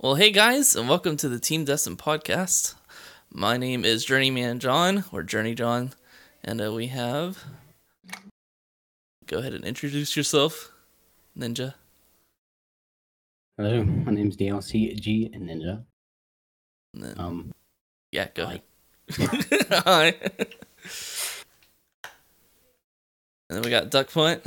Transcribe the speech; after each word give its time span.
Well, 0.00 0.14
hey 0.14 0.30
guys, 0.30 0.76
and 0.76 0.88
welcome 0.88 1.16
to 1.18 1.28
the 1.28 1.40
Team 1.40 1.64
Destined 1.64 1.98
podcast. 1.98 2.74
My 3.32 3.56
name 3.56 3.84
is 3.84 4.04
Journeyman 4.04 4.60
John, 4.60 5.04
or 5.12 5.22
Journey 5.22 5.54
John, 5.54 5.92
and 6.44 6.60
uh, 6.60 6.72
we 6.72 6.86
have. 6.88 7.44
Go 9.26 9.38
ahead 9.38 9.54
and 9.54 9.64
introduce 9.64 10.16
yourself, 10.16 10.72
Ninja. 11.36 11.74
Hello, 13.56 13.82
my 13.84 14.12
name's 14.12 14.36
DLC 14.36 14.98
G 14.98 15.30
Ninja. 15.34 15.84
And 16.94 17.02
then, 17.02 17.14
Um, 17.18 17.52
yeah, 18.12 18.28
go 18.34 18.46
hi. 18.46 18.62
ahead. 19.10 19.42
Hi. 19.84 20.14
and 23.50 23.56
then 23.56 23.62
we 23.62 23.70
got 23.70 23.90
Duck 23.90 24.12
Punt, 24.12 24.44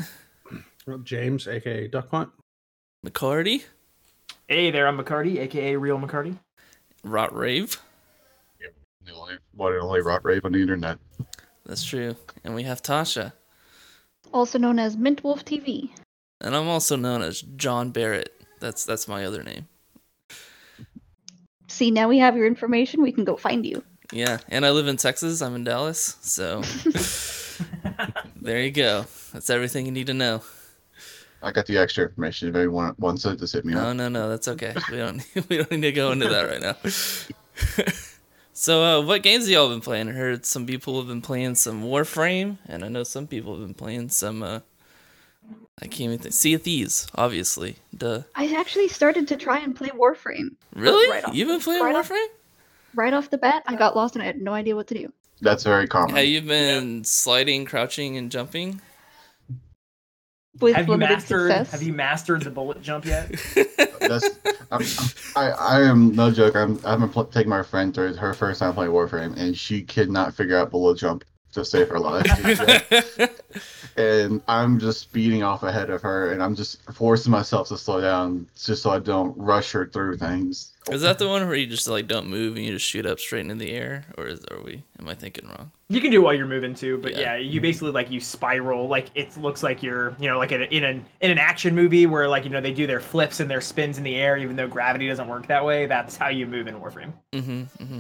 James, 1.04 1.48
aka 1.48 1.88
Duck 1.88 2.10
Hunt. 2.10 2.30
McCarty, 3.06 3.64
Hey 4.52 4.70
there, 4.70 4.86
I'm 4.86 4.98
McCarty, 4.98 5.40
aka 5.40 5.78
Real 5.78 5.98
McCarty. 5.98 6.38
Rot 7.06 7.34
Rave. 7.34 7.82
The 9.06 9.14
only 9.14 9.36
one 9.56 9.72
and 9.72 9.82
only 9.82 10.02
Rot 10.02 10.26
Rave 10.26 10.44
on 10.44 10.52
the 10.52 10.62
internet. 10.62 11.00
That's 11.66 11.86
true. 11.86 12.18
And 12.44 12.54
we 12.54 12.64
have 12.64 12.82
Tasha. 12.82 13.32
also 14.34 14.60
known 14.60 14.78
as 14.78 14.98
Mint 14.98 15.24
Wolf 15.24 15.46
TV. 15.46 15.92
And 16.42 16.54
I'm 16.54 16.68
also 16.68 16.98
known 16.98 17.22
as 17.22 17.42
John 17.42 17.92
Barrett. 17.92 18.46
That's 18.60 18.84
that's 18.84 19.08
my 19.08 19.24
other 19.24 19.42
name. 19.42 19.70
See, 21.70 21.90
now 21.90 22.10
we 22.10 22.18
have 22.18 22.36
your 22.36 22.46
information. 22.46 23.02
We 23.02 23.14
can 23.14 23.24
go 23.24 23.38
find 23.38 23.66
you. 23.66 23.82
Yeah, 24.12 24.40
and 24.50 24.66
I 24.66 24.72
live 24.72 24.88
in 24.88 24.98
Texas. 24.98 25.42
I'm 25.42 25.56
in 25.56 25.64
Dallas, 25.64 26.18
so 26.20 26.62
there 28.36 28.62
you 28.62 28.72
go. 28.72 29.06
That's 29.32 29.50
everything 29.50 29.86
you 29.86 29.94
need 29.94 30.08
to 30.08 30.14
know. 30.14 30.42
I 31.44 31.52
got 31.52 31.66
the 31.66 31.78
extra 31.78 32.06
information 32.06 32.50
if 32.50 32.56
anyone 32.56 32.94
wants 33.00 33.26
it, 33.26 33.40
just 33.40 33.54
hit 33.54 33.66
me 33.66 33.74
No, 33.74 33.80
up. 33.90 33.96
no, 33.96 34.10
no, 34.10 34.22
no, 34.22 34.30
that's 34.30 34.48
okay. 34.48 34.74
We 34.92 34.98
don't 34.98 35.26
we 35.50 35.58
don't 35.58 35.72
need 35.72 35.82
to 35.82 35.92
go 35.92 36.12
into 36.12 36.28
that 36.30 36.44
right 36.44 36.62
now. 36.62 36.76
so, 38.54 38.84
uh, 38.84 39.02
what 39.06 39.24
games 39.24 39.46
have 39.46 39.52
y'all 39.52 39.70
been 39.70 39.82
playing? 39.82 40.10
I 40.10 40.12
heard 40.14 40.46
some 40.46 40.66
people 40.66 40.98
have 41.00 41.08
been 41.08 41.22
playing 41.22 41.56
some 41.56 41.84
Warframe, 41.84 42.58
and 42.68 42.84
I 42.84 42.88
know 42.90 43.04
some 43.04 43.28
people 43.28 43.56
have 43.58 43.66
been 43.66 43.74
playing 43.74 44.10
some. 44.10 44.44
Uh, 44.44 44.60
I 45.82 45.86
can't 45.88 46.02
even 46.02 46.20
think. 46.20 46.34
Sea 46.36 46.54
of 46.54 46.62
Thieves, 46.62 47.08
obviously. 47.16 47.78
Duh. 47.98 48.22
I 48.36 48.54
actually 48.56 48.88
started 48.88 49.28
to 49.30 49.36
try 49.38 49.60
and 49.60 49.76
play 49.76 49.90
Warframe. 49.90 50.56
Really? 50.76 51.10
right 51.10 51.26
off- 51.26 51.34
You've 51.34 51.48
been 51.48 51.60
playing 51.60 51.84
right 51.84 51.96
off- 51.96 52.10
Warframe? 52.10 52.28
Right 52.94 53.14
off 53.14 53.30
the 53.30 53.38
bat, 53.38 53.64
I 53.68 53.76
got 53.76 53.96
lost 53.96 54.16
and 54.16 54.22
I 54.22 54.26
had 54.26 54.42
no 54.42 54.54
idea 54.54 54.76
what 54.76 54.88
to 54.88 54.94
do. 54.94 55.12
That's 55.40 55.64
very 55.64 55.88
common. 55.88 56.16
Have 56.18 56.26
you 56.26 56.42
been 56.42 57.04
sliding, 57.04 57.66
crouching, 57.66 58.16
and 58.18 58.30
jumping? 58.30 58.80
With 60.60 60.76
have 60.76 60.88
you 60.88 60.98
mastered 60.98 61.50
success. 61.52 61.72
have 61.72 61.82
you 61.82 61.94
mastered 61.94 62.42
the 62.44 62.50
bullet 62.50 62.82
jump 62.82 63.06
yet? 63.06 63.30
That's, 64.02 64.30
I'm, 64.70 64.82
I, 65.36 65.52
I 65.52 65.82
am 65.82 66.14
no 66.14 66.30
joke. 66.30 66.56
I'm 66.56 66.76
I'm 66.84 67.00
gonna 67.00 67.08
pl- 67.08 67.26
take 67.26 67.48
my 67.48 67.64
friend 67.64 67.94
through 67.94 68.16
her 68.16 68.34
first 68.34 68.60
time 68.60 68.74
playing 68.74 68.92
Warframe, 68.92 69.38
and 69.38 69.58
she 69.58 69.82
could 69.82 70.12
not 70.12 70.34
figure 70.34 70.58
out 70.58 70.70
bullet 70.72 70.98
jump 70.98 71.24
to 71.54 71.64
save 71.64 71.88
her 71.90 72.00
life. 72.00 72.26
and 73.98 74.42
I'm 74.48 74.80
just 74.80 75.02
speeding 75.02 75.44
off 75.44 75.64
ahead 75.64 75.90
of 75.90 76.02
her, 76.02 76.32
and 76.32 76.42
I'm 76.42 76.56
just 76.56 76.82
forcing 76.94 77.32
myself 77.32 77.68
to 77.70 77.78
slow 77.78 78.02
down 78.02 78.48
just 78.56 78.84
so 78.84 78.90
I 78.90 79.00
don't 79.00 79.38
rush 79.38 79.72
her 79.72 79.88
through 79.88 80.18
things. 80.18 80.72
Is 80.90 81.02
that 81.02 81.20
the 81.20 81.28
one 81.28 81.46
where 81.48 81.56
you 81.56 81.68
just 81.68 81.88
like 81.88 82.08
don't 82.08 82.28
move 82.28 82.56
and 82.56 82.66
you 82.66 82.74
just 82.74 82.86
shoot 82.86 83.06
up 83.06 83.20
straight 83.20 83.42
into 83.42 83.56
the 83.56 83.72
air, 83.72 84.06
or 84.18 84.28
is 84.28 84.44
are 84.50 84.62
we? 84.62 84.84
Am 85.00 85.08
I 85.08 85.14
thinking 85.14 85.48
wrong? 85.48 85.72
You 85.90 86.02
can 86.02 86.10
do 86.10 86.22
while 86.22 86.34
you're 86.34 86.48
moving 86.48 86.74
too, 86.74 86.98
but 86.98 87.12
Yeah. 87.12 87.36
yeah, 87.36 87.36
you 87.38 87.62
basically 87.62 87.92
like 87.92 88.10
you 88.10 88.20
spiral. 88.20 88.88
Like 88.88 89.08
it 89.14 89.36
looks 89.38 89.62
like 89.62 89.84
you're, 89.84 90.16
you 90.20 90.28
know, 90.30 90.38
like 90.38 90.52
in, 90.52 90.64
a, 90.64 90.66
in 90.66 90.84
an 90.84 91.06
in 91.22 91.32
an 91.32 91.38
action 91.38 91.76
movie 91.76 92.06
where 92.08 92.28
like 92.28 92.46
you 92.46 92.50
know 92.50 92.62
they 92.62 92.74
do 92.74 92.88
their 92.88 93.00
flips 93.00 93.40
and 93.40 93.50
their 93.50 93.62
spins 93.62 93.98
in 93.98 94.04
the 94.04 94.16
air, 94.16 94.38
even 94.38 94.56
though 94.56 94.68
gravity 94.68 95.08
doesn't 95.08 95.28
work 95.28 95.48
that 95.48 95.64
way. 95.64 95.86
That's 95.86 96.18
how 96.18 96.30
you 96.30 96.48
move 96.48 96.68
in 96.68 96.76
Warframe. 96.76 97.14
Mm-hmm. 97.34 97.84
mm-hmm. 97.84 98.00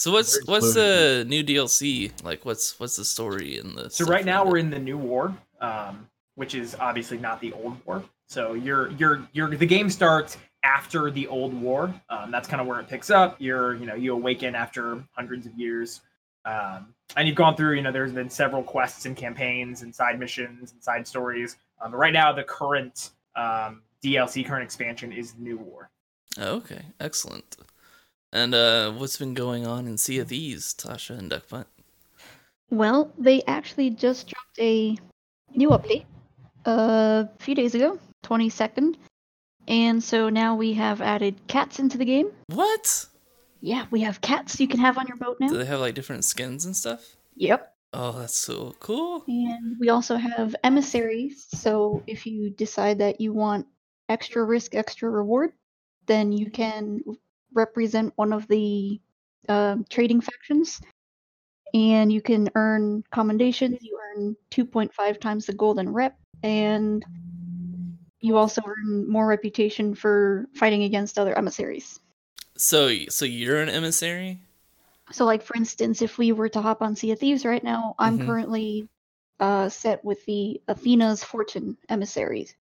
So 0.00 0.10
what's 0.12 0.32
Very 0.32 0.44
what's 0.46 0.72
the 0.72 1.26
new 1.28 1.44
DLC 1.44 2.10
like? 2.24 2.46
What's 2.46 2.80
what's 2.80 2.96
the 2.96 3.04
story 3.04 3.58
in 3.58 3.74
this? 3.74 3.96
So 3.96 4.06
right 4.06 4.24
now 4.24 4.46
we're 4.46 4.56
in 4.56 4.70
the 4.70 4.78
new 4.78 4.96
war, 4.96 5.36
um, 5.60 6.08
which 6.36 6.54
is 6.54 6.74
obviously 6.80 7.18
not 7.18 7.38
the 7.42 7.52
old 7.52 7.76
war. 7.84 8.02
So 8.26 8.54
you're 8.54 8.92
you're 8.92 9.28
you're 9.34 9.54
the 9.54 9.66
game 9.66 9.90
starts 9.90 10.38
after 10.64 11.10
the 11.10 11.26
old 11.26 11.52
war. 11.52 11.94
Um, 12.08 12.30
that's 12.30 12.48
kind 12.48 12.62
of 12.62 12.66
where 12.66 12.80
it 12.80 12.88
picks 12.88 13.10
up. 13.10 13.36
You're 13.40 13.74
you 13.74 13.84
know 13.84 13.94
you 13.94 14.14
awaken 14.14 14.54
after 14.54 15.04
hundreds 15.12 15.44
of 15.44 15.52
years, 15.52 16.00
um, 16.46 16.94
and 17.14 17.28
you've 17.28 17.36
gone 17.36 17.54
through. 17.54 17.74
You 17.74 17.82
know 17.82 17.92
there's 17.92 18.12
been 18.12 18.30
several 18.30 18.62
quests 18.62 19.04
and 19.04 19.14
campaigns 19.14 19.82
and 19.82 19.94
side 19.94 20.18
missions 20.18 20.72
and 20.72 20.82
side 20.82 21.06
stories. 21.06 21.58
Um, 21.78 21.90
but 21.90 21.98
right 21.98 22.14
now 22.14 22.32
the 22.32 22.44
current 22.44 23.10
um, 23.36 23.82
DLC, 24.02 24.46
current 24.46 24.64
expansion 24.64 25.12
is 25.12 25.34
New 25.38 25.58
War. 25.58 25.90
Oh, 26.38 26.56
okay, 26.56 26.86
excellent. 27.00 27.58
And 28.32 28.54
uh, 28.54 28.92
what's 28.92 29.16
been 29.16 29.34
going 29.34 29.66
on 29.66 29.86
in 29.86 29.98
Sea 29.98 30.20
of 30.20 30.28
Thieves, 30.28 30.74
Tasha 30.74 31.18
and 31.18 31.30
Duck 31.30 31.48
Butt? 31.48 31.66
Well, 32.70 33.12
they 33.18 33.42
actually 33.42 33.90
just 33.90 34.28
dropped 34.28 34.58
a 34.60 34.96
new 35.54 35.70
update 35.70 36.04
uh, 36.66 37.24
a 37.26 37.42
few 37.42 37.56
days 37.56 37.74
ago, 37.74 37.98
22nd. 38.24 38.94
And 39.66 40.02
so 40.02 40.28
now 40.28 40.54
we 40.54 40.72
have 40.74 41.00
added 41.00 41.34
cats 41.48 41.80
into 41.80 41.98
the 41.98 42.04
game. 42.04 42.30
What? 42.46 43.06
Yeah, 43.60 43.86
we 43.90 44.00
have 44.02 44.20
cats 44.20 44.58
you 44.60 44.68
can 44.68 44.80
have 44.80 44.96
on 44.96 45.06
your 45.08 45.16
boat 45.16 45.38
now. 45.40 45.48
Do 45.48 45.58
they 45.58 45.66
have 45.66 45.80
like 45.80 45.94
different 45.94 46.24
skins 46.24 46.64
and 46.64 46.74
stuff? 46.74 47.16
Yep. 47.36 47.74
Oh, 47.92 48.12
that's 48.12 48.36
so 48.36 48.74
cool. 48.78 49.24
And 49.26 49.76
we 49.80 49.88
also 49.88 50.16
have 50.16 50.54
emissaries. 50.62 51.46
So 51.54 52.02
if 52.06 52.24
you 52.26 52.50
decide 52.50 52.98
that 52.98 53.20
you 53.20 53.32
want 53.32 53.66
extra 54.08 54.44
risk, 54.44 54.76
extra 54.76 55.10
reward, 55.10 55.52
then 56.06 56.30
you 56.30 56.50
can 56.50 57.00
represent 57.54 58.12
one 58.16 58.32
of 58.32 58.46
the 58.48 59.00
uh, 59.48 59.76
trading 59.88 60.20
factions. 60.20 60.80
And 61.74 62.12
you 62.12 62.20
can 62.22 62.50
earn 62.54 63.04
commendations. 63.12 63.78
You 63.82 63.98
earn 64.16 64.36
2.5 64.50 65.20
times 65.20 65.46
the 65.46 65.52
golden 65.54 65.92
rep. 65.92 66.18
And 66.42 67.04
you 68.20 68.36
also 68.36 68.62
earn 68.66 69.08
more 69.08 69.26
reputation 69.26 69.94
for 69.94 70.46
fighting 70.54 70.82
against 70.82 71.18
other 71.18 71.36
emissaries. 71.36 72.00
So 72.56 72.94
so 73.08 73.24
you're 73.24 73.60
an 73.60 73.68
emissary? 73.68 74.40
So, 75.12 75.24
like 75.24 75.42
for 75.42 75.56
instance, 75.56 76.02
if 76.02 76.18
we 76.18 76.32
were 76.32 76.48
to 76.50 76.60
hop 76.62 76.82
on 76.82 76.94
Sea 76.96 77.12
of 77.12 77.18
Thieves 77.18 77.44
right 77.44 77.62
now, 77.64 77.94
I'm 77.98 78.18
Mhm. 78.18 78.26
currently 78.26 78.88
uh, 79.40 79.68
set 79.70 80.04
with 80.04 80.24
the 80.26 80.60
Athena's 80.68 81.24
Fortune 81.24 81.78
emissaries. 81.88 82.54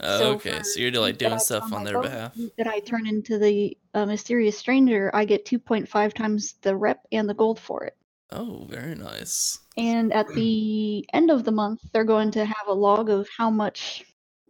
Oh, 0.00 0.18
So 0.18 0.30
okay, 0.34 0.62
so 0.62 0.80
you're 0.80 0.92
like 0.92 1.18
doing 1.18 1.38
stuff 1.38 1.64
on 1.64 1.70
my 1.70 1.84
their 1.84 2.00
behalf. 2.00 2.34
That 2.56 2.66
I 2.66 2.80
turn 2.80 3.06
into 3.06 3.38
the 3.38 3.76
uh, 3.94 4.06
mysterious 4.06 4.56
stranger, 4.56 5.10
I 5.14 5.24
get 5.24 5.44
2.5 5.44 6.12
times 6.14 6.54
the 6.62 6.76
rep 6.76 7.06
and 7.12 7.28
the 7.28 7.34
gold 7.34 7.58
for 7.58 7.84
it. 7.84 7.96
Oh, 8.30 8.66
very 8.68 8.94
nice. 8.94 9.58
And 9.76 10.12
at 10.12 10.26
the 10.34 11.04
end 11.12 11.30
of 11.30 11.44
the 11.44 11.50
month, 11.52 11.80
they're 11.92 12.04
going 12.04 12.30
to 12.32 12.44
have 12.44 12.66
a 12.68 12.72
log 12.74 13.08
of 13.10 13.28
how 13.36 13.48
much 13.50 14.04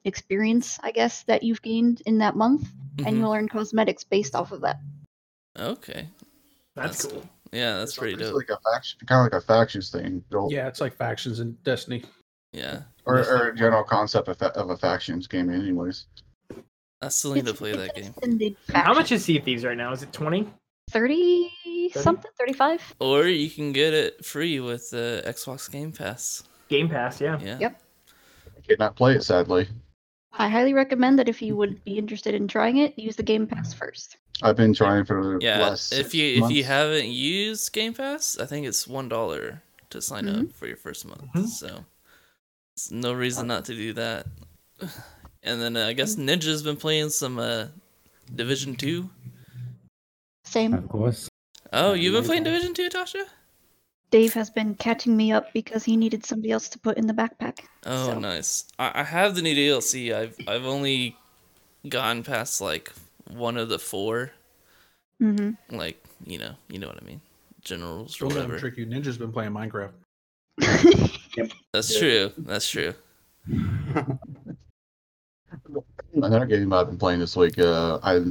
experience, 0.04 0.78
I 0.82 0.90
guess, 0.90 1.22
that 1.24 1.42
you've 1.42 1.62
gained 1.62 2.02
in 2.06 2.18
that 2.18 2.34
month, 2.36 2.68
and 2.98 3.06
Mhm. 3.14 3.18
you'll 3.18 3.32
earn 3.34 3.48
cosmetics 3.48 4.04
based 4.04 4.34
off 4.34 4.52
of 4.52 4.60
that. 4.62 4.78
Okay, 5.58 6.08
That's, 6.74 7.02
That's- 7.02 7.12
cool. 7.12 7.28
yeah, 7.52 7.78
that's 7.78 7.90
It's 7.92 7.98
pretty 7.98 8.14
it's 8.14 8.22
dope. 8.22 8.36
like 8.36 8.50
a 8.50 8.58
faction, 8.60 9.00
kind 9.06 9.26
of 9.26 9.32
like 9.32 9.42
a 9.42 9.44
factions 9.44 9.90
thing, 9.90 10.22
or, 10.32 10.48
Yeah, 10.50 10.68
it's 10.68 10.80
like 10.80 10.94
factions 10.94 11.40
in 11.40 11.52
Destiny. 11.64 12.04
Yeah, 12.52 12.82
or, 13.08 13.18
or 13.18 13.48
a 13.48 13.56
general 13.56 13.82
concept 13.84 14.28
of, 14.28 14.38
fa- 14.38 14.52
of 14.54 14.70
a 14.70 14.76
factions 14.76 15.26
game, 15.26 15.50
anyways. 15.50 16.06
I 17.00 17.08
still 17.08 17.34
need 17.34 17.46
to 17.46 17.54
play 17.54 17.74
that 17.76 17.94
game. 17.94 18.56
How 18.74 18.92
much 18.92 19.12
is 19.12 19.24
Sea 19.24 19.38
of 19.38 19.44
Thieves 19.44 19.64
right 19.64 19.76
now? 19.76 19.92
Is 19.92 20.02
it 20.02 20.12
twenty? 20.12 20.48
30 20.90 21.90
something? 21.94 22.30
35? 22.38 22.94
Or 22.98 23.24
you 23.26 23.50
can 23.50 23.72
get 23.72 23.92
it 23.92 24.24
free 24.24 24.58
with 24.58 24.88
the 24.90 25.22
Xbox 25.26 25.70
Game 25.70 25.92
Pass. 25.92 26.44
Game 26.68 26.88
Pass, 26.88 27.20
yeah. 27.20 27.38
Yeah. 27.42 27.58
Yep. 27.60 27.82
I 28.56 28.60
cannot 28.66 28.96
play 28.96 29.14
it, 29.14 29.22
sadly. 29.22 29.68
I 30.32 30.48
highly 30.48 30.72
recommend 30.72 31.18
that 31.18 31.28
if 31.28 31.42
you 31.42 31.56
would 31.56 31.84
be 31.84 31.98
interested 31.98 32.34
in 32.34 32.48
trying 32.48 32.78
it, 32.78 32.98
use 32.98 33.16
the 33.16 33.22
Game 33.22 33.46
Pass 33.46 33.74
first. 33.74 34.16
I've 34.42 34.56
been 34.56 34.72
trying 34.72 35.04
for 35.04 35.38
the 35.38 35.44
Yeah, 35.44 35.58
last 35.60 35.92
if 35.92 35.98
six 36.10 36.14
you 36.14 36.44
if 36.44 36.50
you 36.50 36.64
haven't 36.64 37.08
used 37.08 37.70
Game 37.74 37.92
Pass, 37.92 38.38
I 38.38 38.46
think 38.46 38.66
it's 38.66 38.88
one 38.88 39.08
dollar 39.10 39.62
to 39.90 40.00
sign 40.00 40.24
Mm-hmm. 40.24 40.40
up 40.46 40.52
for 40.52 40.66
your 40.66 40.76
first 40.76 41.04
month. 41.06 41.22
Mhm. 41.34 41.46
So 41.48 41.84
it's 42.78 42.92
no 42.92 43.12
reason 43.12 43.48
not 43.48 43.64
to 43.64 43.74
do 43.74 43.92
that. 43.94 44.24
And 45.42 45.60
then 45.60 45.76
uh, 45.76 45.86
I 45.88 45.94
guess 45.94 46.14
Ninja's 46.14 46.62
been 46.62 46.76
playing 46.76 47.08
some 47.10 47.40
uh, 47.40 47.66
Division 48.32 48.76
Two. 48.76 49.10
Same. 50.44 50.74
of 50.74 50.88
course. 50.88 51.28
Oh, 51.72 51.94
you've 51.94 52.14
been 52.14 52.22
playing. 52.22 52.44
Division 52.44 52.74
Two, 52.74 52.88
Tasha? 52.88 53.24
Dave 54.12 54.32
has 54.34 54.48
been 54.48 54.76
catching 54.76 55.16
me 55.16 55.32
up 55.32 55.52
because 55.52 55.82
he 55.82 55.96
needed 55.96 56.24
somebody 56.24 56.52
else 56.52 56.68
to 56.68 56.78
put 56.78 56.96
in 56.98 57.08
the 57.08 57.12
backpack. 57.12 57.58
Oh, 57.84 58.06
So- 58.12 58.18
nice. 58.20 58.64
I, 58.78 59.00
I 59.00 59.02
have 59.02 59.34
the 59.34 59.42
new 59.42 59.56
DLC. 59.56 60.14
I've 60.14 60.36
I've 60.46 60.64
only 60.64 61.16
gone 61.88 62.22
past 62.22 62.60
like 62.60 62.92
one 63.26 63.56
of 63.56 63.68
the 63.68 63.80
four. 63.80 64.30
Mm-hmm. 65.20 65.76
Like 65.76 66.00
you 66.24 66.38
know, 66.38 66.52
you 66.68 66.78
know 66.78 66.86
what 66.86 67.02
I 67.02 67.04
mean. 67.04 67.20
Generals 67.60 68.16
or 68.22 68.28
Don't 68.28 68.34
whatever. 68.34 68.58
trick 68.60 68.76
you. 68.76 68.86
Ninja's 68.86 69.18
been 69.18 69.32
playing 69.32 69.50
Minecraft. 69.50 69.90
That's 71.72 71.92
Yeah. 71.92 71.98
true. 72.00 72.32
That's 72.38 72.68
true. 72.68 72.94
Another 76.14 76.46
game 76.46 76.72
I've 76.72 76.86
been 76.86 76.96
playing 76.98 77.20
this 77.20 77.36
week. 77.36 77.58
Uh, 77.58 77.98
I 78.02 78.22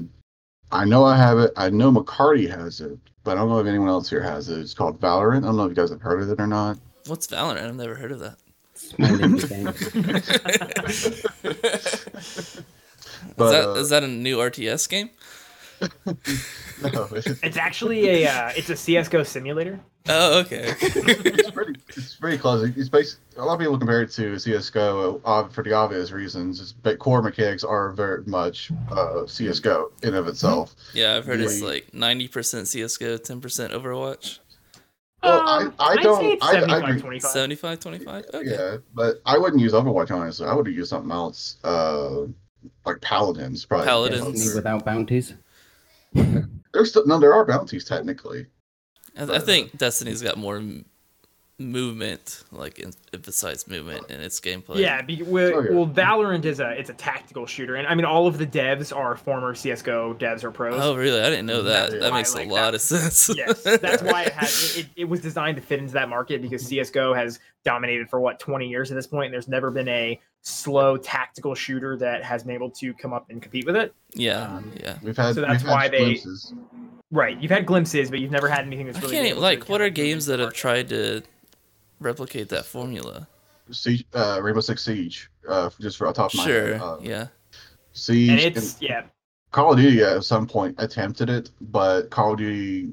I 0.71 0.86
know 0.86 1.06
I 1.06 1.15
have 1.18 1.38
it. 1.39 1.51
I 1.56 1.69
know 1.69 1.92
McCarty 1.92 2.50
has 2.50 2.81
it, 2.81 2.98
but 3.24 3.31
I 3.31 3.36
don't 3.36 3.50
know 3.50 3.59
if 3.59 3.68
anyone 3.68 3.88
else 3.88 4.09
here 4.09 4.21
has 4.21 4.50
it. 4.50 4.59
It's 4.59 4.74
called 4.74 5.00
Valorant. 5.00 5.38
I 5.38 5.42
don't 5.48 5.57
know 5.57 5.63
if 5.65 5.69
you 5.69 5.75
guys 5.75 5.89
have 5.92 6.01
heard 6.01 6.21
of 6.21 6.30
it 6.30 6.39
or 6.39 6.48
not. 6.48 6.77
What's 7.06 7.27
Valorant? 7.27 7.63
I've 7.63 7.75
never 7.75 7.95
heard 7.95 8.12
of 8.12 8.19
that. 8.19 8.38
It's 8.75 8.98
my 9.00 9.07
indie 9.09 9.50
game. 9.50 9.68
is, 9.68 11.24
that 13.38 13.68
uh, 13.68 13.74
is 13.75 13.89
that 13.89 14.04
a 14.04 14.07
new 14.07 14.38
RTS 14.38 14.89
game? 14.89 15.09
No, 16.83 17.07
it's, 17.12 17.25
It's 17.42 17.57
actually 17.57 18.07
a 18.24 18.27
uh, 18.30 18.51
it's 18.56 18.69
a 18.69 18.75
CS:GO 18.75 19.24
simulator. 19.24 19.80
Oh, 20.09 20.39
okay. 20.39 20.74
it's 20.81 21.51
pretty. 21.51 21.80
It's 21.89 22.15
pretty 22.15 22.38
close. 22.38 22.69
It's 22.77 22.89
based. 22.89 23.19
A 23.38 23.44
lot 23.45 23.56
of 23.56 23.59
people 23.59 23.77
compare 23.77 24.01
it 24.04 24.12
to 24.12 24.38
CS:GO 24.39 25.21
uh, 25.25 25.48
for 25.50 25.63
the 25.63 25.74
obvious 25.74 26.12
reasons. 26.12 26.62
Its 26.62 26.71
but 26.74 27.00
core 27.00 27.21
mechanics 27.21 27.63
are 27.63 27.92
very 27.92 28.24
much 28.25 28.71
uh, 28.92 29.25
CS:GO 29.25 29.92
in 30.04 30.13
of 30.15 30.27
itself. 30.27 30.75
yeah, 30.94 31.15
I've 31.18 31.25
heard 31.25 31.42
it's 31.42 31.62
like 31.62 31.92
90% 31.92 32.30
CSGO, 32.30 33.19
10% 33.19 33.71
Overwatch. 33.71 34.39
Well, 35.24 35.42
I- 35.48 35.57
Um, 35.63 35.74
I 35.80 35.86
I'd 35.94 36.00
don't- 36.04 36.21
say 36.21 36.31
it's 36.33 36.45
I- 36.45 36.50
I 36.50 36.54
75, 36.54 36.83
agree. 36.89 37.00
25. 37.01 37.31
75 37.31 37.80
25? 37.80 38.25
Okay. 38.33 38.50
Yeah, 38.50 38.77
but 38.94 39.21
I 39.25 39.38
wouldn't 39.38 39.62
use 39.62 39.74
Overwatch 39.74 40.12
honestly. 40.12 40.48
I 40.48 40.54
would 40.54 40.68
have 40.68 40.75
used 40.75 40.89
something 40.89 41.12
else, 41.12 41.57
uh, 41.63 42.21
like 42.86 43.01
Paladins. 43.01 43.65
Probably. 43.65 43.88
Paladins. 43.88 44.54
Without 44.56 44.86
bounties. 44.86 45.33
There's 46.13 46.89
still, 46.89 47.06
no, 47.07 47.19
there 47.19 47.33
are 47.33 47.45
bounties 47.45 47.86
technically. 47.86 48.45
I, 49.18 49.24
I 49.36 49.40
think 49.40 49.78
Destiny's 49.78 50.22
got 50.22 50.38
more 50.38 50.58
m- 50.58 50.86
movement, 51.60 52.44
like 52.52 52.80
em- 52.80 52.92
emphasized 53.14 53.68
movement 53.68 54.12
in 54.12 54.22
its 54.22 54.40
gameplay. 54.40 54.78
Yeah, 54.78 55.02
be, 55.02 55.24
well, 55.24 55.56
Oh, 55.56 55.60
yeah. 55.62 55.72
well, 55.72 55.88
Valorant 55.88 56.46
is 56.46 56.60
a 56.60 56.69
it's 56.80 56.90
a 56.92 56.94
tactical 56.94 57.46
shooter, 57.48 57.75
and 57.75 57.88
I 57.88 57.96
mean 57.96 58.06
all 58.06 58.28
of 58.28 58.38
the 58.38 58.46
devs 58.46 58.96
are 58.96 59.16
former 59.18 59.56
CS:GO 59.56 60.14
devs 60.16 60.44
or 60.44 60.52
pros. 60.52 60.80
Oh, 60.80 60.96
really? 60.96 61.19
I 61.19 61.30
didn't 61.31 61.48
know 61.48 61.64
that. 61.64 61.90
That's 61.92 62.04
That 62.04 62.14
makes 62.14 62.36
I 62.36 62.40
a 62.42 62.42
like 62.44 62.52
lot 62.52 62.62
that. 62.72 62.75
of 62.75 62.81
sense. 62.81 63.31
yes, 63.36 63.64
that's 63.64 64.04
why 64.04 64.24
it 64.25 64.34
has 64.34 64.78
it, 64.78 64.81
it, 64.86 64.88
it 64.98 65.06
was 65.06 65.19
designed 65.22 65.58
to 65.58 65.64
fit 65.64 65.80
into 65.80 65.94
that 65.94 66.10
market 66.10 66.42
because 66.44 66.64
CS:GO 66.68 67.14
has 67.16 67.40
dominated 67.64 68.10
for 68.10 68.19
what 68.19 68.40
20 68.40 68.68
years 68.68 68.92
at 68.92 68.96
this 68.96 69.08
point, 69.08 69.25
and 69.25 69.34
there's 69.34 69.48
never 69.48 69.72
been 69.72 69.88
a 69.88 70.19
slow 70.42 70.96
tactical 70.96 71.56
shooter 71.56 71.98
that 71.98 72.24
has 72.24 72.44
been 72.44 72.54
able 72.54 72.69
to 72.69 72.94
come 72.94 73.12
up 73.14 73.30
and 73.31 73.42
compete 73.42 73.66
with 73.66 73.75
it. 73.75 73.94
yeah, 74.14 74.44
Um, 74.58 74.72
yeah. 74.80 74.98
We've 75.02 75.18
had. 75.18 75.34
So 75.36 75.42
that's 75.42 75.64
we've 75.64 75.72
why 75.72 75.88
they- 75.90 75.98
glimpses. 75.98 76.54
Right, 77.12 77.42
you've 77.42 77.51
had 77.51 77.65
glimpses, 77.65 78.09
but 78.09 78.19
you've 78.19 78.31
never 78.31 78.50
had 78.50 78.65
anything 78.65 78.86
that's 78.88 78.98
I 78.98 79.01
really 79.01 79.13
can't 79.13 79.24
been 79.24 79.31
even, 79.31 79.42
like, 79.44 79.69
what 79.69 79.80
are 79.81 79.89
games 79.89 80.25
that 80.25 80.39
have 80.39 80.54
tried 80.54 80.89
to 80.89 81.21
replicate 82.00 82.50
that 82.50 82.65
formula? 82.65 83.27
Siege, 83.71 84.06
uh, 84.13 84.39
Rainbow 84.42 84.59
Six 84.62 84.83
Siege, 84.83 85.30
uh, 85.48 85.69
just 85.80 85.98
for 85.98 86.07
off 86.07 86.15
the 86.15 86.21
top 86.21 86.33
of 86.33 86.38
my 86.39 86.45
Sure, 86.45 86.74
head. 86.74 86.81
Uh, 86.81 86.98
yeah. 87.01 87.27
Siege 87.94 88.44
And 88.44 88.57
and 88.57 88.75
yeah, 88.80 89.04
Call 89.51 89.71
of 89.74 89.80
Duty 89.80 90.04
at 90.04 90.24
some 90.24 90.45
point 90.48 90.75
attempted 90.80 91.30
it, 91.30 91.50
but 91.62 92.09
Call 92.09 92.33
of 92.33 92.38
Duty. 92.39 92.89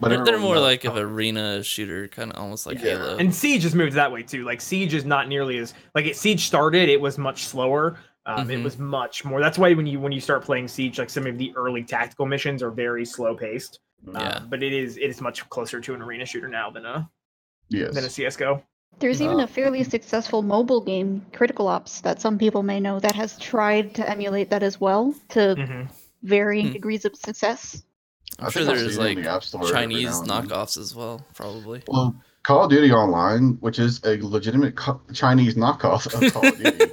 but 0.00 0.08
They're, 0.08 0.24
they're 0.24 0.38
more 0.38 0.54
knows 0.54 0.62
like 0.64 0.82
Call- 0.82 0.96
of 0.96 1.04
arena 1.10 1.62
shooter, 1.62 2.08
kind 2.08 2.32
of 2.32 2.40
almost 2.40 2.64
like 2.66 2.78
Yeah. 2.78 2.96
Halo. 2.98 3.16
and 3.18 3.34
Siege 3.34 3.64
has 3.64 3.74
moved 3.74 3.94
that 3.94 4.10
way 4.10 4.22
too. 4.22 4.44
Like 4.44 4.60
Siege 4.60 4.94
is 4.94 5.04
not 5.04 5.28
nearly 5.28 5.58
as 5.58 5.74
like 5.94 6.06
it 6.06 6.16
Siege 6.16 6.46
started, 6.46 6.88
it 6.88 7.00
was 7.00 7.18
much 7.18 7.44
slower. 7.46 7.98
Um, 8.28 8.50
It 8.50 8.58
Mhm. 8.60 8.62
was 8.64 8.78
much 8.78 9.24
more. 9.24 9.40
That's 9.40 9.56
why 9.58 9.72
when 9.72 9.86
you 9.86 9.98
when 10.00 10.12
you 10.12 10.20
start 10.20 10.44
playing 10.44 10.68
Siege, 10.68 10.98
like 10.98 11.08
some 11.10 11.26
of 11.26 11.38
the 11.38 11.52
early 11.56 11.82
tactical 11.82 12.26
missions 12.26 12.62
are 12.62 12.70
very 12.70 13.04
slow 13.04 13.34
paced. 13.34 13.80
Yeah. 14.14 14.38
but 14.48 14.62
it 14.62 14.72
is 14.72 14.96
it 14.96 15.10
is 15.10 15.20
much 15.20 15.46
closer 15.50 15.80
to 15.80 15.92
an 15.92 16.00
arena 16.00 16.24
shooter 16.24 16.46
now 16.46 16.70
than 16.70 16.86
a 16.86 17.10
Yes. 17.68 17.94
than 17.94 18.04
a 18.04 18.08
CS:GO. 18.08 18.62
There's 19.00 19.20
even 19.20 19.40
Uh, 19.40 19.44
a 19.44 19.46
fairly 19.46 19.82
successful 19.82 20.40
mobile 20.42 20.80
game, 20.80 21.26
Critical 21.32 21.66
Ops, 21.68 22.00
that 22.02 22.20
some 22.20 22.38
people 22.38 22.62
may 22.62 22.78
know 22.80 23.00
that 23.00 23.14
has 23.16 23.36
tried 23.38 23.94
to 23.96 24.08
emulate 24.08 24.50
that 24.50 24.62
as 24.62 24.80
well 24.80 25.14
to 25.30 25.56
Mm-hmm. 25.56 25.82
varying 26.22 26.66
Hmm. 26.68 26.72
degrees 26.72 27.04
of 27.04 27.16
success. 27.16 27.82
I'm 28.38 28.50
sure 28.50 28.64
there's 28.64 28.80
see 28.80 28.86
it 28.86 28.92
in 28.92 29.16
like 29.16 29.24
the 29.24 29.30
App 29.30 29.42
Store 29.42 29.62
every 29.62 29.72
Chinese 29.74 30.04
now 30.06 30.20
and 30.20 30.30
then. 30.30 30.48
knockoffs 30.48 30.78
as 30.78 30.94
well, 30.94 31.26
probably. 31.34 31.82
Well, 31.88 32.14
Call 32.48 32.64
of 32.64 32.70
Duty 32.70 32.90
Online, 32.90 33.58
which 33.60 33.78
is 33.78 34.00
a 34.06 34.16
legitimate 34.22 34.74
co- 34.74 35.02
Chinese 35.12 35.54
knockoff 35.54 36.06
of 36.06 36.32
Call 36.32 36.46
of 36.46 36.56
Duty, 36.56 36.92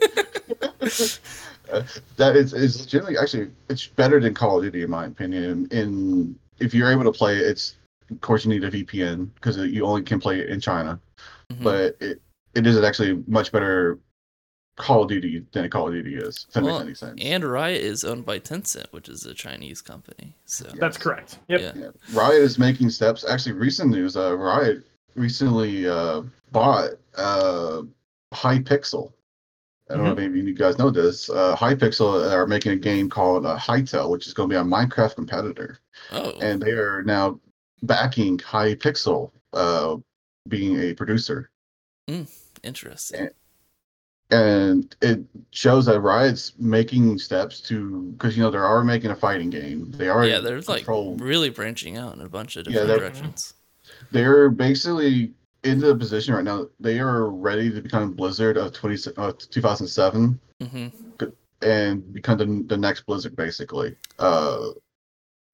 uh, 1.71 1.81
that 2.17 2.35
is, 2.35 2.51
is 2.53 2.81
legitimately 2.81 3.17
actually 3.17 3.49
it's 3.69 3.87
better 3.87 4.19
than 4.19 4.33
Call 4.33 4.57
of 4.57 4.65
Duty 4.65 4.83
in 4.83 4.89
my 4.89 5.05
opinion. 5.05 5.69
In 5.71 6.37
if 6.59 6.73
you're 6.73 6.91
able 6.91 7.05
to 7.05 7.11
play 7.13 7.37
it, 7.37 7.47
it's 7.47 7.77
of 8.11 8.19
course 8.19 8.43
you 8.43 8.49
need 8.51 8.65
a 8.65 8.69
VPN 8.69 9.29
because 9.35 9.55
you 9.55 9.85
only 9.85 10.01
can 10.01 10.19
play 10.19 10.41
it 10.41 10.49
in 10.49 10.59
China, 10.59 10.99
Mhm. 11.53 11.63
but 11.63 11.95
it 12.01 12.21
it 12.53 12.67
is 12.67 12.77
actually 12.83 13.23
much 13.25 13.53
better 13.53 13.97
Call 14.75 15.03
of 15.03 15.07
Duty 15.07 15.45
than 15.53 15.69
Call 15.69 15.87
of 15.87 15.93
Duty 15.93 16.15
is. 16.17 16.47
If 16.49 16.53
that 16.55 16.63
Well, 16.65 16.83
makes 16.83 17.01
any 17.01 17.11
sense. 17.17 17.21
and 17.23 17.45
Riot 17.45 17.81
is 17.81 18.03
owned 18.03 18.25
by 18.25 18.39
Tencent, 18.39 18.87
which 18.91 19.07
is 19.07 19.25
a 19.25 19.33
Chinese 19.33 19.81
company. 19.81 20.35
So 20.43 20.65
That's 20.77 20.97
correct. 20.97 21.39
Yep. 21.47 21.61
Yeah. 21.61 21.71
Yeah. 21.81 21.89
Riot 22.11 22.41
is 22.41 22.59
making 22.59 22.89
steps. 22.89 23.23
Actually, 23.23 23.53
recent 23.53 23.91
news. 23.91 24.17
Uh, 24.17 24.35
Riot 24.35 24.83
recently 25.15 25.88
uh, 25.88 26.21
bought 26.51 26.91
uh, 27.17 27.81
Hypixel. 28.33 29.12
I 29.89 29.94
don't 29.95 30.06
know 30.06 30.13
if 30.13 30.17
any 30.17 30.27
of 30.27 30.35
you 30.47 30.53
guys 30.56 30.79
know 30.79 30.89
this. 30.89 31.29
Uh, 31.29 31.56
Hypixel 31.56 32.31
are 32.31 32.47
making 32.47 32.71
a 32.71 32.75
game 32.75 33.07
called 33.09 33.45
uh, 33.45 33.56
Hytale, 33.57 34.09
which 34.09 34.25
is 34.25 34.33
going 34.33 34.50
to 34.50 34.53
be 34.56 34.59
a 34.59 34.63
Minecraft 34.63 35.13
competitor, 35.15 35.79
Oh, 36.12 36.31
and 36.41 36.59
they 36.62 36.71
are 36.71 37.03
now 37.03 37.39
backing 37.83 38.38
Hypixel, 38.39 39.31
uh, 39.53 39.97
being 40.47 40.79
a 40.79 40.94
producer, 40.95 41.51
interesting. 42.63 43.29
and 44.31 44.95
it 45.01 45.19
shows 45.51 45.85
that 45.85 46.00
Riot's 46.01 46.53
making 46.57 47.19
steps 47.19 47.59
to 47.62 48.12
because 48.13 48.35
you 48.35 48.41
know 48.44 48.50
they 48.50 48.57
are 48.57 48.83
making 48.83 49.12
a 49.12 49.15
fighting 49.15 49.51
game. 49.51 49.91
They 49.91 50.07
are 50.09 50.25
Yeah, 50.25 50.39
they're 50.39 50.62
like 50.62 50.85
really 50.88 51.50
branching 51.51 51.95
out 51.97 52.15
in 52.15 52.21
a 52.21 52.29
bunch 52.29 52.56
of 52.56 52.65
different 52.65 52.88
they're- 52.88 52.97
directions. 53.00 53.53
They're 54.11 54.49
basically 54.49 55.33
in 55.63 55.79
the 55.79 55.95
position 55.95 56.33
right 56.33 56.43
now. 56.43 56.67
They 56.79 56.99
are 56.99 57.29
ready 57.29 57.71
to 57.71 57.81
become 57.81 58.13
Blizzard 58.13 58.57
of 58.57 58.73
20, 58.73 59.13
uh, 59.17 59.33
2007 59.37 60.39
hmm 60.61 60.87
and 61.61 62.13
become 62.13 62.37
the, 62.37 62.63
the 62.67 62.77
next 62.77 63.05
Blizzard, 63.05 63.35
basically. 63.35 63.95
Uh, 64.19 64.69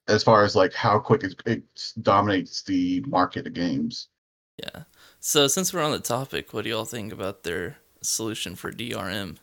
as 0.07 0.23
far 0.23 0.43
as 0.43 0.55
like 0.55 0.73
how 0.73 0.99
quick 0.99 1.23
it, 1.23 1.35
it 1.45 1.63
dominates 2.01 2.63
the 2.63 3.01
market 3.07 3.47
of 3.47 3.53
games. 3.53 4.09
Yeah. 4.57 4.83
So 5.19 5.47
since 5.47 5.73
we're 5.73 5.81
on 5.81 5.91
the 5.91 5.99
topic, 5.99 6.53
what 6.53 6.63
do 6.63 6.69
y'all 6.69 6.85
think 6.85 7.13
about 7.13 7.43
their 7.43 7.77
solution 8.01 8.55
for 8.55 8.71
DRM? 8.71 9.37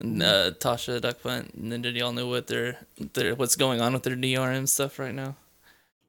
And, 0.00 0.22
uh, 0.22 0.52
Tasha 0.52 1.00
Duckpunt, 1.00 1.54
and 1.54 1.72
then 1.72 1.82
did 1.82 1.96
y'all 1.96 2.12
know 2.12 2.28
what 2.28 2.46
their, 2.46 2.78
their 3.14 3.34
what's 3.34 3.56
going 3.56 3.80
on 3.80 3.94
with 3.94 4.04
their 4.04 4.16
DRM 4.16 4.68
stuff 4.68 4.98
right 4.98 5.14
now? 5.14 5.36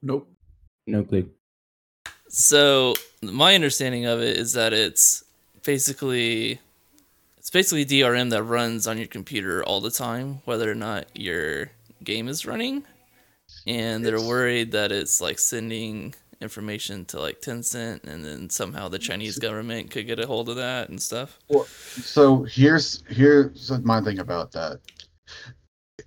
Nope. 0.01 0.31
No 0.87 1.03
clue. 1.03 1.29
So 2.29 2.95
my 3.21 3.55
understanding 3.55 4.05
of 4.05 4.21
it 4.21 4.37
is 4.37 4.53
that 4.53 4.73
it's 4.73 5.23
basically 5.63 6.59
it's 7.37 7.49
basically 7.49 7.85
DRM 7.85 8.29
that 8.29 8.43
runs 8.43 8.85
on 8.87 8.97
your 8.97 9.07
computer 9.07 9.63
all 9.63 9.81
the 9.81 9.91
time, 9.91 10.41
whether 10.45 10.69
or 10.69 10.75
not 10.75 11.07
your 11.17 11.71
game 12.03 12.27
is 12.27 12.45
running. 12.45 12.83
And 13.65 14.05
they're 14.05 14.21
worried 14.21 14.71
that 14.73 14.91
it's 14.91 15.19
like 15.19 15.39
sending 15.39 16.13
information 16.41 17.05
to 17.05 17.19
like 17.19 17.41
Tencent 17.41 18.05
and 18.05 18.23
then 18.23 18.49
somehow 18.49 18.87
the 18.87 18.99
Chinese 18.99 19.37
government 19.37 19.91
could 19.91 20.07
get 20.07 20.19
a 20.19 20.27
hold 20.27 20.49
of 20.49 20.55
that 20.55 20.89
and 20.89 21.01
stuff. 21.01 21.39
Well, 21.49 21.65
So 21.65 22.43
here's 22.43 23.03
here's 23.09 23.71
my 23.83 24.01
thing 24.01 24.19
about 24.19 24.51
that. 24.53 24.79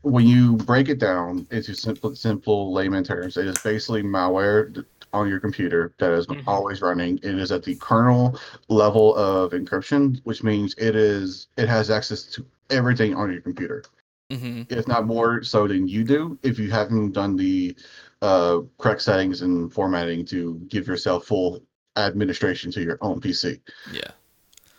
When 0.03 0.27
you 0.27 0.57
break 0.57 0.89
it 0.89 0.99
down 0.99 1.47
into 1.51 1.75
simple 1.75 2.15
simple 2.17 2.73
layman 2.73 3.05
terms, 3.05 3.37
it 3.37 3.47
is 3.47 3.59
basically 3.63 4.03
malware 4.03 4.85
on 5.13 5.29
your 5.29 5.39
computer 5.39 5.93
that 5.99 6.13
is 6.13 6.27
Mhm. 6.27 6.43
always 6.47 6.81
running. 6.83 7.19
It 7.23 7.39
is 7.39 7.53
at 7.53 7.63
the 7.63 7.77
kernel 7.77 8.39
level 8.69 9.15
of 9.15 9.53
encryption, 9.53 10.21
which 10.25 10.43
means 10.43 10.75
it 10.79 10.97
is 10.97 11.49
it 11.57 11.69
has 11.69 11.91
access 11.91 12.25
to 12.25 12.45
everything 12.71 13.15
on 13.15 13.33
your 13.33 13.41
computer. 13.41 13.83
hmm 14.31 14.63
if 14.71 14.89
not 14.89 15.07
more 15.07 15.43
so 15.43 15.69
than 15.69 15.87
you 15.87 16.03
do, 16.05 16.39
if 16.43 16.59
you 16.59 16.71
haven't 16.71 17.13
done 17.13 17.37
the 17.37 17.77
uh, 18.23 18.61
correct 18.79 19.03
settings 19.03 19.43
and 19.43 19.71
formatting 19.73 20.25
to 20.25 20.55
give 20.69 20.87
yourself 20.87 21.27
full 21.27 21.63
administration 21.97 22.71
to 22.73 22.83
your 22.83 22.97
own 23.03 23.21
PC. 23.21 23.61
Yeah. 23.93 24.11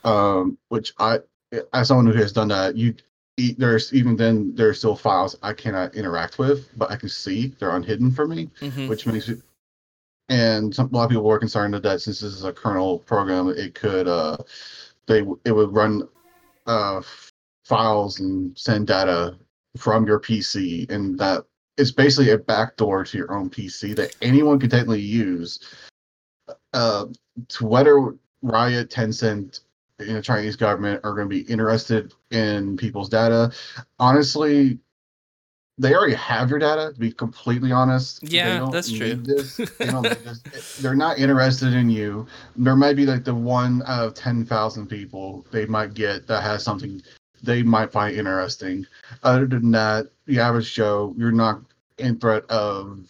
Um, 0.03 0.58
which 0.70 0.94
I, 0.98 1.20
as 1.74 1.88
someone 1.89 2.08
who 2.08 2.13
has 2.13 2.32
done 2.32 2.48
that, 2.48 2.75
you 2.75 2.96
there's 3.37 3.93
even 3.93 4.15
then 4.15 4.53
there's 4.55 4.77
still 4.77 4.95
files 4.95 5.35
I 5.41 5.53
cannot 5.53 5.95
interact 5.95 6.37
with, 6.37 6.69
but 6.77 6.91
I 6.91 6.95
can 6.95 7.09
see 7.09 7.53
they're 7.59 7.75
unhidden 7.75 8.11
for 8.11 8.27
me, 8.27 8.49
hmm 8.59 8.87
which 8.87 9.05
makes 9.07 9.29
it. 9.29 9.41
And 10.29 10.73
some, 10.73 10.89
a 10.91 10.95
lot 10.95 11.03
of 11.05 11.09
people 11.09 11.23
were 11.23 11.39
concerned 11.39 11.73
that 11.73 12.01
since 12.01 12.19
this 12.19 12.33
is 12.33 12.43
a 12.43 12.53
kernel 12.53 12.99
program, 12.99 13.49
it 13.49 13.75
could 13.75 14.07
uh, 14.07 14.37
they 15.07 15.19
it 15.45 15.51
would 15.51 15.73
run 15.73 16.07
uh, 16.67 17.01
files 17.65 18.19
and 18.19 18.57
send 18.57 18.87
data 18.87 19.37
from 19.77 20.05
your 20.05 20.19
PC, 20.19 20.89
and 20.89 21.17
that 21.19 21.43
it's 21.77 21.91
basically 21.91 22.31
a 22.31 22.37
backdoor 22.37 23.03
to 23.03 23.17
your 23.17 23.33
own 23.33 23.49
PC 23.49 23.95
that 23.95 24.15
anyone 24.21 24.59
can 24.59 24.69
technically 24.69 25.01
use. 25.01 25.59
Uh, 26.73 27.05
to 27.47 27.65
whether 27.65 28.15
Riot, 28.43 28.89
Tencent, 28.89 29.61
the 29.97 30.21
Chinese 30.21 30.55
government 30.55 31.01
are 31.03 31.13
going 31.13 31.29
to 31.29 31.35
be 31.35 31.41
interested 31.41 32.13
in 32.31 32.77
people's 32.77 33.09
data, 33.09 33.51
honestly, 34.00 34.79
they 35.77 35.95
already 35.95 36.13
have 36.13 36.50
your 36.50 36.59
data. 36.59 36.91
To 36.93 37.00
be 37.00 37.12
completely 37.12 37.71
honest, 37.71 38.21
Yeah, 38.23 38.67
that's 38.71 38.91
true. 38.91 39.15
They 39.15 39.85
don't 39.88 40.03
need 40.03 40.17
this. 40.17 40.77
They're 40.81 40.95
not 40.95 41.17
interested 41.17 41.73
in 41.73 41.89
you. 41.89 42.27
There 42.55 42.75
might 42.75 42.95
be 42.95 43.05
like 43.05 43.23
the 43.23 43.33
one 43.33 43.81
out 43.88 44.07
of 44.07 44.13
ten 44.13 44.45
thousand 44.45 44.88
people 44.88 45.45
they 45.51 45.65
might 45.65 45.93
get 45.93 46.27
that 46.27 46.43
has 46.43 46.63
something 46.63 47.01
they 47.41 47.63
might 47.63 47.91
find 47.91 48.15
interesting. 48.15 48.85
Other 49.23 49.47
than 49.47 49.71
that, 49.71 50.07
the 50.25 50.39
average 50.39 50.73
Joe, 50.73 51.13
you're 51.17 51.31
not 51.31 51.62
in 51.97 52.19
threat 52.19 52.45
of 52.50 53.09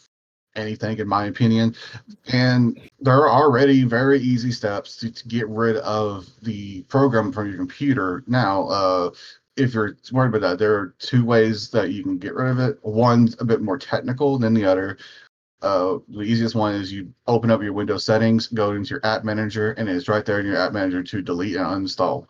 anything, 0.55 1.00
in 1.00 1.07
my 1.07 1.25
opinion. 1.25 1.75
And 2.31 2.79
there 3.00 3.15
are 3.15 3.29
already 3.29 3.83
very 3.83 4.19
easy 4.19 4.51
steps 4.51 4.98
to, 4.98 5.12
to 5.12 5.27
get 5.27 5.48
rid 5.48 5.77
of 5.77 6.27
the 6.41 6.83
program 6.83 7.31
from 7.31 7.48
your 7.48 7.57
computer. 7.57 8.24
Now, 8.27 8.67
uh, 8.67 9.12
if 9.55 9.74
you're 9.74 9.98
worried 10.12 10.29
about 10.29 10.41
that, 10.41 10.60
there 10.60 10.74
are 10.74 10.95
two 11.00 11.24
ways 11.24 11.69
that 11.72 11.91
you 11.91 12.03
can 12.03 12.17
get 12.17 12.33
rid 12.33 12.50
of 12.50 12.60
it. 12.60 12.79
One's 12.83 13.39
a 13.39 13.45
bit 13.45 13.62
more 13.62 13.77
technical 13.77 14.39
than 14.39 14.53
the 14.53 14.65
other. 14.65 14.98
Uh, 15.62 16.00
the 16.10 16.22
easiest 16.22 16.55
one 16.55 16.75
is 16.75 16.91
you 16.91 17.13
open 17.27 17.50
up 17.50 17.62
your 17.62 17.74
Windows 17.74 18.03
settings, 18.03 18.48
go 18.48 18.72
into 18.72 18.89
your 18.89 19.05
app 19.05 19.24
manager, 19.24 19.72
and 19.74 19.88
it's 19.88 20.10
right 20.10 20.25
there 20.25 20.39
in 20.39 20.45
your 20.45 20.57
app 20.57 20.74
manager 20.74 21.01
to 21.01 21.22
delete 21.22 21.55
and 21.55 21.65
uninstall. 21.65 22.27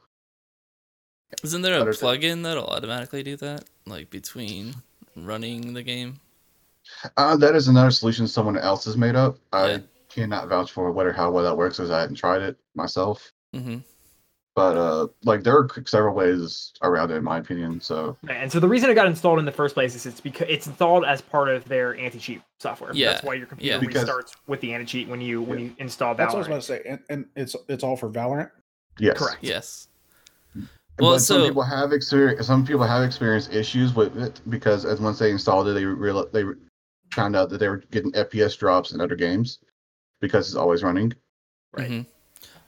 Isn't 1.44 1.63
there 1.63 1.82
a 1.82 1.86
plugin 1.86 2.44
that'll 2.44 2.68
automatically 2.68 3.24
do 3.24 3.36
that, 3.38 3.63
like 3.88 4.12
between 4.12 4.75
running 5.15 5.74
the 5.74 5.82
game? 5.82 6.20
Uh, 7.17 7.35
that 7.38 7.55
is 7.55 7.67
another 7.67 7.91
solution 7.91 8.27
someone 8.27 8.57
else 8.57 8.85
has 8.85 8.97
made 8.97 9.15
up. 9.15 9.38
I 9.51 9.67
Yeah. 9.71 9.77
cannot 10.09 10.47
vouch 10.50 10.71
for 10.71 10.91
what 10.91 11.05
or 11.05 11.13
how 11.13 11.31
well 11.31 11.43
that 11.43 11.55
works 11.57 11.77
because 11.77 11.91
I 11.91 12.00
hadn't 12.01 12.15
tried 12.15 12.41
it 12.41 12.57
myself. 12.75 13.31
hmm 13.53 13.77
But 14.55 14.77
uh, 14.77 15.07
like 15.23 15.41
there 15.43 15.57
are 15.57 15.67
several 15.85 16.13
ways 16.13 16.73
around 16.83 17.09
it, 17.12 17.15
in 17.15 17.23
my 17.23 17.39
opinion. 17.39 17.81
So 17.81 18.15
And 18.29 18.51
so 18.51 18.59
the 18.59 18.67
reason 18.67 18.89
it 18.91 18.93
got 18.93 19.07
installed 19.07 19.39
in 19.39 19.45
the 19.45 19.51
first 19.51 19.73
place 19.73 19.95
is 19.95 20.05
it's 20.05 20.21
because 20.21 20.47
it's 20.50 20.67
installed 20.67 21.05
as 21.05 21.21
part 21.21 21.50
of 21.50 21.65
their 21.65 21.95
anti-cheat 21.97 22.41
software. 22.59 22.91
Yeah, 22.93 23.13
That's 23.13 23.23
why 23.23 23.33
your 23.33 23.47
computer 23.47 23.73
yeah. 23.75 23.79
Because- 23.79 24.07
restarts 24.07 24.35
with 24.45 24.62
the 24.62 24.73
anti-cheat 24.73 25.07
when 25.07 25.21
you 25.21 25.41
when 25.41 25.57
Yeah. 25.59 25.65
you 25.65 25.75
install 25.79 26.13
that. 26.13 26.17
That's 26.23 26.35
what 26.35 26.47
I 26.51 26.55
was 26.55 26.67
Valorant. 26.67 26.67
about 26.67 26.83
to 26.83 26.83
say, 26.83 26.89
and, 26.91 27.00
and 27.09 27.25
it's 27.35 27.55
it's 27.67 27.83
all 27.83 27.97
for 27.97 28.09
Valorant. 28.09 28.51
yes, 29.00 29.17
Correct. 29.17 29.38
Yes. 29.41 29.88
But 30.97 31.03
Well, 31.05 31.19
some 31.19 31.41
people 31.41 31.63
have 31.63 31.91
experienced 31.91 32.45
some 32.45 32.63
people 32.63 32.83
have 32.85 33.01
experienced 33.03 33.51
issues 33.51 33.95
with 33.95 34.15
it 34.21 34.39
because 34.47 34.85
as 34.85 35.01
once 35.01 35.17
they 35.17 35.31
installed 35.31 35.67
it, 35.67 35.73
they 35.73 35.85
real 35.85 36.27
they 36.31 36.43
found 37.13 37.36
out 37.36 37.50
that 37.50 37.60
they 37.60 37.70
were 37.70 37.84
getting 37.91 38.12
FPS 38.12 38.58
drops 38.58 38.91
in 38.91 39.00
other 39.01 39.15
games 39.15 39.60
because 40.20 40.48
it's 40.48 40.55
always 40.55 40.84
running. 40.84 41.13
Right. 41.77 41.89
Mhm. 41.89 42.05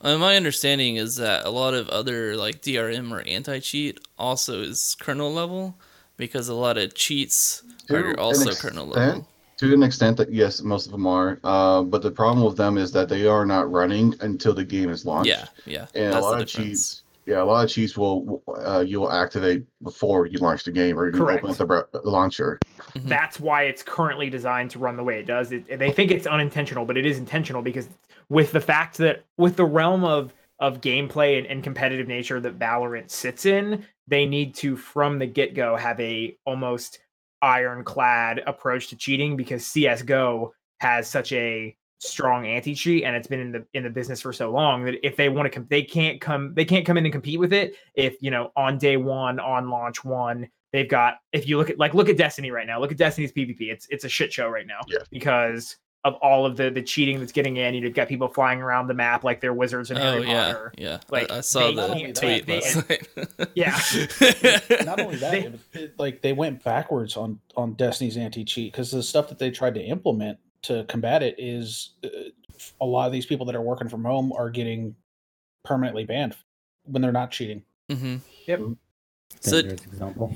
Uh, 0.02 0.18
my 0.18 0.36
understanding 0.36 0.98
is 0.98 1.16
that 1.16 1.46
a 1.46 1.50
lot 1.50 1.74
of 1.74 1.90
other 1.90 2.36
like 2.38 2.62
DRM 2.62 3.12
or 3.12 3.22
anti-cheat 3.22 4.00
also 4.18 4.62
is 4.62 4.96
kernel 5.00 5.32
level 5.34 5.76
because 6.18 6.48
a 6.48 6.54
lot 6.54 6.78
of 6.78 6.94
cheats 6.94 7.64
To 7.88 7.96
are 7.98 8.20
also 8.20 8.50
extent- 8.50 8.74
kernel 8.74 8.88
level. 8.88 9.28
To 9.60 9.74
an 9.74 9.84
extent 9.84 10.18
that 10.18 10.34
yes, 10.34 10.62
most 10.62 10.86
of 10.86 10.92
them 10.92 11.08
are. 11.08 11.40
Uh, 11.44 11.82
but 11.82 12.02
the 12.02 12.12
problem 12.12 12.46
with 12.46 12.58
them 12.58 12.78
is 12.78 12.92
that 12.92 13.08
they 13.08 13.26
are 13.26 13.46
not 13.46 13.72
running 13.72 14.14
until 14.20 14.54
the 14.54 14.66
game 14.66 14.90
is 14.90 15.06
launched. 15.06 15.30
Yeah, 15.30 15.46
yeah. 15.66 15.86
and 15.96 16.14
a 16.14 16.20
lot 16.20 16.36
the 16.36 16.44
of 16.44 16.48
difference. 16.50 16.70
cheats. 16.70 17.02
Yeah, 17.26 17.42
a 17.42 17.46
lot 17.46 17.64
of 17.64 17.72
cheats 17.72 17.98
will 17.98 18.44
uh, 18.66 18.84
you 18.86 19.00
will 19.00 19.12
activate 19.14 19.64
before 19.82 20.26
you 20.28 20.40
launch 20.40 20.66
the 20.66 20.72
game 20.74 21.00
or 21.00 21.06
you 21.08 21.14
Correct. 21.14 21.44
open 21.46 21.72
up 21.72 21.90
the 21.94 22.02
launcher. 22.04 22.60
Mhm. 22.96 23.10
That's 23.10 23.40
why 23.40 23.64
it's 23.64 23.84
currently 23.84 24.30
designed 24.30 24.72
to 24.72 24.80
run 24.80 24.96
the 24.96 25.04
way 25.04 25.20
it 25.20 25.26
does. 25.26 25.52
It, 25.52 25.80
they 25.80 25.92
think 25.92 26.12
it's 26.12 26.28
unintentional, 26.28 26.86
but 26.86 26.98
it 26.98 27.06
is 27.06 27.18
intentional 27.18 27.62
because 27.62 27.90
with 28.30 28.52
the 28.52 28.62
fact 28.62 28.98
that 28.98 29.24
with 29.38 29.56
the 29.56 29.66
realm 29.66 30.04
of 30.04 30.34
of 30.60 30.80
gameplay 30.80 31.38
and, 31.38 31.46
and 31.48 31.64
competitive 31.64 32.08
nature 32.08 32.40
that 32.40 32.58
Valorant 32.58 33.12
sits 33.12 33.46
in, 33.46 33.86
they 34.08 34.26
need 34.26 34.56
to 34.56 34.78
from 34.78 35.20
the 35.20 35.26
get 35.26 35.54
go 35.54 35.76
have 35.76 36.00
a 36.00 36.38
almost 36.46 37.00
ironclad 37.42 38.42
approach 38.48 38.88
to 38.88 38.96
cheating 38.96 39.36
because 39.36 39.68
CS:GO 39.68 40.54
has 40.80 41.10
such 41.10 41.34
a 41.34 41.76
strong 42.00 42.46
anti-cheat 42.46 43.04
and 43.04 43.16
it's 43.16 43.28
been 43.28 43.40
in 43.40 43.52
the 43.52 43.66
in 43.74 43.84
the 43.84 43.90
business 43.90 44.22
for 44.22 44.32
so 44.34 44.52
long 44.52 44.84
that 44.86 44.96
if 45.06 45.16
they 45.16 45.30
want 45.30 45.46
to 45.46 45.50
come 45.50 45.66
they 45.70 45.82
can't 45.82 46.22
come 46.22 46.54
they 46.54 46.66
can't 46.66 46.86
come 46.86 46.98
in 46.98 47.06
and 47.06 47.12
compete 47.12 47.40
with 47.40 47.54
it 47.54 47.76
if 47.96 48.16
you 48.22 48.30
know 48.30 48.52
on 48.56 48.78
day 48.78 48.98
one 48.98 49.40
on 49.40 49.70
launch 49.70 50.04
one 50.04 50.48
they've 50.76 50.90
got 50.90 51.16
if 51.34 51.48
you 51.48 51.58
look 51.58 51.70
at 51.70 51.80
like 51.80 51.94
look 51.94 52.10
at 52.10 52.18
destiny 52.18 52.52
right 52.52 52.68
now 52.68 52.80
look 52.80 52.92
at 52.92 52.98
destiny's 52.98 53.32
pvp 53.32 53.58
it's 53.62 53.88
it's 53.90 54.04
a 54.04 54.10
shit 54.10 54.32
show 54.34 54.48
right 54.50 54.68
now 54.68 54.80
Yeah. 54.88 55.00
because 55.12 55.78
of 56.04 56.14
all 56.22 56.46
of 56.46 56.56
the 56.56 56.70
the 56.70 56.82
cheating 56.84 57.20
that's 57.20 57.32
getting 57.32 57.58
in 57.58 57.74
you've 57.74 57.94
got 57.96 58.08
people 58.08 58.28
flying 58.28 58.62
around 58.62 58.88
the 58.88 58.94
map 58.94 59.24
like 59.24 59.42
they're 59.42 59.54
wizards 59.56 59.90
in 59.90 59.98
Oh 59.98 60.02
Harry 60.02 60.28
yeah, 60.28 60.46
Potter. 60.54 60.74
yeah. 60.78 61.00
Like, 61.10 61.32
I, 61.32 61.38
I 61.38 61.42
saw 61.42 61.60
they 61.72 61.74
the 61.74 62.14
tweet 62.14 62.46
they- 62.46 62.60
last 62.62 62.90
night. 62.90 63.08
Yeah. 63.56 63.80
Not 64.86 65.00
only 65.00 65.16
that, 65.18 65.32
They- 65.32 65.46
it, 65.46 65.60
it- 65.74 66.00
like 66.00 66.22
they 66.22 66.34
went 66.34 66.64
backwards 66.64 67.18
on 67.18 67.40
on 67.58 67.74
Destiny's 67.74 68.18
anti-cheat 68.18 68.72
because 68.72 68.92
the 68.92 69.02
stuff 69.02 69.30
that 69.30 69.40
they 69.40 69.50
tried 69.50 69.74
to 69.76 69.82
implement 69.82 70.38
to 70.64 70.84
combat 70.86 71.24
it 71.24 71.36
is 71.40 71.92
uh, 72.04 72.08
a 72.82 72.86
lot 72.86 73.08
of 73.08 73.12
these 73.12 73.26
people 73.26 73.46
that 73.48 73.56
are 73.56 73.62
working 73.62 73.90
from 73.90 74.04
home 74.04 74.32
are 74.34 74.50
getting 74.52 74.96
permanently 75.64 76.06
banned 76.06 76.36
when 76.84 77.02
they're 77.02 77.12
not 77.12 77.32
cheating. 77.32 77.64
Mm-hmm. 77.90 78.18
Yep. 78.48 78.62
So 79.42 79.58
example. 79.58 80.34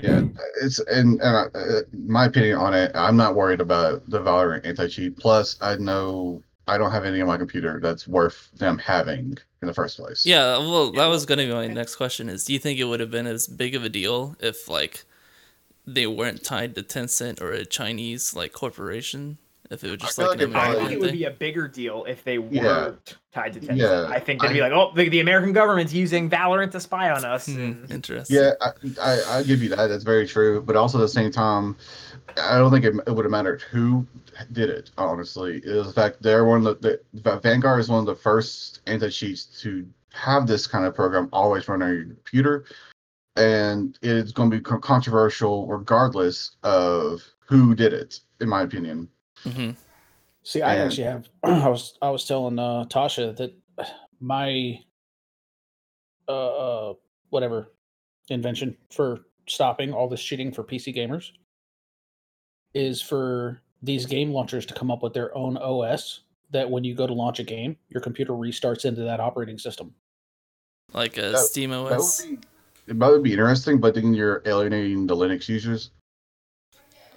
Yeah, 0.00 0.22
it's 0.62 0.78
and, 0.78 1.20
and 1.20 1.22
uh, 1.22 1.58
uh, 1.58 1.80
my 1.92 2.26
opinion 2.26 2.56
on 2.58 2.72
it. 2.72 2.92
I'm 2.94 3.16
not 3.16 3.34
worried 3.34 3.60
about 3.60 4.08
the 4.08 4.20
Valorant 4.20 4.64
anti-cheat. 4.64 5.16
Plus, 5.16 5.56
I 5.60 5.74
know 5.76 6.42
I 6.68 6.78
don't 6.78 6.92
have 6.92 7.04
any 7.04 7.20
on 7.20 7.26
my 7.26 7.36
computer 7.36 7.80
that's 7.82 8.06
worth 8.06 8.50
them 8.56 8.78
having 8.78 9.36
in 9.60 9.66
the 9.66 9.74
first 9.74 9.98
place. 9.98 10.24
Yeah, 10.24 10.58
well, 10.58 10.92
that 10.92 11.06
was 11.06 11.26
going 11.26 11.38
to 11.38 11.46
be 11.46 11.52
my 11.52 11.66
next 11.66 11.96
question 11.96 12.28
is 12.28 12.44
do 12.44 12.52
you 12.52 12.58
think 12.58 12.78
it 12.78 12.84
would 12.84 13.00
have 13.00 13.10
been 13.10 13.26
as 13.26 13.48
big 13.48 13.74
of 13.74 13.84
a 13.84 13.88
deal 13.88 14.36
if 14.38 14.68
like 14.68 15.04
they 15.86 16.06
weren't 16.06 16.44
tied 16.44 16.74
to 16.76 16.82
Tencent 16.82 17.40
or 17.40 17.50
a 17.50 17.64
Chinese 17.64 18.34
like 18.34 18.52
corporation? 18.52 19.38
If 19.70 19.84
it 19.84 19.90
was 19.90 19.98
just 20.00 20.16
feel 20.16 20.28
like, 20.28 20.38
like 20.38 20.48
an 20.48 20.54
it 20.54 20.58
I 20.58 20.74
think 20.74 20.90
it 20.92 21.00
would 21.00 21.10
thing? 21.10 21.18
be 21.18 21.24
a 21.24 21.30
bigger 21.30 21.68
deal 21.68 22.04
if 22.08 22.24
they 22.24 22.38
weren't 22.38 23.18
tied 23.32 23.52
to 23.52 23.60
Tencent. 23.60 23.76
Yeah, 23.76 24.06
I 24.08 24.18
think 24.18 24.40
they'd 24.40 24.48
I- 24.48 24.52
be 24.54 24.60
like, 24.62 24.72
"Oh, 24.72 24.92
the, 24.94 25.08
the 25.08 25.20
American 25.20 25.52
government's 25.52 25.92
using 25.92 26.30
Valorant 26.30 26.70
to 26.72 26.80
spy 26.80 27.10
on 27.10 27.24
us." 27.24 27.46
Hmm, 27.46 27.60
and- 27.60 27.90
interesting. 27.90 28.36
Yeah, 28.36 28.52
I, 28.60 28.70
I 29.00 29.38
I 29.38 29.42
give 29.42 29.62
you 29.62 29.68
that. 29.70 29.88
That's 29.88 30.04
very 30.04 30.26
true. 30.26 30.62
But 30.62 30.76
also 30.76 30.98
at 30.98 31.02
the 31.02 31.08
same 31.08 31.30
time, 31.30 31.76
I 32.42 32.56
don't 32.56 32.70
think 32.70 32.84
it, 32.86 32.94
it 33.06 33.10
would 33.12 33.24
have 33.24 33.32
mattered 33.32 33.60
who 33.62 34.06
did 34.52 34.70
it. 34.70 34.90
Honestly, 34.96 35.58
it 35.64 35.74
was 35.74 35.86
the 35.88 35.92
fact 35.92 36.22
they're 36.22 36.44
one 36.46 36.66
of 36.66 36.80
the, 36.80 37.00
the 37.12 37.38
Vanguard 37.40 37.80
is 37.80 37.88
one 37.90 38.00
of 38.00 38.06
the 38.06 38.14
first 38.14 38.80
anti 38.86 39.10
cheats 39.10 39.44
to 39.62 39.86
have 40.14 40.46
this 40.46 40.66
kind 40.66 40.86
of 40.86 40.94
program 40.94 41.28
always 41.32 41.68
run 41.68 41.82
on 41.82 41.92
your 41.94 42.04
computer, 42.04 42.64
and 43.36 43.98
it's 44.00 44.32
going 44.32 44.50
to 44.50 44.56
be 44.56 44.62
controversial 44.62 45.66
regardless 45.66 46.52
of 46.62 47.22
who 47.40 47.74
did 47.74 47.92
it. 47.92 48.20
In 48.40 48.48
my 48.48 48.62
opinion. 48.62 49.08
Hmm 49.44 49.70
See, 50.44 50.62
I 50.62 50.74
And- 50.76 50.84
actually 50.88 51.04
have. 51.04 51.28
I 51.44 51.68
was 51.68 51.98
I 52.00 52.10
was 52.10 52.24
telling 52.24 52.58
uh, 52.58 52.84
Tasha 52.88 53.36
that 53.36 53.54
my 54.20 54.80
uh, 56.28 56.88
uh 56.90 56.94
whatever 57.30 57.72
invention 58.30 58.76
for 58.90 59.20
stopping 59.46 59.92
all 59.92 60.08
this 60.08 60.22
cheating 60.22 60.52
for 60.52 60.62
PC 60.64 60.94
gamers 60.96 61.30
is 62.74 63.00
for 63.02 63.60
these 63.82 64.06
game 64.06 64.30
launchers 64.32 64.66
to 64.66 64.74
come 64.74 64.90
up 64.90 65.02
with 65.02 65.12
their 65.14 65.34
own 65.36 65.56
OS 65.56 66.20
that 66.50 66.70
when 66.70 66.84
you 66.84 66.94
go 66.94 67.06
to 67.06 67.12
launch 67.14 67.38
a 67.38 67.44
game, 67.44 67.76
your 67.90 68.00
computer 68.00 68.32
restarts 68.32 68.84
into 68.84 69.02
that 69.02 69.20
operating 69.20 69.58
system. 69.58 69.94
Like 70.94 71.16
a 71.18 71.30
That- 71.32 71.38
Steam 71.38 71.70
That 71.70 71.76
OS. 71.92 72.22
would 72.26 72.40
be, 72.40 72.46
it 72.86 72.96
might 72.96 73.22
be 73.22 73.32
interesting, 73.32 73.78
but 73.78 73.94
then 73.94 74.14
you're 74.14 74.42
alienating 74.46 75.06
the 75.06 75.14
Linux 75.16 75.48
users. 75.48 75.90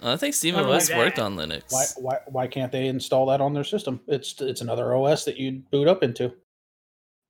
I 0.02 0.16
think 0.16 0.34
Steam 0.34 0.54
Not 0.54 0.64
only 0.64 0.76
OS 0.76 0.90
worked 0.90 1.18
on 1.18 1.36
Linux. 1.36 1.72
Why 1.72 1.84
why 1.96 2.18
why 2.26 2.46
can't 2.46 2.72
they 2.72 2.86
install 2.86 3.26
that 3.26 3.40
on 3.40 3.54
their 3.54 3.64
system? 3.64 4.00
It's 4.08 4.40
it's 4.40 4.60
another 4.60 4.94
OS 4.94 5.24
that 5.24 5.36
you 5.36 5.62
boot 5.70 5.86
up 5.88 6.02
into. 6.02 6.32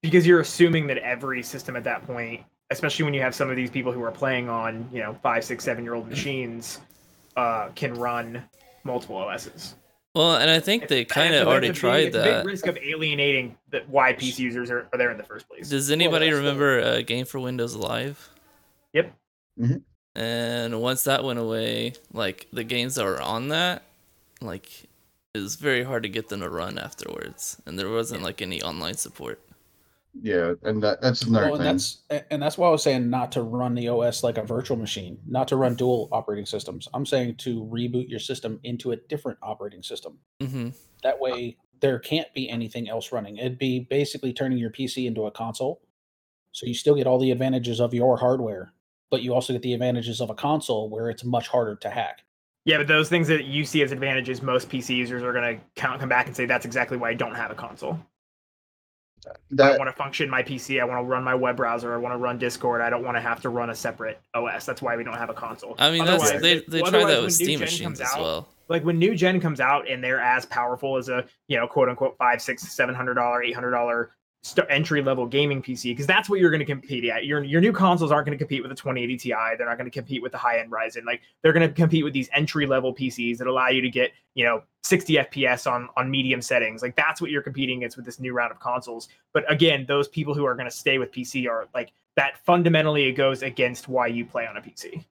because 0.03 0.27
you're 0.27 0.41
assuming 0.41 0.87
that 0.89 0.99
every 0.99 1.43
system 1.43 1.77
at 1.77 1.85
that 1.85 2.05
point, 2.07 2.43
especially 2.71 3.05
when 3.05 3.15
you 3.15 3.21
have 3.23 3.35
some 3.35 3.49
of 3.51 3.57
these 3.57 3.71
people 3.71 3.93
who 3.93 4.03
are 4.03 4.11
playing 4.11 4.49
on, 4.49 4.89
you 4.93 4.99
know, 5.01 5.15
five, 5.23 5.45
six, 5.45 5.63
seven 5.65 5.85
year 5.85 5.95
old 5.95 6.09
machines, 6.09 6.81
uh, 7.37 7.69
can 7.77 7.95
run 7.95 8.43
multiple 8.85 9.17
OSs. 9.17 9.77
Well, 10.15 10.37
and 10.37 10.51
I 10.51 10.59
think 10.61 10.89
they 10.89 11.05
kind 11.05 11.35
of 11.35 11.47
already 11.49 11.69
it's 11.69 11.77
big- 11.79 11.81
tried 11.81 12.13
that. 12.15 12.25
big 12.43 12.47
risk 12.47 12.67
of 12.67 12.77
alienating 12.79 13.57
the, 13.71 13.83
why 13.87 14.13
PC 14.13 14.41
users 14.41 14.71
are, 14.71 14.89
are 14.93 14.99
there 14.99 15.11
in 15.11 15.17
the 15.17 15.23
first 15.25 15.49
place. 15.49 15.69
Does 15.71 15.91
anybody 15.91 16.27
that's 16.27 16.37
the- 16.37 16.43
remember 16.47 16.81
a 16.81 17.03
game 17.03 17.25
for 17.25 17.39
Windows 17.39 17.75
Live? 17.77 18.29
Yep. 18.93 19.15
Mhm. 19.61 19.83
And 20.15 20.81
once 20.83 21.05
that 21.05 21.25
went 21.25 21.39
away, 21.39 21.95
like 22.13 22.47
the 22.53 22.65
games 22.65 22.97
that 22.97 23.05
were 23.05 23.21
on 23.21 23.49
that, 23.49 23.83
like 24.41 24.85
it 25.35 25.39
was 25.39 25.57
very 25.57 25.85
hard 25.85 26.03
to 26.03 26.09
get 26.11 26.29
them 26.29 26.41
to 26.41 26.51
run 26.51 26.79
afterwards, 26.79 27.61
and 27.67 27.79
there 27.79 27.89
wasn't 27.91 28.23
like 28.23 28.43
any 28.43 28.63
online 28.63 28.95
support. 28.97 29.41
Yeah, 30.21 30.55
and 30.63 30.83
that 30.83 31.01
that's 31.01 31.23
another 31.23 31.51
Well, 31.51 31.55
and 31.55 31.65
thing. 31.65 31.65
that's 31.65 32.03
and 32.31 32.43
that's 32.43 32.59
why 32.59 32.69
I 32.69 32.71
was 32.71 32.83
saying 32.83 33.09
not 33.09 33.33
to 33.33 33.43
run 33.43 33.75
the 33.75 33.89
OS 33.89 34.23
like 34.23 34.37
a 34.37 34.43
virtual 34.43 34.77
machine, 34.77 35.19
not 35.27 35.49
to 35.49 35.57
run 35.57 35.75
dual 35.75 36.09
operating 36.13 36.45
systems. 36.45 36.87
I'm 36.93 37.07
saying 37.07 37.37
to 37.39 37.65
reboot 37.65 38.09
your 38.11 38.19
system 38.19 38.61
into 38.63 38.93
a 38.93 38.97
different 38.97 39.39
operating 39.43 39.83
system. 39.83 40.19
hmm 40.41 40.69
That 41.03 41.19
way, 41.19 41.57
there 41.81 41.99
can't 41.99 42.33
be 42.35 42.49
anything 42.51 42.89
else 42.91 43.11
running. 43.11 43.39
It'd 43.39 43.59
be 43.59 43.81
basically 43.81 44.35
turning 44.35 44.59
your 44.59 44.71
PC 44.71 45.07
into 45.07 45.25
a 45.27 45.31
console, 45.31 45.81
so 46.53 46.67
you 46.67 46.75
still 46.75 46.95
get 46.95 47.07
all 47.07 47.19
the 47.19 47.31
advantages 47.31 47.81
of 47.81 47.95
your 47.95 48.19
hardware, 48.19 48.75
but 49.13 49.23
you 49.23 49.35
also 49.35 49.53
get 49.53 49.61
the 49.61 49.75
advantages 49.75 50.23
of 50.23 50.31
a 50.31 50.35
console 50.35 50.89
where 50.89 51.11
it's 51.11 51.23
much 51.23 51.47
harder 51.47 51.77
to 51.77 51.91
hack. 51.91 52.25
Yeah, 52.65 52.79
but 52.79 52.89
those 52.89 53.11
things 53.11 53.29
that 53.29 53.45
you 53.45 53.65
see 53.65 53.83
as 53.83 53.93
advantages, 53.93 54.41
most 54.41 54.71
PC 54.71 54.97
users 54.97 55.23
are 55.23 55.35
going 55.35 55.57
to 55.59 55.63
count, 55.77 56.01
come 56.01 56.09
back 56.09 56.27
and 56.27 56.35
say 56.35 56.47
that's 56.47 56.65
exactly 56.65 56.97
why 56.97 57.11
I 57.11 57.15
don't 57.15 57.35
have 57.35 57.51
a 57.51 57.55
console. 57.55 58.01
I 59.61 59.77
want 59.77 59.89
to 59.89 59.93
function 59.93 60.31
my 60.31 60.43
PC. 60.43 60.81
I 60.81 60.85
want 60.85 60.99
to 60.99 61.05
run 61.05 61.23
my 61.23 61.35
web 61.35 61.57
browser. 61.57 61.93
I 61.93 61.99
want 61.99 62.15
to 62.15 62.19
run 62.19 62.39
Discord. 62.39 62.81
I 62.81 62.89
don't 62.89 63.05
want 63.05 63.17
to 63.17 63.21
have 63.21 63.41
to 63.43 63.51
run 63.51 63.71
a 63.71 63.75
separate 63.75 64.19
OS. 64.35 64.65
That's 64.65 64.81
why 64.81 64.97
we 64.97 65.05
don't 65.05 65.17
have 65.17 65.31
a 65.31 65.35
console. 65.35 65.77
I 65.79 65.91
mean, 65.93 66.05
that's 66.05 66.25
Otherwise- 66.25 66.43
they 66.43 66.61
they 66.61 66.81
try 66.81 66.89
otherwise, 66.89 67.15
that 67.15 67.23
with 67.23 67.33
Steam 67.35 67.59
gen 67.59 67.61
machines 67.61 67.83
comes 67.83 68.01
as 68.01 68.15
out, 68.15 68.21
well. 68.21 68.49
Like 68.69 68.85
when 68.85 68.99
new 68.99 69.15
gen 69.15 69.41
comes 69.41 69.61
out 69.61 69.89
and 69.89 70.03
they're 70.03 70.21
as 70.21 70.47
powerful 70.47 70.97
as 70.97 71.09
a 71.11 71.27
you 71.49 71.59
know 71.59 71.67
quote 71.67 71.91
unquote 71.91 72.17
five, 72.17 72.41
six, 72.41 72.63
seven 72.63 72.95
hundred 72.95 73.15
dollar, 73.15 73.43
eight 73.43 73.55
hundred 73.55 73.73
dollar 73.73 74.13
st- 74.43 74.67
entry 74.71 75.03
level 75.03 75.27
gaming 75.27 75.63
PC 75.63 75.85
because 75.93 76.07
that's 76.07 76.29
what 76.29 76.41
you're 76.41 76.51
going 76.51 76.61
to 76.61 76.67
compete 76.67 77.05
at. 77.05 77.25
Your 77.25 77.43
your 77.43 77.61
new 77.61 77.73
consoles 77.73 78.11
aren't 78.13 78.27
going 78.27 78.37
to 78.37 78.43
compete 78.43 78.63
with 78.63 78.73
a 78.73 78.75
2080 78.75 79.17
Ti. 79.17 79.31
They're 79.57 79.67
not 79.67 79.79
going 79.79 79.91
to 79.91 79.91
compete 79.91 80.23
with 80.23 80.33
the 80.33 80.39
high 80.39 80.59
end 80.59 80.71
Ryzen. 80.71 81.05
Like 81.05 81.23
they're 81.43 81.53
going 81.53 81.67
to 81.67 81.75
compete 81.75 82.05
with 82.05 82.13
these 82.13 82.29
entry 82.35 82.67
level 82.67 82.95
PCs 82.95 83.39
that 83.39 83.47
allow 83.47 83.69
you 83.69 83.81
to 83.81 83.91
get 83.91 84.13
you 84.35 84.45
know 84.45 84.63
60 84.85 85.15
FPS 85.15 85.71
on 85.71 85.89
on 85.97 86.11
medium 86.11 86.43
settings. 86.43 86.83
Like 86.83 86.97
that's 86.97 87.21
what 87.21 87.31
you're 87.31 87.43
competing 87.43 87.79
against 87.79 87.97
with 87.97 88.05
this 88.07 88.21
new 88.21 88.33
round 88.33 88.51
of 88.53 88.61
consoles. 88.61 89.09
But 89.33 89.51
again, 89.51 89.85
those 89.87 90.09
people 90.09 90.35
who 90.35 90.45
are 90.45 90.55
going 90.55 90.69
to 90.69 90.77
stay 90.77 90.99
with 90.99 91.13
PC 91.13 91.49
are 91.49 91.69
like 91.75 91.93
that. 92.17 92.39
Fundamentally, 92.45 93.05
it 93.05 93.13
goes 93.13 93.43
against 93.43 93.89
why 93.89 94.09
you 94.09 94.25
play 94.25 94.47
on 94.47 94.57
a 94.57 94.61
PC. 94.61 95.05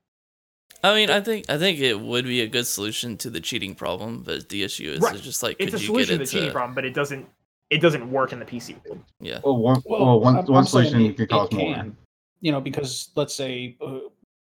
I 0.83 0.95
mean, 0.95 1.09
I 1.11 1.21
think 1.21 1.50
I 1.50 1.57
think 1.57 1.79
it 1.79 2.00
would 2.00 2.25
be 2.25 2.41
a 2.41 2.47
good 2.47 2.65
solution 2.65 3.15
to 3.17 3.29
the 3.29 3.39
cheating 3.39 3.75
problem, 3.75 4.23
but 4.23 4.50
the 4.50 4.63
issue 4.63 4.89
is 4.89 5.00
Right. 5.00 5.15
it's 5.15 5.23
just 5.23 5.43
like 5.43 5.57
It's 5.59 5.71
could 5.71 5.79
a 5.79 5.83
you 5.83 5.88
solution 5.88 6.17
to 6.17 6.25
the 6.25 6.29
cheating 6.31 6.51
problem, 6.51 6.73
but 6.73 6.85
it 6.85 6.93
doesn't 6.93 7.27
it 7.71 7.79
doesn't 7.81 8.11
work 8.11 8.33
in 8.33 8.39
the 8.39 8.45
PC 8.45 8.75
world. 8.85 9.01
yeah. 9.19 9.39
well, 9.43 9.57
one, 9.57 9.81
Well, 9.85 10.05
well, 10.05 10.19
one, 10.19 10.35
I'm- 10.35 10.45
one 10.45 10.57
I'm 10.59 10.65
saying 10.65 10.89
solution 10.91 11.11
it- 11.11 11.15
can 11.15 11.23
it 11.23 11.29
cost 11.29 11.53
more. 11.53 11.73
can, 11.73 11.97
You 12.41 12.51
know, 12.51 12.61
because 12.61 13.09
let's 13.15 13.33
say 13.33 13.77
uh, 13.81 13.99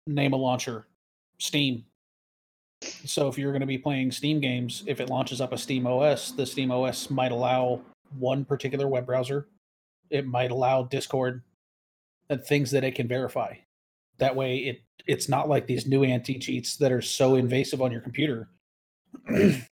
name 0.07 0.31
a 0.33 0.37
launcher, 0.37 0.85
Steam. 1.39 1.83
So 2.81 3.27
if 3.27 3.37
you're 3.37 3.51
going 3.51 3.61
to 3.61 3.65
be 3.67 3.77
playing 3.79 4.11
Steam 4.11 4.39
games, 4.39 4.83
if 4.85 4.99
it 5.01 5.09
launches 5.09 5.41
up 5.41 5.53
a 5.53 5.57
Steam 5.57 5.87
OS, 5.87 6.31
the 6.31 6.45
Steam 6.45 6.71
OS 6.71 7.09
might 7.09 7.31
allow 7.31 7.81
one 8.19 8.45
particular 8.45 8.87
web 8.87 9.05
browser. 9.07 9.47
It 10.11 10.27
might 10.27 10.51
allow 10.51 10.83
Discord 10.83 11.41
and 12.29 12.43
things 12.43 12.69
that 12.71 12.83
it 12.83 12.93
can 12.93 13.07
verify. 13.07 13.55
That 14.19 14.35
way, 14.35 14.57
it 14.57 14.81
it's 15.07 15.27
not 15.29 15.49
like 15.49 15.65
these 15.67 15.87
new 15.87 16.03
anti 16.03 16.37
cheats 16.37 16.77
that 16.77 16.91
are 16.91 17.01
so 17.01 17.35
invasive 17.35 17.81
on 17.81 17.91
your 17.91 18.01
computer. 18.01 18.49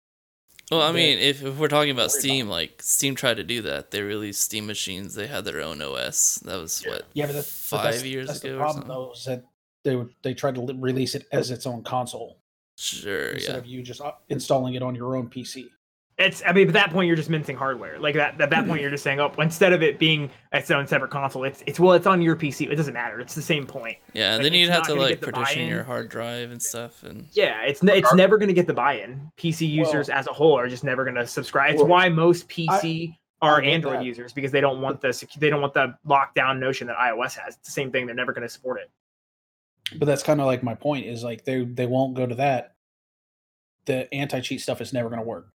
Well, 0.72 0.81
I 0.81 0.91
mean, 0.91 1.19
if, 1.19 1.43
if 1.43 1.57
we're 1.57 1.67
talking 1.67 1.91
about. 1.91 2.12
Steam, 2.12 2.48
like 2.48 2.81
Steam 2.81 3.15
tried 3.15 3.38
to 3.38 3.43
do 3.43 3.62
that. 3.63 3.91
They 3.91 4.01
released 4.01 4.41
Steam 4.41 4.65
machines. 4.65 5.13
They 5.13 5.27
had 5.27 5.45
their 5.45 5.62
own 5.62 5.81
OS. 5.81 6.39
That 6.45 6.57
was 6.57 6.84
what 6.84 7.03
Yeah, 7.13 7.27
but, 7.27 7.34
that, 7.34 7.38
but 7.39 7.45
five 7.45 7.84
that's, 7.84 8.03
years 8.03 8.27
that's 8.27 8.43
ago 8.43 8.53
the 8.53 8.60
problem, 8.60 8.88
though, 8.88 9.12
is 9.12 9.25
that 9.25 9.43
they 9.84 9.95
would 9.95 10.13
they 10.24 10.34
tried 10.34 10.55
to 10.55 10.62
release 10.62 11.15
it 11.15 11.27
as 11.31 11.51
its 11.51 11.65
own 11.67 11.84
console. 11.84 12.39
Sure, 12.77 13.29
instead 13.29 13.53
yeah. 13.53 13.57
of 13.57 13.65
you 13.65 13.84
just 13.84 14.01
uh, 14.01 14.12
installing 14.29 14.74
it 14.74 14.81
on 14.81 14.95
your 14.95 15.15
own 15.15 15.29
PC. 15.29 15.67
It's 16.17 16.41
I 16.48 16.53
mean, 16.53 16.67
at 16.67 16.74
that 16.75 16.91
point 16.91 17.07
you're 17.07 17.17
just 17.17 17.29
mincing 17.29 17.57
hardware. 17.57 18.00
Like 18.00 18.15
that 18.15 18.39
at 18.39 18.50
that 18.50 18.65
point 18.67 18.79
you're 18.81 18.89
just 18.89 19.03
saying, 19.03 19.19
oh, 19.19 19.34
instead 19.38 19.74
of 19.74 19.84
it 19.84 20.00
being 20.00 20.29
its 20.53 20.72
own 20.72 20.88
separate 20.88 21.12
console, 21.12 21.43
it's 21.43 21.62
it's 21.67 21.77
well, 21.77 21.91
it's 21.91 22.07
on 22.07 22.22
your 22.22 22.38
PC. 22.38 22.72
It 22.72 22.75
doesn't 22.75 22.93
matter. 22.93 23.19
It's 23.19 23.36
the 23.36 23.41
same 23.41 23.67
point. 23.67 23.98
Yeah, 24.13 24.36
like, 24.36 24.43
then 24.43 24.53
you'd 24.53 24.69
have 24.69 24.84
to 24.84 24.95
like 24.95 25.19
partition 25.19 25.43
buy-in. 25.63 25.67
your 25.67 25.84
hard 25.84 26.07
drive 26.10 26.51
and 26.51 26.62
stuff, 26.62 27.03
and 27.03 27.27
Yeah, 27.34 27.63
it's 27.63 27.84
ne- 27.84 27.98
it's 27.98 28.13
never 28.13 28.38
going 28.38 28.48
to 28.48 28.53
get 28.53 28.65
the 28.65 28.74
buy-in. 28.74 29.29
PC 29.38 29.67
users 29.69 30.07
as 30.10 30.25
a 30.27 30.31
whole 30.31 30.57
are 30.57 30.69
just 30.69 30.86
never 30.86 31.03
going 31.03 31.15
to 31.17 31.27
subscribe. 31.27 31.72
It's 31.74 31.79
Well, 31.81 31.89
why 31.89 32.07
most 32.07 32.48
PC 32.48 33.17
are 33.41 33.62
I 33.62 33.65
Android 33.65 33.98
that. 34.00 34.05
users 34.05 34.31
because 34.31 34.53
they 34.53 34.62
don't 34.62 34.79
want 34.79 35.01
the 35.01 35.10
secu- 35.10 35.38
they 35.41 35.50
don't 35.50 35.60
want 35.62 35.74
the 35.74 35.98
lockdown 36.07 36.60
notion 36.60 36.88
that 36.88 36.95
iOS 36.95 37.36
has. 37.38 37.55
It's 37.57 37.67
the 37.67 37.72
same 37.74 37.91
thing. 37.91 38.05
They're 38.05 38.15
never 38.15 38.31
going 38.31 38.48
to 38.48 38.50
support 38.50 38.79
it. 38.79 38.89
But 40.00 40.05
that's 40.05 40.24
kind 40.24 40.39
of 40.39 40.45
like 40.45 40.63
my 40.63 40.75
point 40.75 41.05
is 41.07 41.25
like 41.25 41.43
they 41.43 41.65
they 41.65 41.86
won't 41.88 42.13
go 42.15 42.25
to 42.25 42.36
that. 42.36 42.75
The 43.83 44.11
anti 44.13 44.39
cheat 44.39 44.61
stuff 44.61 44.79
is 44.79 44.94
never 44.94 45.09
going 45.09 45.22
to 45.22 45.27
work. 45.27 45.50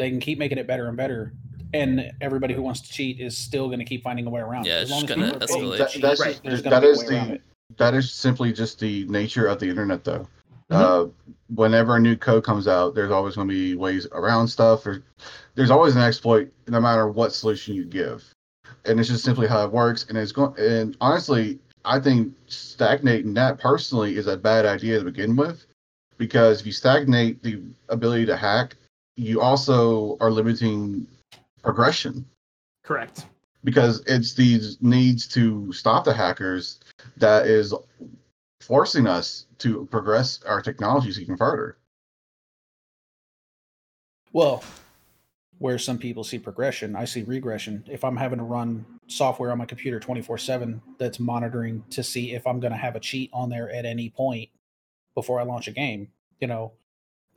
They 0.00 0.08
can 0.08 0.18
keep 0.18 0.38
making 0.38 0.56
it 0.56 0.66
better 0.66 0.88
and 0.88 0.96
better, 0.96 1.34
and 1.74 2.10
everybody 2.22 2.54
who 2.54 2.62
wants 2.62 2.80
to 2.80 2.90
cheat 2.90 3.20
is 3.20 3.36
still 3.36 3.66
going 3.66 3.80
to 3.80 3.84
keep 3.84 4.02
finding 4.02 4.26
a 4.26 4.30
way 4.30 4.40
around. 4.40 4.64
Yeah, 4.64 4.78
it. 4.78 4.82
it's 4.84 4.92
As 4.92 5.02
just 5.02 5.08
gonna 5.08 5.26
people 5.32 5.44
are 5.44 5.46
paying 5.46 5.64
escalate. 5.66 5.78
That- 5.78 5.90
cheat, 5.90 6.02
that's 6.02 6.20
Right. 6.20 6.30
just- 6.30 6.42
there's 6.42 6.62
gonna 6.62 6.76
that 6.76 6.80
be 6.80 6.86
a 6.86 6.90
is 6.90 6.98
way 7.04 7.16
around 7.16 7.30
the 7.32 7.40
that 7.76 7.94
is 7.94 8.10
simply 8.10 8.50
just 8.52 8.80
the 8.80 9.04
nature 9.08 9.46
of 9.46 9.60
the 9.60 9.68
internet 9.68 10.02
though 10.02 10.26
Mhm. 10.72 10.76
uh, 11.06 11.06
whenever 11.54 11.96
a 11.96 12.00
new 12.00 12.16
code 12.16 12.42
comes 12.44 12.66
out 12.66 12.94
there's 12.96 13.10
always 13.12 13.36
going 13.36 13.46
to 13.46 13.54
be 13.54 13.74
ways 13.76 14.08
around 14.12 14.48
stuff 14.48 14.84
or 14.86 15.02
there's 15.54 15.70
always 15.70 15.94
an 15.94 16.02
exploit 16.02 16.50
no 16.66 16.80
matter 16.80 17.06
what 17.08 17.32
solution 17.32 17.74
you 17.74 17.84
give 17.84 18.24
and 18.86 18.98
it's 18.98 19.08
just 19.08 19.22
simply 19.22 19.46
how 19.46 19.64
it 19.64 19.70
works 19.70 20.04
and 20.08 20.18
it's 20.18 20.32
going 20.32 20.52
and 20.58 20.96
honestly 21.00 21.60
i 21.84 22.00
think 22.00 22.34
stagnating 22.48 23.34
that 23.34 23.60
personally 23.60 24.16
is 24.16 24.26
a 24.26 24.36
bad 24.36 24.66
idea 24.66 24.98
to 24.98 25.04
begin 25.04 25.36
with 25.36 25.66
because 26.18 26.60
if 26.60 26.66
you 26.66 26.72
stagnate 26.72 27.40
the 27.44 27.60
ability 27.88 28.26
to 28.26 28.36
hack 28.36 28.74
you 29.20 29.42
also 29.42 30.16
are 30.18 30.30
limiting 30.30 31.06
progression 31.62 32.24
Correct. 32.82 33.26
because 33.64 34.02
it's 34.06 34.32
these 34.32 34.78
needs 34.80 35.28
to 35.28 35.70
stop 35.74 36.04
the 36.04 36.14
hackers 36.14 36.80
that 37.18 37.46
is 37.46 37.74
forcing 38.62 39.06
us 39.06 39.46
to 39.58 39.86
progress 39.90 40.42
our 40.44 40.62
technologies 40.62 41.20
even 41.20 41.36
further. 41.36 41.76
Well, 44.32 44.64
where 45.58 45.78
some 45.78 45.98
people 45.98 46.24
see 46.24 46.38
progression, 46.38 46.96
I 46.96 47.04
see 47.04 47.22
regression. 47.22 47.84
If 47.90 48.04
I'm 48.04 48.16
having 48.16 48.38
to 48.38 48.44
run 48.44 48.86
software 49.06 49.52
on 49.52 49.58
my 49.58 49.66
computer 49.66 50.00
24 50.00 50.38
7 50.38 50.80
that's 50.96 51.20
monitoring 51.20 51.84
to 51.90 52.02
see 52.02 52.32
if 52.32 52.46
I'm 52.46 52.58
going 52.58 52.72
to 52.72 52.78
have 52.78 52.96
a 52.96 53.00
cheat 53.00 53.28
on 53.34 53.50
there 53.50 53.70
at 53.70 53.84
any 53.84 54.08
point 54.08 54.48
before 55.14 55.38
I 55.38 55.42
launch 55.42 55.68
a 55.68 55.72
game, 55.72 56.08
you 56.40 56.46
know, 56.46 56.72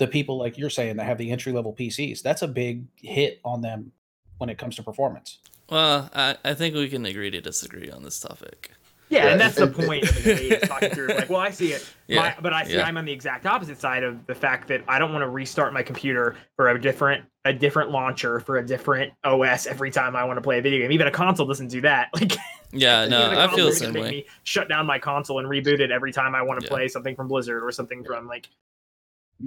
the 0.04 0.12
people 0.12 0.38
like 0.38 0.58
you're 0.58 0.70
saying 0.70 0.98
that 0.98 1.06
have 1.06 1.18
the 1.18 1.32
entry 1.32 1.52
level 1.54 1.74
PCs, 1.74 2.22
that's 2.22 2.42
a 2.42 2.48
big 2.48 2.86
hit 2.98 3.40
on 3.46 3.62
them 3.62 3.92
when 4.38 4.50
it 4.50 4.58
comes 4.58 4.76
to 4.76 4.84
performance. 4.84 5.40
well, 5.70 6.10
I, 6.14 6.36
I 6.44 6.54
think 6.54 6.76
we 6.76 6.90
can 6.90 7.06
agree 7.06 7.32
to 7.32 7.40
disagree 7.42 7.90
on 7.90 8.04
this 8.04 8.20
topic. 8.20 8.72
Yeah, 9.10 9.26
Yeah, 9.26 9.32
and 9.34 9.42
that's 9.42 9.56
the 9.56 9.68
point 9.68 10.04
of 10.04 10.24
the 10.24 10.60
talking 10.66 10.90
through, 10.90 11.08
like, 11.10 11.30
well, 11.30 11.40
I 11.40 11.52
see 11.52 11.72
it, 11.72 11.88
Yeah, 12.08 12.20
my, 12.22 12.36
but 12.42 12.52
I 12.52 12.64
see 12.66 12.74
yeah. 12.76 12.84
I'm 12.88 12.98
on 12.98 13.06
the 13.06 13.12
exact 13.12 13.46
opposite 13.46 13.80
side 13.80 14.04
of 14.04 14.26
the 14.26 14.36
fact 14.36 14.68
that 14.70 14.82
I 14.88 14.98
don't 15.00 15.12
want 15.14 15.24
to 15.24 15.30
restart 15.30 15.72
my 15.74 15.84
computer 15.84 16.36
for 16.56 16.70
a 16.70 16.82
different 16.82 17.24
a 17.46 17.54
different 17.54 17.92
launcher 17.92 18.40
for 18.40 18.58
a 18.58 18.66
different 18.66 19.12
OS 19.26 19.68
every 19.68 19.92
time 19.92 20.16
I 20.16 20.24
want 20.24 20.38
to 20.38 20.42
play 20.42 20.60
a 20.60 20.62
video 20.62 20.80
game. 20.80 20.92
Even 20.94 21.08
a 21.08 21.12
console 21.12 21.46
doesn't 21.46 21.68
do 21.68 21.82
that. 21.82 22.10
Like, 22.20 22.32
Yeah, 22.72 23.06
no, 23.08 23.26
even 23.28 23.38
a 23.38 23.42
I 23.42 23.48
console 23.48 23.58
feel 23.58 23.66
the 23.70 23.76
same 23.76 23.94
way. 23.94 24.26
Shut 24.44 24.68
down 24.70 24.86
my 24.86 24.98
console 25.00 25.40
and 25.40 25.48
reboot 25.48 25.80
it 25.80 25.92
every 25.92 26.12
time 26.12 26.34
I 26.36 26.42
want 26.42 26.60
to 26.62 26.66
Yeah. 26.66 26.70
play 26.72 26.88
something 26.88 27.16
from 27.16 27.28
Blizzard 27.28 27.62
or 27.64 27.72
something 27.72 28.04
from 28.04 28.28
like 28.28 28.50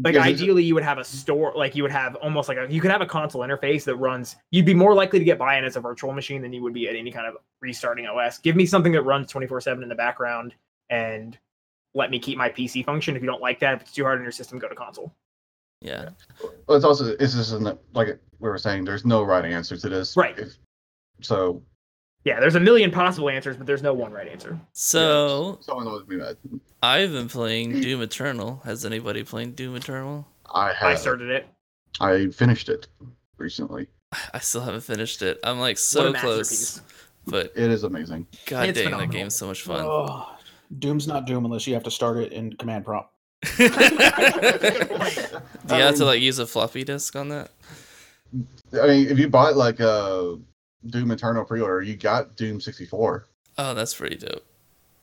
like 0.02 0.16
ideally 0.16 0.62
you 0.62 0.74
would 0.74 0.82
have 0.82 0.98
a 0.98 1.04
store 1.04 1.52
like 1.56 1.74
you 1.74 1.82
would 1.82 1.92
have 1.92 2.14
almost 2.16 2.48
like 2.48 2.58
a 2.58 2.66
you 2.68 2.80
could 2.80 2.90
have 2.90 3.00
a 3.00 3.06
console 3.06 3.42
interface 3.42 3.84
that 3.84 3.96
runs 3.96 4.36
you'd 4.50 4.66
be 4.66 4.74
more 4.74 4.94
likely 4.94 5.18
to 5.18 5.24
get 5.24 5.38
buy-in 5.38 5.64
as 5.64 5.76
a 5.76 5.80
virtual 5.80 6.12
machine 6.12 6.42
than 6.42 6.52
you 6.52 6.62
would 6.62 6.74
be 6.74 6.88
at 6.88 6.96
any 6.96 7.10
kind 7.10 7.26
of 7.26 7.36
restarting 7.60 8.06
os 8.06 8.38
give 8.38 8.56
me 8.56 8.66
something 8.66 8.92
that 8.92 9.02
runs 9.02 9.32
24-7 9.32 9.82
in 9.82 9.88
the 9.88 9.94
background 9.94 10.54
and 10.90 11.38
let 11.94 12.10
me 12.10 12.18
keep 12.18 12.36
my 12.36 12.48
pc 12.48 12.84
function 12.84 13.16
if 13.16 13.22
you 13.22 13.28
don't 13.28 13.42
like 13.42 13.58
that 13.60 13.74
if 13.74 13.82
it's 13.82 13.92
too 13.92 14.04
hard 14.04 14.18
on 14.18 14.22
your 14.22 14.32
system 14.32 14.58
go 14.58 14.68
to 14.68 14.74
console 14.74 15.14
Yeah, 15.82 16.08
well, 16.66 16.76
it's 16.76 16.84
also 16.84 17.16
it's 17.20 17.34
just 17.34 17.52
in 17.52 17.62
like 17.94 18.18
we 18.38 18.48
were 18.48 18.58
saying, 18.58 18.84
there's 18.84 19.04
no 19.04 19.22
right 19.22 19.44
answer 19.44 19.76
to 19.76 19.88
this. 19.88 20.16
Right. 20.16 20.38
If- 20.38 20.58
so 21.22 21.62
yeah 22.26 22.40
there's 22.40 22.56
a 22.56 22.60
million 22.60 22.90
possible 22.90 23.30
answers 23.30 23.56
but 23.56 23.66
there's 23.66 23.82
no 23.82 23.94
one 23.94 24.12
right 24.12 24.28
answer 24.28 24.58
so 24.72 25.58
someone 25.62 25.86
always 25.86 26.04
be 26.04 26.16
mad. 26.16 26.36
I've 26.82 27.12
been 27.12 27.28
playing 27.28 27.80
Doom 27.80 28.02
Eternal. 28.02 28.60
Has 28.64 28.84
anybody 28.84 29.24
played 29.24 29.56
Doom 29.56 29.76
Eternal? 29.76 30.26
I 30.54 30.72
have 30.74 30.90
i 30.90 30.94
started 30.94 31.30
it 31.30 31.46
I 32.00 32.28
finished 32.28 32.68
it 32.68 32.88
recently. 33.38 33.88
I 34.34 34.38
still 34.40 34.60
haven't 34.60 34.82
finished 34.82 35.22
it. 35.22 35.40
I'm 35.42 35.58
like 35.58 35.78
so 35.78 36.12
close, 36.12 36.80
but 37.26 37.52
It 37.56 37.70
is 37.70 37.84
amazing. 37.84 38.26
god 38.44 38.68
It's 38.68 38.78
dang, 38.78 38.90
that 38.90 39.10
game's 39.10 39.34
so 39.34 39.46
much 39.46 39.62
fun. 39.62 39.84
Oh, 39.86 40.36
Doom's 40.78 41.06
not 41.06 41.26
Doom 41.26 41.44
unless 41.44 41.66
you 41.66 41.74
have 41.74 41.84
to 41.84 41.90
start 41.90 42.18
it 42.18 42.32
in 42.32 42.52
command 42.56 42.84
prompt. 42.84 43.10
Do 43.56 43.64
you 45.74 45.82
have 45.82 45.96
to 45.96 46.04
like 46.04 46.20
use 46.20 46.38
a 46.38 46.46
floppy 46.46 46.84
disk 46.84 47.16
on 47.16 47.28
that? 47.30 47.50
I 48.80 48.86
mean, 48.86 49.08
if 49.08 49.18
you 49.18 49.28
bought 49.28 49.56
like 49.56 49.80
a 49.80 50.38
Doom 50.86 51.10
Eternal 51.10 51.44
pre-order, 51.44 51.82
you 51.82 51.96
got 51.96 52.36
Doom 52.36 52.60
64. 52.60 53.26
Oh, 53.58 53.74
that's 53.74 53.94
pretty 53.94 54.16
dope. 54.16 54.44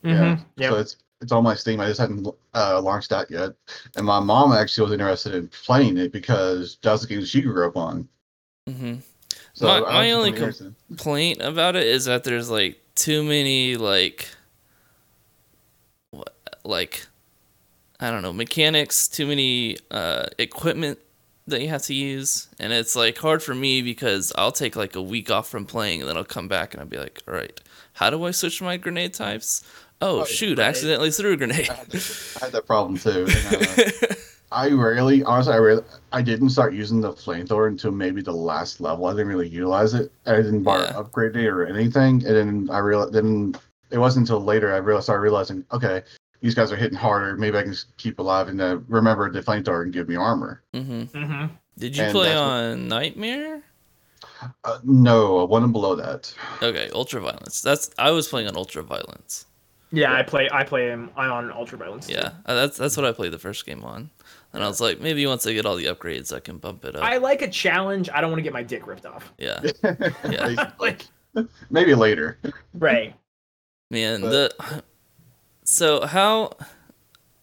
Yeah. 0.03 0.35
Mhm. 0.35 0.45
Yep. 0.57 0.71
So 0.71 0.79
it's 0.79 0.95
it's 1.21 1.31
on 1.31 1.43
my 1.43 1.55
Steam. 1.55 1.79
I 1.79 1.87
just 1.87 1.99
hadn't 2.01 2.27
uh, 2.53 2.81
launched 2.81 3.09
that 3.11 3.31
yet. 3.31 3.51
And 3.95 4.05
my 4.05 4.19
mom 4.19 4.51
actually 4.51 4.83
was 4.83 4.91
interested 4.93 5.33
in 5.35 5.47
playing 5.47 5.97
it 5.97 6.11
because 6.11 6.77
that's 6.81 7.01
the 7.01 7.07
game 7.07 7.23
she 7.23 7.41
grew 7.41 7.65
up 7.65 7.77
on. 7.77 8.07
Mm-hmm. 8.69 8.95
So 9.53 9.67
My- 9.67 9.77
I 9.77 9.93
my 9.93 10.11
only 10.11 10.31
really. 10.33 10.53
Complaint 10.89 11.41
about 11.41 11.75
it 11.77 11.87
is 11.87 12.05
that 12.05 12.25
there's 12.25 12.49
like 12.49 12.79
too 12.95 13.23
many 13.23 13.77
like, 13.77 14.27
like, 16.65 17.05
I 17.99 18.11
don't 18.11 18.21
know 18.21 18.33
mechanics, 18.33 19.07
too 19.07 19.25
many 19.27 19.77
uh 19.91 20.25
equipment 20.37 20.99
that 21.47 21.61
you 21.61 21.69
have 21.69 21.81
to 21.83 21.93
use, 21.93 22.47
and 22.59 22.71
it's 22.73 22.95
like 22.95 23.17
hard 23.17 23.43
for 23.43 23.53
me 23.55 23.81
because 23.81 24.31
I'll 24.37 24.51
take 24.51 24.75
like 24.75 24.95
a 24.95 25.01
week 25.01 25.29
off 25.31 25.49
from 25.49 25.65
playing, 25.65 26.01
and 26.01 26.09
then 26.09 26.17
I'll 26.17 26.23
come 26.23 26.47
back 26.47 26.73
and 26.73 26.81
I'll 26.81 26.87
be 26.87 26.97
like, 26.97 27.21
all 27.27 27.33
right, 27.33 27.59
how 27.93 28.09
do 28.09 28.23
I 28.23 28.31
switch 28.31 28.61
my 28.61 28.77
grenade 28.77 29.13
types? 29.13 29.63
Oh 30.01 30.21
Oh, 30.21 30.25
shoot! 30.25 30.57
right. 30.57 30.67
Accidentally 30.67 31.11
threw 31.11 31.33
a 31.33 31.37
grenade. 31.37 31.69
I 31.69 31.73
had, 31.75 31.87
I 32.41 32.45
had 32.45 32.51
that 32.53 32.65
problem 32.65 32.97
too. 32.97 33.25
and, 33.27 33.55
uh, 33.55 34.15
I 34.51 34.69
rarely, 34.69 35.23
honestly, 35.23 35.53
I 35.53 35.57
rarely, 35.57 35.83
I 36.11 36.21
didn't 36.21 36.49
start 36.49 36.73
using 36.73 37.01
the 37.01 37.11
flamethrower 37.13 37.67
until 37.67 37.91
maybe 37.91 38.21
the 38.21 38.31
last 38.33 38.79
level. 38.81 39.05
I 39.07 39.11
didn't 39.13 39.27
really 39.29 39.47
utilize 39.49 39.93
it. 39.95 40.11
I 40.27 40.35
didn't 40.35 40.61
bother 40.63 40.83
Yeah. 40.93 40.99
upgrade 40.99 41.35
it 41.35 41.47
or 41.47 41.65
anything. 41.65 42.23
And 42.25 42.35
then 42.35 42.69
I 42.71 42.77
realized, 42.77 43.13
then 43.13 43.55
it 43.89 43.97
wasn't 43.97 44.29
until 44.29 44.43
later 44.43 44.71
I 44.73 44.77
realized, 44.77 45.05
started 45.05 45.21
realizing, 45.23 45.65
okay, 45.71 46.03
these 46.43 46.53
guys 46.53 46.71
are 46.71 46.75
hitting 46.75 46.97
harder. 46.97 47.35
Maybe 47.37 47.57
I 47.57 47.63
can 47.63 47.71
just 47.71 47.95
keep 47.97 48.19
alive 48.19 48.49
and 48.49 48.61
uh, 48.61 48.77
remember 48.87 49.31
the 49.31 49.41
flamethrower 49.41 49.81
and 49.81 49.91
give 49.91 50.07
me 50.07 50.15
armor. 50.15 50.61
hmm 50.73 51.03
hmm 51.05 51.45
Did 51.79 51.97
you 51.97 52.03
And 52.03 52.11
play 52.13 52.27
that's 52.27 52.37
what- 52.39 52.47
on 52.51 52.87
Nightmare? 52.87 53.63
Uh, 54.63 54.79
no, 54.83 55.45
one 55.45 55.63
and 55.63 55.71
below 55.73 55.95
that. 55.95 56.33
Okay, 56.61 56.89
Ultraviolence. 56.93 57.61
That's 57.61 57.89
I 57.97 58.11
was 58.11 58.27
playing 58.27 58.47
on 58.47 58.53
Ultraviolence. 58.55 59.45
Yeah, 59.91 60.13
I 60.13 60.23
play. 60.23 60.49
I 60.51 60.63
play 60.63 60.87
him. 60.87 61.11
I'm 61.15 61.31
on 61.31 61.49
Ultraviolence. 61.49 62.07
too. 62.07 62.13
Yeah, 62.13 62.31
uh, 62.45 62.53
that's 62.55 62.77
that's 62.77 62.97
what 62.97 63.05
I 63.05 63.11
played 63.11 63.31
the 63.31 63.37
first 63.39 63.65
game 63.65 63.83
on, 63.83 64.09
and 64.51 64.63
I 64.63 64.67
was 64.67 64.81
like, 64.81 64.99
maybe 64.99 65.25
once 65.27 65.45
I 65.47 65.53
get 65.53 65.65
all 65.65 65.75
the 65.75 65.85
upgrades, 65.85 66.33
I 66.35 66.39
can 66.39 66.57
bump 66.57 66.83
it 66.83 66.95
up. 66.95 67.03
I 67.03 67.17
like 67.17 67.41
a 67.41 67.49
challenge. 67.49 68.09
I 68.13 68.19
don't 68.21 68.31
want 68.31 68.39
to 68.39 68.43
get 68.43 68.53
my 68.53 68.63
dick 68.63 68.87
ripped 68.87 69.05
off. 69.05 69.31
Yeah, 69.37 69.59
Basically. 69.83 70.57
Like, 70.79 71.05
maybe 71.69 71.93
later. 71.95 72.37
right. 72.73 73.13
man. 73.91 74.21
But- 74.21 74.57
the 74.57 74.83
so 75.63 76.05
how 76.05 76.51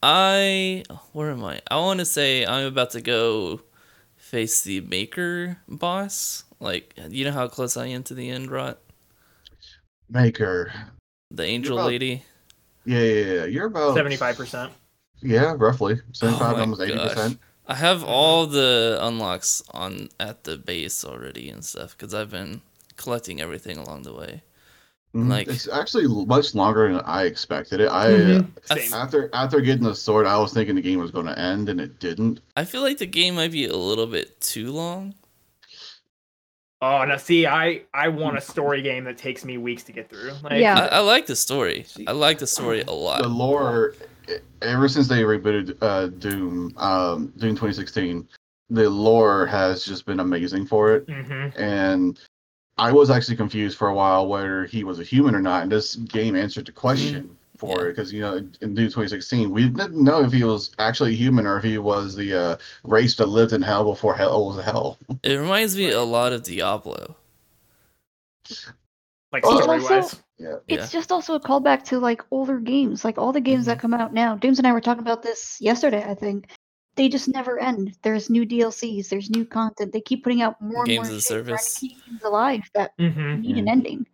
I 0.03 0.85
where 1.13 1.31
am 1.31 1.45
I? 1.45 1.61
I 1.71 1.77
want 1.77 2.01
to 2.01 2.07
say 2.07 2.47
I'm 2.47 2.67
about 2.67 2.91
to 2.93 3.01
go 3.01 3.61
face 4.17 4.63
the 4.63 4.81
Maykr 4.83 5.57
boss. 5.69 6.45
Like, 6.59 6.95
you 7.09 7.25
know 7.25 7.33
how 7.33 7.49
close 7.49 7.77
I 7.77 7.87
am 7.87 8.03
to 8.05 8.15
the 8.15 8.29
end, 8.31 8.51
Rot? 8.51 8.79
Maykr. 10.13 10.71
The 11.31 11.45
angel 11.45 11.79
about- 11.79 11.89
lady. 11.89 12.25
Yeah, 12.85 13.01
yeah, 13.01 13.33
yeah. 13.35 13.45
You're 13.45 13.67
about 13.67 13.95
Seventy-five 13.95 14.37
percent. 14.37 14.73
Yeah, 15.21 15.55
roughly 15.57 16.01
seventy-five, 16.13 16.53
Oh 16.53 16.57
my 16.57 16.61
almost 16.63 16.81
eighty 16.81 16.97
percent. 16.99 17.39
I 17.67 17.75
have 17.75 18.03
all 18.03 18.47
the 18.47 18.99
unlocks 19.01 19.63
on 19.73 20.09
at 20.19 20.45
the 20.45 20.57
base 20.57 21.05
already 21.05 21.51
and 21.51 21.63
stuff 21.65 21.97
because 21.97 22.15
I've 22.15 22.31
been 22.31 22.63
collecting 22.97 23.41
everything 23.41 23.77
along 23.77 24.03
the 24.03 24.15
way. 24.15 24.43
Like- 25.13 25.49
it's 25.49 25.67
actually 25.69 26.07
much 26.27 26.55
longer 26.55 26.93
than 26.93 27.01
I 27.05 27.25
expected 27.25 27.81
it. 27.81 27.89
I 27.91 28.11
Mhm. 28.11 28.93
After 28.93 29.29
after 29.33 29.61
getting 29.61 29.83
the 29.85 29.95
sword, 29.95 30.27
I 30.27 30.39
was 30.39 30.53
thinking 30.53 30.77
the 30.77 30.83
game 30.83 31.01
was 31.01 31.11
going 31.11 31.27
to 31.27 31.37
end, 31.39 31.69
and 31.69 31.81
it 31.81 31.99
didn't. 31.99 32.41
I 32.57 32.65
feel 32.65 32.83
like 32.83 32.99
the 32.99 33.07
game 33.07 33.35
might 33.35 33.51
be 33.51 33.67
a 33.67 33.77
little 33.77 34.07
bit 34.07 34.41
too 34.41 34.71
long. 34.71 35.15
Oh, 36.83 37.05
now 37.05 37.17
see, 37.19 37.47
I 37.47 37.83
I 37.93 38.09
want 38.09 38.39
a 38.39 38.41
story 38.41 38.81
game 38.83 39.05
that 39.05 39.19
takes 39.19 39.45
me 39.45 39.59
weeks 39.59 39.83
to 39.85 39.93
get 39.93 40.09
through. 40.09 40.33
Like, 40.43 40.61
Yeah. 40.61 40.79
I, 40.91 40.97
I 40.97 40.99
like 41.01 41.27
the 41.27 41.37
story. 41.37 41.87
I 42.07 42.13
like 42.13 42.39
the 42.39 42.47
story 42.47 42.83
a 42.83 42.93
lot. 42.93 43.21
The 43.23 43.29
lore, 43.29 43.95
ever 44.63 44.89
since 44.89 45.07
they 45.09 45.23
rebooted 45.23 45.77
uh, 45.83 46.07
Doom, 46.07 46.73
um, 46.79 47.33
Doom 47.37 47.51
2016, 47.57 48.27
the 48.71 48.89
lore 48.89 49.45
has 49.47 49.85
just 49.85 50.07
been 50.07 50.21
amazing 50.21 50.65
for 50.67 50.95
it. 50.95 51.05
hmm 51.11 51.49
And 51.61 52.19
I 52.81 52.93
was 52.93 53.11
actually 53.11 53.37
confused 53.37 53.77
for 53.79 53.89
a 53.89 53.95
while 53.95 54.27
whether 54.27 54.65
he 54.65 54.85
was 54.85 54.99
a 54.99 55.05
human 55.05 55.35
or 55.35 55.41
not, 55.43 55.63
and 55.63 55.71
this 55.71 55.97
game 55.97 56.35
answered 56.35 56.67
the 56.67 56.73
question 56.73 57.37
for 57.59 57.83
Yeah. 57.83 57.85
it 57.85 57.89
because 57.91 58.11
you 58.13 58.23
know 58.23 58.37
in 58.37 58.75
Doom 58.75 58.87
2016 58.87 59.51
we 59.51 59.69
didn't 59.69 60.03
know 60.03 60.23
if 60.23 60.33
he 60.33 60.45
was 60.45 60.73
actually 60.79 61.15
human 61.15 61.47
or 61.47 61.59
if 61.59 61.65
he 61.65 61.77
was 61.77 62.17
the 62.17 62.33
uh, 62.35 62.57
race 62.85 63.15
that 63.17 63.27
lived 63.27 63.53
in 63.53 63.61
hell 63.61 63.85
before 63.85 64.15
hell 64.15 64.47
was 64.47 64.65
hell. 64.65 64.99
It 65.23 65.35
reminds 65.37 65.77
me 65.77 65.91
a 65.91 66.03
lot 66.03 66.33
of 66.33 66.43
Diablo. 66.43 67.17
Like 69.33 69.45
Oh. 69.47 69.61
story 69.61 69.81
wise. 69.81 69.91
Also- 69.91 70.17
Yeah. 70.39 70.49
Yeah. 70.67 70.77
It's 70.77 70.91
just 70.91 71.13
also 71.13 71.35
a 71.35 71.41
callback 71.41 71.85
to 71.91 71.99
like 71.99 72.23
older 72.31 72.59
games, 72.59 73.05
like 73.05 73.19
all 73.19 73.31
the 73.33 73.43
games 73.43 73.67
that 73.67 73.79
come 73.79 73.93
out 73.93 74.15
now. 74.15 74.37
James 74.37 74.59
and 74.59 74.67
I 74.67 74.73
were 74.73 74.81
talking 74.81 75.03
about 75.03 75.23
this 75.23 75.59
yesterday, 75.61 76.03
I 76.03 76.15
think. 76.15 76.49
They 76.97 77.09
just 77.09 77.29
never 77.29 77.59
end. 77.59 77.97
There's 78.03 78.29
new 78.31 78.45
DLCs, 78.45 79.09
there's 79.09 79.31
new 79.31 79.45
content. 79.45 79.93
They 79.93 80.01
keep 80.01 80.25
putting 80.25 80.43
out 80.43 80.61
more 80.61 80.85
and 80.85 80.95
more 80.97 81.05
as 81.05 81.11
a 81.11 81.21
shit, 81.21 81.29
trying 81.29 81.45
to 81.45 81.49
service. 81.59 81.79
keep 81.79 82.05
games 82.07 82.23
alive 82.23 82.63
that 82.75 82.93
hmm 82.99 83.41
need 83.41 83.57
an 83.59 83.69
ending. 83.69 84.07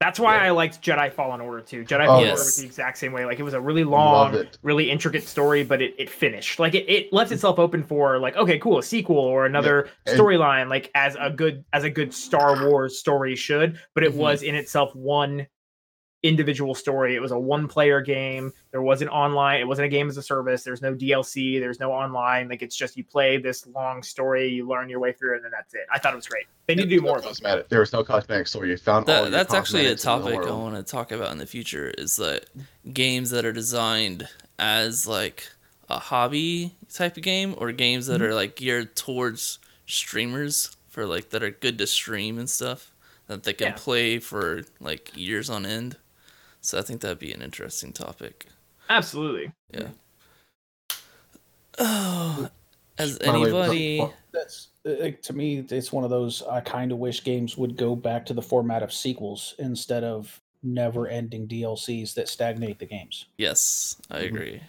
That's 0.00 0.18
why 0.20 0.36
Yeah. 0.36 0.42
I 0.42 0.50
liked 0.50 0.82
Jedi 0.82 1.10
Fallen 1.10 1.40
Order 1.40 1.62
too. 1.62 1.84
Jedi 1.84 2.02
Oh, 2.02 2.06
Fallen 2.06 2.24
yes. 2.24 2.30
Order 2.32 2.42
was 2.44 2.56
the 2.56 2.66
exact 2.66 2.98
same 2.98 3.12
way. 3.12 3.24
Like 3.24 3.38
it 3.38 3.42
was 3.44 3.54
a 3.54 3.60
really 3.60 3.84
long, 3.84 4.44
really 4.62 4.90
intricate 4.90 5.22
story, 5.22 5.64
but 5.64 5.80
it, 5.80 5.94
it 5.96 6.10
finished. 6.10 6.58
Like 6.58 6.74
it, 6.74 6.90
it 6.90 7.12
left 7.12 7.32
itself 7.32 7.58
open 7.58 7.82
for 7.82 8.18
like, 8.18 8.36
okay, 8.36 8.58
cool, 8.58 8.78
a 8.78 8.82
sequel 8.82 9.16
or 9.16 9.46
another 9.46 9.88
and- 10.06 10.18
storyline, 10.18 10.68
like 10.68 10.90
as 10.94 11.16
a 11.18 11.30
good 11.30 11.64
as 11.72 11.84
a 11.84 11.90
good 11.90 12.12
Star 12.12 12.68
Wars 12.68 12.98
story 12.98 13.36
should. 13.36 13.78
But 13.94 14.02
it 14.04 14.12
Mhm. 14.12 14.16
was 14.16 14.42
in 14.42 14.54
itself 14.56 14.94
one 14.94 15.46
individual 16.24 16.74
story. 16.74 17.14
It 17.14 17.20
was 17.20 17.30
a 17.32 17.38
one 17.38 17.68
player 17.68 18.00
game. 18.00 18.50
There 18.72 18.80
wasn't 18.82 19.10
online, 19.10 19.60
it 19.60 19.68
wasn't 19.68 19.84
a 19.86 19.88
game 19.88 20.08
as 20.08 20.16
a 20.16 20.22
service. 20.22 20.62
There's 20.64 20.80
no 20.82 20.94
DLC, 20.94 21.60
there's 21.60 21.78
no 21.78 21.92
online. 21.92 22.48
Like 22.48 22.62
it's 22.62 22.74
just 22.74 22.96
you 22.96 23.04
play 23.04 23.36
this 23.36 23.66
long 23.68 24.02
story, 24.02 24.48
you 24.48 24.66
learn 24.66 24.88
your 24.88 25.00
way 25.00 25.12
through 25.12 25.36
and 25.36 25.44
then 25.44 25.50
that's 25.52 25.74
it. 25.74 25.82
I 25.92 25.98
thought 25.98 26.14
it 26.14 26.16
was 26.16 26.26
great. 26.26 26.46
They 26.66 26.74
need 26.74 26.84
to 26.84 26.88
do 26.88 27.02
more 27.02 27.18
of 27.18 27.24
it. 27.24 27.28
Cosmetic. 27.28 27.68
There 27.68 27.80
was 27.80 27.92
no 27.92 28.02
cosmetic 28.02 28.46
story. 28.48 28.70
You 28.70 28.76
found 28.78 29.08
all 29.08 29.14
That, 29.14 29.20
your 29.22 29.30
that's 29.30 29.52
actually 29.54 29.86
a 29.86 29.94
cosmetics 29.94 30.04
in 30.06 30.32
the 30.32 30.36
topic 30.40 30.50
I 30.50 30.54
want 30.54 30.74
to 30.76 30.82
talk 30.82 31.12
about 31.12 31.30
in 31.30 31.38
the 31.38 31.46
future. 31.46 31.90
Is 31.98 32.16
that 32.16 32.46
games 32.92 33.28
that 33.30 33.44
are 33.44 33.52
designed 33.52 34.26
as 34.58 35.06
like 35.06 35.46
a 35.90 35.98
hobby 35.98 36.74
type 36.92 37.18
of 37.18 37.22
game, 37.22 37.54
or 37.58 37.70
games 37.70 38.06
that 38.06 38.22
Mhm. 38.22 38.24
are 38.24 38.34
like 38.34 38.56
geared 38.56 38.96
towards 38.96 39.58
streamers 39.86 40.74
for 40.88 41.04
like 41.06 41.28
that 41.30 41.42
are 41.42 41.50
good 41.50 41.76
to 41.78 41.86
stream 41.86 42.38
and 42.38 42.48
stuff 42.48 42.90
that 43.26 43.42
they 43.42 43.52
can 43.52 43.68
Yeah. 43.68 43.74
play 43.76 44.18
for 44.18 44.62
like 44.80 45.12
years 45.14 45.50
on 45.50 45.66
end. 45.66 45.96
So 46.64 46.78
I 46.78 46.82
think 46.82 47.02
that'd 47.02 47.18
be 47.18 47.32
an 47.32 47.42
interesting 47.42 47.92
topic. 47.92 48.46
Absolutely. 48.88 49.52
Yeah. 49.72 49.88
Oh, 51.78 52.48
has 52.98 53.18
By 53.18 53.32
the 53.32 53.32
way, 53.40 53.42
anybody? 53.48 53.98
what- 53.98 54.14
That's 54.32 54.68
like, 54.84 55.20
to 55.22 55.32
me. 55.32 55.64
It's 55.68 55.90
one 55.92 56.04
of 56.04 56.10
those. 56.10 56.42
I 56.42 56.60
kind 56.60 56.92
of 56.92 56.98
wish 56.98 57.24
games 57.24 57.56
would 57.58 57.76
go 57.76 57.96
back 57.96 58.24
to 58.26 58.34
the 58.34 58.42
format 58.42 58.82
of 58.84 58.92
sequels 58.92 59.54
instead 59.58 60.04
of 60.04 60.40
never-ending 60.62 61.48
DLCs 61.48 62.14
that 62.14 62.28
stagnate 62.28 62.78
the 62.78 62.86
games. 62.86 63.26
Yes, 63.38 63.96
I 64.10 64.20
Mhm. 64.20 64.26
agree. 64.26 64.60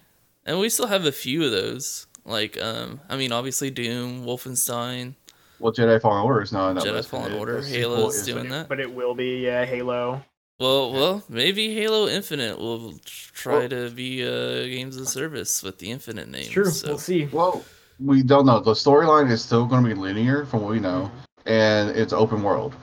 And 0.45 0.59
we 0.59 0.69
still 0.69 0.87
have 0.87 1.05
a 1.05 1.11
few 1.11 1.43
of 1.45 1.51
those. 1.51 2.07
Like, 2.25 2.59
um, 2.61 3.01
I 3.07 3.17
mean, 3.17 3.31
obviously 3.31 3.69
Doom, 3.69 4.25
Wolfenstein, 4.25 5.13
Well, 5.59 5.71
Jedi 5.71 6.01
Fallen 6.01 6.23
Order 6.25 6.41
is 6.41 6.51
not 6.51 6.69
on 6.69 6.75
that 6.75 6.83
Jedi 6.85 6.93
list. 6.93 7.09
Fallen 7.09 7.33
Order, 7.33 7.61
the 7.61 7.63
sequel 7.67 7.95
Halo's 7.97 8.15
is- 8.15 8.25
doing 8.25 8.49
that. 8.49 8.67
But 8.67 8.79
it 8.79 8.91
will 8.93 9.13
be 9.15 9.37
yeah, 9.45 9.63
Halo. 9.65 10.23
Well, 10.59 10.93
well, 10.93 11.23
maybe 11.27 11.73
Halo 11.73 12.07
Infinite 12.07 12.57
will 12.59 12.93
try 13.05 13.59
Well- 13.59 13.69
to 13.69 13.89
be 13.89 14.25
uh, 14.25 14.63
games 14.63 14.97
of 14.97 15.07
service 15.07 15.61
with 15.63 15.79
the 15.79 15.91
Infinite 15.91 16.29
name. 16.29 16.41
It's 16.41 16.49
true. 16.49 16.65
So. 16.65 16.87
We'll 16.89 16.97
see. 16.97 17.25
Well, 17.25 17.63
we 17.99 18.23
don't 18.23 18.45
know. 18.45 18.59
The 18.59 18.71
storyline 18.71 19.29
is 19.31 19.43
still 19.43 19.65
going 19.65 19.83
to 19.83 19.89
be 19.89 19.95
linear, 19.95 20.45
from 20.45 20.61
what 20.61 20.71
we 20.71 20.79
know, 20.79 21.11
and 21.45 21.89
it's 21.89 22.13
open 22.13 22.41
world. 22.43 22.75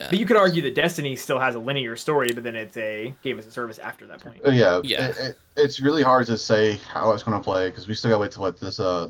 Yeah. 0.00 0.08
But 0.10 0.18
you 0.18 0.26
could 0.26 0.36
argue 0.36 0.60
that 0.62 0.74
Destiny 0.74 1.14
still 1.14 1.38
has 1.38 1.54
a 1.54 1.58
linear 1.58 1.94
story, 1.96 2.28
but 2.34 2.42
then 2.42 2.56
it's 2.56 2.76
a 2.76 3.14
game 3.22 3.38
as 3.38 3.46
a 3.46 3.50
service 3.50 3.78
after 3.78 4.06
that 4.08 4.20
point. 4.20 4.40
Uh, 4.44 4.50
yeah, 4.50 4.80
Yeah. 4.82 5.08
It, 5.08 5.18
it, 5.18 5.38
it's 5.56 5.80
really 5.80 6.02
hard 6.02 6.26
to 6.26 6.36
say 6.36 6.78
how 6.92 7.12
it's 7.12 7.22
going 7.22 7.38
to 7.38 7.42
play 7.42 7.70
because 7.70 7.86
we 7.86 7.94
still 7.94 8.10
got 8.10 8.16
to 8.16 8.20
wait 8.22 8.30
till 8.32 8.42
what 8.42 8.58
this 8.58 8.80
uh 8.80 9.08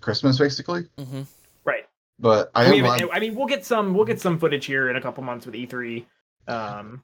Christmas 0.00 0.38
basically. 0.38 0.86
hmm 0.98 1.22
Right. 1.64 1.84
But 2.18 2.50
I 2.54 2.70
We 2.70 2.80
am 2.80 3.10
I 3.12 3.20
mean, 3.20 3.34
we'll 3.34 3.46
get 3.46 3.66
some. 3.66 3.92
We'll 3.92 4.06
get 4.06 4.20
some 4.20 4.38
footage 4.38 4.64
here 4.64 4.88
in 4.88 4.96
a 4.96 5.00
couple 5.02 5.22
months 5.22 5.44
with 5.44 5.54
E3. 5.54 6.04
Um, 6.48 7.02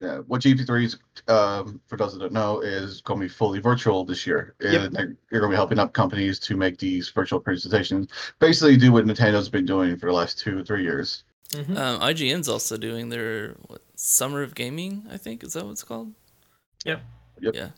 yeah, 0.00 0.18
what 0.28 0.42
E3 0.42 0.84
is 0.84 0.96
um, 1.26 1.80
for 1.88 1.96
those 1.96 2.12
that 2.12 2.20
don't 2.20 2.32
know 2.32 2.60
is 2.60 3.00
going 3.00 3.18
to 3.20 3.24
be 3.24 3.28
fully 3.28 3.58
virtual 3.58 4.04
this 4.04 4.26
year. 4.26 4.54
Yep. 4.60 4.72
And 4.72 4.94
they're, 4.94 5.16
they're 5.30 5.40
going 5.40 5.50
to 5.50 5.54
be 5.54 5.56
helping 5.56 5.78
up 5.80 5.92
companies 5.92 6.38
to 6.40 6.56
make 6.56 6.78
these 6.78 7.08
virtual 7.08 7.40
presentations, 7.40 8.08
basically 8.38 8.76
do 8.76 8.92
what 8.92 9.06
Nintendo's 9.06 9.48
been 9.48 9.66
doing 9.66 9.96
for 9.96 10.06
the 10.06 10.12
last 10.12 10.38
two 10.38 10.58
or 10.58 10.64
three 10.64 10.84
years. 10.84 11.24
mhm. 11.50 11.76
Um, 11.76 12.00
IGN's 12.00 12.48
also 12.48 12.76
doing 12.76 13.08
their 13.08 13.56
what, 13.66 13.82
Summer 13.96 14.42
of 14.42 14.54
Gaming. 14.54 15.04
I 15.10 15.16
think 15.16 15.42
is 15.42 15.54
that 15.54 15.64
what 15.64 15.72
it's 15.72 15.82
called. 15.82 16.12
Yep. 16.84 17.02
Yep. 17.40 17.54
Yeah. 17.54 17.68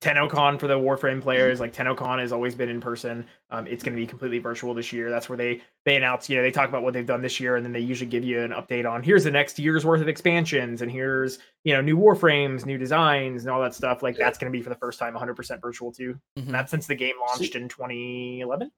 TennoCon 0.00 0.58
for 0.58 0.66
the 0.66 0.78
Warframe 0.78 1.20
players, 1.20 1.60
like 1.60 1.74
TennoCon 1.74 2.20
has 2.20 2.32
always 2.32 2.54
been 2.54 2.70
in 2.70 2.80
person. 2.80 3.26
Um, 3.50 3.66
it's 3.66 3.82
going 3.82 3.94
to 3.94 4.00
be 4.00 4.06
completely 4.06 4.38
virtual 4.38 4.72
this 4.72 4.92
year. 4.92 5.10
That's 5.10 5.28
where 5.28 5.36
they 5.36 5.60
they 5.84 5.96
announce, 5.96 6.30
you 6.30 6.36
know, 6.36 6.42
they 6.42 6.50
talk 6.50 6.68
about 6.68 6.82
what 6.82 6.94
they've 6.94 7.06
done 7.06 7.20
this 7.20 7.38
year, 7.38 7.56
and 7.56 7.64
then 7.64 7.72
they 7.72 7.80
usually 7.80 8.08
give 8.08 8.24
you 8.24 8.40
an 8.40 8.52
update 8.52 8.90
on 8.90 9.02
here's 9.02 9.24
the 9.24 9.30
next 9.30 9.58
year's 9.58 9.84
worth 9.84 10.00
of 10.00 10.08
expansions, 10.08 10.80
and 10.80 10.90
here's 10.90 11.38
you 11.64 11.74
know 11.74 11.80
new 11.80 11.98
Warframes, 11.98 12.64
new 12.64 12.78
designs, 12.78 13.42
and 13.42 13.50
all 13.50 13.60
that 13.60 13.74
stuff. 13.74 14.02
Like 14.02 14.16
that's 14.16 14.38
going 14.38 14.50
to 14.50 14.56
be 14.56 14.62
for 14.62 14.70
the 14.70 14.76
first 14.76 14.98
time 14.98 15.14
100% 15.14 15.60
virtual 15.60 15.92
too. 15.92 16.18
Mhm. 16.38 16.46
And 16.46 16.54
that's 16.54 16.70
since 16.70 16.86
the 16.86 16.94
game 16.94 17.14
launched 17.20 17.54
in 17.54 17.68
2011. 17.68 18.70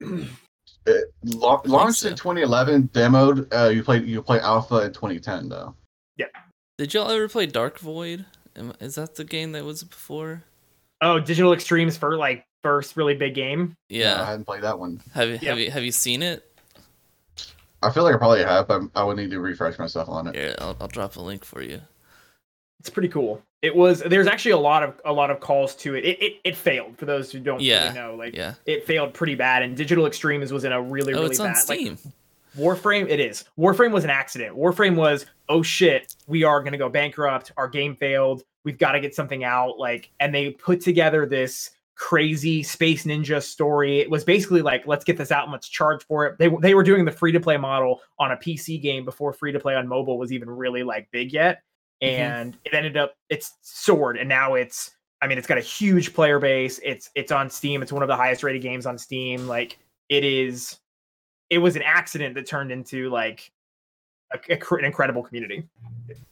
It 0.86 1.14
la- 1.24 1.62
launched 1.64 2.00
so. 2.00 2.08
in 2.08 2.16
2011, 2.16 2.88
demoed. 2.88 3.46
Uh, 3.54 3.68
you 3.68 3.84
played 3.84 4.06
you 4.06 4.20
play 4.22 4.40
alpha 4.40 4.86
in 4.86 4.92
2010 4.92 5.48
though. 5.48 5.76
Yeah. 6.16 6.26
Did 6.78 6.94
y'all 6.94 7.10
ever 7.10 7.28
play 7.28 7.46
Dark 7.46 7.78
Void? 7.78 8.24
Is 8.80 8.96
that 8.96 9.14
the 9.14 9.24
game 9.24 9.52
that 9.52 9.64
was 9.64 9.84
before? 9.84 10.42
Oh, 11.02 11.18
Digital 11.20 11.52
Extremes 11.52 11.96
for 11.96 12.16
like 12.16 12.46
first 12.62 12.96
really 12.96 13.14
big 13.14 13.34
game. 13.34 13.76
No, 13.90 13.96
I 13.96 14.00
Yeah. 14.00 14.24
hadn't 14.24 14.44
played 14.44 14.62
that 14.62 14.78
one. 14.78 15.00
Have 15.14 15.28
you 15.28 15.38
Yeah. 15.42 15.50
have 15.50 15.58
you 15.58 15.70
have 15.70 15.84
you 15.84 15.92
seen 15.92 16.22
it? 16.22 16.48
I 17.82 17.90
feel 17.90 18.04
like 18.04 18.14
I 18.14 18.18
probably 18.18 18.44
have, 18.44 18.68
but 18.68 18.82
I 18.94 19.02
would 19.02 19.16
need 19.16 19.30
to 19.32 19.40
refresh 19.40 19.78
myself 19.78 20.08
on 20.08 20.28
it. 20.28 20.36
Yeah, 20.36 20.54
I'll, 20.60 20.76
I'll 20.80 20.86
drop 20.88 21.16
a 21.16 21.20
link 21.20 21.44
for 21.44 21.60
you. 21.62 21.80
It's 22.78 22.88
pretty 22.90 23.08
cool. 23.08 23.42
It 23.62 23.74
was 23.74 24.00
there's 24.00 24.26
actually 24.28 24.52
a 24.52 24.58
lot 24.58 24.82
of 24.84 25.00
a 25.04 25.12
lot 25.12 25.30
of 25.30 25.40
calls 25.40 25.74
to 25.76 25.94
it. 25.94 26.04
It 26.04 26.22
it, 26.22 26.32
it 26.44 26.56
failed 26.56 26.96
for 26.98 27.04
those 27.06 27.30
who 27.32 27.40
don't 27.40 27.60
Yeah. 27.60 27.84
really 27.88 27.94
know. 27.94 28.14
Like 28.14 28.34
Yeah. 28.36 28.54
it 28.66 28.86
failed 28.86 29.12
pretty 29.14 29.34
bad, 29.34 29.62
and 29.62 29.76
Digital 29.76 30.06
Extremes 30.06 30.52
was 30.52 30.64
in 30.64 30.72
a 30.72 30.80
really 30.80 31.12
Oh, 31.14 31.18
really 31.18 31.30
it's 31.30 31.40
on 31.40 31.48
bad. 31.52 31.68
Like 31.68 31.80
Steam. 31.80 31.98
Warframe, 32.58 33.08
it 33.08 33.18
is. 33.18 33.44
Warframe 33.58 33.92
was 33.92 34.04
an 34.04 34.10
accident. 34.10 34.54
Warframe 34.56 34.94
was, 34.94 35.24
oh 35.48 35.62
shit, 35.62 36.14
we 36.26 36.44
are 36.44 36.62
gonna 36.62 36.76
go 36.78 36.88
bankrupt. 36.88 37.50
Our 37.56 37.66
game 37.66 37.96
failed. 37.96 38.42
We've 38.64 38.78
got 38.78 38.92
to 38.92 39.00
get 39.00 39.14
something 39.14 39.44
out. 39.44 39.78
Like, 39.78 40.10
and 40.20 40.34
they 40.34 40.50
put 40.50 40.80
together 40.80 41.26
this 41.26 41.70
crazy 41.94 42.62
space 42.62 43.04
ninja 43.04 43.42
story. 43.42 44.00
It 44.00 44.10
was 44.10 44.24
basically 44.24 44.62
like, 44.62 44.86
let's 44.86 45.04
get 45.04 45.16
this 45.18 45.30
out 45.30 45.44
and 45.44 45.52
let's 45.52 45.68
charge 45.68 46.04
for 46.04 46.26
it. 46.26 46.38
They 46.38 46.48
they 46.60 46.74
were 46.74 46.82
doing 46.82 47.04
the 47.04 47.12
free 47.12 47.32
to 47.32 47.40
play 47.40 47.56
model 47.56 48.00
on 48.18 48.32
a 48.32 48.36
PC 48.36 48.80
game 48.80 49.04
before 49.04 49.32
free 49.32 49.52
to 49.52 49.60
play 49.60 49.74
on 49.74 49.86
mobile 49.86 50.18
was 50.18 50.32
even 50.32 50.50
really 50.50 50.82
like 50.82 51.10
big 51.10 51.32
yet. 51.32 51.62
Mhm. 52.02 52.08
And 52.08 52.58
it 52.64 52.74
ended 52.74 52.96
up 52.96 53.14
it's 53.28 53.52
soared, 53.62 54.16
and 54.16 54.28
now 54.28 54.54
it's. 54.54 54.92
I 55.20 55.28
mean, 55.28 55.38
it's 55.38 55.46
got 55.46 55.56
a 55.56 55.60
huge 55.60 56.14
player 56.14 56.40
base. 56.40 56.80
It's 56.82 57.10
it's 57.14 57.30
on 57.30 57.48
Steam. 57.48 57.80
It's 57.80 57.92
one 57.92 58.02
of 58.02 58.08
the 58.08 58.16
highest 58.16 58.42
rated 58.42 58.62
games 58.62 58.86
on 58.86 58.98
Steam. 58.98 59.46
Like, 59.46 59.78
it 60.08 60.24
is 60.24 60.80
it 61.52 61.58
was 61.58 61.76
an 61.76 61.82
accident 61.82 62.34
that 62.34 62.46
turned 62.46 62.72
into 62.72 63.10
like 63.10 63.52
a, 64.34 64.52
a 64.52 64.56
cr- 64.56 64.78
an 64.78 64.84
incredible 64.84 65.22
community. 65.22 65.64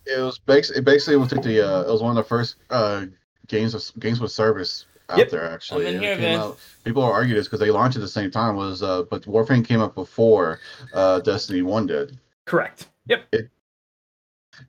It 0.06 0.20
was 0.20 0.38
basically 0.38 0.80
it 0.80 0.84
basically 0.84 1.16
was 1.16 1.32
like 1.32 1.42
the 1.42 1.60
uh, 1.60 1.82
it 1.82 1.88
was 1.92 2.02
one 2.02 2.10
of 2.16 2.16
the 2.22 2.28
first 2.28 2.56
uh 2.70 3.06
games 3.48 3.74
of 3.74 3.82
games 4.00 4.20
with 4.20 4.32
service 4.32 4.86
out 5.08 5.18
Yep. 5.18 5.30
there 5.30 5.50
actually. 5.50 5.86
I'm 5.88 5.88
in 5.88 5.94
and 5.96 6.04
here, 6.04 6.16
man. 6.18 6.40
out- 6.40 6.58
people 6.84 7.02
are 7.02 7.12
arguing 7.12 7.36
this 7.36 7.46
because 7.46 7.60
they 7.60 7.70
launched 7.70 7.96
at 7.96 8.00
the 8.02 8.08
same 8.08 8.30
time 8.30 8.56
was 8.56 8.82
uh 8.82 9.02
but 9.10 9.22
Warframe 9.22 9.66
came 9.66 9.80
out 9.80 9.94
before 9.94 10.60
uh 10.94 11.20
Destiny 11.20 11.62
One 11.62 11.86
did. 11.86 12.18
Correct. 12.46 12.88
Yep. 13.06 13.24
And, 13.32 13.48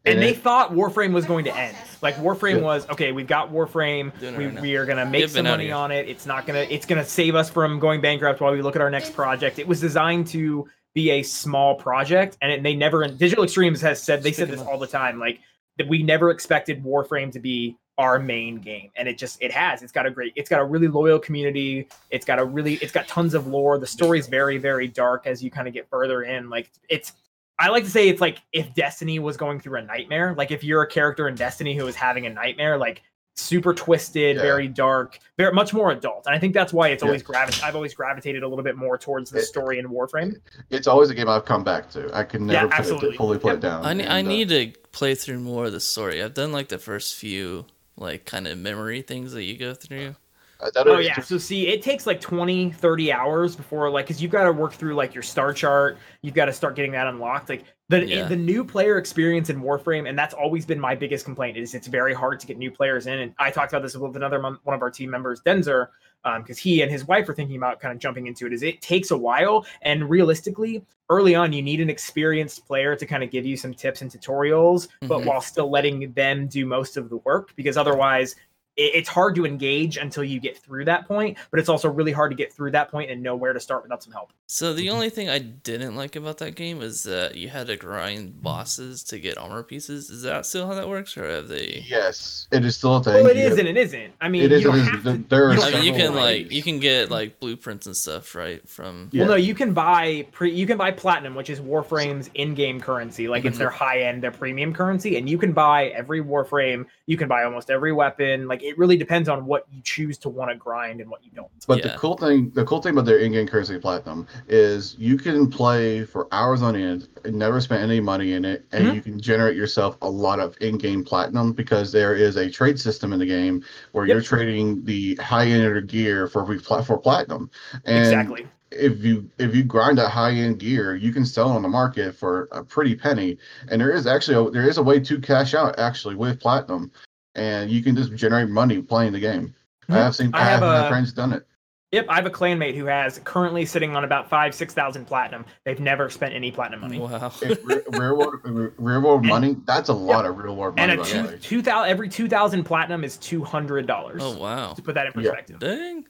And 0.06 0.22
they 0.22 0.30
it- 0.32 0.38
thought 0.38 0.72
Warframe 0.72 1.12
was 1.14 1.26
going 1.26 1.46
to 1.46 1.56
end. 1.56 1.76
Like 2.02 2.16
Warframe 2.16 2.58
Yeah. 2.58 2.62
was 2.64 2.90
okay. 2.90 3.12
We've 3.12 3.28
got 3.28 3.52
Warframe. 3.52 4.18
Doing 4.20 4.38
We, 4.38 4.46
right 4.48 4.62
we 4.62 4.76
are 4.76 4.86
gonna 4.86 5.06
make 5.06 5.22
Get 5.24 5.32
some 5.32 5.44
money 5.46 5.72
on 5.72 5.92
it. 5.92 6.08
It's 6.08 6.26
not 6.26 6.46
gonna. 6.48 6.66
It's 6.70 6.86
gonna 6.86 7.04
save 7.06 7.36
us 7.36 7.50
from 7.50 7.80
going 7.80 8.00
bankrupt 8.02 8.40
while 8.42 8.52
we 8.54 8.62
look 8.62 8.76
at 8.76 8.82
our 8.82 8.90
next 8.90 9.14
project. 9.14 9.60
It 9.60 9.68
was 9.68 9.82
designed 9.82 10.28
to 10.28 10.68
be 10.94 11.12
a 11.12 11.24
small 11.24 11.76
project, 11.76 12.38
and 12.42 12.52
it, 12.52 12.64
they 12.64 12.76
never. 12.76 13.08
Digital 13.08 13.44
Extremes 13.44 13.82
has 13.82 14.02
said 14.02 14.24
they 14.24 14.32
said 14.32 14.50
this 14.50 14.62
all 14.62 14.78
the 14.78 14.88
time. 14.88 15.20
Like 15.20 15.40
that 15.78 15.88
we 15.88 16.04
never 16.04 16.32
expected 16.32 16.84
Warframe 16.84 17.32
to 17.32 17.40
be 17.40 17.78
our 17.98 18.20
main 18.20 18.58
game, 18.58 18.92
and 18.96 19.08
it 19.08 19.18
just 19.18 19.42
it 19.42 19.52
has. 19.52 19.84
It's 19.84 19.92
got 19.92 20.06
a 20.06 20.12
great. 20.12 20.34
It's 20.36 20.50
got 20.50 20.60
a 20.60 20.66
really 20.66 20.88
loyal 20.88 21.20
community. 21.20 21.88
It's 22.10 22.26
got 22.26 22.40
a 22.40 22.46
really. 22.46 22.76
It's 22.76 22.92
got 22.92 23.08
tons 23.08 23.34
of 23.34 23.48
lore. 23.48 23.78
The 23.78 23.88
story's 23.88 24.28
very 24.28 24.58
very 24.58 24.88
dark 24.88 25.28
as 25.28 25.44
you 25.44 25.52
kind 25.52 25.68
of 25.68 25.74
get 25.74 25.90
further 25.90 26.24
in. 26.24 26.50
Like 26.50 26.72
it's 26.90 27.14
I 27.62 27.70
like 27.70 27.84
to 27.84 27.92
say 27.92 28.10
it's 28.10 28.22
like 28.22 28.40
if 28.54 28.74
Destiny 28.74 29.20
was 29.20 29.38
going 29.38 29.60
through 29.60 29.78
a 29.78 29.84
nightmare. 29.84 30.34
Like 30.36 30.50
if 30.50 30.64
you're 30.64 30.82
a 30.82 30.88
character 30.88 31.28
in 31.28 31.36
Destiny 31.36 31.76
who 31.78 31.86
is 31.86 31.96
having 31.96 32.26
a 32.26 32.30
nightmare, 32.30 32.78
like 32.78 33.04
super 33.36 33.74
twisted, 33.74 34.36
Yeah. 34.36 34.42
very 34.42 34.68
dark, 34.68 35.18
very 35.38 35.54
much 35.54 35.74
more 35.74 35.92
adult. 35.92 36.26
And 36.26 36.36
I 36.36 36.40
think 36.40 36.54
that's 36.54 36.74
why 36.74 36.90
it's 36.90 37.02
Yeah. 37.02 37.08
always 37.10 37.24
gravi- 37.24 37.62
I've 37.64 37.76
always 37.76 37.94
gravitated 37.94 38.44
a 38.44 38.48
little 38.48 38.64
bit 38.64 38.76
more 38.76 38.98
towards 38.98 39.32
the 39.32 39.40
It- 39.40 39.44
story 39.46 39.80
in 39.80 39.88
Warframe. 39.88 40.36
it's 40.70 40.88
always 40.88 41.10
a 41.10 41.16
game 41.16 41.30
I've 41.30 41.46
come 41.46 41.64
back 41.64 41.90
to. 41.92 42.10
I 42.14 42.24
can 42.24 42.48
Yeah, 42.48 42.54
never 42.64 42.68
put 42.70 42.80
absolutely. 42.80 43.10
it, 43.10 43.18
fully 43.18 43.38
put 43.40 43.48
Yep. 43.48 43.58
it 43.58 43.62
down. 43.62 43.86
I, 43.86 43.94
ne- 43.94 44.08
I 44.08 44.20
and, 44.20 44.28
uh, 44.28 44.32
need 44.32 44.50
to 44.50 44.72
play 44.92 45.16
through 45.16 45.40
more 45.40 45.66
of 45.66 45.72
the 45.72 45.80
story. 45.80 46.22
I've 46.22 46.34
done 46.34 46.52
like 46.52 46.68
the 46.70 46.78
first 46.80 47.16
few 47.16 47.66
like 47.98 48.26
kind 48.26 48.48
of 48.48 48.58
memory 48.58 49.02
things 49.02 49.34
that 49.34 49.44
you 49.44 49.58
go 49.58 49.74
through. 49.74 50.16
uh, 50.60 50.70
Oh 50.86 51.00
yeah. 51.00 51.16
just- 51.16 51.30
So 51.30 51.38
see, 51.40 51.68
it 51.70 51.82
takes 51.82 52.06
like 52.06 52.22
20, 52.22 52.72
30 52.72 53.12
hours 53.12 53.56
before 53.56 53.90
like 53.90 54.08
cuz 54.08 54.22
you've 54.22 54.32
got 54.32 54.44
to 54.44 54.52
work 54.52 54.74
through 54.74 54.94
like 54.96 55.14
your 55.16 55.24
star 55.24 55.54
chart, 55.54 55.98
you've 56.22 56.36
got 56.36 56.46
to 56.46 56.54
start 56.54 56.76
getting 56.76 56.92
that 56.92 57.08
unlocked. 57.08 57.50
Like 57.50 57.64
the 57.92 58.06
Yeah. 58.08 58.28
the 58.28 58.36
new 58.36 58.64
player 58.64 58.98
experience 58.98 59.50
in 59.50 59.62
Warframe 59.62 60.08
and 60.10 60.18
that's 60.18 60.34
always 60.34 60.66
been 60.66 60.80
my 60.80 60.96
biggest 60.96 61.26
complaint 61.26 61.58
is 61.58 61.76
it's 61.76 61.88
very 61.88 62.14
hard 62.14 62.40
to 62.40 62.48
get 62.48 62.58
new 62.58 62.72
players 62.72 63.06
in 63.06 63.20
and 63.20 63.34
I 63.38 63.52
talked 63.52 63.72
about 63.72 63.84
this 63.84 63.96
with 63.96 64.16
another 64.16 64.42
one 64.42 64.58
of 64.76 64.82
our 64.82 64.90
team 64.90 65.10
members, 65.10 65.42
Denzer, 65.42 65.88
um 66.24 66.44
cuz 66.44 66.58
he 66.58 66.82
and 66.82 66.90
his 66.92 67.06
wife 67.08 67.28
are 67.30 67.34
thinking 67.34 67.58
about 67.58 67.80
kind 67.80 67.92
of 67.94 68.00
jumping 68.00 68.28
into 68.28 68.46
it 68.48 68.54
is 68.54 68.64
it 68.64 68.82
takes 68.82 69.12
a 69.12 69.18
while 69.18 69.66
and 69.82 70.10
realistically 70.10 70.84
early 71.10 71.36
on 71.36 71.52
you 71.52 71.62
need 71.62 71.82
an 71.82 71.90
experienced 71.90 72.66
player 72.66 72.96
to 72.96 73.06
kind 73.06 73.24
of 73.24 73.30
give 73.32 73.46
you 73.46 73.58
some 73.58 73.74
tips 73.74 74.02
and 74.02 74.10
tutorials 74.12 74.88
but 75.02 75.20
Mhm. 75.22 75.26
while 75.26 75.42
still 75.42 75.70
letting 75.70 76.12
them 76.14 76.48
do 76.48 76.66
most 76.66 76.96
of 76.96 77.10
the 77.10 77.18
work 77.18 77.54
because 77.56 77.76
otherwise 77.76 78.36
it's 78.78 79.10
hard 79.10 79.36
to 79.36 79.46
engage 79.46 79.98
until 79.98 80.24
you 80.24 80.40
get 80.40 80.58
through 80.58 80.86
that 80.86 81.08
point, 81.08 81.38
but 81.52 81.60
it's 81.60 81.70
also 81.70 81.90
really 81.90 82.12
hard 82.12 82.32
to 82.32 82.36
get 82.38 82.54
through 82.54 82.72
that 82.72 82.90
point 82.90 83.12
and 83.12 83.22
know 83.22 83.36
where 83.36 83.54
to 83.54 83.60
start 83.60 83.84
without 83.84 84.02
some 84.02 84.14
help. 84.14 84.32
So 84.48 84.74
the 84.74 84.90
only 84.90 85.10
thing 85.10 85.30
I 85.30 85.40
didn't 85.40 85.96
like 85.96 86.16
about 86.16 86.38
that 86.40 86.56
game 86.56 86.82
is 86.82 87.04
that 87.04 87.36
you 87.36 87.50
had 87.50 87.68
to 87.68 87.78
grind 87.78 88.42
bosses 88.42 89.04
to 89.06 89.20
get 89.20 89.38
armor 89.38 89.64
pieces. 89.64 90.10
Is 90.10 90.22
that 90.24 90.46
still 90.46 90.68
how 90.68 90.74
that 90.76 90.88
works, 90.90 91.18
or 91.18 91.30
have 91.30 91.48
they? 91.48 91.86
yes, 91.88 92.48
it 92.52 92.64
is 92.66 92.76
still 92.78 92.96
a 92.98 93.04
thing. 93.04 93.14
Well, 93.24 93.28
it 93.28 93.38
You- 93.38 93.44
is 93.44 93.58
and 93.60 93.68
it 93.68 93.78
isn't. 93.78 94.14
I 94.22 94.30
mean, 94.30 94.44
It 94.44 94.52
is 94.52 94.62
you 94.64 94.68
don't 94.72 94.80
have 94.80 95.04
to. 95.04 95.18
There 95.30 95.50
are 95.50 95.54
you 95.54 95.62
I 95.62 95.72
mean, 95.72 95.84
you 95.84 95.92
can 95.94 96.12
grind. 96.14 96.16
like 96.16 96.52
you 96.52 96.64
can 96.64 96.80
get 96.80 97.12
like 97.12 97.40
blueprints 97.40 97.86
and 97.86 97.96
stuff, 97.96 98.36
right? 98.36 98.68
From 98.68 99.10
Yeah. 99.12 99.24
Well, 99.24 99.32
no, 99.32 99.36
you 99.38 99.54
can 99.54 99.74
buy 99.74 100.26
pre. 100.32 100.52
You 100.52 100.66
can 100.66 100.78
buy 100.78 100.92
platinum, 100.92 101.36
which 101.36 101.50
is 101.50 101.60
Warframe's 101.62 102.30
in-game 102.34 102.80
currency. 102.82 103.28
Like 103.28 103.46
it's 103.46 103.56
Mhm. 103.58 103.60
their 103.60 103.70
high-end, 103.70 104.24
their 104.24 104.32
premium 104.32 104.74
currency, 104.74 105.18
and 105.18 105.30
you 105.30 105.38
can 105.38 105.52
buy 105.54 105.88
every 105.88 106.22
Warframe. 106.22 106.86
You 107.12 107.18
can 107.18 107.28
buy 107.28 107.44
almost 107.44 107.70
every 107.70 107.92
weapon. 107.92 108.48
Like 108.48 108.64
it 108.64 108.78
really 108.78 108.96
depends 108.96 109.28
on 109.28 109.46
what 109.46 109.66
you 109.70 109.82
choose 109.82 110.18
to 110.20 110.30
want 110.30 110.50
to 110.50 110.56
grind 110.56 111.02
and 111.02 111.10
what 111.10 111.22
you 111.26 111.32
don't. 111.36 111.50
But 111.68 111.80
Yeah. 111.80 111.92
the 111.92 111.98
cool 111.98 112.16
thing, 112.16 112.52
the 112.56 112.64
cool 112.64 112.82
thing 112.82 112.94
about 112.94 113.04
their 113.04 113.18
in-game 113.18 113.48
currency 113.48 113.78
platinum 113.78 114.26
is 114.48 114.96
you 114.98 115.18
can 115.18 115.50
play 115.52 116.06
for 116.06 116.30
hours 116.32 116.62
on 116.62 116.78
end 116.78 117.10
and 117.26 117.36
never 117.36 117.60
spend 117.60 117.84
any 117.84 118.00
money 118.00 118.32
in 118.32 118.46
it, 118.46 118.66
and 118.72 118.86
Mhm. 118.88 118.96
you 118.96 119.02
can 119.02 119.20
generate 119.20 119.58
yourself 119.58 119.98
a 120.02 120.10
lot 120.10 120.40
of 120.40 120.56
in-game 120.62 121.04
platinum 121.04 121.52
because 121.52 121.92
there 121.92 122.16
is 122.16 122.38
a 122.38 122.50
trade 122.50 122.80
system 122.80 123.12
in 123.12 123.20
the 123.20 123.26
game 123.26 123.62
where 123.92 124.06
you're 124.06 124.22
trading 124.22 124.82
the 124.86 125.16
high-end 125.16 125.90
gear 125.90 126.28
for 126.28 126.46
re- 126.46 126.60
for 126.60 126.98
platinum. 126.98 127.50
And 127.84 127.98
exactly. 127.98 128.48
If 128.72 129.04
you 129.04 129.30
if 129.38 129.56
you 129.56 129.64
grind 129.64 129.98
that 129.98 130.10
high 130.10 130.32
end 130.32 130.60
gear, 130.60 130.96
you 130.96 131.12
can 131.12 131.26
sell 131.26 131.50
on 131.50 131.62
the 131.62 131.68
market 131.70 132.16
for 132.16 132.48
a 132.52 132.64
pretty 132.64 132.96
penny. 132.96 133.38
And 133.70 133.80
there 133.82 133.92
is 133.92 134.08
actually 134.08 134.38
a, 134.48 134.50
there 134.52 134.68
is 134.68 134.78
a 134.78 134.84
way 134.84 135.00
to 135.02 135.20
cash 135.20 135.54
out 135.54 135.78
actually 135.80 136.16
with 136.16 136.40
platinum, 136.40 136.92
and 137.36 137.70
you 137.70 137.84
can 137.84 137.96
just 137.96 138.14
generate 138.16 138.50
money 138.50 138.82
playing 138.82 139.14
the 139.14 139.20
game. 139.20 139.54
I 139.90 139.94
Mhm. 139.94 139.96
have 139.96 140.16
seen 140.16 140.32
I 140.34 140.40
I 140.40 140.44
have 140.46 140.60
have 140.62 140.62
my 140.62 140.86
a- 140.86 140.90
friends 140.90 141.12
done 141.14 141.34
it. 141.34 141.46
Yep, 141.92 142.06
I 142.08 142.16
have 142.16 142.26
a 142.26 142.30
clanmate 142.30 142.74
who 142.78 142.86
has 142.86 143.20
currently 143.26 143.66
sitting 143.66 143.98
on 143.98 144.06
about 144.06 144.30
five, 144.30 144.56
six 144.56 144.74
thousand 144.74 145.04
platinum. 145.04 145.44
They've 145.66 145.78
never 145.82 146.10
spent 146.10 146.34
any 146.34 146.50
platinum 146.50 146.80
money. 146.80 147.00
wow. 147.00 147.34
If 147.42 147.60
re- 147.68 147.82
real 147.90 148.16
world 148.18 148.36
real 148.46 149.02
world 149.02 149.20
And- 149.24 149.28
money, 149.28 149.58
that's 149.66 149.90
a 149.90 149.94
lot 149.94 150.26
of 150.26 150.38
real 150.38 150.56
world 150.56 150.76
And 150.78 150.98
money. 150.98 151.02
a 151.02 151.28
two, 151.28 151.38
two 151.40 151.62
thousand 151.62 151.90
every 151.92 152.08
two 152.08 152.30
thousand 152.30 152.64
platinum 152.64 153.04
is 153.04 153.18
two 153.18 153.44
hundred 153.44 153.88
dollars. 153.88 154.22
oh 154.24 154.38
wow. 154.38 154.72
To 154.72 154.82
put 154.82 154.96
that 154.96 155.08
in 155.08 155.12
Yeah. 155.22 155.32
perspective. 155.32 155.60
Dang. 155.60 156.06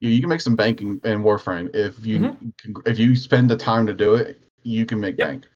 You, 0.00 0.10
you 0.10 0.20
can 0.20 0.28
make 0.28 0.40
some 0.40 0.56
banking 0.56 1.00
in 1.04 1.22
Warframe 1.22 1.74
if 1.74 2.04
you 2.04 2.20
Mm-hmm. 2.20 2.80
if 2.86 2.98
you 2.98 3.14
spend 3.16 3.50
the 3.50 3.56
time 3.56 3.86
to 3.86 3.94
do 3.94 4.14
it. 4.14 4.40
You 4.62 4.84
can 4.84 5.00
make 5.00 5.16
bank. 5.16 5.46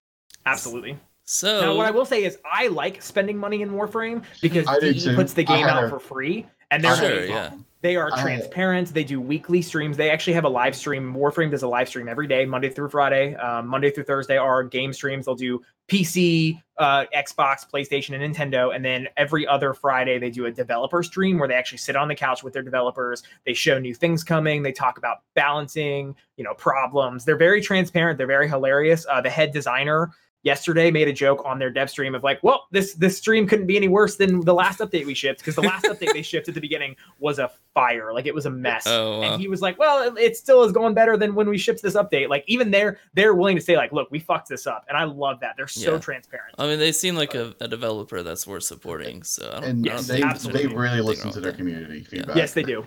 Absolutely. 0.47 0.99
So 1.25 1.61
Now, 1.61 1.77
what 1.77 1.87
I 1.87 1.91
will 1.91 2.05
say 2.05 2.25
is, 2.25 2.39
I 2.51 2.69
like 2.69 3.01
spending 3.03 3.37
money 3.37 3.63
in 3.63 3.71
Warframe 3.71 4.23
because 4.43 4.67
I 4.67 4.79
DE 4.79 5.15
puts 5.15 5.33
the 5.33 5.45
game 5.45 5.67
out 5.67 5.85
a- 5.85 5.89
for 5.89 5.99
free, 5.99 6.47
and 6.71 6.85
they're 6.85 6.97
Sure, 6.97 7.25
yeah. 7.25 7.51
They 7.81 7.97
are 7.97 8.11
transparent. 8.13 8.95
They 8.95 9.05
do 9.05 9.21
weekly 9.21 9.61
streams. 9.61 9.99
They 9.99 10.09
actually 10.09 10.33
have 10.33 10.45
a 10.45 10.49
live 10.49 10.75
stream. 10.75 11.15
Warframe 11.15 11.51
does 11.51 11.63
a 11.65 11.69
live 11.69 11.87
stream 11.87 12.09
every 12.09 12.27
day, 12.27 12.47
Monday 12.47 12.71
through 12.71 12.89
Friday. 12.89 13.35
Um, 13.35 13.67
Monday 13.67 13.91
through 13.91 14.05
Thursday 14.05 14.39
are 14.39 14.63
game 14.65 14.91
streams. 14.95 15.27
They'll 15.27 15.35
do 15.35 15.61
PC, 15.89 16.63
uh, 16.79 17.05
Xbox, 17.15 17.69
PlayStation, 17.71 18.19
and 18.19 18.35
Nintendo. 18.35 18.75
And 18.75 18.83
then 18.83 19.09
every 19.19 19.47
other 19.47 19.75
Friday, 19.75 20.19
they 20.19 20.31
do 20.31 20.47
a 20.47 20.51
developer 20.51 21.03
stream 21.03 21.39
where 21.39 21.47
they 21.47 21.53
actually 21.53 21.77
sit 21.77 21.95
on 21.95 22.09
the 22.09 22.15
couch 22.15 22.43
with 22.43 22.55
their 22.55 22.63
developers. 22.63 23.23
They 23.45 23.53
show 23.53 23.79
new 23.79 23.95
things 23.95 24.25
coming. 24.25 24.63
They 24.63 24.73
talk 24.73 24.97
about 24.97 25.19
balancing, 25.35 26.17
you 26.39 26.45
know, 26.45 26.55
problems. 26.55 27.27
They're 27.27 27.37
very 27.37 27.61
transparent. 27.61 28.17
They're 28.17 28.27
very 28.27 28.49
hilarious. 28.49 29.05
Uh, 29.11 29.21
the 29.21 29.29
head 29.29 29.53
designer 29.53 30.11
yesterday 30.45 30.91
made 30.91 31.09
a 31.09 31.13
joke 31.13 31.43
on 31.45 31.59
their 31.59 31.71
dev 31.71 31.91
stream 31.91 32.15
of 32.15 32.23
like, 32.23 32.41
well, 32.45 32.69
this 32.71 32.95
this 32.95 33.19
stream 33.19 33.47
couldn't 33.49 33.67
be 33.67 33.77
any 33.77 33.89
worse 33.89 34.15
than 34.17 34.41
the 34.45 34.55
last 34.55 34.79
update 34.79 35.05
we 35.07 35.15
shipped 35.15 35.41
because 35.41 35.57
the 35.57 35.63
last 35.63 35.85
update 35.87 36.13
they 36.13 36.23
shipped 36.23 36.49
at 36.49 36.55
the 36.55 36.61
beginning 36.61 36.95
was 37.19 37.39
a 37.41 37.51
fire, 37.75 38.13
like 38.13 38.27
it 38.27 38.35
was 38.35 38.47
a 38.47 38.51
mess. 38.51 38.85
Oh, 38.87 39.21
wow. 39.21 39.33
And 39.33 39.41
he 39.43 39.49
was 39.49 39.61
like, 39.61 39.79
well, 39.79 40.07
it, 40.17 40.21
it 40.21 40.37
still 40.37 40.63
is 40.63 40.71
going 40.71 40.95
better 40.95 41.17
than 41.17 41.35
when 41.35 41.49
we 41.49 41.59
shipped 41.59 41.83
this 41.83 41.95
update. 41.95 42.29
Like 42.29 42.45
even 42.47 42.71
they're 42.71 42.99
they're 43.15 43.35
willing 43.35 43.57
to 43.57 43.63
say 43.63 43.77
like, 43.77 43.91
look, 43.93 44.11
we 44.13 44.21
fucked 44.21 44.49
this 44.49 44.67
up, 44.67 44.85
and 44.89 44.97
I 44.97 45.05
love 45.05 45.41
that. 45.41 45.55
They're 45.57 45.67
so 45.67 45.95
Yeah. 45.95 45.99
transparent. 45.99 46.55
I 46.59 46.67
mean, 46.67 46.79
they 46.79 46.93
seem 46.93 47.17
like 47.17 47.35
a, 47.35 47.55
a 47.61 47.67
developer 47.67 48.23
that's 48.23 48.47
worth 48.47 48.63
supporting. 48.65 49.23
So 49.25 49.49
I 49.49 49.61
don't, 49.61 49.65
And 49.65 49.65
I 49.65 49.71
don't 49.73 49.85
Yes, 49.97 50.07
they 50.07 50.15
think 50.21 50.27
absolutely. 50.27 50.63
there's 50.63 50.73
they 50.73 50.79
really 50.79 51.01
listen 51.01 51.31
to 51.33 51.41
their 51.41 51.53
that. 51.53 51.59
community 51.59 52.03
feedback. 52.05 52.37
Yes, 52.37 52.53
they 52.53 52.63
do. 52.63 52.85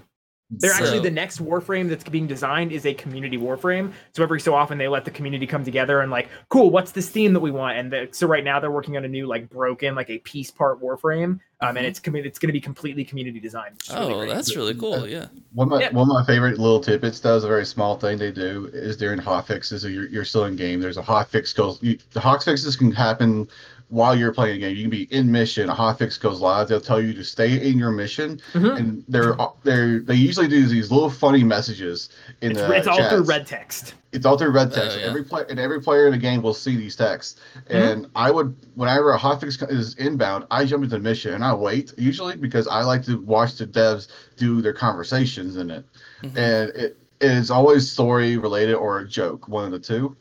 They're 0.50 0.72
actually 0.72 1.00
the 1.02 1.12
next 1.12 1.40
Warframe 1.44 1.90
that's 1.90 2.06
being 2.06 2.26
designed 2.26 2.72
is 2.72 2.86
a 2.86 2.94
community 2.94 3.38
Warframe. 3.38 3.92
So 4.16 4.24
every 4.24 4.40
so 4.40 4.56
often 4.56 4.78
they 4.78 4.88
let 4.88 5.04
the 5.04 5.12
community 5.12 5.46
come 5.46 5.66
together 5.66 6.00
and 6.00 6.10
like, 6.10 6.30
cool, 6.48 6.70
what's 6.70 6.94
this 6.94 7.10
theme 7.10 7.34
that 7.34 7.42
we 7.42 7.52
want? 7.52 7.78
And 7.78 7.92
the, 7.92 8.08
so 8.12 8.28
right 8.28 8.46
now 8.46 8.58
they're 8.62 8.72
working 8.72 8.96
on 8.96 9.04
a 9.04 9.10
new 9.10 9.28
like 9.28 9.50
broken 9.50 9.94
like 9.94 10.10
a 10.10 10.20
piece 10.20 10.50
part 10.50 10.82
Warframe, 10.82 11.24
um, 11.26 11.42
Mhm. 11.62 11.78
and 11.78 11.86
it's 11.86 12.00
commi- 12.00 12.24
it's 12.26 12.40
going 12.40 12.48
to 12.48 12.54
be 12.54 12.62
completely 12.62 13.04
community 13.04 13.42
designed. 13.42 13.74
which 13.76 13.90
is 13.90 13.96
really 13.96 14.14
Oh, 14.32 14.34
that's 14.34 14.56
really 14.56 14.74
cool. 14.76 15.06
Yeah. 15.06 15.26
One 15.54 15.68
of 15.68 15.72
my 15.72 15.82
Yeah. 15.82 15.92
one 15.92 16.04
of 16.10 16.14
my 16.14 16.24
favorite 16.26 16.58
little 16.60 16.80
tidbits 16.80 17.20
though 17.20 17.36
is 17.36 17.44
a 17.44 17.48
very 17.50 17.66
small 17.66 17.98
thing 17.98 18.18
they 18.18 18.32
do 18.32 18.70
is 18.72 18.96
during 18.96 19.20
hot 19.20 19.48
fixes. 19.48 19.84
You're, 19.84 20.08
you're 20.08 20.24
still 20.24 20.46
in 20.46 20.56
game. 20.56 20.80
There's 20.80 20.98
a 20.98 21.02
hot 21.02 21.30
fix 21.30 21.52
goes. 21.52 21.78
You, 21.84 21.98
the 22.14 22.22
hot 22.22 22.42
fixes 22.42 22.78
can 22.78 22.92
happen 22.92 23.50
while 23.90 24.14
you're 24.16 24.34
playing 24.34 24.58
a 24.58 24.60
game. 24.60 24.76
You 24.76 24.84
can 24.84 24.90
be 24.90 25.04
in 25.14 25.32
mission. 25.32 25.70
A 25.70 25.76
hotfix 25.76 26.20
goes 26.20 26.42
live. 26.42 26.68
They'll 26.68 26.82
tell 26.82 27.00
you 27.02 27.14
to 27.14 27.24
stay 27.24 27.70
in 27.70 27.78
your 27.80 27.92
mission, 27.92 28.42
Mhm. 28.54 28.78
and 28.78 29.04
they're 29.08 29.36
they're 29.64 30.00
they 30.00 30.16
usually 30.16 30.48
do 30.48 30.66
these 30.68 30.92
little 30.92 31.10
funny 31.10 31.44
messages 31.44 32.10
in 32.42 32.52
It's, 32.52 32.60
the 32.60 32.72
it's 32.74 32.88
all 32.88 33.10
through 33.10 33.24
red 33.24 33.48
text. 33.48 33.94
It's 34.12 34.26
all 34.26 34.38
through 34.38 34.52
red 34.52 34.74
text. 34.74 34.98
yeah. 35.00 35.06
Every 35.06 35.24
player 35.24 35.46
and 35.50 35.60
every 35.60 35.82
player 35.82 36.06
in 36.08 36.12
the 36.12 36.18
game 36.18 36.42
will 36.42 36.54
see 36.54 36.76
these 36.76 36.96
texts. 36.96 37.40
Mhm. 37.70 37.76
And 37.94 38.08
I 38.16 38.30
would, 38.32 38.56
whenever 38.76 39.14
a 39.14 39.18
hotfix 39.18 39.70
is 39.72 39.96
inbound, 39.96 40.46
I 40.52 40.66
jump 40.66 40.84
into 40.84 40.96
the 40.98 41.02
mission 41.02 41.34
and 41.34 41.44
I 41.44 41.54
wait 41.54 41.94
usually 41.98 42.36
because 42.36 42.68
I 42.68 42.84
like 42.84 43.04
to 43.06 43.22
watch 43.22 43.56
the 43.56 43.68
devs 43.68 44.08
do 44.36 44.62
their 44.62 44.74
conversations 44.74 45.56
in 45.56 45.72
it. 45.72 45.86
Mhm. 46.24 46.38
And 46.38 46.70
it, 46.72 46.98
it 47.22 47.32
is 47.32 47.50
always 47.52 47.90
story 47.90 48.38
related 48.38 48.76
or 48.76 49.00
a 49.00 49.08
joke, 49.08 49.48
one 49.48 49.66
of 49.66 49.72
the 49.72 49.80
two. 49.80 50.16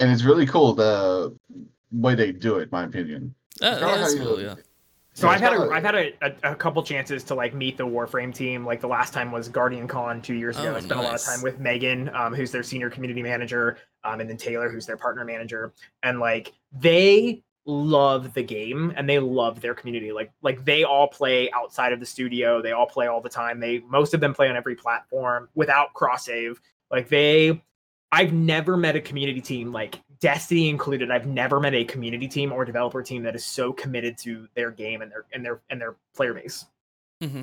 And 0.00 0.10
it's 0.12 0.22
really 0.24 0.46
cool 0.46 0.74
the 0.74 1.34
way 1.92 2.14
they 2.14 2.32
do 2.32 2.58
it, 2.58 2.64
in 2.64 2.68
my 2.72 2.84
opinion. 2.84 3.34
Oh, 3.62 3.78
that's 3.80 4.14
cool. 4.14 4.40
Yeah. 4.40 4.54
So 5.14 5.28
I've 5.28 5.40
had 5.40 5.52
it's 5.52 5.62
a, 5.62 5.68
kinda- 5.68 5.74
I've 5.76 5.82
had 5.82 5.94
a, 5.96 6.48
a, 6.48 6.52
a 6.52 6.54
couple 6.54 6.80
chances 6.84 7.24
to 7.24 7.34
like 7.34 7.52
meet 7.52 7.76
the 7.76 7.86
Warframe 7.86 8.32
team. 8.32 8.64
Like 8.64 8.80
the 8.80 8.86
last 8.86 9.12
time 9.12 9.32
was 9.32 9.48
Guardian 9.48 9.88
Con 9.88 10.22
two 10.22 10.34
years 10.34 10.56
ago. 10.56 10.72
Oh, 10.72 10.76
I 10.76 10.80
spent 10.80 11.00
a 11.00 11.02
lot 11.02 11.14
of 11.14 11.22
time 11.24 11.42
with 11.42 11.58
Megan, 11.58 12.08
um, 12.14 12.32
who's 12.34 12.52
their 12.52 12.62
senior 12.62 12.88
community 12.88 13.20
manager, 13.22 13.78
um, 14.04 14.20
and 14.20 14.30
then 14.30 14.36
Taylor, 14.36 14.70
who's 14.70 14.86
their 14.86 14.96
partner 14.96 15.24
manager. 15.24 15.72
And 16.04 16.20
like 16.20 16.52
they 16.72 17.42
love 17.66 18.32
the 18.32 18.42
game 18.44 18.92
and 18.96 19.08
they 19.08 19.18
love 19.18 19.60
their 19.60 19.74
community. 19.74 20.12
Like 20.12 20.30
like 20.40 20.64
they 20.64 20.84
all 20.84 21.08
play 21.08 21.50
outside 21.50 21.92
of 21.92 21.98
the 21.98 22.06
studio. 22.06 22.62
They 22.62 22.70
all 22.70 22.86
play 22.86 23.08
all 23.08 23.20
the 23.20 23.28
time. 23.28 23.58
They 23.58 23.80
most 23.80 24.14
of 24.14 24.20
them 24.20 24.32
play 24.34 24.48
on 24.48 24.54
every 24.56 24.76
platform 24.76 25.48
without 25.56 25.94
cross 25.94 26.26
save. 26.26 26.60
Like 26.92 27.08
they 27.08 27.60
I've 28.12 28.32
never 28.32 28.76
met 28.76 28.94
a 28.94 29.00
community 29.00 29.40
team 29.40 29.72
like 29.72 30.00
Destiny 30.20 30.68
included. 30.68 31.10
I've 31.10 31.26
never 31.26 31.60
met 31.60 31.74
a 31.74 31.84
community 31.84 32.26
team 32.28 32.52
or 32.52 32.64
developer 32.64 33.02
team 33.02 33.22
that 33.22 33.34
is 33.36 33.44
so 33.44 33.72
committed 33.72 34.18
to 34.18 34.48
their 34.54 34.70
game 34.70 35.02
and 35.02 35.10
their 35.10 35.24
and 35.32 35.44
their 35.44 35.60
and 35.70 35.80
their 35.80 35.94
player 36.14 36.34
base. 36.34 36.64
Mm-hmm. 37.22 37.42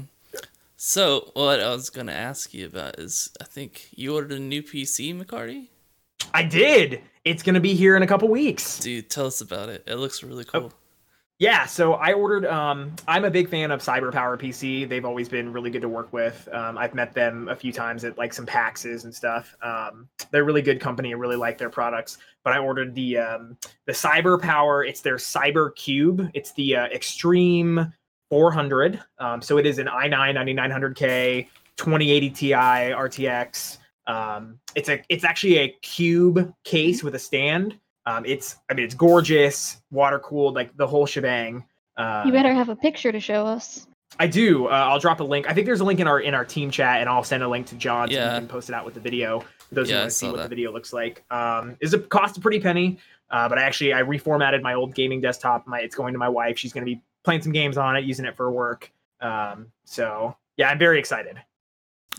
So, 0.77 1.31
what 1.33 1.61
I 1.61 1.69
was 1.69 1.89
going 1.89 2.07
to 2.07 2.13
ask 2.13 2.53
you 2.53 2.65
about 2.65 2.99
is 2.99 3.29
I 3.39 3.45
think 3.45 3.87
you 3.91 4.13
ordered 4.13 4.33
a 4.33 4.39
new 4.39 4.61
PC, 4.61 5.17
McCarty? 5.17 5.67
I 6.33 6.43
did. 6.43 7.01
It's 7.23 7.43
gonna 7.43 7.59
be 7.59 7.73
here 7.73 7.95
in 7.95 8.03
a 8.03 8.07
couple 8.07 8.27
weeks. 8.27 8.79
Dude, 8.79 9.09
tell 9.09 9.25
us 9.25 9.41
about 9.41 9.69
it. 9.69 9.83
It 9.87 9.95
looks 9.95 10.21
really 10.23 10.45
Oh, 10.53 10.61
cool. 10.61 10.73
Yeah, 11.37 11.65
so 11.65 11.95
I 11.95 12.13
ordered. 12.13 12.45
Um, 12.45 12.95
I'm 13.09 13.25
a 13.25 13.29
big 13.29 13.49
fan 13.49 13.69
of 13.71 13.81
CyberPower 13.81 14.39
PC. 14.39 14.87
They've 14.87 15.03
always 15.03 15.27
been 15.27 15.51
really 15.51 15.69
good 15.69 15.81
to 15.81 15.89
work 15.89 16.13
with. 16.13 16.47
Um, 16.53 16.77
I've 16.77 16.93
met 16.93 17.13
them 17.13 17.49
a 17.49 17.55
few 17.55 17.73
times 17.73 18.05
at 18.05 18.17
like 18.17 18.33
some 18.33 18.45
PAXs 18.45 19.03
and 19.03 19.13
stuff. 19.13 19.53
Um, 19.61 20.07
they're 20.31 20.43
a 20.43 20.45
really 20.45 20.61
good 20.61 20.79
company. 20.79 21.09
I 21.09 21.17
really 21.17 21.35
like 21.35 21.57
their 21.57 21.69
products. 21.69 22.19
But 22.45 22.53
I 22.53 22.59
ordered 22.59 22.95
the 22.95 23.17
um, 23.17 23.57
the 23.85 23.91
CyberPower. 23.91 24.87
It's 24.87 25.01
their 25.01 25.17
Cyber 25.17 25.75
Cube. 25.75 26.29
It's 26.33 26.53
the 26.53 26.77
uh, 26.77 26.85
Extreme 26.85 27.91
400. 28.29 29.01
Um, 29.19 29.41
so 29.41 29.57
it 29.57 29.65
is 29.65 29.77
an 29.77 29.87
i9 29.87 30.35
9900K 30.35 31.47
2080 31.75 32.29
Ti 32.29 32.51
RTX. 32.51 33.77
Um, 34.07 34.57
it's 34.75 34.87
a 34.87 35.03
it's 35.09 35.25
actually 35.25 35.57
a 35.57 35.69
cube 35.81 36.53
case 36.63 37.03
with 37.03 37.15
a 37.15 37.19
stand. 37.19 37.77
Um, 38.05 38.25
it's 38.25 38.55
I 38.69 38.73
mean 38.73 38.85
it's 38.85 38.95
gorgeous, 38.95 39.81
water 39.91 40.19
cooled, 40.19 40.55
like 40.55 40.75
the 40.77 40.87
whole 40.87 41.05
shebang. 41.05 41.63
Uh, 41.97 42.23
You 42.25 42.31
better 42.31 42.53
have 42.53 42.69
a 42.69 42.75
picture 42.75 43.11
to 43.11 43.19
show 43.19 43.45
us. 43.45 43.87
I 44.19 44.27
do. 44.27 44.67
Uh, 44.67 44.69
I'll 44.69 44.99
drop 44.99 45.19
a 45.19 45.23
link. 45.23 45.49
I 45.49 45.53
think 45.53 45.65
there's 45.65 45.79
a 45.81 45.83
link 45.83 45.99
in 45.99 46.07
our 46.07 46.19
in 46.19 46.33
our 46.33 46.45
team 46.45 46.69
chat, 46.71 47.01
and 47.01 47.09
I'll 47.09 47.23
send 47.23 47.41
a 47.43 47.47
link 47.47 47.67
to 47.67 47.75
John 47.75 48.07
so 48.09 48.13
Yeah. 48.15 48.33
you 48.35 48.39
can 48.41 48.47
post 48.47 48.69
it 48.69 48.75
out 48.75 48.85
with 48.85 48.93
the 48.93 48.99
video. 48.99 49.39
For 49.69 49.75
those 49.75 49.89
Yeah, 49.89 49.95
who 49.95 49.99
I 49.99 50.03
want 50.03 50.11
to 50.11 50.15
see 50.17 50.27
what 50.27 50.35
that. 50.37 50.43
the 50.43 50.49
video 50.49 50.71
looks 50.71 50.93
like, 50.93 51.23
um, 51.31 51.75
is 51.81 51.93
it 51.93 52.07
cost 52.09 52.37
a 52.37 52.41
pretty 52.41 52.59
penny? 52.59 52.97
Uh, 53.31 53.49
but 53.49 53.57
I 53.57 53.63
actually 53.63 53.93
I 53.93 54.01
reformatted 54.03 54.61
my 54.61 54.75
old 54.75 54.93
gaming 54.93 55.19
desktop. 55.21 55.65
My 55.67 55.79
it's 55.79 55.95
going 55.95 56.13
to 56.13 56.19
my 56.19 56.29
wife. 56.29 56.57
She's 56.59 56.71
going 56.71 56.85
to 56.85 56.91
be 56.93 57.01
playing 57.23 57.41
some 57.41 57.51
games 57.51 57.75
on 57.77 57.95
it, 57.97 58.05
using 58.05 58.25
it 58.25 58.37
for 58.37 58.51
work. 58.51 58.91
Um, 59.21 59.67
so 59.83 60.35
yeah, 60.57 60.69
I'm 60.69 60.77
very 60.79 60.99
excited. 60.99 61.37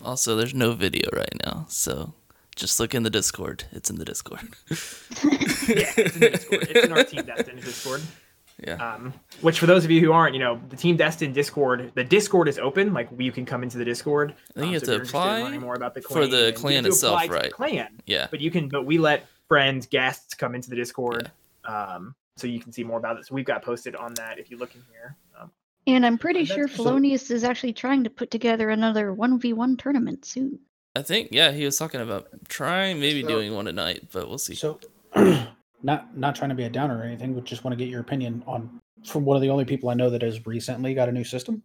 Also, 0.03 0.35
there's 0.35 0.53
no 0.53 0.73
video 0.73 1.09
right 1.13 1.33
now, 1.45 1.65
so 1.69 2.13
just 2.57 2.79
look 2.79 2.93
in 2.93 3.03
the 3.03 3.09
Discord. 3.09 3.63
It's 3.71 3.89
in 3.89 3.97
the 3.97 4.05
Discord. 4.05 4.41
Yeah, 5.67 5.91
it's 5.97 6.15
in 6.15 6.19
the 6.21 6.29
Discord. 6.31 6.63
It's 6.69 6.85
in 6.85 6.91
our 6.91 7.03
Team 7.03 7.23
Destined 7.25 7.61
Discord. 7.61 8.01
yeah. 8.65 8.73
Um, 8.75 9.13
which 9.41 9.59
for 9.59 9.65
those 9.65 9.83
of 9.85 9.91
you 9.91 9.99
who 10.01 10.11
aren't, 10.13 10.33
you 10.33 10.39
know, 10.39 10.59
the 10.69 10.75
Team 10.77 10.95
Destined 10.97 11.33
Discord, 11.33 11.91
the 11.95 12.03
Discord 12.03 12.47
is 12.47 12.57
open. 12.57 12.93
Like 12.93 13.09
you 13.17 13.31
can 13.31 13.45
come 13.45 13.63
into 13.63 13.77
the 13.77 13.85
Discord. 13.85 14.31
I 14.31 14.53
think 14.53 14.57
um, 14.57 14.67
you 14.69 14.73
have 14.75 14.85
so 14.85 14.85
to 14.85 14.91
if 14.91 14.95
you're 14.95 15.01
interested 15.01 15.17
in 15.17 15.23
apply 15.23 15.43
learning 15.43 15.61
more 15.61 15.75
about 15.75 15.93
the 15.93 16.01
for 16.01 16.07
clan, 16.07 16.29
the 16.29 16.37
and 16.37 16.39
you 16.39 16.45
have 16.45 16.55
clan 16.55 16.85
itself, 16.85 17.13
apply 17.23 17.27
the 17.27 17.33
right. 17.33 17.51
Clan, 17.51 18.01
Yeah. 18.05 18.27
but 18.31 18.39
you 18.41 18.49
can. 18.51 18.69
But 18.69 18.85
we 18.85 18.97
let 18.97 19.25
friends, 19.47 19.85
guests 19.85 20.33
come 20.33 20.55
into 20.55 20.69
the 20.69 20.75
Discord, 20.75 21.31
um, 21.65 22.15
so 22.37 22.47
you 22.47 22.59
can 22.59 22.71
see 22.71 22.83
more 22.83 22.97
about 22.97 23.17
it. 23.17 23.25
So 23.27 23.35
we've 23.35 23.45
got 23.45 23.63
posted 23.63 23.95
on 23.95 24.13
that 24.15 24.39
if 24.39 24.49
you 24.49 24.57
look 24.57 24.73
in 24.75 24.81
here. 24.91 25.15
Um, 25.39 25.51
And 25.85 26.05
I'm 26.05 26.17
pretty 26.17 26.43
that's- 26.43 26.55
sure 26.55 26.67
so- 26.67 26.75
Felonious 26.83 27.29
is 27.29 27.43
actually 27.43 27.73
trying 27.73 28.03
to 28.05 28.09
put 28.09 28.31
together 28.31 28.69
another 28.69 29.13
1v1 29.13 29.77
tournament 29.77 30.23
soon. 30.25 30.59
I 30.97 31.03
think, 31.03 31.29
yeah, 31.31 31.51
he 31.51 31.63
was 31.63 31.77
talking 31.77 32.01
about 32.01 32.27
trying, 32.49 32.99
maybe 32.99 33.21
So- 33.21 33.27
doing 33.27 33.53
one 33.53 33.65
tonight, 33.65 34.07
but 34.11 34.27
we'll 34.27 34.37
see. 34.39 34.55
So, 34.55 34.79
not 35.83 36.17
not 36.17 36.35
trying 36.35 36.49
to 36.49 36.55
be 36.55 36.63
a 36.63 36.69
downer 36.69 36.97
or 36.97 37.03
anything, 37.03 37.33
but 37.35 37.43
just 37.43 37.63
want 37.63 37.73
to 37.73 37.77
get 37.77 37.89
your 37.89 38.01
opinion 38.01 38.43
on 38.47 38.79
from 39.05 39.25
one 39.25 39.37
of 39.37 39.41
the 39.41 39.49
only 39.49 39.63
people 39.65 39.89
I 39.89 39.93
know 39.93 40.09
that 40.09 40.23
has 40.23 40.45
recently 40.47 40.93
got 40.95 41.07
a 41.07 41.11
new 41.11 41.23
system. 41.23 41.61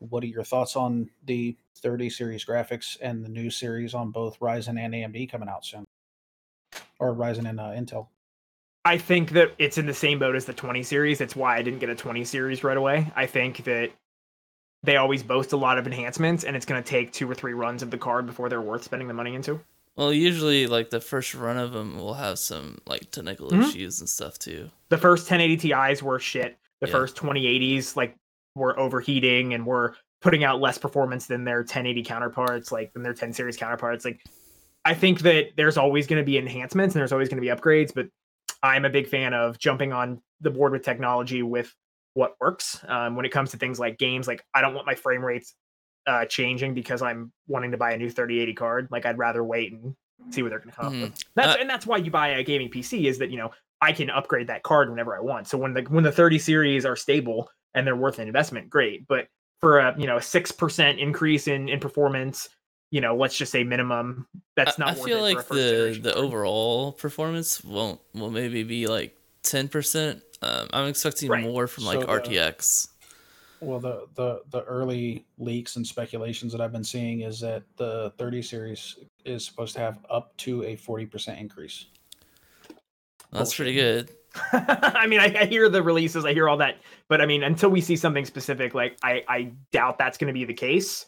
What 0.00 0.24
are 0.24 0.26
your 0.26 0.42
thoughts 0.44 0.76
on 0.76 1.08
the 1.24 1.56
30 1.82 2.10
series 2.10 2.44
graphics 2.44 2.96
and 3.00 3.24
the 3.24 3.28
new 3.28 3.48
series 3.50 3.94
on 3.94 4.10
both 4.10 4.40
Ryzen 4.40 4.78
and 4.78 4.92
AMD 4.94 5.30
coming 5.30 5.48
out 5.48 5.64
soon, 5.64 5.84
or 6.98 7.14
Ryzen 7.14 7.48
and 7.48 7.60
uh, 7.60 7.64
Intel? 7.70 8.08
I 8.84 8.96
think 8.96 9.30
that 9.32 9.52
it's 9.58 9.76
in 9.78 9.86
the 9.86 9.94
same 9.94 10.18
boat 10.18 10.34
as 10.34 10.46
the 10.46 10.54
20 10.54 10.82
series. 10.82 11.18
That's 11.18 11.36
why 11.36 11.56
I 11.56 11.62
didn't 11.62 11.80
get 11.80 11.90
a 11.90 11.94
20 11.94 12.24
series 12.24 12.64
right 12.64 12.76
away. 12.78 13.12
I 13.14 13.26
think 13.26 13.64
that 13.64 13.90
they 14.82 14.96
always 14.96 15.22
boast 15.22 15.52
a 15.52 15.56
lot 15.56 15.78
of 15.78 15.86
enhancements, 15.86 16.44
and 16.44 16.56
it's 16.56 16.66
going 16.66 16.82
to 16.82 16.88
take 16.88 17.12
two 17.12 17.30
or 17.30 17.34
three 17.34 17.52
runs 17.52 17.82
of 17.82 17.90
the 17.90 17.98
card 17.98 18.26
before 18.26 18.48
they're 18.48 18.60
worth 18.60 18.82
spending 18.84 19.08
the 19.08 19.14
money 19.14 19.34
into. 19.34 19.60
Well, 19.96 20.12
usually, 20.12 20.66
like, 20.66 20.88
the 20.90 21.00
first 21.00 21.34
run 21.34 21.58
of 21.58 21.72
them 21.72 21.98
will 21.98 22.14
have 22.14 22.38
some, 22.38 22.78
like, 22.86 23.10
technical 23.10 23.50
Mhm. 23.50 23.68
issues 23.68 24.00
and 24.00 24.08
stuff, 24.08 24.38
too. 24.38 24.70
the 24.88 24.98
first 24.98 25.26
1080 25.28 25.56
Ti's 25.56 26.02
were 26.02 26.18
shit. 26.18 26.56
The 26.80 26.86
Yeah. 26.88 26.92
first 26.92 27.14
2080s 27.16 27.96
like 27.96 28.16
were 28.56 28.76
overheating 28.76 29.54
and 29.54 29.64
were 29.64 29.96
putting 30.20 30.42
out 30.42 30.60
less 30.60 30.78
performance 30.78 31.26
than 31.26 31.44
their 31.44 31.62
1080 31.62 32.02
counterparts, 32.02 32.72
like 32.72 32.92
than 32.92 33.02
their 33.04 33.14
10 33.14 33.32
series 33.32 33.56
counterparts. 33.56 34.04
Like 34.04 34.20
I 34.84 34.94
think 34.94 35.20
that 35.20 35.50
there's 35.56 35.76
always 35.76 36.06
going 36.08 36.20
to 36.20 36.26
be 36.26 36.38
enhancements 36.38 36.94
and 36.94 37.00
there's 37.00 37.12
always 37.12 37.28
going 37.28 37.36
to 37.36 37.42
be 37.42 37.54
upgrades, 37.54 37.92
but 37.94 38.08
I'm 38.64 38.84
a 38.84 38.90
big 38.90 39.06
fan 39.06 39.32
of 39.32 39.58
jumping 39.60 39.92
on 39.92 40.20
the 40.40 40.50
board 40.50 40.72
with 40.72 40.82
technology 40.82 41.42
with 41.44 41.72
what 42.14 42.34
works. 42.40 42.84
Um, 42.86 43.16
when 43.16 43.24
it 43.24 43.30
comes 43.30 43.50
to 43.52 43.56
things 43.56 43.78
like 43.78 43.98
games, 43.98 44.26
like 44.26 44.44
I 44.54 44.60
don't 44.60 44.74
want 44.74 44.86
my 44.86 44.94
frame 44.94 45.24
rates 45.24 45.54
uh, 46.06 46.24
changing 46.24 46.74
because 46.74 47.02
I'm 47.02 47.32
wanting 47.46 47.70
to 47.72 47.76
buy 47.76 47.92
a 47.92 47.96
new 47.96 48.10
3080 48.10 48.54
card. 48.54 48.88
Like 48.90 49.06
I'd 49.06 49.18
rather 49.18 49.44
wait 49.44 49.72
and 49.72 49.94
see 50.30 50.42
what 50.42 50.50
they're 50.50 50.58
going 50.58 50.70
to 50.70 50.76
come 50.76 50.86
up 50.86 50.92
with. 50.92 51.24
That's 51.34 51.56
Uh, 51.56 51.60
and 51.60 51.70
that's 51.70 51.86
why 51.86 51.98
you 51.98 52.10
buy 52.10 52.28
a 52.28 52.42
gaming 52.42 52.70
PC 52.70 53.04
is 53.04 53.18
that 53.18 53.30
you 53.30 53.36
know 53.38 53.50
I 53.80 53.92
can 53.92 54.10
upgrade 54.10 54.48
that 54.48 54.62
card 54.62 54.90
whenever 54.90 55.16
I 55.16 55.20
want. 55.20 55.48
So 55.48 55.56
when 55.58 55.74
the 55.74 55.82
when 55.82 56.04
the 56.04 56.12
30 56.12 56.38
series 56.38 56.84
are 56.84 56.96
stable 56.96 57.50
and 57.74 57.86
they're 57.86 57.96
worth 57.96 58.18
an 58.18 58.26
investment, 58.26 58.68
great. 58.68 59.06
But 59.06 59.28
for 59.60 59.78
a 59.78 59.94
you 59.98 60.06
know 60.06 60.16
a 60.16 60.22
six 60.22 60.52
percent 60.52 60.98
increase 60.98 61.46
in 61.48 61.68
in 61.68 61.80
performance, 61.80 62.48
you 62.90 63.00
know, 63.00 63.14
let's 63.16 63.36
just 63.36 63.52
say 63.52 63.62
minimum, 63.62 64.26
that's 64.56 64.78
not 64.78 64.88
I 64.88 64.92
worth 64.92 65.04
feel 65.04 65.20
like 65.20 65.48
the 65.48 65.98
the 66.02 66.12
card. 66.12 66.24
overall 66.24 66.92
performance 66.92 67.62
won't 67.62 68.00
will 68.14 68.30
maybe 68.30 68.62
be 68.62 68.86
like 68.86 69.16
ten 69.42 69.68
percent. 69.68 70.22
Um, 70.42 70.68
I'm 70.72 70.86
expecting 70.88 71.28
Right. 71.30 71.42
more 71.44 71.66
from 71.66 71.84
like 71.84 72.00
So 72.00 72.06
the- 72.06 72.12
RTX. 72.12 72.88
Well, 73.62 73.78
the, 73.78 74.06
the 74.14 74.40
the 74.50 74.62
early 74.64 75.26
leaks 75.36 75.76
and 75.76 75.86
speculations 75.86 76.50
that 76.52 76.62
I've 76.62 76.72
been 76.72 76.82
seeing 76.84 77.20
is 77.20 77.40
that 77.40 77.62
the 77.76 78.10
30 78.16 78.40
series 78.40 78.96
is 79.26 79.44
supposed 79.44 79.74
to 79.74 79.80
have 79.80 79.98
up 80.08 80.34
to 80.38 80.62
a 80.62 80.76
40% 80.76 81.38
increase. 81.38 81.84
That's 83.32 83.54
pretty 83.54 83.74
good. 83.74 84.10
I 84.52 85.06
mean, 85.06 85.20
I, 85.20 85.26
I 85.40 85.44
hear 85.44 85.68
the 85.68 85.82
releases, 85.82 86.24
I 86.24 86.32
hear 86.32 86.48
all 86.48 86.56
that, 86.56 86.76
but 87.08 87.20
I 87.20 87.26
mean, 87.26 87.42
until 87.42 87.68
we 87.68 87.82
see 87.82 87.96
something 87.96 88.24
specific, 88.24 88.72
like 88.74 88.96
I, 89.02 89.24
I 89.28 89.52
doubt 89.72 89.98
that's 89.98 90.16
going 90.16 90.28
to 90.28 90.32
be 90.38 90.46
the 90.46 90.54
case. 90.54 91.04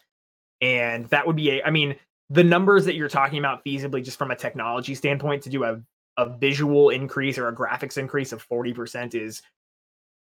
And 0.60 1.06
that 1.06 1.26
would 1.26 1.36
be 1.36 1.52
a, 1.52 1.64
I 1.64 1.70
mean, 1.70 1.96
the 2.28 2.44
numbers 2.44 2.84
that 2.84 2.94
you're 2.96 3.08
talking 3.08 3.38
about 3.38 3.64
feasibly, 3.64 4.04
just 4.04 4.18
from 4.18 4.30
a 4.30 4.36
technology 4.36 4.94
standpoint, 4.94 5.42
to 5.44 5.50
do 5.50 5.64
a, 5.64 5.80
a 6.16 6.28
visual 6.28 6.90
increase 6.90 7.38
or 7.38 7.48
a 7.48 7.54
graphics 7.54 7.98
increase 7.98 8.32
of 8.32 8.46
40% 8.46 9.14
is 9.14 9.42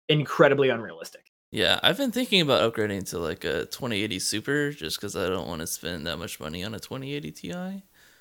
incredibly 0.08 0.68
unrealistic. 0.68 1.30
Yeah, 1.50 1.80
I've 1.82 1.96
been 1.96 2.12
thinking 2.12 2.42
about 2.42 2.72
upgrading 2.72 3.08
to 3.10 3.18
like 3.18 3.44
a 3.44 3.64
2080 3.66 4.18
Super 4.18 4.70
just 4.70 4.98
because 4.98 5.16
I 5.16 5.28
don't 5.28 5.48
want 5.48 5.62
to 5.62 5.66
spend 5.66 6.06
that 6.06 6.18
much 6.18 6.38
money 6.40 6.62
on 6.62 6.74
a 6.74 6.78
2080 6.78 7.30
Ti. 7.30 7.52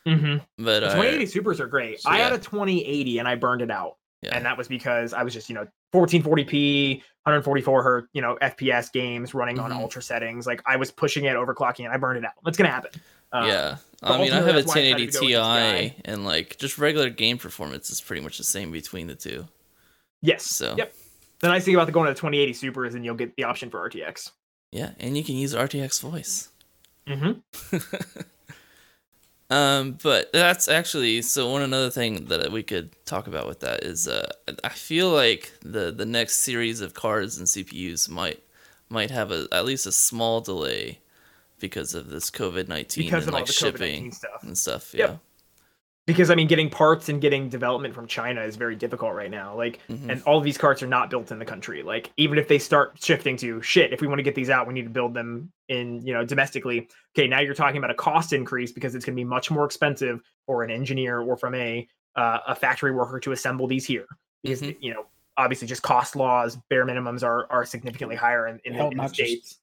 Mm-hmm. 0.05 0.37
But 0.57 0.79
The 0.79 0.87
I, 0.87 0.95
2080 0.95 1.25
Supers 1.25 1.59
are 1.59 1.67
great. 1.67 1.99
I 2.05 2.19
had 2.19 2.31
a 2.31 2.37
2080 2.37 3.19
and 3.19 3.27
I 3.27 3.35
burned 3.35 3.61
it 3.61 3.71
out. 3.71 3.97
Yeah, 4.21 4.35
and 4.35 4.45
that 4.45 4.57
was 4.57 4.67
because 4.67 5.13
I 5.13 5.23
was 5.23 5.33
just 5.33 5.49
you 5.49 5.55
know 5.55 5.67
1440p, 5.93 6.97
144 7.23 7.83
hertz, 7.83 8.07
you 8.13 8.21
know 8.21 8.37
FPS 8.41 8.91
games 8.91 9.33
running 9.33 9.59
on 9.59 9.71
Mhm. 9.71 9.77
ultra 9.81 10.01
settings. 10.01 10.45
Like 10.47 10.61
I 10.65 10.75
was 10.77 10.91
pushing 10.91 11.25
it, 11.25 11.35
overclocking 11.35 11.85
it, 11.85 11.91
I 11.91 11.97
burned 11.97 12.17
it 12.17 12.25
out. 12.25 12.33
That's 12.43 12.57
gonna 12.57 12.69
happen. 12.71 12.91
Uh, 13.31 13.45
yeah. 13.47 13.77
I 14.01 14.17
mean, 14.19 14.31
I 14.31 14.35
have 14.37 14.47
a 14.47 14.53
that's 14.53 14.67
why 14.67 14.73
I 14.81 14.91
1080 14.93 15.05
decided 15.07 15.11
to 15.27 15.31
go 15.33 15.81
with 15.83 15.93
Ti, 15.95 16.01
and 16.05 16.25
like 16.25 16.57
just 16.57 16.77
regular 16.77 17.09
game 17.09 17.37
performance 17.37 17.89
is 17.89 17.99
pretty 17.99 18.21
much 18.21 18.37
the 18.37 18.43
same 18.43 18.71
between 18.71 19.07
the 19.07 19.15
two. 19.15 19.47
Yes. 20.21 20.43
So 20.43 20.75
Yep. 20.77 20.93
The 21.39 21.47
nice 21.49 21.65
thing 21.65 21.75
about 21.75 21.85
the 21.85 21.91
going 21.91 22.07
to 22.07 22.13
the 22.13 22.19
2080 22.19 22.53
Super 22.53 22.85
is 22.85 22.93
then 22.93 23.03
you'll 23.03 23.13
get 23.15 23.35
the 23.35 23.43
option 23.43 23.69
for 23.69 23.87
RTX. 23.87 24.31
Yeah, 24.71 24.91
and 24.99 25.15
you 25.15 25.23
can 25.23 25.35
use 25.35 25.53
RTX 25.53 26.01
voice. 26.01 26.49
Mm-hmm. 27.07 27.77
um, 29.49 29.97
but 30.03 30.31
that's 30.33 30.67
actually 30.67 31.21
so 31.21 31.49
one 31.49 31.61
another 31.61 31.89
thing 31.89 32.25
that 32.25 32.51
we 32.51 32.63
could 32.63 32.93
talk 33.05 33.27
about 33.27 33.47
with 33.47 33.61
that 33.61 33.83
is 33.83 34.07
uh, 34.07 34.29
I 34.63 34.69
feel 34.69 35.09
like 35.09 35.53
the 35.61 35.91
the 35.91 36.05
next 36.05 36.37
series 36.37 36.81
of 36.81 36.93
cards 36.93 37.37
and 37.37 37.47
CPUs 37.47 38.09
might 38.09 38.43
might 38.89 39.11
have 39.11 39.31
a 39.31 39.47
at 39.51 39.65
least 39.65 39.85
a 39.85 39.91
small 39.91 40.41
delay 40.41 40.99
because 41.59 41.93
of 41.93 42.09
this 42.09 42.29
COVID 42.29 42.67
nineteen 42.67 43.13
and 43.13 43.23
of 43.23 43.29
all 43.29 43.33
like 43.35 43.45
the 43.45 43.53
shipping 43.53 44.11
COVID-19 44.11 44.13
stuff. 44.13 44.43
and 44.43 44.57
stuff. 44.57 44.93
Yep. 44.93 45.09
Yeah. 45.09 45.15
Because 46.07 46.31
I 46.31 46.35
mean, 46.35 46.47
getting 46.47 46.69
parts 46.69 47.09
and 47.09 47.19
getting 47.21 47.49
development 47.49 47.93
from 47.93 48.07
China 48.07 48.41
is 48.41 48.55
very 48.55 48.77
difficult 48.77 49.13
right 49.13 49.29
now. 49.29 49.53
Like, 49.55 49.79
Mhm. 49.89 50.09
and 50.09 50.23
all 50.23 50.37
of 50.37 50.43
these 50.45 50.57
carts 50.57 50.81
are 50.81 50.87
not 50.87 51.09
built 51.09 51.31
in 51.33 51.37
the 51.37 51.43
country. 51.45 51.83
Like, 51.83 52.11
even 52.15 52.37
if 52.39 52.47
they 52.47 52.57
start 52.59 52.93
shifting 53.03 53.35
to 53.37 53.61
shit, 53.61 53.91
if 53.91 53.99
we 53.99 54.07
want 54.07 54.17
to 54.19 54.23
get 54.23 54.33
these 54.33 54.49
out, 54.49 54.67
we 54.67 54.73
need 54.73 54.85
to 54.85 54.89
build 54.89 55.13
them 55.13 55.51
in, 55.67 56.01
you 56.07 56.13
know, 56.13 56.23
domestically. 56.23 56.87
Okay, 57.15 57.27
now 57.27 57.41
you're 57.41 57.53
talking 57.53 57.77
about 57.77 57.91
a 57.91 57.93
cost 57.93 58.31
increase 58.31 58.71
because 58.71 58.95
it's 58.95 59.03
going 59.05 59.15
to 59.15 59.19
be 59.19 59.25
much 59.25 59.51
more 59.51 59.65
expensive 59.65 60.21
for 60.45 60.63
an 60.63 60.71
engineer 60.71 61.19
or 61.19 61.37
from 61.37 61.53
a 61.53 61.87
uh, 62.15 62.39
a 62.47 62.55
factory 62.55 62.91
worker 62.91 63.19
to 63.19 63.31
assemble 63.31 63.67
these 63.67 63.85
here. 63.85 64.07
Because 64.41 64.63
Mhm. 64.63 64.75
you 64.79 64.91
know, 64.93 65.05
obviously, 65.37 65.67
just 65.67 65.83
cost 65.83 66.15
laws, 66.15 66.55
bare 66.69 66.83
minimums 66.85 67.21
are 67.21 67.45
are 67.51 67.63
significantly 67.63 68.15
higher 68.15 68.47
in, 68.47 68.59
in, 68.65 68.71
the, 68.73 68.77
Hell, 68.77 68.87
in 68.87 68.97
the 68.97 69.03
not 69.03 69.11
just- 69.13 69.29
states. 69.29 69.59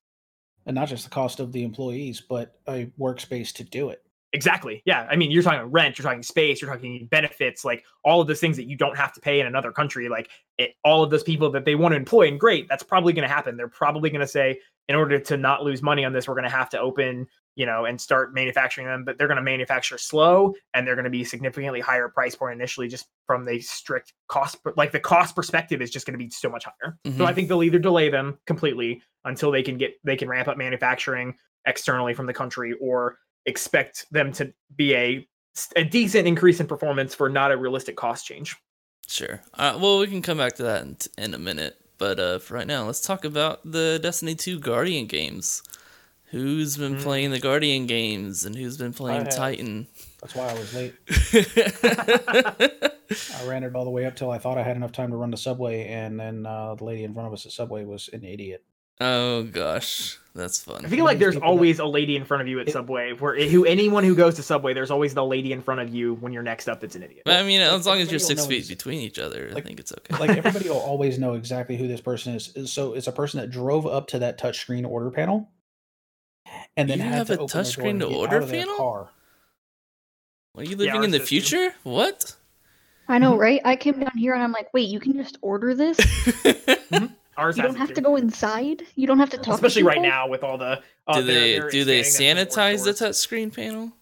and 0.67 0.75
not 0.77 0.89
just 0.89 1.03
the 1.05 1.11
cost 1.11 1.41
of 1.41 1.51
the 1.53 1.65
employees, 1.65 2.21
but 2.21 2.61
a 2.69 2.87
workspace 2.99 3.53
to 3.55 3.65
do 3.65 3.89
it. 3.91 4.04
Exactly. 4.35 4.83
Yeah. 4.85 5.07
I 5.09 5.15
mean, 5.15 5.31
you're 5.31 5.45
talking 5.45 5.71
rent, 5.71 5.97
you're 5.97 6.03
talking 6.03 6.25
space, 6.25 6.61
you're 6.61 6.71
talking 6.71 7.07
benefits, 7.11 7.65
like 7.65 7.85
all 8.05 8.21
of 8.21 8.27
those 8.27 8.41
things 8.41 8.57
that 8.57 8.65
you 8.69 8.77
don't 8.77 8.97
have 8.97 9.13
to 9.15 9.21
pay 9.21 9.39
in 9.39 9.47
another 9.47 9.71
country. 9.71 10.09
Like 10.09 10.29
it, 10.59 10.75
all 10.85 11.05
of 11.05 11.11
those 11.11 11.23
people 11.23 11.51
that 11.53 11.65
they 11.65 11.77
want 11.77 11.93
to 11.93 11.97
employ, 11.97 12.27
and 12.27 12.39
great, 12.39 12.69
that's 12.69 12.83
probably 12.83 13.13
going 13.13 13.27
to 13.27 13.33
happen. 13.33 13.57
They're 13.57 13.69
probably 13.69 14.11
going 14.11 14.21
to 14.23 14.27
say, 14.27 14.59
in 14.89 14.97
order 14.97 15.19
to 15.19 15.37
not 15.37 15.63
lose 15.63 15.83
money 15.83 16.05
on 16.05 16.13
this, 16.13 16.29
we're 16.29 16.35
going 16.35 16.45
to 16.45 16.51
have 16.51 16.69
to 16.71 16.81
open, 16.81 17.27
you 17.55 17.65
know, 17.65 17.85
and 17.87 17.99
start 17.99 18.35
manufacturing 18.35 18.87
them. 18.89 19.05
But 19.05 19.17
they're 19.17 19.29
going 19.29 19.37
to 19.37 19.43
manufacture 19.43 19.97
slow, 19.99 20.53
and 20.75 20.85
they're 20.87 20.97
going 20.97 21.05
to 21.05 21.11
be 21.11 21.23
significantly 21.25 21.81
higher 21.81 22.09
price 22.09 22.35
point 22.35 22.55
initially, 22.55 22.89
just 22.89 23.07
from 23.29 23.45
the 23.45 23.61
strict 23.61 24.13
cost. 24.29 24.59
Like 24.77 24.91
the 24.91 25.01
cost 25.01 25.37
perspective 25.37 25.81
is 25.81 25.91
just 25.91 26.07
going 26.07 26.19
to 26.19 26.23
be 26.23 26.29
so 26.29 26.51
much 26.51 26.65
higher. 26.65 26.99
So 27.07 27.13
Mhm. 27.13 27.27
I 27.27 27.33
think 27.33 27.49
they'll 27.49 27.63
either 27.63 27.79
delay 27.79 28.09
them 28.11 28.37
completely 28.47 29.01
until 29.25 29.51
they 29.53 29.63
can 29.63 29.79
get 29.79 29.95
they 30.03 30.17
can 30.17 30.29
ramp 30.29 30.49
up 30.49 30.59
manufacturing 30.59 31.37
externally 31.67 32.13
from 32.13 32.27
the 32.27 32.35
country, 32.35 32.75
or 32.81 33.17
expect 33.47 34.07
them 34.11 34.33
to 34.33 34.53
be 34.77 34.95
a 34.95 35.27
a 35.77 35.85
decent 35.85 36.27
increase 36.27 36.59
in 36.61 36.67
performance 36.67 37.15
for 37.15 37.29
not 37.29 37.53
a 37.53 37.57
realistic 37.57 37.97
cost 37.97 38.27
change. 38.27 38.57
Sure. 39.07 39.41
Uh, 39.55 39.79
well, 39.81 39.99
we 40.01 40.07
can 40.09 40.23
come 40.23 40.39
back 40.39 40.55
to 40.55 40.63
that 40.65 40.83
in, 40.83 40.97
in 41.17 41.35
a 41.35 41.39
minute. 41.39 41.77
But 41.97 42.19
uh, 42.19 42.39
for 42.41 42.55
right 42.55 42.67
now, 42.67 42.87
let's 42.87 43.01
talk 43.01 43.25
about 43.25 43.61
the 43.65 44.01
Destiny 44.03 44.35
2 44.35 44.59
Guardian 44.59 45.07
games. 45.07 45.63
Who's 46.31 46.77
been 46.77 46.97
Mm. 46.97 47.03
playing 47.03 47.31
the 47.31 47.39
Guardian 47.39 47.87
games 47.87 48.45
and 48.45 48.57
who's 48.57 48.77
been 48.77 48.93
playing. 48.93 49.27
Titan? 49.27 49.87
That's 50.21 50.35
why 50.35 50.49
I 50.49 50.55
was 50.55 50.75
late. 50.75 50.95
I 53.41 53.47
ran 53.47 53.63
it 53.63 53.77
all 53.77 53.85
the 53.85 53.91
way 53.91 54.07
up 54.07 54.17
till 54.17 54.31
I 54.33 54.39
thought 54.39 54.59
I 54.59 54.63
had 54.65 54.75
enough 54.77 54.91
time 54.93 55.11
to 55.11 55.17
run 55.17 55.31
to 55.31 55.37
Subway, 55.37 55.87
and 55.87 56.19
then 56.19 56.47
uh, 56.47 56.75
the 56.75 56.83
lady 56.85 57.05
in 57.05 57.15
front 57.15 57.29
of 57.29 57.33
us 57.33 57.47
at 57.47 57.53
Subway 57.53 57.85
was 57.85 58.09
an 58.13 58.25
idiot. 58.25 58.65
Oh 59.01 59.43
gosh, 59.45 60.19
that's 60.35 60.61
fun. 60.63 60.85
I 60.85 60.89
feel 60.89 61.05
like 61.05 61.19
there's 61.19 61.37
always 61.37 61.79
a 61.79 61.85
lady 61.85 62.17
in 62.17 62.25
front 62.25 62.41
of 62.43 62.49
you 62.49 62.61
at 62.61 62.71
Subway. 62.71 63.13
Where 63.13 63.37
who 63.49 63.65
anyone 63.65 64.05
who 64.05 64.15
goes 64.15 64.35
to 64.37 64.43
Subway, 64.43 64.75
there's 64.75 64.91
always 64.91 65.15
the 65.15 65.25
lady 65.25 65.53
in 65.53 65.63
front 65.63 65.81
of 65.81 65.95
you 65.95 66.15
when 66.15 66.33
you're 66.33 66.43
next 66.43 66.69
up 66.69 66.81
that's 66.81 66.97
an 66.97 67.03
idiot. 67.03 67.23
I 67.27 67.43
mean, 67.43 67.61
as 67.61 67.87
long 67.87 68.01
as 68.01 68.11
you're 68.11 68.19
six 68.21 68.45
feet 68.47 68.69
between 68.69 69.01
each 69.01 69.19
other, 69.19 69.53
I 69.57 69.61
think 69.61 69.81
it's 69.81 69.93
okay. 69.93 70.17
Like 70.19 70.31
everybody 70.39 70.69
will 70.69 70.79
always 70.81 71.19
know 71.19 71.35
exactly 71.35 71.77
who 71.77 71.87
this 71.89 72.01
person 72.01 72.35
is. 72.35 72.53
is- 72.57 72.73
So 72.73 72.95
it's 72.95 73.07
a 73.07 73.13
person 73.13 73.41
that 73.41 73.51
drove 73.51 73.87
up 73.87 74.09
to 74.09 74.19
that 74.21 74.39
touchscreen 74.41 74.87
order 74.89 75.11
panel, 75.11 75.49
and 76.77 76.89
then 76.89 76.99
You 76.99 77.05
had 77.05 77.15
have 77.15 77.27
to 77.29 77.33
a 77.35 77.37
open 77.43 77.47
their 77.47 77.63
door 77.65 77.85
touchscreen 77.85 77.99
to 78.01 78.07
order 78.07 78.37
out 78.37 78.43
of 78.43 78.49
their 78.49 78.61
panel? 78.61 78.77
Car. 78.77 79.09
Are 80.57 80.63
you 80.65 80.77
living 80.77 80.95
ours 80.95 81.05
in 81.05 81.11
the 81.11 81.19
does 81.19 81.29
too. 81.29 81.41
future? 81.41 81.75
What? 81.83 82.37
I 83.09 83.19
know, 83.19 83.37
right? 83.39 83.61
I 83.65 83.75
came 83.77 83.99
down 83.99 84.17
here 84.17 84.35
and 84.35 84.43
I'm 84.43 84.53
like, 84.53 84.73
wait, 84.73 84.89
you 84.89 85.01
can 85.01 85.15
just 85.15 85.39
order 85.43 85.75
this? 85.75 85.97
Mm-hmm. 86.95 87.07
Ours 87.37 87.57
You 87.57 87.63
don't 87.65 87.77
have 87.77 87.93
to 87.95 88.01
go 88.01 88.17
inside. 88.17 88.83
You 88.95 89.07
don't 89.07 89.19
have 89.19 89.31
to 89.31 89.37
talk. 89.37 89.47
to 89.47 89.53
especially 89.67 89.83
right 89.83 90.01
now 90.01 90.29
with 90.29 90.45
all 90.45 90.59
the. 90.59 90.83
Uh, 91.07 91.15
do 91.21 91.23
they're- 91.23 91.35
they 91.41 91.59
they're 91.59 91.71
do 91.71 91.85
they 91.85 91.99
expanding 92.01 92.45
them 92.45 92.53
to 92.55 92.61
more 92.61 92.67
sanitize 92.69 92.85
the 92.85 92.95
stores, 92.95 93.17
touchscreen 93.27 93.55
panel? 93.55 93.93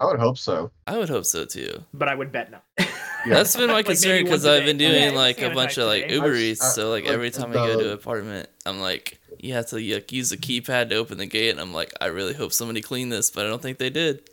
I 0.00 0.06
would 0.06 0.20
hope 0.20 0.38
so. 0.38 0.70
I 0.86 0.96
would 0.96 1.08
hope 1.08 1.24
so 1.24 1.44
too. 1.44 1.82
But 1.92 2.08
I 2.08 2.14
would 2.14 2.30
bet 2.32 2.50
no. 2.50 2.58
Yeah. 3.26 3.34
That's 3.34 3.56
been 3.56 3.66
my 3.66 3.82
concern 3.82 4.18
once 4.18 4.24
because 4.26 4.46
I've 4.46 4.64
been 4.64 4.78
doing 4.78 4.92
it's 4.94 5.16
like 5.16 5.42
a 5.42 5.50
bunch 5.50 5.76
of 5.76 5.86
like 5.88 6.02
today. 6.02 6.14
Uber 6.14 6.34
Eats. 6.36 6.62
I- 6.62 6.68
So 6.68 6.90
like 6.90 7.04
like, 7.04 7.12
every 7.12 7.30
time 7.32 7.50
I 7.50 7.54
go 7.54 7.80
to 7.80 7.86
an 7.88 7.92
apartment, 7.92 8.48
I'm 8.64 8.80
like, 8.80 9.20
you 9.40 9.54
have 9.54 9.66
to 9.70 9.76
like, 9.76 10.12
use 10.12 10.30
the 10.30 10.36
keypad 10.36 10.90
to 10.90 10.94
open 10.94 11.18
the 11.18 11.26
gate, 11.26 11.50
and 11.50 11.60
I'm 11.60 11.74
like, 11.74 11.92
I 12.00 12.06
really 12.06 12.32
hope 12.32 12.52
somebody 12.52 12.80
cleaned 12.80 13.10
this, 13.10 13.30
but 13.32 13.44
I 13.44 13.48
don't 13.48 13.60
think 13.60 13.78
they 13.78 13.90
did. 13.90 14.30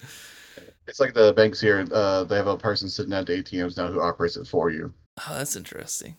It's 0.87 0.99
like 0.99 1.15
the 1.15 1.33
banks 1.33 1.59
here. 1.59 1.83
Uh, 1.91 2.25
they 2.25 2.35
have 2.35 2.45
a 2.47 2.57
person 2.57 2.87
sitting 2.87 3.11
at 3.11 3.25
the 3.25 3.41
ATMs 3.41 3.75
now 3.75 3.87
who 3.87 3.99
operates 4.01 4.37
it 4.37 4.47
for 4.47 4.69
you. 4.69 4.93
Oh, 5.27 5.35
that's 5.35 5.55
interesting. 5.55 6.15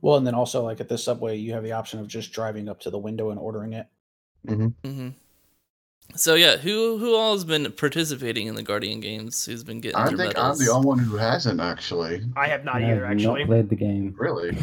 Well, 0.00 0.16
and 0.16 0.26
then 0.26 0.34
also 0.34 0.62
like 0.62 0.80
at 0.80 0.88
this 0.88 1.04
Subway, 1.04 1.36
you 1.36 1.52
have 1.52 1.64
the 1.64 1.72
option 1.72 1.98
of 2.00 2.06
just 2.08 2.32
driving 2.32 2.68
up 2.68 2.80
to 2.80 2.90
the 2.90 2.98
window 2.98 3.30
and 3.30 3.38
ordering 3.38 3.72
it. 3.72 3.86
hmm 4.46 5.08
So 6.14 6.34
yeah, 6.34 6.56
who 6.56 6.98
who 6.98 7.14
all 7.16 7.32
has 7.34 7.44
been 7.44 7.70
participating 7.72 8.46
in 8.46 8.54
the 8.54 8.62
Guardian 8.62 9.00
games? 9.00 9.44
Who's 9.44 9.64
been 9.64 9.80
getting 9.80 9.96
I 9.96 10.08
their 10.08 10.16
think 10.16 10.36
medals? 10.36 10.60
I'm 10.60 10.66
the 10.66 10.72
only 10.72 10.86
one 10.86 10.98
who 10.98 11.16
hasn't 11.16 11.60
actually. 11.60 12.22
I 12.36 12.46
have 12.48 12.64
not 12.64 12.76
I 12.76 12.90
either 12.92 13.04
have 13.06 13.12
actually. 13.16 13.40
not 13.40 13.48
played 13.48 13.68
the 13.68 13.76
game. 13.76 14.14
Really? 14.16 14.56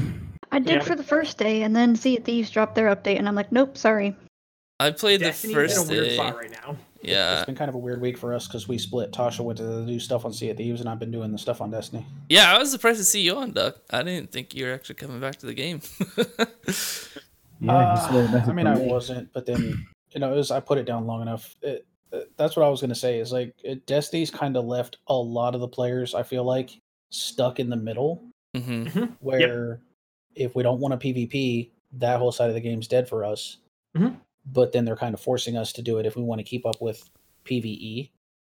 I 0.52 0.60
did 0.60 0.76
Yeah. 0.76 0.80
for 0.84 0.96
the 0.96 1.04
first 1.04 1.38
day, 1.38 1.64
and 1.64 1.76
then 1.76 1.96
see 1.96 2.16
Thieves 2.18 2.50
dropped 2.50 2.76
their 2.76 2.96
update, 2.96 3.18
and 3.18 3.28
I'm 3.28 3.36
like, 3.36 3.52
nope, 3.52 3.78
sorry. 3.78 4.16
I 4.80 4.92
played 4.92 5.20
the 5.22 5.26
Destiny's 5.26 5.56
first 5.56 5.78
in 5.78 5.88
a 5.88 5.92
weird 5.92 6.08
day. 6.10 6.16
spot 6.16 6.36
right 6.38 6.52
now. 6.52 6.78
Yeah, 7.08 7.38
It's 7.38 7.46
been 7.46 7.56
kind 7.56 7.70
of 7.70 7.76
a 7.76 7.80
weird 7.80 8.02
week 8.02 8.18
for 8.18 8.34
us 8.34 8.48
because 8.48 8.68
we 8.68 8.78
split. 8.78 9.12
Tasha 9.12 9.42
went 9.42 9.58
to 9.60 9.86
do 9.86 10.00
stuff 10.00 10.26
on 10.26 10.34
Sea 10.34 10.50
of 10.50 10.58
Thieves, 10.58 10.80
and 10.82 10.90
I've 10.90 11.00
been 11.00 11.12
doing 11.12 11.32
the 11.32 11.38
stuff 11.38 11.62
on 11.62 11.72
Destiny. 11.72 12.06
yeah. 12.30 12.54
I 12.54 12.58
was 12.58 12.72
surprised 12.72 13.00
to 13.00 13.06
see 13.06 13.22
you 13.22 13.36
on 13.36 13.52
Duck. 13.52 13.78
I 13.90 14.04
didn't 14.04 14.32
think 14.32 14.54
you 14.56 14.66
were 14.66 14.74
actually 14.74 14.96
coming 14.96 15.20
back 15.20 15.36
to 15.38 15.46
the 15.46 15.54
game. 15.54 15.82
Yeah, 17.62 17.72
Uh, 17.72 18.42
I 18.48 18.52
mean, 18.52 18.68
I 18.68 18.78
wasn't, 18.78 19.32
but 19.32 19.46
then 19.46 19.86
you 20.12 20.20
know, 20.20 20.34
it 20.34 20.36
was 20.36 20.52
I 20.52 20.60
put 20.60 20.78
it 20.78 20.84
down 20.86 21.08
long 21.08 21.22
enough. 21.22 21.56
It, 21.62 21.86
uh, 22.12 22.20
that's 22.38 22.56
what 22.58 22.66
I 22.66 22.70
was 22.70 22.82
gonna 22.82 22.94
say. 22.96 23.20
Is 23.20 23.32
like 23.32 23.54
it, 23.64 23.86
Destiny's 23.88 24.30
kind 24.30 24.58
of 24.58 24.66
left 24.66 24.98
a 25.08 25.14
lot 25.16 25.56
of 25.56 25.62
the 25.62 25.68
players. 25.68 26.14
I 26.14 26.24
feel 26.24 26.44
like 26.44 26.72
stuck 27.12 27.60
in 27.62 27.70
the 27.70 27.78
middle, 27.78 28.22
hmm 28.56 28.86
where 29.22 29.80
if 30.36 30.54
we 30.54 30.64
don't 30.64 30.82
want 30.82 30.94
a 30.94 30.98
PvP, 30.98 31.70
that 31.94 32.20
whole 32.20 32.32
side 32.34 32.50
of 32.50 32.56
the 32.56 32.62
game's 32.62 32.88
dead 32.90 33.08
for 33.08 33.24
us. 33.24 33.58
Mhm. 33.98 34.18
But 34.46 34.72
then 34.72 34.86
they're 34.86 34.96
kind 34.96 35.14
of 35.14 35.20
forcing 35.20 35.58
us 35.58 35.74
to 35.74 35.82
do 35.82 35.98
it 35.98 36.06
if 36.06 36.16
we 36.16 36.24
want 36.24 36.40
to 36.40 36.44
keep 36.44 36.66
up 36.66 36.82
with 36.82 37.10
PVE. 37.46 38.12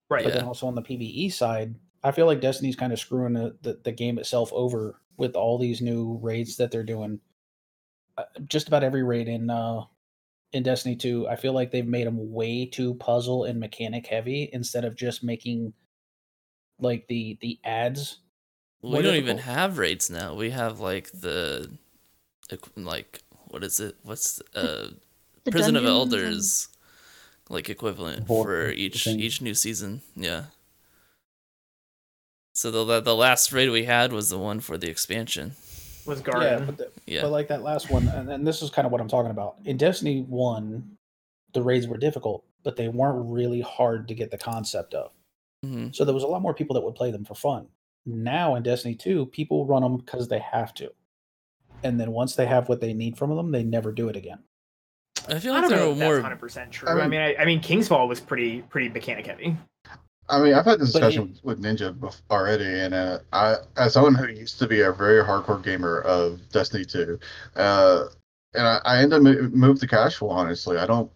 Right. 0.09 0.23
But 0.23 0.33
then 0.33 0.45
also 0.45 0.67
on 0.67 0.75
the 0.75 0.81
PVE 0.81 1.31
side, 1.31 1.75
I 2.03 2.11
feel 2.11 2.25
like 2.25 2.41
Destiny's 2.41 2.75
kind 2.75 2.93
of 2.93 2.99
screwing 2.99 3.33
the, 3.33 3.55
the, 3.61 3.79
the 3.83 3.91
game 3.91 4.17
itself 4.17 4.51
over 4.53 4.99
with 5.17 5.35
all 5.35 5.57
these 5.57 5.81
new 5.81 6.17
raids 6.21 6.57
that 6.57 6.71
they're 6.71 6.83
doing. 6.83 7.19
Uh, 8.17 8.23
just 8.47 8.67
about 8.67 8.83
every 8.83 9.03
raid 9.03 9.27
in 9.27 9.49
uh, 9.49 9.83
in 10.53 10.63
Destiny 10.63 10.95
2, 10.95 11.27
I 11.29 11.35
feel 11.35 11.53
like 11.53 11.71
they've 11.71 11.85
made 11.85 12.07
them 12.07 12.33
way 12.33 12.65
too 12.65 12.95
puzzle 12.95 13.45
and 13.45 13.59
mechanic 13.59 14.05
heavy 14.07 14.49
instead 14.51 14.83
of 14.83 14.95
just 14.95 15.23
making 15.23 15.73
like 16.79 17.07
the 17.07 17.37
the 17.41 17.59
ads. 17.63 18.19
We 18.81 19.01
don't 19.01 19.15
even 19.15 19.37
difficult. 19.37 19.55
have 19.55 19.77
raids 19.77 20.09
now. 20.09 20.33
We 20.33 20.49
have 20.49 20.79
like 20.79 21.11
the, 21.11 21.71
like 22.75 23.21
what 23.47 23.63
is 23.63 23.79
it? 23.79 23.95
What's 24.03 24.41
uh 24.55 24.89
The 25.43 25.51
Prison 25.51 25.75
of 25.75 25.83
dungeons 25.83 26.13
and- 26.13 26.21
Elders, 26.23 26.67
like 27.49 27.69
equivalent 27.69 28.27
Horde 28.27 28.45
for 28.45 28.69
each 28.71 29.03
something. 29.03 29.19
each 29.19 29.41
new 29.41 29.53
season. 29.53 30.01
Yeah. 30.15 30.45
So 32.53 32.69
the 32.71 32.99
the 33.01 33.15
last 33.15 33.51
raid 33.51 33.69
we 33.69 33.85
had 33.85 34.11
was 34.11 34.29
the 34.29 34.37
one 34.37 34.59
for 34.59 34.77
the 34.77 34.89
expansion. 34.89 35.53
Was 36.05 36.21
Yeah, 36.27 36.59
but, 36.65 36.77
the, 36.77 36.91
Yeah. 37.05 37.21
but 37.21 37.31
like 37.31 37.47
that 37.49 37.61
last 37.61 37.89
one, 37.91 38.07
and, 38.07 38.29
and 38.29 38.45
this 38.45 38.61
is 38.63 38.69
kind 38.71 38.85
of 38.87 38.91
what 38.91 38.99
I'm 39.01 39.07
talking 39.07 39.29
about. 39.31 39.57
In 39.65 39.77
Destiny 39.77 40.21
1, 40.23 40.97
the 41.53 41.61
raids 41.61 41.87
were 41.87 41.97
difficult, 41.97 42.43
but 42.63 42.75
they 42.75 42.87
weren't 42.87 43.23
really 43.31 43.61
hard 43.61 44.07
to 44.07 44.15
get 44.15 44.31
the 44.31 44.37
concept 44.37 44.93
of. 44.95 45.11
hmm 45.63 45.89
So 45.93 46.03
there 46.03 46.13
was 46.15 46.23
a 46.23 46.27
lot 46.27 46.41
more 46.41 46.55
people 46.55 46.73
that 46.73 46.81
would 46.81 46.95
play 46.95 47.11
them 47.11 47.23
for 47.23 47.35
fun. 47.35 47.67
Now 48.05 48.55
in 48.55 48.63
Destiny 48.63 48.95
2, 48.95 49.27
people 49.27 49.67
run 49.67 49.83
them 49.83 49.97
because 49.97 50.27
they 50.27 50.39
have 50.39 50.73
to. 50.75 50.91
And 51.83 51.99
then 51.99 52.11
once 52.11 52.35
they 52.35 52.47
have 52.47 52.67
what 52.67 52.81
they 52.81 52.93
need 52.93 53.15
from 53.17 53.35
them, 53.35 53.51
they 53.51 53.63
never 53.63 53.91
do 53.91 54.09
it 54.09 54.15
again. 54.15 54.39
I 55.29 55.39
feel 55.39 55.53
I 55.53 55.61
like 55.61 55.69
don't 55.69 55.69
there 55.69 55.79
know 55.79 55.93
that's 55.93 56.01
more. 56.01 56.21
hundred 56.21 56.39
percent 56.39 56.71
true. 56.71 56.87
I 56.89 56.93
I 56.93 56.95
mean- 57.01 57.09
mean, 57.11 57.21
I, 57.21 57.35
I 57.37 57.45
mean, 57.45 57.59
King's 57.59 57.87
Fall 57.87 58.07
was 58.07 58.19
pretty 58.19 58.61
pretty 58.63 58.89
mechanic 58.89 59.27
heavy. 59.27 59.55
I 60.29 60.39
mean, 60.41 60.53
I've 60.53 60.63
had 60.65 60.79
this 60.79 60.93
But 60.93 60.99
discussion 61.01 61.37
with 61.43 61.61
Ninja 61.61 61.93
bef- 61.93 62.21
already, 62.31 62.63
and 62.63 62.93
uh, 62.93 63.19
I, 63.33 63.55
as 63.75 63.93
someone 63.93 64.15
who 64.15 64.27
used 64.27 64.59
to 64.59 64.67
be 64.67 64.79
a 64.81 64.91
very 64.93 65.21
hardcore 65.23 65.61
gamer 65.61 65.99
of 66.01 66.39
Destiny 66.51 66.85
2, 66.85 67.19
uh, 67.57 68.05
and 68.53 68.65
I, 68.65 68.79
I 68.85 69.01
end 69.01 69.11
up 69.13 69.21
mo- 69.23 69.49
move 69.51 69.79
to 69.81 69.87
casual. 69.87 70.29
Honestly, 70.29 70.77
I 70.77 70.85
don't. 70.85 71.11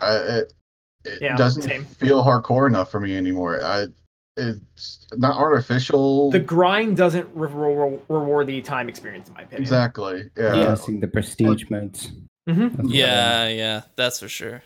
I, 0.00 0.14
it 0.16 0.52
it 1.04 1.18
Yeah, 1.22 1.36
doesn't 1.36 1.62
same. 1.62 1.84
feel 1.84 2.22
hardcore 2.22 2.68
enough 2.68 2.90
for 2.92 3.00
me 3.00 3.16
anymore. 3.16 3.60
I 3.64 3.86
it's 4.36 5.06
not 5.16 5.36
artificial. 5.36 6.30
The 6.30 6.38
grind 6.38 6.96
doesn't 6.96 7.28
re- 7.34 7.50
re- 7.52 7.98
reward 8.08 8.46
the 8.46 8.62
time 8.62 8.88
experience, 8.88 9.28
in 9.28 9.34
my 9.34 9.42
opinion. 9.42 9.62
exactly. 9.62 10.30
Yeah. 10.36 10.54
Yeah. 10.54 10.64
Testing 10.66 11.00
the 11.00 11.08
prestige 11.08 11.64
modes. 11.70 12.12
Mhm. 12.48 12.70
That's 12.70 12.76
what 12.78 12.86
Yeah, 12.94 13.48
yeah, 13.48 13.82
that's 13.96 14.20
for 14.20 14.28
sure. 14.28 14.62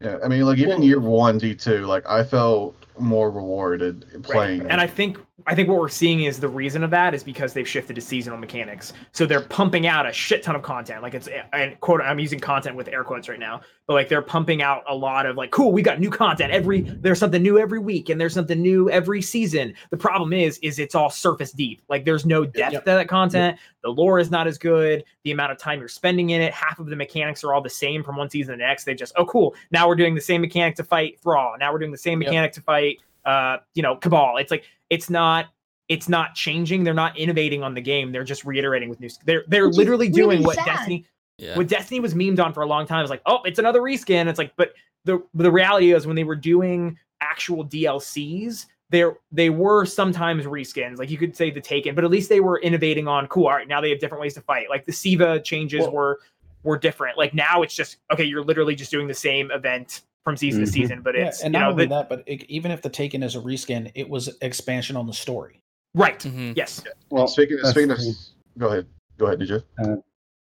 Yeah, 0.00 0.18
I 0.24 0.28
mean, 0.28 0.42
like 0.42 0.58
even 0.58 0.70
Well- 0.70 0.82
year 0.84 1.00
one 1.00 1.38
D 1.38 1.54
two, 1.54 1.86
like 1.86 2.08
I 2.08 2.22
felt 2.24 2.74
more 2.98 3.30
rewarded 3.30 4.22
playing. 4.22 4.62
And 4.70 4.80
I 4.80 4.86
think 4.86 5.18
I 5.46 5.54
think 5.54 5.68
what 5.68 5.78
we're 5.78 5.88
seeing 5.88 6.24
is 6.24 6.40
the 6.40 6.48
reason 6.48 6.82
of 6.82 6.90
that 6.90 7.14
is 7.14 7.22
because 7.22 7.52
they've 7.52 7.66
shifted 7.68 7.94
to 7.94 8.00
seasonal 8.02 8.38
mechanics. 8.38 8.92
So 9.12 9.24
they're 9.24 9.40
pumping 9.42 9.86
out 9.86 10.04
a 10.04 10.12
shit 10.12 10.42
ton 10.42 10.56
of 10.56 10.62
content. 10.62 11.00
Like 11.00 11.14
it's 11.14 11.28
and 11.52 11.78
quote 11.80 12.00
I'm 12.00 12.18
using 12.18 12.40
content 12.40 12.74
with 12.76 12.88
air 12.88 13.04
quotes 13.04 13.28
right 13.28 13.38
now, 13.38 13.60
but 13.86 13.94
like 13.94 14.08
they're 14.08 14.20
pumping 14.20 14.62
out 14.62 14.82
a 14.88 14.94
lot 14.94 15.26
of 15.26 15.36
like 15.36 15.52
cool, 15.52 15.70
we 15.72 15.80
got 15.80 16.00
new 16.00 16.10
content 16.10 16.52
every 16.52 16.80
there's 16.80 17.20
something 17.20 17.40
new 17.42 17.56
every 17.58 17.78
week 17.78 18.08
and 18.08 18.20
there's 18.20 18.34
something 18.34 18.60
new 18.60 18.90
every 18.90 19.22
season. 19.22 19.74
The 19.90 19.96
problem 19.96 20.32
is 20.32 20.58
is 20.58 20.78
it's 20.80 20.94
all 20.96 21.08
surface 21.08 21.52
deep. 21.52 21.82
Like 21.88 22.04
there's 22.04 22.26
no 22.26 22.44
depth 22.44 22.72
Yep. 22.72 22.84
to 22.84 22.90
that 22.90 23.08
content. 23.08 23.58
The 23.84 23.90
lore 23.90 24.18
is 24.18 24.30
not 24.32 24.48
as 24.48 24.58
good. 24.58 25.04
The 25.22 25.30
amount 25.30 25.52
of 25.52 25.58
time 25.58 25.78
you're 25.78 25.88
spending 25.88 26.30
in 26.30 26.42
it, 26.42 26.52
half 26.52 26.80
of 26.80 26.86
the 26.86 26.96
mechanics 26.96 27.44
are 27.44 27.54
all 27.54 27.62
the 27.62 27.70
same 27.70 28.02
from 28.02 28.16
one 28.16 28.28
season 28.28 28.54
to 28.54 28.58
the 28.58 28.64
next. 28.66 28.84
They 28.84 28.94
just 28.94 29.12
oh 29.16 29.24
cool, 29.26 29.54
now 29.70 29.86
we're 29.86 29.94
doing 29.94 30.16
the 30.16 30.20
same 30.20 30.40
mechanic 30.40 30.74
to 30.76 30.84
fight 30.84 31.20
Thrall. 31.20 31.54
Now 31.60 31.72
we're 31.72 31.78
doing 31.78 31.92
the 31.92 31.96
same 31.98 32.20
Yep. 32.20 32.28
mechanic 32.28 32.52
to 32.54 32.60
fight 32.60 32.98
uh 33.28 33.58
you 33.74 33.82
know 33.82 33.94
Cabal. 33.96 34.38
It's 34.38 34.50
like 34.50 34.64
it's 34.90 35.08
not 35.10 35.46
it's 35.88 36.08
not 36.08 36.34
changing. 36.34 36.84
They're 36.84 36.94
not 36.94 37.16
innovating 37.18 37.62
on 37.62 37.74
the 37.74 37.80
game. 37.80 38.12
They're 38.12 38.24
just 38.24 38.44
reiterating 38.44 38.88
with 38.88 39.00
new. 39.00 39.08
They're 39.24 39.44
they're 39.48 39.66
Which 39.66 39.72
is 39.74 39.78
literally 39.78 40.08
doing 40.08 40.38
really 40.40 40.46
what 40.46 40.56
sad. 40.56 40.66
Destiny 40.66 41.04
Yeah. 41.38 41.56
what 41.56 41.68
Destiny 41.68 42.00
was 42.00 42.14
memed 42.14 42.40
on 42.44 42.52
for 42.52 42.62
a 42.62 42.66
long 42.66 42.86
time. 42.86 43.02
It's 43.02 43.10
like, 43.10 43.22
oh, 43.26 43.40
it's 43.44 43.58
another 43.58 43.80
reskin. 43.80 44.26
It's 44.28 44.38
like, 44.38 44.52
but 44.56 44.72
the 45.04 45.22
the 45.34 45.50
reality 45.50 45.92
is 45.92 46.06
when 46.06 46.16
they 46.16 46.24
were 46.24 46.36
doing 46.36 46.98
actual 47.20 47.64
DLCs, 47.64 48.66
there 48.90 49.16
they 49.32 49.50
were 49.50 49.84
sometimes 49.84 50.44
reskins. 50.44 50.98
Like 50.98 51.10
you 51.10 51.18
could 51.18 51.36
say 51.36 51.50
the 51.50 51.60
Taken, 51.60 51.94
but 51.94 52.04
at 52.04 52.10
least 52.10 52.28
they 52.28 52.40
were 52.40 52.58
innovating 52.60 53.08
on 53.08 53.26
cool. 53.28 53.46
All 53.46 53.54
right, 53.54 53.68
now 53.68 53.80
they 53.80 53.90
have 53.90 53.98
different 54.00 54.20
ways 54.22 54.34
to 54.34 54.40
fight. 54.40 54.68
Like 54.70 54.86
the 54.86 54.92
Siva 54.92 55.40
changes 55.40 55.80
Well- 55.82 55.92
were 55.92 56.20
were 56.64 56.76
different. 56.78 57.16
Like 57.16 57.34
now 57.34 57.62
it's 57.62 57.74
just 57.74 57.98
okay. 58.12 58.24
You're 58.24 58.42
literally 58.44 58.74
just 58.74 58.90
doing 58.90 59.06
the 59.06 59.14
same 59.14 59.50
event 59.52 60.02
from 60.24 60.36
season 60.36 60.60
to 60.64 60.66
Mhm. 60.70 60.72
season, 60.72 61.00
but 61.02 61.14
Yeah, 61.16 61.28
it's 61.28 61.42
and 61.42 61.54
you 61.54 61.60
not 61.60 61.66
know 61.66 61.72
only 61.72 61.84
the, 61.86 61.94
that, 61.96 62.08
but 62.08 62.22
it, 62.26 62.44
even 62.50 62.70
if 62.70 62.82
the 62.82 62.90
Taken 62.90 63.22
is 63.22 63.34
a 63.36 63.40
reskin, 63.40 63.90
it 63.94 64.08
was 64.08 64.36
expansion 64.42 64.96
on 64.96 65.06
the 65.06 65.12
story. 65.12 65.62
right. 65.94 66.18
Mhm. 66.18 66.54
Yes. 66.56 66.82
well, 67.10 67.26
speaking 67.26 67.56
that's 67.56 67.70
speaking 67.70 67.90
of, 67.92 67.98
go 68.58 68.68
ahead, 68.68 68.86
go 69.16 69.26
ahead, 69.26 69.38
did 69.38 69.48
you? 69.48 69.62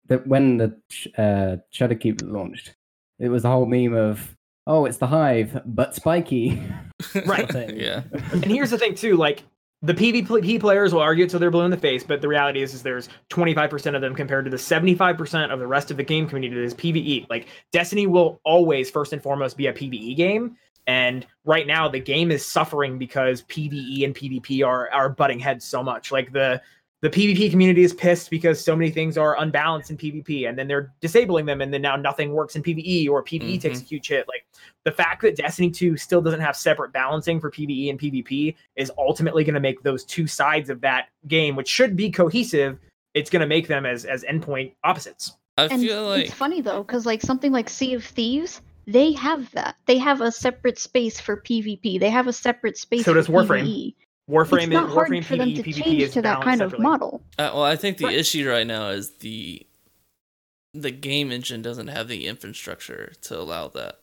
That 0.09 0.27
when 0.27 0.57
the 0.59 0.77
sh- 0.91 1.07
uh, 1.16 1.57
Shadowkeep 1.73 2.23
launched, 2.31 2.75
it 3.18 3.29
was 3.29 3.43
the 3.45 3.49
whole 3.49 3.64
meme 3.64 3.95
of, 3.95 4.37
"Oh, 4.66 4.85
it's 4.85 4.99
the 4.99 5.07
Hive, 5.07 5.62
but 5.64 5.95
spiky." 5.95 6.61
Right. 7.27 7.49
Yeah. 7.75 8.03
and 8.33 8.45
here's 8.45 8.71
the 8.71 8.77
thing 8.79 8.95
too 8.95 9.16
like 9.16 9.45
the 9.83 9.95
pvp 9.95 10.61
players 10.61 10.93
will 10.93 11.01
argue 11.01 11.26
till 11.26 11.41
they're 11.41 11.51
blue 11.51 11.64
in 11.64 11.70
the 11.70 11.76
face 11.76 12.05
but 12.05 12.20
the 12.20 12.28
reality 12.28 12.62
is, 12.62 12.74
is 12.74 12.83
there's 12.83 13.09
25% 13.31 13.95
of 13.95 14.01
them 14.01 14.14
compared 14.14 14.45
to 14.45 14.51
the 14.51 14.57
75% 14.57 15.51
of 15.53 15.59
the 15.59 15.66
rest 15.66 15.91
of 15.91 15.97
the 15.97 16.03
game 16.03 16.28
community 16.28 16.55
that 16.55 16.64
is 16.64 16.74
pve 16.74 17.26
like 17.31 17.49
destiny 17.72 18.07
will 18.07 18.41
always 18.45 18.91
first 18.91 19.12
and 19.12 19.22
foremost 19.22 19.57
be 19.57 19.66
a 19.68 19.72
pve 19.72 20.16
game 20.16 20.57
and 20.87 21.26
right 21.45 21.66
now 21.66 21.89
the 21.89 22.01
game 22.01 22.31
is 22.31 22.45
suffering 22.45 22.99
because 22.99 23.43
pve 23.43 24.05
and 24.05 24.14
pvp 24.14 24.66
are 24.66 24.91
are 24.91 25.09
butting 25.09 25.39
heads 25.39 25.64
so 25.64 25.83
much. 25.83 26.11
Like 26.11 26.33
the 26.33 26.61
the 27.03 27.09
PvP 27.09 27.51
community 27.51 27.82
is 27.82 27.94
pissed 27.94 28.28
because 28.28 28.62
so 28.62 28.76
many 28.76 28.90
things 28.90 29.16
are 29.16 29.40
unbalanced 29.40 29.90
in 29.90 29.96
PvP, 29.96 30.48
and 30.48 30.59
then 30.59 30.68
they're 30.68 30.92
disabling 31.01 31.46
them, 31.46 31.61
and 31.61 31.72
then 31.72 31.80
now 31.80 31.96
nothing 31.96 32.32
works 32.32 32.57
in 32.57 32.62
PvE, 32.62 33.09
or 33.09 33.24
PvE 33.24 33.40
mm-hmm. 33.40 33.59
takes 33.59 33.80
a 33.80 33.84
huge 33.84 34.09
hit. 34.09 34.28
Like 34.28 34.44
the 34.84 34.92
fact 34.92 35.22
that 35.22 35.36
Destiny 35.36 35.70
2 35.70 35.96
still 35.96 36.20
doesn't 36.20 36.40
have 36.40 36.57
separate 36.57 36.92
balancing 36.92 37.40
for 37.40 37.51
PvE 37.51 37.90
and 37.90 37.98
PvP 37.98 38.55
is 38.76 38.92
ultimately 38.98 39.44
going 39.44 39.55
to 39.55 39.61
make 39.61 39.82
those 39.82 40.05
two 40.05 40.26
sides 40.26 40.68
of 40.68 40.80
that 40.82 41.09
game, 41.26 41.57
which 41.57 41.68
should 41.68 41.96
be 41.96 42.11
cohesive, 42.11 42.78
it's 43.14 43.30
going 43.30 43.40
to 43.40 43.46
make 43.46 43.66
them 43.66 43.86
as 43.86 44.05
as 44.05 44.22
endpoint 44.24 44.74
opposites. 44.84 45.32
I 45.57 45.66
And 45.66 45.82
feel 45.82 46.07
like 46.07 46.26
it's 46.26 46.34
funny 46.34 46.61
though, 46.61 46.82
because 46.82 47.07
like 47.07 47.22
something 47.22 47.53
like 47.53 47.68
Sea 47.68 47.94
of 47.94 48.05
Thieves, 48.05 48.61
they 48.86 49.12
have 49.12 49.51
that. 49.53 49.76
They 49.86 49.98
have 49.98 50.20
a 50.20 50.32
separate 50.32 50.78
space 50.78 51.20
for 51.20 51.36
PvP. 51.36 52.01
They 52.01 52.11
have 52.11 52.26
a 52.26 52.32
separate 52.32 52.76
space. 52.76 53.05
So 53.05 53.12
for 53.12 53.14
does 53.14 53.28
Warframe. 53.28 53.66
PvE. 53.66 53.94
Warframe, 54.31 54.62
It's 54.64 54.72
not 54.72 54.89
hard 54.91 55.09
Warframe 55.09 55.24
for 55.24 55.37
them 55.37 55.55
to 55.55 55.62
PvP 55.62 55.83
change 55.85 56.12
to 56.12 56.22
that 56.22 56.22
balanced 56.22 56.45
kind 56.45 56.62
of 56.62 56.70
separately. 56.70 56.83
model. 56.85 57.22
Uh, 57.39 57.51
well, 57.55 57.62
I 57.64 57.76
think 57.76 57.99
the 57.99 58.05
Right. 58.07 58.16
issue 58.16 58.49
right 58.49 58.66
now 58.66 58.89
is 58.91 59.11
the 59.18 59.66
the 60.72 60.93
game 60.93 61.33
engine 61.33 61.62
doesn't 61.62 61.89
have 61.89 62.07
the 62.07 62.28
infrastructure 62.28 63.12
to 63.22 63.37
allow 63.37 63.66
that. 63.68 63.99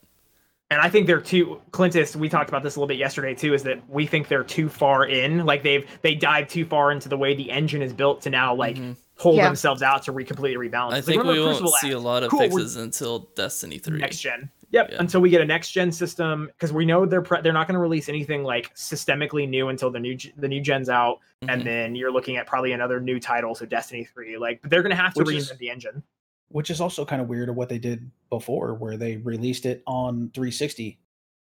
And 0.70 0.82
I 0.82 0.90
think 0.90 1.08
they're 1.08 1.22
too 1.22 1.62
Clintus, 1.72 2.14
we 2.14 2.28
talked 2.28 2.50
about 2.50 2.62
this 2.62 2.76
a 2.76 2.80
little 2.80 2.90
bit 2.90 2.98
yesterday 2.98 3.34
too, 3.34 3.54
is 3.54 3.64
that 3.64 3.90
we 3.90 4.06
think 4.06 4.28
they're 4.28 4.44
too 4.44 4.68
far 4.68 5.06
in. 5.06 5.46
Like 5.46 5.64
they've 5.64 5.88
they 6.02 6.14
dive 6.14 6.50
too 6.50 6.66
far 6.66 6.92
into 6.92 7.08
the 7.08 7.16
way 7.18 7.34
the 7.36 7.50
engine 7.52 7.82
is 7.82 7.94
built 7.94 8.22
to 8.24 8.30
now 8.30 8.54
like 8.54 8.76
Mhm. 8.76 8.98
hold 9.18 9.38
Yeah. 9.38 9.46
themselves 9.46 9.82
out 9.82 10.04
to 10.04 10.12
re- 10.12 10.26
completely 10.26 10.68
rebalance. 10.70 10.92
I 10.92 11.00
think 11.00 11.24
like, 11.24 11.34
we 11.36 11.40
won't 11.40 11.58
Crucible 11.58 11.72
see 11.80 11.92
a 11.92 12.00
lot 12.00 12.24
of 12.24 12.32
Cool, 12.32 12.40
fixes 12.42 12.76
until 12.76 13.30
Destiny 13.36 13.78
Three. 13.78 14.00
next 14.00 14.20
gen. 14.20 14.50
Yep. 14.72 14.90
Yeah. 14.92 14.98
Until 15.00 15.22
we 15.22 15.30
get 15.30 15.40
a 15.42 15.46
next 15.46 15.72
gen 15.72 15.92
system, 15.92 16.48
because 16.48 16.74
we 16.74 16.86
know 16.86 17.06
they're 17.06 17.22
pre- 17.22 17.42
they're 17.42 17.54
not 17.54 17.68
going 17.68 17.76
to 17.76 17.80
release 17.80 18.10
anything 18.10 18.44
like 18.44 18.74
systemically 18.76 19.48
new 19.48 19.70
until 19.70 19.90
the 19.90 20.00
new 20.00 20.18
the 20.38 20.48
new 20.48 20.60
gen's 20.62 20.90
out, 20.90 21.20
Mhm. 21.44 21.54
and 21.54 21.64
then 21.64 21.96
you're 21.96 22.12
looking 22.12 22.36
at 22.38 22.46
probably 22.48 22.74
another 22.74 23.00
new 23.00 23.20
title, 23.20 23.56
so 23.56 23.66
Destiny 23.66 24.04
three. 24.04 24.38
Like, 24.38 24.62
but 24.62 24.70
they're 24.72 24.82
going 24.84 24.96
to 24.96 25.02
have 25.02 25.14
to 25.14 25.20
Which 25.24 25.30
reinvent 25.30 25.52
is- 25.52 25.58
the 25.58 25.70
engine. 25.70 26.04
Which 26.50 26.70
is 26.70 26.80
also 26.82 27.04
kind 27.06 27.22
of 27.22 27.28
weird 27.28 27.50
of 27.50 27.56
what 27.56 27.68
they 27.70 27.78
did 27.80 28.10
before, 28.30 28.74
where 28.74 28.96
they 28.98 29.18
released 29.18 29.66
it 29.66 29.84
on 29.86 30.32
360 30.34 30.98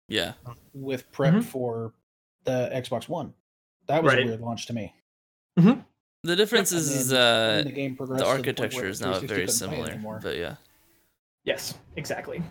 yeah, 0.09 0.33
with 0.75 1.11
prep 1.13 1.35
Mhm. 1.35 1.45
for 1.45 1.95
the 2.45 2.71
Xbox 2.75 3.09
One. 3.09 3.33
That 3.87 4.03
was 4.03 4.13
Right. 4.15 4.23
a 4.23 4.27
weird 4.27 4.41
launch 4.41 4.67
to 4.67 4.73
me. 4.75 4.95
the 6.25 6.37
difference 6.37 6.71
And 6.73 6.81
is, 6.81 6.91
is 6.95 7.09
then 7.09 7.61
uh, 7.61 7.63
the 7.65 7.73
game 7.73 7.97
the 7.97 8.05
to 8.07 8.13
the 8.13 8.15
point 8.19 8.27
architecture 8.29 8.81
where 8.83 8.89
is 8.89 9.01
now 9.01 9.19
very 9.19 9.21
couldn't 9.21 9.37
play 9.37 9.45
it 9.45 9.51
similar. 9.51 10.19
But 10.23 10.37
yeah, 10.37 10.57
Yes, 11.45 11.75
exactly. 11.97 12.43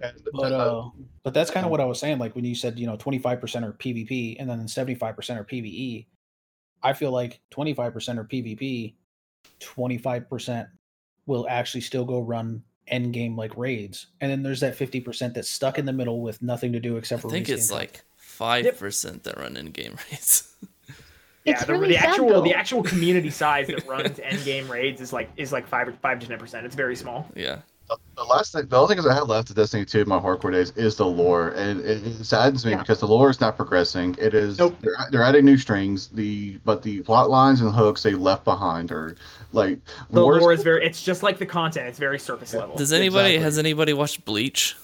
And, 0.00 0.20
But 0.32 0.52
uh, 0.52 0.56
uh, 0.56 0.90
but 1.22 1.34
that's 1.34 1.50
kind 1.50 1.64
of 1.64 1.70
what 1.70 1.80
I 1.80 1.84
was 1.84 1.98
saying. 2.00 2.18
Like 2.18 2.34
when 2.34 2.44
you 2.44 2.54
said 2.54 2.78
you 2.78 2.86
know 2.86 2.96
25% 2.96 3.62
are 3.62 3.72
PvP 3.72 4.36
and 4.38 4.48
then 4.48 4.60
75% 4.66 5.00
are 5.36 5.44
PvE. 5.44 6.06
I 6.82 6.92
feel 6.94 7.10
like 7.12 7.40
25% 7.50 8.16
are 8.18 8.24
PvP, 8.24 8.94
25% 9.60 10.68
will 11.26 11.46
actually 11.48 11.82
still 11.82 12.04
go 12.06 12.20
run 12.20 12.62
end 12.88 13.12
game 13.12 13.36
like 13.36 13.56
raids, 13.56 14.06
and 14.20 14.30
then 14.30 14.42
there's 14.42 14.60
that 14.60 14.76
50% 14.76 15.34
that's 15.34 15.50
stuck 15.50 15.78
in 15.78 15.84
the 15.84 15.92
middle 15.92 16.22
with 16.22 16.42
nothing 16.42 16.72
to 16.72 16.80
do 16.80 16.96
I 16.96 16.98
except 16.98 17.22
for 17.22 17.28
I 17.28 17.32
think 17.32 17.48
it's 17.48 17.68
content. 17.68 17.92
like 17.92 18.04
five 18.16 18.78
percent 18.78 19.24
that 19.24 19.38
run 19.38 19.56
in 19.56 19.66
game 19.66 19.96
raids. 20.10 20.54
Yeah, 21.44 21.54
It's 21.54 21.64
the, 21.64 21.72
really 21.72 21.94
the 21.94 22.00
sad, 22.00 22.08
actual 22.10 22.42
the 22.42 22.52
actual 22.52 22.82
community 22.82 23.30
size 23.30 23.66
that 23.68 23.86
runs 23.88 24.18
end 24.20 24.44
game 24.44 24.70
raids 24.70 25.00
is 25.00 25.10
like 25.10 25.30
is 25.38 25.52
like 25.52 25.66
five 25.66 25.90
five 26.02 26.18
to 26.20 26.26
ten 26.26 26.38
percent. 26.38 26.66
It's 26.66 26.74
very 26.74 26.94
small. 26.94 27.26
yeah, 27.34 27.60
the, 27.90 27.98
the 28.16 28.24
last 28.24 28.52
thing, 28.52 28.66
the 28.68 28.76
only 28.78 28.94
thing 28.96 29.04
I 29.06 29.12
have 29.14 29.28
left 29.28 29.50
of 29.50 29.56
Destiny 29.56 29.84
2 29.84 30.02
in 30.02 30.08
my 30.08 30.18
hardcore 30.18 30.52
days 30.52 30.70
is 30.76 30.96
the 30.96 31.04
lore, 31.06 31.48
and 31.50 31.80
it, 31.80 32.06
it 32.06 32.24
saddens 32.24 32.64
me 32.64 32.70
Yeah. 32.72 32.78
because 32.78 33.00
the 33.00 33.06
lore 33.08 33.28
is 33.30 33.40
not 33.40 33.56
progressing. 33.56 34.16
It 34.18 34.32
is 34.32 34.58
Nope. 34.58 34.76
they're, 34.80 34.94
they're 35.10 35.22
adding 35.22 35.44
new 35.44 35.58
strings, 35.58 36.08
the 36.08 36.58
but 36.64 36.82
the 36.82 37.02
plot 37.02 37.28
lines 37.30 37.60
and 37.60 37.72
hooks 37.74 38.02
they 38.02 38.14
left 38.14 38.44
behind 38.44 38.92
are 38.92 39.16
like 39.52 39.78
The 40.10 40.20
lore 40.22 40.52
is 40.52 40.62
very. 40.62 40.84
It's 40.86 41.02
just 41.02 41.22
like 41.22 41.38
the 41.38 41.46
content. 41.46 41.88
It's 41.88 41.98
very 41.98 42.18
surface 42.18 42.54
level. 42.54 42.76
Does 42.76 42.92
anybody 42.92 43.30
Exactly. 43.34 43.44
has 43.44 43.58
anybody 43.58 43.92
watched 43.92 44.24
Bleach? 44.24 44.76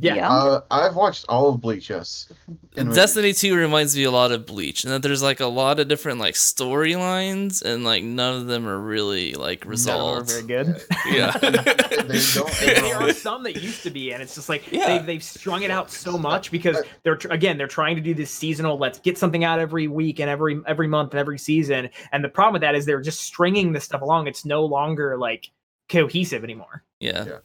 Yeah. 0.00 0.14
Yeah. 0.16 0.30
Uh, 0.30 0.60
I've 0.70 0.94
watched 0.96 1.26
all 1.28 1.48
of 1.50 1.60
Bleach, 1.60 1.90
yes. 1.90 2.28
And- 2.76 2.94
Destiny 2.94 3.32
2 3.34 3.54
reminds 3.54 3.94
me 3.96 4.04
a 4.04 4.10
lot 4.10 4.32
of 4.32 4.46
Bleach, 4.46 4.84
and 4.84 4.92
that 4.92 5.02
there's 5.02 5.22
like 5.22 5.40
a 5.40 5.46
lot 5.46 5.78
of 5.78 5.88
different 5.88 6.18
like 6.18 6.34
storylines, 6.34 7.62
and 7.62 7.84
like 7.84 8.02
none 8.02 8.34
of 8.36 8.46
them 8.46 8.66
are 8.66 8.78
really 8.78 9.34
like 9.34 9.64
None 9.66 9.72
of 9.74 9.84
them 9.84 9.94
are 9.96 10.20
resolved. 10.22 10.30
very 10.30 10.42
good. 10.46 10.82
Yeah. 11.06 11.36
They 12.02 12.18
don't 12.34 12.52
there 12.60 12.96
are 12.96 13.12
some 13.12 13.42
that 13.44 13.62
used 13.62 13.82
to 13.84 13.90
be, 13.90 14.12
and 14.12 14.22
it's 14.22 14.34
just 14.34 14.48
like 14.48 14.70
Yeah. 14.72 14.88
they've, 14.98 15.06
they've 15.06 15.22
strung 15.22 15.62
it 15.62 15.70
out 15.70 15.90
so 15.90 16.18
much 16.18 16.50
because 16.50 16.76
they're 17.04 17.16
tr- 17.16 17.28
again 17.30 17.56
they're 17.58 17.68
trying 17.68 17.94
to 17.96 18.02
do 18.02 18.12
this 18.14 18.30
seasonal. 18.30 18.76
Let's 18.78 18.98
get 18.98 19.16
something 19.18 19.44
out 19.44 19.58
every 19.60 19.86
week 19.88 20.18
and 20.20 20.28
every 20.28 20.60
every 20.66 20.88
month 20.88 21.12
and 21.12 21.20
every 21.20 21.38
season. 21.38 21.90
And 22.10 22.24
the 22.24 22.28
problem 22.28 22.54
with 22.54 22.62
that 22.62 22.74
is 22.74 22.86
they're 22.86 23.00
just 23.00 23.20
stringing 23.20 23.72
this 23.72 23.84
stuff 23.84 24.02
along. 24.02 24.26
It's 24.26 24.44
no 24.44 24.64
longer 24.64 25.16
like 25.16 25.50
cohesive 25.88 26.42
anymore. 26.44 26.82
yeah. 27.00 27.24
Yeah. 27.26 27.38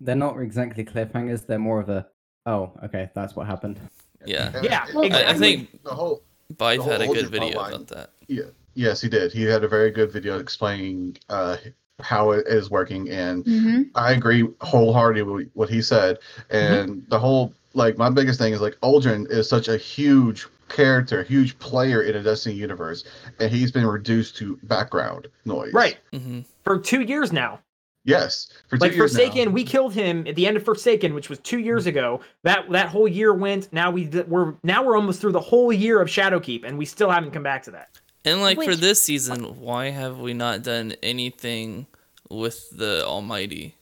They're 0.00 0.14
not 0.16 0.38
exactly 0.40 0.84
cliffhangers. 0.84 1.46
They're 1.46 1.58
more 1.58 1.80
of 1.80 1.88
a, 1.88 2.06
oh, 2.46 2.72
okay, 2.84 3.10
that's 3.14 3.36
what 3.36 3.46
happened. 3.46 3.78
Yeah. 4.26 4.52
and 4.54 4.64
Yeah, 4.64 4.86
it- 4.88 4.94
Well, 4.94 5.12
I, 5.12 5.30
I 5.30 5.34
think 5.34 5.82
the 5.84 5.90
whole 5.94 6.22
Byte 6.54 6.76
the 6.76 6.82
whole 6.82 6.92
had 6.92 7.02
a 7.02 7.06
good 7.06 7.28
video 7.28 7.58
plotline. 7.58 7.68
about 7.74 7.88
that. 7.88 8.10
Yeah, 8.28 8.44
yes 8.74 9.00
he 9.00 9.08
did. 9.08 9.32
He 9.32 9.42
had 9.44 9.64
a 9.64 9.68
very 9.68 9.90
good 9.90 10.12
video 10.12 10.38
explaining 10.38 11.16
uh 11.28 11.56
how 12.00 12.32
it 12.32 12.44
is 12.48 12.70
working 12.70 13.08
and 13.10 13.44
hmm 13.44 13.82
I 13.94 14.12
agree 14.12 14.48
wholeheartedly 14.60 15.22
with 15.44 15.50
what 15.54 15.68
he 15.70 15.80
said. 15.80 16.18
And 16.50 17.04
the 17.08 17.18
whole 17.18 17.54
like 17.74 17.96
my 17.98 18.10
biggest 18.10 18.38
thing 18.38 18.52
is 18.52 18.60
like 18.60 18.76
Uldren 18.82 19.30
is 19.30 19.48
such 19.48 19.68
a 19.68 19.76
huge 19.76 20.46
character, 20.68 21.22
huge 21.22 21.58
player 21.58 22.02
in 22.02 22.16
a 22.16 22.22
Destiny 22.22 22.54
universe, 22.54 23.04
and 23.38 23.50
he's 23.50 23.70
been 23.72 23.86
reduced 23.86 24.36
to 24.38 24.58
background 24.64 25.28
noise. 25.44 25.72
Right 25.72 25.96
Mm-hmm. 26.12 26.40
for 26.64 26.78
two 26.78 27.02
years 27.02 27.32
now. 27.32 27.60
Yes, 28.06 28.48
for 28.68 28.76
Like 28.78 28.92
years 28.92 29.14
now. 29.14 29.18
Forsaken, 29.24 29.52
we 29.52 29.64
killed 29.64 29.94
him 29.94 30.26
at 30.26 30.34
the 30.36 30.46
end 30.46 30.58
of 30.58 30.64
Forsaken, 30.64 31.14
which 31.14 31.30
was 31.30 31.38
two 31.38 31.58
years 31.58 31.86
ago. 31.86 32.20
That 32.42 32.70
that 32.70 32.88
whole 32.88 33.08
year 33.08 33.32
went. 33.32 33.72
Now 33.72 33.90
we 33.90 34.04
d- 34.04 34.22
we're 34.28 34.54
now 34.62 34.82
we're 34.84 34.96
almost 34.96 35.20
through 35.22 35.32
the 35.32 35.40
whole 35.40 35.72
year 35.72 36.00
of 36.02 36.08
Shadowkeep, 36.08 36.64
and 36.64 36.76
we 36.76 36.84
still 36.84 37.10
haven't 37.10 37.30
come 37.30 37.42
back 37.42 37.62
to 37.64 37.70
that. 37.70 37.88
And 38.26 38.40
like 38.42 38.60
for 38.62 38.76
this 38.76 39.00
season, 39.02 39.58
why 39.60 39.86
have 39.90 40.18
we 40.18 40.34
not 40.34 40.62
done 40.62 40.94
anything 41.02 41.86
with 42.28 42.68
the 42.76 43.04
Almighty? 43.06 43.74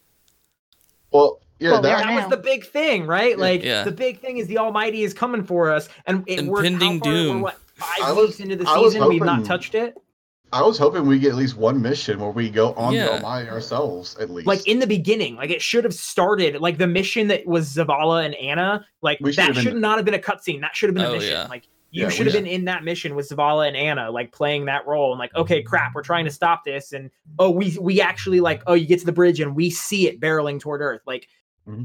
Well, 1.13 1.41
yeah, 1.59 1.73
Well, 1.73 1.83
that, 1.83 2.05
That 2.05 2.15
was 2.23 2.31
the 2.31 2.37
big 2.43 2.65
thing, 2.65 3.07
right? 3.07 3.37
Like 3.39 3.63
Yeah. 3.65 3.83
the 3.85 3.93
big 3.93 4.21
thing 4.21 4.39
is 4.39 4.47
the 4.47 4.59
Almighty 4.59 5.03
is 5.03 5.13
coming 5.15 5.43
for 5.45 5.71
us, 5.71 5.89
and 6.07 6.23
it 6.29 6.45
we're, 6.45 6.61
how 6.61 6.67
Impending 6.67 7.01
far- 7.01 7.09
we're, 7.13 7.17
doom. 7.25 7.41
what 7.43 7.59
five 7.75 7.99
I 8.05 8.13
was- 8.13 8.29
weeks 8.29 8.41
into 8.41 8.57
the 8.57 8.69
I 8.69 8.79
was 8.79 8.93
season, 8.93 9.09
we've 9.09 9.23
not 9.23 9.45
touched 9.45 9.75
it. 9.75 9.97
I 10.53 10.63
was 10.63 10.77
hoping 10.77 11.07
we 11.07 11.19
get 11.19 11.31
at 11.31 11.37
least 11.37 11.57
one 11.57 11.81
mission 11.81 12.21
where 12.21 12.31
we 12.31 12.51
go 12.51 12.75
on 12.75 12.93
Yeah. 12.93 13.07
the 13.07 13.13
Almighty 13.15 13.49
ourselves, 13.49 14.17
at 14.19 14.31
least. 14.31 14.47
Like 14.47 14.67
in 14.67 14.79
the 14.81 14.87
beginning, 14.87 15.37
like 15.37 15.51
it 15.51 15.63
should 15.63 15.85
have 15.85 15.95
started 15.95 16.61
like 16.61 16.79
the 16.79 16.87
mission 16.87 17.29
that 17.29 17.47
was 17.47 17.75
Zavala 17.75 18.25
and 18.25 18.35
Ana. 18.35 18.85
Like 19.01 19.19
We 19.21 19.33
should 19.33 19.39
that 19.39 19.47
have 19.47 19.55
been- 19.55 19.65
should 19.65 19.77
not 19.77 19.97
have 19.99 20.05
been 20.05 20.15
a 20.15 20.19
cutscene. 20.19 20.61
That 20.61 20.77
should 20.77 20.89
have 20.89 20.95
been 20.95 21.05
a 21.05 21.09
Oh, 21.09 21.13
mission. 21.15 21.31
yeah. 21.33 21.47
Like 21.49 21.65
you 21.91 22.03
Yeah, 22.03 22.09
should 22.11 22.27
we- 22.27 22.33
have 22.33 22.43
been 22.43 22.51
in 22.51 22.65
that 22.67 22.85
mission 22.85 23.15
with 23.15 23.29
Zavala 23.29 23.67
and 23.67 23.77
Ana, 23.77 24.11
like 24.11 24.33
playing 24.33 24.67
that 24.67 24.87
role. 24.87 25.13
And 25.13 25.19
like, 25.19 25.35
okay, 25.35 25.61
mm-hmm. 25.61 25.69
crap, 25.69 25.95
we're 25.95 26.03
trying 26.03 26.25
to 26.27 26.31
stop 26.31 26.65
this, 26.65 26.93
and 26.93 27.11
oh, 27.39 27.51
we 27.51 27.77
we 27.81 28.01
actually 28.01 28.41
like, 28.41 28.63
oh, 28.67 28.75
you 28.75 28.87
get 28.87 29.01
to 29.01 29.07
the 29.07 29.13
bridge 29.13 29.41
and 29.41 29.55
we 29.57 29.71
see 29.71 30.07
it 30.09 30.21
barreling 30.21 30.61
toward 30.61 30.81
Earth. 30.83 31.03
Like. 31.07 31.29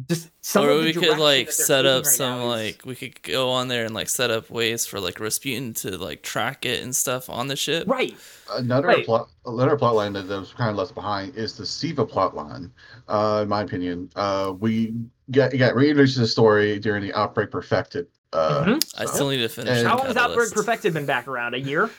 Just 0.10 0.30
some 0.42 0.66
or 0.66 0.76
we 0.80 0.92
could 0.94 1.20
like 1.20 1.52
set 1.52 1.86
up 1.86 2.04
right 2.06 2.12
some 2.12 2.40
now 2.40 2.52
is- 2.52 2.74
like 2.76 2.86
we 2.86 2.96
could 2.96 3.22
go 3.22 3.50
on 3.50 3.68
there 3.68 3.86
and 3.86 3.94
like 3.94 4.10
set 4.10 4.32
up 4.32 4.50
ways 4.50 4.86
for 4.86 5.00
like 5.00 5.20
Rasputin 5.20 5.74
to 5.76 5.98
like 5.98 6.24
track 6.24 6.66
it 6.66 6.82
and 6.82 6.96
stuff 6.96 7.30
on 7.30 7.48
the 7.48 7.56
ship. 7.56 7.88
right. 7.88 8.16
another 8.54 8.88
right. 8.88 9.06
plot, 9.06 9.30
another 9.46 9.78
plot 9.78 9.94
line 9.96 10.14
that, 10.14 10.24
that 10.28 10.40
was 10.40 10.52
kind 10.54 10.70
of 10.72 10.76
left 10.78 10.96
behind 10.96 11.36
is 11.36 11.56
the 11.58 11.66
Siva 11.66 12.06
plot 12.06 12.36
line. 12.36 12.72
Uh, 13.08 13.42
in 13.44 13.50
my 13.50 13.62
opinion, 13.62 14.10
uh, 14.16 14.54
we 14.60 14.94
got 15.32 15.52
got 15.58 15.76
reintroduced 15.76 16.16
to 16.16 16.22
the 16.22 16.28
story 16.28 16.80
during 16.80 17.04
the 17.04 17.14
Outbreak 17.14 17.52
Perfected. 17.52 18.08
Uh, 18.34 18.64
Mhm. 18.66 18.94
I 19.00 19.06
still 19.06 19.30
need 19.30 19.38
to 19.38 19.48
finish. 19.50 19.78
And- 19.78 19.88
How 19.88 19.98
long 19.98 20.08
has 20.08 20.18
Outbreak 20.18 20.52
Perfected 20.52 20.94
been 20.94 21.06
back 21.06 21.28
around? 21.28 21.54
A 21.54 21.60
year? 21.60 21.90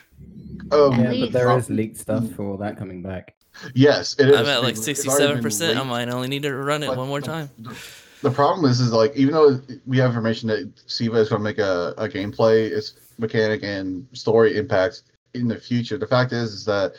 Um, 0.71 0.93
At 0.95 0.99
Yeah, 0.99 1.05
but 1.05 1.11
least. 1.13 1.33
there 1.33 1.57
is 1.57 1.71
leaked 1.71 1.97
stuff 1.97 2.29
for 2.33 2.59
that 2.59 2.77
coming 2.77 3.03
back. 3.03 3.35
Yes, 3.75 4.15
it 4.19 4.29
is. 4.29 4.37
I'm 4.37 4.47
at 4.47 4.47
like 4.47 4.49
It's 4.49 4.59
already 4.59 4.75
been 4.75 4.83
sixty-seven 4.85 5.43
percent. 5.43 5.77
I 5.77 5.81
leaked. 5.81 5.91
might 5.91 6.09
only 6.09 6.29
need 6.29 6.43
to 6.45 6.55
run 6.55 6.83
it 6.83 6.89
But 6.89 6.97
one 6.99 7.09
more 7.09 7.21
the- 7.21 7.27
time. 7.27 7.51
The, 7.59 7.77
the 8.23 8.31
problem 8.31 8.69
is, 8.71 8.81
is 8.81 8.93
like 8.93 9.15
even 9.17 9.35
though 9.35 9.61
we 9.87 9.99
have 9.99 10.11
information 10.11 10.49
that 10.49 10.71
Siva 10.87 11.17
is 11.19 11.29
going 11.29 11.41
to 11.41 11.45
make 11.45 11.59
a, 11.59 11.95
a 11.99 12.09
gameplay, 12.09 12.71
its 12.71 12.95
mechanic 13.19 13.63
and 13.63 14.07
story 14.13 14.57
impacts 14.57 15.03
in 15.35 15.47
the 15.49 15.57
future, 15.57 15.99
the 15.99 16.07
fact 16.07 16.33
is, 16.33 16.53
is 16.53 16.65
that 16.65 16.95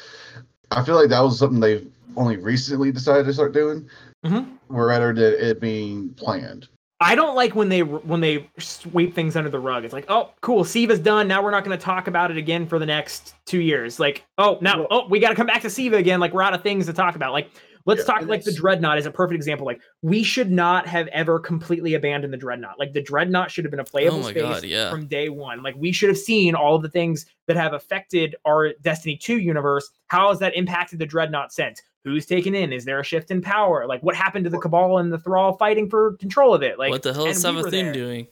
I 0.71 0.83
feel 0.83 0.95
like 0.95 1.09
that 1.09 1.19
was 1.21 1.37
something 1.39 1.59
they've 1.59 1.87
only 2.15 2.37
recently 2.37 2.91
decided 2.91 3.25
to 3.25 3.33
start 3.33 3.53
doing, 3.53 3.89
Mhm. 4.25 4.47
rather 4.69 5.13
than 5.13 5.33
it 5.33 5.59
being 5.61 6.09
planned. 6.09 6.67
I 7.01 7.15
don't 7.15 7.35
like 7.35 7.55
when 7.55 7.69
they 7.69 7.81
when 7.81 8.19
they 8.19 8.49
sweep 8.57 9.15
things 9.15 9.37
under 9.37 9.49
the 9.49 9.59
rug. 9.59 9.85
It's 9.85 9.93
like, 9.93 10.05
oh, 10.09 10.31
cool, 10.41 10.65
Siva's 10.65 10.99
done. 10.99 11.29
Now 11.29 11.41
we're 11.41 11.51
not 11.51 11.63
going 11.63 11.77
to 11.77 11.83
talk 11.83 12.07
about 12.07 12.29
it 12.29 12.35
again 12.37 12.67
for 12.67 12.77
the 12.77 12.85
next 12.85 13.35
two 13.45 13.61
years. 13.61 13.99
Like, 13.99 14.25
oh, 14.37 14.57
now, 14.61 14.85
oh, 14.91 15.07
we 15.07 15.19
got 15.19 15.29
to 15.29 15.35
come 15.35 15.47
back 15.47 15.61
to 15.61 15.69
Siva 15.69 15.95
again. 15.95 16.19
Like, 16.19 16.33
we're 16.33 16.41
out 16.41 16.53
of 16.53 16.61
things 16.61 16.87
to 16.87 16.93
talk 16.93 17.15
about. 17.15 17.31
Like, 17.31 17.51
let's 17.85 18.01
Yeah, 18.01 18.15
talk. 18.15 18.25
Like 18.25 18.43
the 18.43 18.51
Dreadnought 18.51 18.97
is 18.97 19.05
a 19.05 19.11
perfect 19.11 19.35
example. 19.37 19.65
Like, 19.65 19.79
we 20.01 20.23
should 20.23 20.51
not 20.51 20.87
have 20.87 21.07
ever 21.07 21.39
completely 21.39 21.93
abandoned 21.93 22.33
the 22.33 22.37
Dreadnought. 22.37 22.77
Like, 22.77 22.91
the 22.91 23.01
Dreadnought 23.01 23.49
should 23.49 23.63
have 23.63 23.71
been 23.71 23.79
a 23.79 23.85
playable 23.85 24.17
Oh 24.17 24.23
my 24.23 24.31
space 24.31 24.41
God, 24.41 24.63
yeah. 24.65 24.89
from 24.91 25.07
day 25.07 25.29
one. 25.29 25.63
Like, 25.63 25.75
we 25.77 25.93
should 25.93 26.09
have 26.09 26.17
seen 26.17 26.53
all 26.53 26.75
of 26.75 26.81
the 26.81 26.89
things 26.89 27.25
that 27.47 27.55
have 27.55 27.71
affected 27.71 28.35
our 28.43 28.73
Destiny 28.81 29.15
2 29.15 29.37
universe. 29.37 29.89
How 30.07 30.29
has 30.29 30.39
that 30.39 30.53
impacted 30.53 30.99
the 30.99 31.05
Dreadnought 31.05 31.53
since? 31.53 31.81
Who's 32.05 32.25
taken 32.25 32.55
in? 32.55 32.71
Is 32.71 32.85
there 32.85 32.99
a 32.99 33.03
shift 33.03 33.29
in 33.29 33.41
power? 33.41 33.85
Like, 33.85 34.01
what 34.01 34.15
happened 34.15 34.45
to 34.45 34.49
the 34.49 34.57
Cabal 34.59 34.99
and 34.99 35.11
the 35.11 35.17
Thrall 35.19 35.57
fighting 35.57 35.89
for 35.89 36.13
control 36.13 36.53
of 36.53 36.63
it? 36.63 36.79
Like, 36.79 36.91
what 36.91 37.03
the 37.03 37.13
hell 37.13 37.25
is 37.25 37.43
and 37.43 37.57
we 37.57 37.61
were 37.61 37.67
Savathun 37.67 37.71
there. 37.71 37.93
doing? 37.93 38.27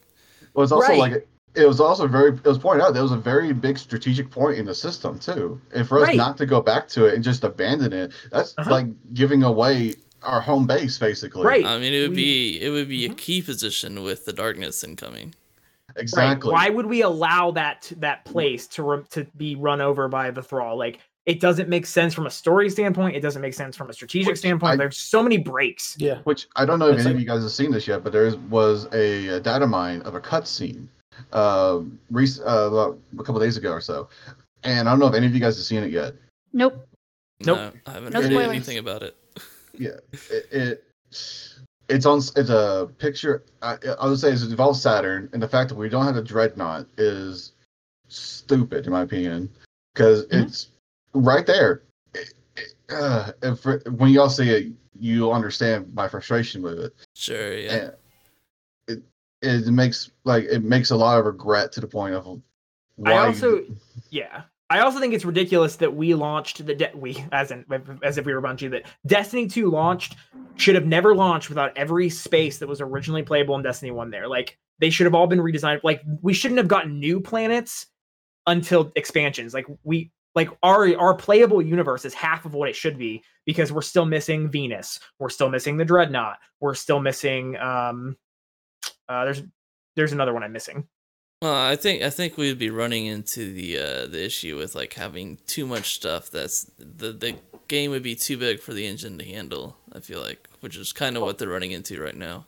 Well, 0.53 0.63
it's 0.63 0.71
also 0.71 0.87
Right. 0.89 0.99
like 0.99 1.27
it 1.55 1.65
was 1.67 1.79
also 1.81 2.07
very. 2.07 2.31
It 2.33 2.43
was 2.45 2.57
pointed 2.59 2.83
out 2.83 2.93
there 2.93 3.03
was 3.03 3.11
a 3.11 3.17
very 3.17 3.51
big 3.51 3.77
strategic 3.77 4.29
point 4.31 4.57
in 4.57 4.65
the 4.65 4.75
system 4.75 5.19
too, 5.19 5.59
and 5.73 5.87
for 5.87 5.97
us 5.99 6.07
Right. 6.07 6.17
not 6.17 6.37
to 6.37 6.45
go 6.45 6.61
back 6.61 6.87
to 6.89 7.05
it 7.05 7.15
and 7.15 7.23
just 7.23 7.43
abandon 7.43 7.91
it, 7.93 8.13
that's 8.31 8.53
Uh-huh. 8.57 8.69
like 8.71 8.85
giving 9.13 9.43
away 9.43 9.95
our 10.23 10.39
home 10.39 10.65
base 10.65 10.97
basically. 10.97 11.43
Right. 11.45 11.65
I 11.65 11.77
mean, 11.79 11.93
it 11.93 12.01
would 12.01 12.11
We- 12.11 12.15
be 12.15 12.61
it 12.61 12.69
would 12.69 12.87
be 12.87 13.05
a 13.05 13.09
Mhm. 13.09 13.17
key 13.17 13.41
position 13.41 14.01
with 14.03 14.25
the 14.25 14.33
darkness 14.33 14.83
incoming. 14.83 15.35
Exactly. 15.95 16.51
Right. 16.51 16.69
Why 16.69 16.75
would 16.75 16.85
we 16.85 17.01
allow 17.01 17.51
that 17.51 17.91
that 17.97 18.23
place 18.25 18.67
to 18.69 18.83
ru- 18.83 19.05
to 19.11 19.25
be 19.35 19.55
run 19.55 19.81
over 19.81 20.07
by 20.07 20.31
the 20.31 20.43
thrall? 20.43 20.77
Like 20.77 20.99
it 21.27 21.39
doesn't 21.41 21.67
make 21.69 21.85
sense 21.85 22.13
from 22.13 22.25
a 22.25 22.29
story 22.31 22.69
standpoint. 22.69 23.15
It 23.15 23.19
doesn't 23.19 23.41
make 23.41 23.53
sense 23.53 23.75
from 23.75 23.89
a 23.89 23.93
strategic 23.93 24.29
Which 24.29 24.39
standpoint. 24.39 24.73
I- 24.73 24.77
There's 24.77 24.97
so 24.97 25.21
many 25.21 25.37
breaks. 25.37 25.95
Yeah. 25.99 26.19
Which 26.23 26.47
I 26.55 26.65
don't 26.65 26.79
know 26.79 26.87
if 26.87 26.95
It's 26.97 27.05
any 27.05 27.15
of 27.15 27.19
you 27.21 27.27
guys 27.27 27.43
have 27.43 27.51
seen 27.51 27.69
this 27.69 27.85
yet, 27.87 28.01
but 28.03 28.13
there 28.13 28.25
is, 28.25 28.37
was 28.37 28.87
a, 28.93 29.27
a 29.27 29.39
data 29.41 29.67
mine 29.67 30.01
of 30.03 30.15
a 30.15 30.21
cutscene 30.21 30.87
uh, 31.33 31.81
rec- 32.09 32.39
uh, 32.45 32.69
about 32.71 32.97
a 33.19 33.23
couple 33.23 33.39
days 33.41 33.57
ago 33.57 33.71
or 33.71 33.81
so, 33.81 34.07
and 34.63 34.87
I 34.87 34.91
don't 34.93 34.99
know 34.99 35.07
if 35.07 35.15
any 35.15 35.27
of 35.27 35.33
you 35.35 35.41
guys 35.41 35.57
have 35.57 35.65
seen 35.65 35.83
it 35.83 35.91
yet. 35.91 36.13
Nope. 36.53 36.87
Nope. 37.45 37.57
No, 37.57 37.71
I 37.85 37.91
haven't 37.91 38.13
No 38.13 38.21
heard 38.21 38.31
spoilers. 38.31 38.47
anything 38.49 38.77
about 38.79 39.03
it. 39.03 39.15
Yeah, 39.79 39.91
it, 40.31 40.45
it 40.51 40.83
it's 41.87 42.05
on 42.07 42.17
it's 42.35 42.49
a 42.49 42.89
picture. 42.97 43.43
I, 43.61 43.77
I 44.01 44.07
would 44.07 44.17
say 44.19 44.31
it's 44.31 44.41
involves 44.43 44.81
Saturn, 44.81 45.29
and 45.33 45.43
the 45.43 45.47
fact 45.47 45.69
that 45.69 45.75
we 45.75 45.87
don't 45.87 46.05
have 46.05 46.15
a 46.17 46.23
dreadnought 46.23 46.87
is 46.97 47.51
stupid 48.07 48.87
in 48.87 48.91
my 48.91 49.01
opinion, 49.03 49.49
because 49.93 50.25
Mhm. 50.27 50.45
it's 50.47 50.69
right 51.21 51.45
there. 51.45 51.83
It- 52.13 52.33
it- 52.55 52.73
uh, 52.89 53.31
if, 53.43 53.63
when 53.91 54.11
y'all 54.11 54.29
see 54.29 54.49
it, 54.49 54.67
you'll 54.99 55.33
understand 55.33 55.93
my 55.93 56.07
frustration 56.07 56.61
with 56.61 56.79
it. 56.79 56.93
Sure, 57.15 57.53
yeah. 57.53 57.73
and 57.75 57.93
it 58.87 59.03
it 59.41 59.67
makes 59.67 60.09
like 60.23 60.45
it 60.45 60.63
makes 60.63 60.89
a 60.91 60.95
lot 60.95 61.19
of 61.19 61.25
regret 61.25 61.71
to 61.73 61.81
the 61.81 61.87
point 61.87 62.15
of 62.15 62.25
why 62.95 63.11
I 63.11 63.13
you- 63.13 63.27
also 63.27 63.65
yeah. 64.09 64.43
I 64.69 64.79
also 64.81 64.99
think 64.99 65.13
it's 65.13 65.23
ridiculous 65.23 65.77
that 65.77 65.95
we 65.95 66.13
launched 66.13 66.65
the 66.65 66.75
de- 66.75 66.91
we 66.93 67.23
as 67.31 67.51
in 67.51 67.63
as 68.03 68.17
if 68.17 68.25
we 68.25 68.33
were 68.33 68.41
Bungie 68.41 68.69
that 68.71 68.83
Destiny 69.05 69.47
2 69.47 69.69
launched 69.69 70.17
should 70.57 70.75
have 70.75 70.85
never 70.85 71.15
launched 71.15 71.47
without 71.47 71.77
every 71.77 72.09
space 72.09 72.57
that 72.57 72.67
was 72.67 72.81
originally 72.81 73.23
playable 73.23 73.55
in 73.55 73.61
Destiny 73.61 73.91
1 73.91 74.09
there. 74.11 74.27
Like 74.27 74.57
they 74.79 74.89
should 74.89 75.05
have 75.05 75.13
all 75.15 75.27
been 75.27 75.39
redesigned. 75.39 75.81
Like 75.83 76.01
we 76.21 76.33
shouldn't 76.33 76.57
have 76.57 76.67
gotten 76.67 76.99
new 76.99 77.21
planets 77.21 77.85
until 78.45 78.91
expansions. 78.95 79.53
Like 79.53 79.67
we 79.83 80.11
like 80.35 80.49
our 80.63 80.95
our 80.97 81.15
playable 81.15 81.61
universe 81.61 82.05
is 82.05 82.13
half 82.13 82.45
of 82.45 82.53
what 82.53 82.69
it 82.69 82.75
should 82.75 82.97
be 82.97 83.23
because 83.45 83.71
we're 83.71 83.81
still 83.81 84.05
missing 84.05 84.49
Venus. 84.49 84.99
We're 85.19 85.29
still 85.29 85.49
missing 85.49 85.77
the 85.77 85.85
Dreadnought. 85.85 86.37
We're 86.59 86.75
still 86.75 86.99
missing 86.99 87.57
um 87.57 88.17
uh 89.09 89.25
there's 89.25 89.43
there's 89.95 90.13
another 90.13 90.33
one 90.33 90.43
I'm 90.43 90.51
missing. 90.51 90.87
Well, 91.41 91.53
I 91.55 91.75
think 91.75 92.01
I 92.03 92.09
think 92.09 92.37
we'd 92.37 92.57
be 92.57 92.69
running 92.71 93.05
into 93.05 93.53
the 93.53 93.77
uh, 93.77 94.07
the 94.07 94.23
issue 94.25 94.57
with 94.57 94.73
like 94.75 94.93
having 94.93 95.37
too 95.47 95.65
much 95.67 95.93
stuff. 95.93 96.29
That's 96.31 96.63
the 96.79 97.11
the 97.13 97.35
game 97.67 97.91
would 97.91 98.01
be 98.03 98.15
too 98.15 98.37
big 98.37 98.59
for 98.59 98.73
the 98.73 98.87
engine 98.87 99.17
to 99.19 99.25
handle. 99.25 99.77
I 99.93 99.99
feel 99.99 100.21
like, 100.21 100.47
which 100.61 100.75
is 100.77 100.93
kind 100.93 101.15
of 101.15 101.21
what 101.21 101.37
they're 101.37 101.49
running 101.49 101.71
into 101.71 102.01
right 102.01 102.15
now. 102.15 102.45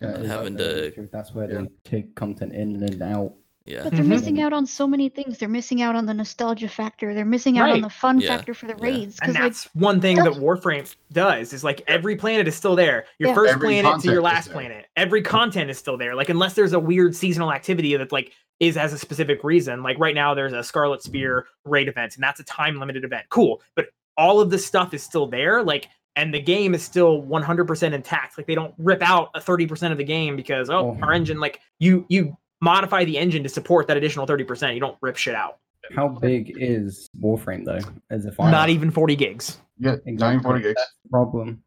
Yeah, 0.00 0.08
And 0.08 0.22
is 0.24 0.28
that 0.28 0.36
having 0.38 0.56
to- 0.56 1.08
That's 1.12 1.34
where 1.34 1.50
Yeah. 1.50 1.60
they 1.62 1.68
take 1.90 2.14
content 2.16 2.52
in 2.52 2.82
and 2.82 3.00
out. 3.02 3.34
Yeah, 3.66 3.82
But 3.82 3.92
they're 3.94 4.04
Mhm. 4.04 4.08
missing 4.08 4.40
out 4.40 4.52
on 4.52 4.64
so 4.64 4.86
many 4.86 5.08
things. 5.08 5.38
They're 5.38 5.48
missing 5.48 5.82
out 5.82 5.96
on 5.96 6.06
the 6.06 6.14
nostalgia 6.14 6.68
factor. 6.68 7.12
They're 7.14 7.24
missing 7.24 7.58
out 7.58 7.70
on 7.70 7.80
the 7.80 7.90
fun 7.90 8.20
Yeah. 8.20 8.36
factor 8.36 8.54
for 8.54 8.66
the 8.66 8.74
Yeah. 8.78 8.84
raids. 8.84 9.18
And 9.20 9.32
Because 9.32 9.34
like 9.34 9.42
that's 9.42 9.64
one 9.74 10.00
thing 10.00 10.16
that 10.18 10.34
Warframe 10.34 10.94
does 11.12 11.52
is 11.52 11.64
like 11.64 11.82
every 11.88 12.14
planet 12.16 12.46
is 12.46 12.54
still 12.54 12.76
there. 12.76 13.06
Your 13.18 13.30
Yeah. 13.30 13.34
first 13.34 13.54
Every 13.54 13.68
planet 13.80 14.00
to 14.02 14.10
your 14.12 14.22
last 14.22 14.52
planet. 14.52 14.86
Every 14.96 15.20
content 15.22 15.68
is 15.70 15.78
still 15.78 15.96
there. 15.96 16.14
Like 16.14 16.28
unless 16.28 16.54
there's 16.54 16.72
a 16.74 16.80
weird 16.80 17.14
seasonal 17.16 17.52
activity 17.52 17.96
that 17.96 18.12
like 18.12 18.32
is 18.60 18.76
as 18.76 18.92
a 18.92 18.98
specific 18.98 19.42
reason. 19.44 19.82
Like 19.82 19.98
right 19.98 20.14
now 20.14 20.32
there's 20.32 20.52
a 20.52 20.62
Scarlet 20.62 21.02
Spear 21.02 21.46
raid 21.64 21.88
event 21.88 22.14
and 22.14 22.22
that's 22.22 22.38
a 22.40 22.44
time 22.44 22.78
limited 22.78 23.04
event. 23.04 23.26
Cool. 23.30 23.60
But 23.74 23.88
all 24.16 24.40
of 24.40 24.50
the 24.50 24.58
stuff 24.58 24.94
is 24.94 25.02
still 25.02 25.26
there. 25.26 25.62
Like 25.62 25.88
and 26.18 26.32
the 26.32 26.40
game 26.40 26.72
is 26.74 26.82
still 26.82 27.20
100% 27.20 27.92
intact. 27.92 28.38
Like 28.38 28.46
they 28.46 28.54
don't 28.54 28.72
rip 28.78 29.02
out 29.02 29.28
a 29.34 29.40
30% 29.40 29.92
of 29.92 29.98
the 29.98 30.04
game 30.04 30.34
because 30.36 30.70
oh, 30.70 30.96
Oh. 30.96 30.98
our 31.02 31.12
engine 31.12 31.40
like 31.40 31.60
you 31.78 32.06
you 32.08 32.36
modify 32.60 33.04
the 33.04 33.18
engine 33.18 33.42
to 33.42 33.48
support 33.48 33.86
that 33.88 33.96
additional 33.96 34.26
30%. 34.26 34.74
You 34.74 34.80
don't 34.80 34.96
rip 35.00 35.16
shit 35.16 35.34
out. 35.34 35.58
How 35.94 36.08
big 36.08 36.54
is 36.56 37.08
Warframe 37.20 37.64
though? 37.64 37.78
As 38.10 38.24
a 38.24 38.32
file? 38.32 38.50
Not 38.50 38.70
even 38.70 38.90
40 38.90 39.16
gigs. 39.16 39.58
yeah 39.78 39.96
Exactly. 40.06 40.42
40 40.42 40.62
gigs. 40.62 40.74
That's 40.76 40.90
problem. 41.10 41.62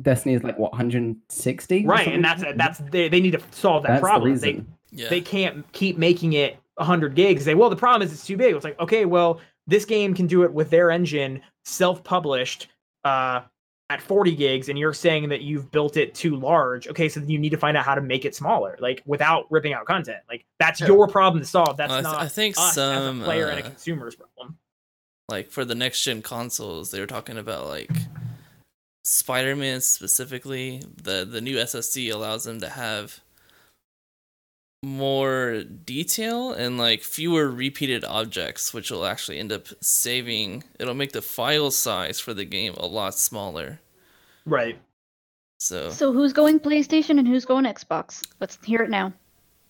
Destiny 0.00 0.34
is 0.34 0.42
like 0.42 0.58
what 0.58 0.72
160? 0.72 1.86
Right. 1.86 2.08
And 2.08 2.24
that's 2.24 2.42
that's 2.56 2.78
they, 2.78 3.08
they 3.08 3.20
need 3.20 3.32
to 3.32 3.40
solve 3.50 3.82
that 3.84 3.88
That's 3.88 4.00
the 4.00 4.06
problem. 4.06 4.36
They, 4.38 4.62
yeah. 4.90 5.08
they 5.08 5.20
can't 5.20 5.70
keep 5.72 5.98
making 5.98 6.34
it 6.34 6.56
100 6.76 7.14
gigs. 7.14 7.44
They 7.44 7.54
well, 7.54 7.70
the 7.70 7.76
problem 7.76 8.02
is 8.02 8.12
it's 8.12 8.26
too 8.26 8.36
big. 8.36 8.54
It's 8.54 8.64
like 8.64 8.78
okay, 8.80 9.04
well, 9.04 9.40
this 9.66 9.84
game 9.84 10.14
can 10.14 10.26
do 10.26 10.42
it 10.42 10.52
with 10.52 10.70
their 10.70 10.90
engine, 10.90 11.40
self-published, 11.64 12.68
uh, 13.04 13.42
at 13.90 14.00
40 14.00 14.34
gigs, 14.34 14.68
and 14.68 14.78
you're 14.78 14.94
saying 14.94 15.28
that 15.28 15.42
you've 15.42 15.70
built 15.70 15.96
it 15.96 16.14
too 16.14 16.36
large. 16.36 16.88
Okay, 16.88 17.08
so 17.08 17.20
you 17.20 17.38
need 17.38 17.50
to 17.50 17.56
find 17.58 17.76
out 17.76 17.84
how 17.84 17.94
to 17.94 18.00
make 18.00 18.24
it 18.24 18.34
smaller, 18.34 18.76
like 18.80 19.02
without 19.04 19.44
ripping 19.50 19.74
out 19.74 19.84
content. 19.84 20.18
Like 20.28 20.44
that's 20.58 20.80
Yeah. 20.80 20.86
your 20.88 21.06
problem 21.08 21.42
to 21.42 21.46
solve. 21.48 21.76
That's 21.76 21.92
I, 21.92 21.96
th- 21.96 22.04
not 22.04 22.20
I 22.20 22.28
think 22.28 22.56
us 22.56 22.74
some 22.74 23.18
as 23.20 23.22
a 23.22 23.24
player 23.24 23.48
and 23.48 23.60
a 23.60 23.64
uh, 23.64 23.68
consumer's 23.68 24.14
problem. 24.14 24.56
like 25.28 25.50
for 25.50 25.64
the 25.64 25.74
next 25.74 26.02
gen 26.02 26.22
consoles, 26.22 26.90
they 26.90 27.00
were 27.00 27.06
talking 27.06 27.36
about 27.36 27.66
like 27.66 27.90
Spider-Man 29.04 29.80
specifically, 29.82 30.82
the 31.02 31.26
the 31.30 31.40
new 31.42 31.56
SSD 31.56 32.10
allows 32.12 32.44
them 32.44 32.60
to 32.60 32.68
have 32.70 33.20
more 34.84 35.62
detail 35.64 36.52
and 36.52 36.78
like 36.78 37.02
fewer 37.02 37.50
repeated 37.50 38.04
objects, 38.04 38.72
which 38.74 38.90
will 38.90 39.04
actually 39.06 39.38
end 39.38 39.52
up 39.52 39.66
saving. 39.80 40.64
It'll 40.78 40.94
make 40.94 41.12
the 41.12 41.22
file 41.22 41.70
size 41.70 42.20
for 42.20 42.34
the 42.34 42.44
game 42.44 42.74
a 42.76 42.86
lot 42.86 43.14
smaller. 43.14 43.80
Right. 44.46 44.78
So, 45.58 45.90
So 45.90 46.12
who's 46.12 46.32
going 46.32 46.60
PlayStation 46.60 47.18
and 47.18 47.26
who's 47.26 47.44
going 47.44 47.64
Xbox? 47.64 48.22
Let's 48.40 48.58
hear 48.64 48.82
it 48.82 48.90
now. 48.90 49.12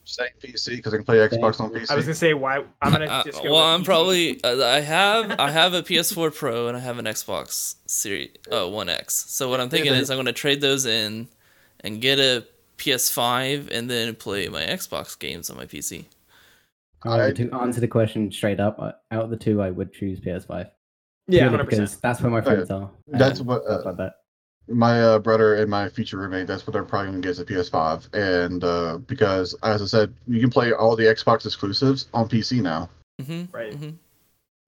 Saying 0.06 0.30
PC 0.42 0.76
because 0.76 0.92
I 0.92 0.96
can 0.98 1.04
play 1.06 1.16
Xbox 1.16 1.60
on 1.60 1.70
PC. 1.70 1.90
I 1.90 1.94
was 1.94 2.04
gonna 2.04 2.14
say 2.14 2.34
why 2.34 2.62
I'm 2.82 2.92
gonna 2.92 3.06
Uh, 3.06 3.24
just 3.24 3.42
go 3.42 3.52
well, 3.52 3.62
I'm 3.64 3.80
PC. 3.80 3.84
probably 3.86 4.44
uh, 4.44 4.62
I 4.62 4.80
have 4.80 5.40
I 5.40 5.50
have 5.50 5.72
a 5.72 5.82
PS4 5.82 6.34
Pro 6.34 6.68
and 6.68 6.76
I 6.76 6.80
have 6.80 6.98
an 6.98 7.06
Xbox 7.06 7.76
Series 7.86 8.30
oh 8.50 8.68
One 8.68 8.90
X. 8.90 9.14
So 9.28 9.48
what 9.48 9.60
I'm 9.60 9.70
thinking 9.70 9.92
Yeah, 9.94 10.00
is 10.00 10.10
I'm 10.10 10.16
going 10.16 10.26
to 10.26 10.34
trade 10.34 10.60
those 10.60 10.84
in 10.84 11.28
and 11.80 12.02
get 12.02 12.18
a 12.18 12.44
PS5 12.78 13.70
and 13.70 13.90
then 13.90 14.14
play 14.14 14.48
my 14.48 14.62
Xbox 14.62 15.18
games 15.18 15.50
on 15.50 15.56
my 15.56 15.66
PC. 15.66 16.06
Uh, 17.06 17.26
I- 17.26 17.32
to 17.32 17.52
answer 17.54 17.80
the 17.80 17.88
question 17.88 18.30
straight 18.32 18.60
up, 18.60 18.78
uh, 18.78 18.92
out 19.10 19.24
of 19.24 19.30
the 19.30 19.36
two, 19.36 19.60
I 19.62 19.70
would 19.70 19.92
choose 19.92 20.20
PS5. 20.20 20.70
yeah, 21.28 21.40
Purely 21.40 21.50
hundred 21.50 21.64
percent. 21.64 21.88
because 21.88 22.00
that's 22.00 22.20
where 22.20 22.30
my 22.30 22.40
friends 22.40 22.70
are. 22.70 22.90
That's 23.08 23.40
what, 23.40 23.62
uh, 23.66 23.80
stuff 23.80 23.98
like 23.98 24.12
my 24.68 25.00
uh, 25.02 25.18
brother 25.18 25.56
and 25.56 25.70
my 25.70 25.88
future 25.88 26.16
roommate, 26.16 26.46
that's 26.46 26.66
what 26.66 26.72
they're 26.72 26.84
probably 26.84 27.10
going 27.10 27.22
to 27.22 27.26
get 27.26 27.32
is 27.32 27.38
a 27.40 27.44
PS5. 27.44 28.14
And 28.14 28.64
uh, 28.64 28.98
because, 29.06 29.54
as 29.62 29.82
I 29.82 29.86
said, 29.86 30.14
you 30.26 30.40
can 30.40 30.50
play 30.50 30.72
all 30.72 30.96
the 30.96 31.04
Xbox 31.04 31.44
exclusives 31.44 32.08
on 32.14 32.28
PC 32.28 32.62
now. 32.62 32.88
Mm-hmm. 33.20 33.54
Right. 33.54 33.74
hmm 33.74 33.90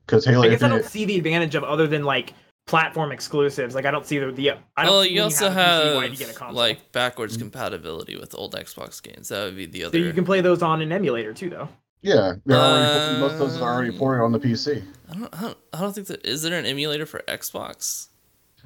Because 0.05 0.25
Halo 0.25 0.45
I 0.45 0.51
guess 0.51 0.63
I 0.63 0.69
don't 0.69 0.85
see 0.85 1.05
the 1.05 1.17
advantage 1.17 1.55
of 1.55 1.65
other 1.65 1.87
than 1.87 2.05
like 2.05 2.35
platform 2.67 3.13
exclusives. 3.13 3.75
Like 3.75 3.85
I 3.87 3.91
don't 3.91 4.07
see 4.07 4.19
the 4.19 4.31
the. 4.33 4.51
I 4.77 4.85
don't 4.85 4.93
Well, 4.93 5.03
see 5.05 5.15
you 5.15 5.23
also 5.23 5.51
have, 5.51 5.85
a 5.85 5.89
PC, 5.89 5.95
why 5.97 6.03
have 6.03 6.13
you 6.13 6.19
get 6.27 6.41
a 6.41 6.53
like 6.53 6.93
backwards 6.93 7.37
mm. 7.37 7.41
compatibility 7.41 8.17
with 8.17 8.35
old 8.35 8.55
Xbox 8.55 9.03
games. 9.03 9.29
That 9.29 9.45
would 9.45 9.57
be 9.57 9.67
the 9.67 9.83
so 9.83 9.87
other. 9.89 9.99
you 9.99 10.13
can 10.13 10.25
play 10.25 10.41
those 10.41 10.63
on 10.63 10.83
an 10.83 10.93
emulator 10.93 11.33
too, 11.33 11.51
though. 11.51 11.69
yeah, 12.03 12.35
they're 12.45 12.57
already, 12.59 13.17
uh, 13.17 13.21
most 13.21 13.33
of 13.35 13.39
those 13.39 13.61
are 13.61 13.73
already 13.75 13.97
ported 13.97 14.23
on 14.25 14.33
the 14.33 14.41
PC. 14.41 14.85
I 15.11 15.15
don't, 15.15 15.35
I 15.35 15.41
don't. 15.43 15.59
I 15.73 15.81
don't 15.81 15.95
think 15.95 16.07
that 16.09 16.27
is 16.27 16.43
there 16.43 16.59
an 16.59 16.67
emulator 16.67 17.07
for 17.07 17.21
Xbox 17.29 18.09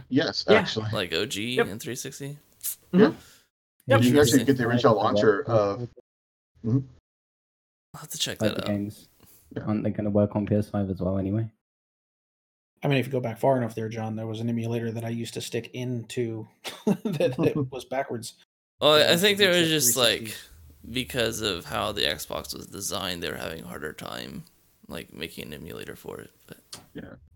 Yes, 0.08 0.44
Yeah. 0.48 0.56
actually. 0.58 0.88
like 0.92 1.12
OG 1.14 1.34
Yep. 1.36 1.66
and 1.68 1.80
360. 1.80 2.38
Mm-hmm. 2.92 2.98
Yeah. 3.00 3.12
Yep. 3.86 4.02
You 4.02 4.10
can 4.12 4.20
actually 4.20 4.44
get 4.44 4.56
the 4.56 4.64
original 4.66 4.96
launcher 4.96 5.44
of. 5.46 5.80
Mm-hmm. 6.64 6.78
I'll 7.94 8.00
have 8.00 8.10
to 8.10 8.18
check 8.18 8.40
Like 8.40 8.54
that 8.54 8.56
the 8.56 8.62
out. 8.62 8.68
games. 8.68 9.08
Yeah. 9.54 9.64
Aren't 9.64 9.82
they 9.84 9.90
going 9.90 10.04
to 10.04 10.10
work 10.10 10.36
on 10.36 10.46
PS5 10.46 10.90
as 10.90 11.00
well 11.00 11.18
anyway? 11.18 11.50
I 12.82 12.88
mean, 12.88 12.98
if 12.98 13.06
you 13.06 13.12
go 13.12 13.20
back 13.20 13.38
far 13.38 13.56
enough 13.56 13.74
there, 13.74 13.88
John, 13.88 14.16
there 14.16 14.26
was 14.26 14.40
an 14.40 14.48
emulator 14.48 14.90
that 14.90 15.04
I 15.04 15.10
used 15.10 15.34
to 15.34 15.40
stick 15.40 15.70
into 15.74 16.48
that, 16.86 17.34
that 17.38 17.68
was 17.70 17.84
backwards. 17.84 18.34
Well, 18.80 18.94
I 18.94 19.16
think 19.16 19.38
there 19.38 19.50
was 19.50 19.68
just 19.68 19.96
like 19.96 20.34
because 20.90 21.42
of 21.42 21.66
how 21.66 21.92
the 21.92 22.02
Xbox 22.02 22.54
was 22.54 22.66
designed, 22.66 23.22
they 23.22 23.30
were 23.30 23.36
having 23.36 23.62
a 23.62 23.66
harder 23.66 23.92
time 23.92 24.44
like 24.90 25.12
making 25.14 25.44
an 25.44 25.54
emulator 25.54 25.96
for 25.96 26.20
it. 26.20 26.30
But 26.46 26.58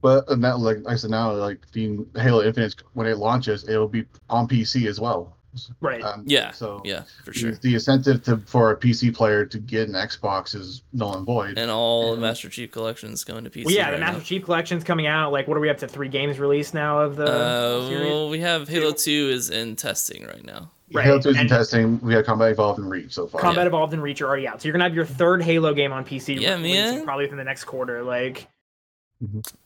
But 0.00 0.28
uh, 0.28 0.34
now, 0.34 0.56
like 0.56 0.78
I 0.86 0.96
said, 0.96 1.10
now 1.10 1.32
like 1.32 1.70
the 1.72 2.04
Halo 2.16 2.42
Infinite, 2.42 2.74
when 2.94 3.06
it 3.06 3.18
launches, 3.18 3.68
it'll 3.68 3.88
be 3.88 4.04
on 4.28 4.48
PC 4.48 4.88
as 4.88 5.00
well. 5.00 5.36
Right. 5.80 6.02
Um, 6.02 6.24
yeah, 6.26 6.50
So 6.52 6.80
yeah, 6.84 7.02
for 7.24 7.32
sure. 7.32 7.52
the 7.56 7.74
incentive 7.74 8.22
to 8.24 8.38
for 8.38 8.70
a 8.72 8.76
PC 8.76 9.14
player 9.14 9.44
to 9.46 9.58
get 9.58 9.88
an 9.88 9.94
Xbox 9.94 10.54
is 10.54 10.82
null 10.92 11.16
and 11.16 11.26
void. 11.26 11.58
And 11.58 11.70
all 11.70 12.14
the 12.14 12.20
Master 12.20 12.48
Chief 12.48 12.70
collections 12.70 13.24
going 13.24 13.44
to 13.44 13.50
PC. 13.50 13.66
well, 13.66 13.74
yeah, 13.74 13.90
the 13.90 13.98
Master 13.98 14.18
now. 14.18 14.24
Chief 14.24 14.44
Collection's 14.44 14.84
coming 14.84 15.06
out. 15.06 15.32
Like, 15.32 15.46
what 15.48 15.56
are 15.56 15.60
we 15.60 15.70
up 15.70 15.78
to? 15.78 15.88
Three 15.88 16.08
games 16.08 16.38
released 16.38 16.74
now 16.74 17.00
of 17.00 17.16
the 17.16 17.24
Uh, 17.26 17.88
series. 17.88 18.06
well, 18.06 18.28
we 18.28 18.40
have 18.40 18.68
Halo 18.68 18.92
Two 18.92 19.30
is 19.32 19.50
in 19.50 19.76
testing 19.76 20.26
right 20.26 20.44
now. 20.44 20.70
Right, 20.92 21.06
Halo 21.06 21.18
2 21.18 21.30
is 21.30 21.40
in 21.40 21.48
testing. 21.48 21.98
We 22.02 22.14
have 22.14 22.24
Combat 22.26 22.52
Evolved 22.52 22.78
and 22.78 22.88
Reach 22.88 23.14
so 23.14 23.26
far. 23.26 23.40
Combat 23.40 23.64
Yeah. 23.64 23.68
Evolved 23.68 23.94
and 23.94 24.02
Reach 24.02 24.20
are 24.22 24.26
already 24.28 24.46
out. 24.46 24.60
So 24.62 24.68
you're 24.68 24.72
gonna 24.74 24.84
have 24.84 24.94
your 24.94 25.06
third 25.06 25.42
Halo 25.42 25.72
game 25.74 25.92
on 25.92 26.04
PC. 26.04 26.38
Yeah, 26.40 26.54
releasing 26.54 26.96
man. 26.96 27.04
Probably 27.04 27.24
within 27.24 27.38
the 27.38 27.42
next 27.44 27.64
quarter. 27.64 28.02
Like, 28.04 28.46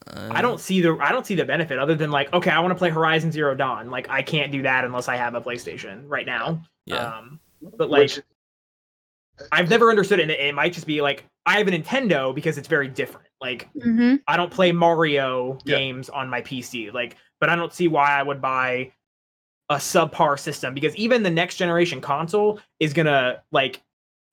Uh, 0.06 0.28
I 0.32 0.42
don't 0.42 0.60
see 0.60 0.80
the 0.80 0.96
I 1.00 1.12
don't 1.12 1.26
see 1.26 1.34
the 1.34 1.44
benefit 1.44 1.78
other 1.78 1.94
than 1.94 2.10
like, 2.10 2.32
okay, 2.32 2.50
I 2.50 2.60
want 2.60 2.72
to 2.72 2.78
play 2.78 2.90
Horizon 2.90 3.30
Zero 3.32 3.54
Dawn. 3.54 3.90
Like, 3.90 4.08
I 4.10 4.22
can't 4.22 4.50
do 4.52 4.62
that 4.62 4.84
unless 4.84 5.08
I 5.08 5.16
have 5.16 5.34
a 5.34 5.40
PlayStation 5.40 6.02
right 6.06 6.26
now. 6.26 6.62
Yeah, 6.86 6.96
Um, 7.18 7.40
but 7.76 7.90
like, 7.90 8.00
Which- 8.02 8.20
I've 9.52 9.70
never 9.70 9.90
understood 9.90 10.18
it. 10.18 10.22
And 10.22 10.30
it, 10.32 10.40
it 10.40 10.54
might 10.54 10.72
just 10.72 10.86
be 10.86 11.00
like 11.00 11.24
I 11.46 11.58
have 11.58 11.68
a 11.68 11.70
Nintendo 11.70 12.34
because 12.34 12.58
it's 12.58 12.68
very 12.68 12.88
different. 12.88 13.28
Like, 13.40 13.68
Mm-hmm. 13.74 14.16
I 14.26 14.36
don't 14.36 14.50
play 14.52 14.72
Mario 14.72 15.58
Yeah. 15.64 15.76
games 15.76 16.08
on 16.08 16.28
my 16.28 16.42
PC. 16.42 16.92
Like, 16.92 17.16
but 17.40 17.48
I 17.48 17.56
don't 17.56 17.72
see 17.72 17.88
why 17.88 18.18
I 18.18 18.22
would 18.22 18.40
buy 18.40 18.92
a 19.70 19.76
subpar 19.76 20.38
system 20.38 20.72
because 20.74 20.96
even 20.96 21.22
the 21.22 21.30
next 21.30 21.56
generation 21.56 22.00
console 22.00 22.58
is 22.80 22.92
gonna 22.94 23.42
like 23.52 23.82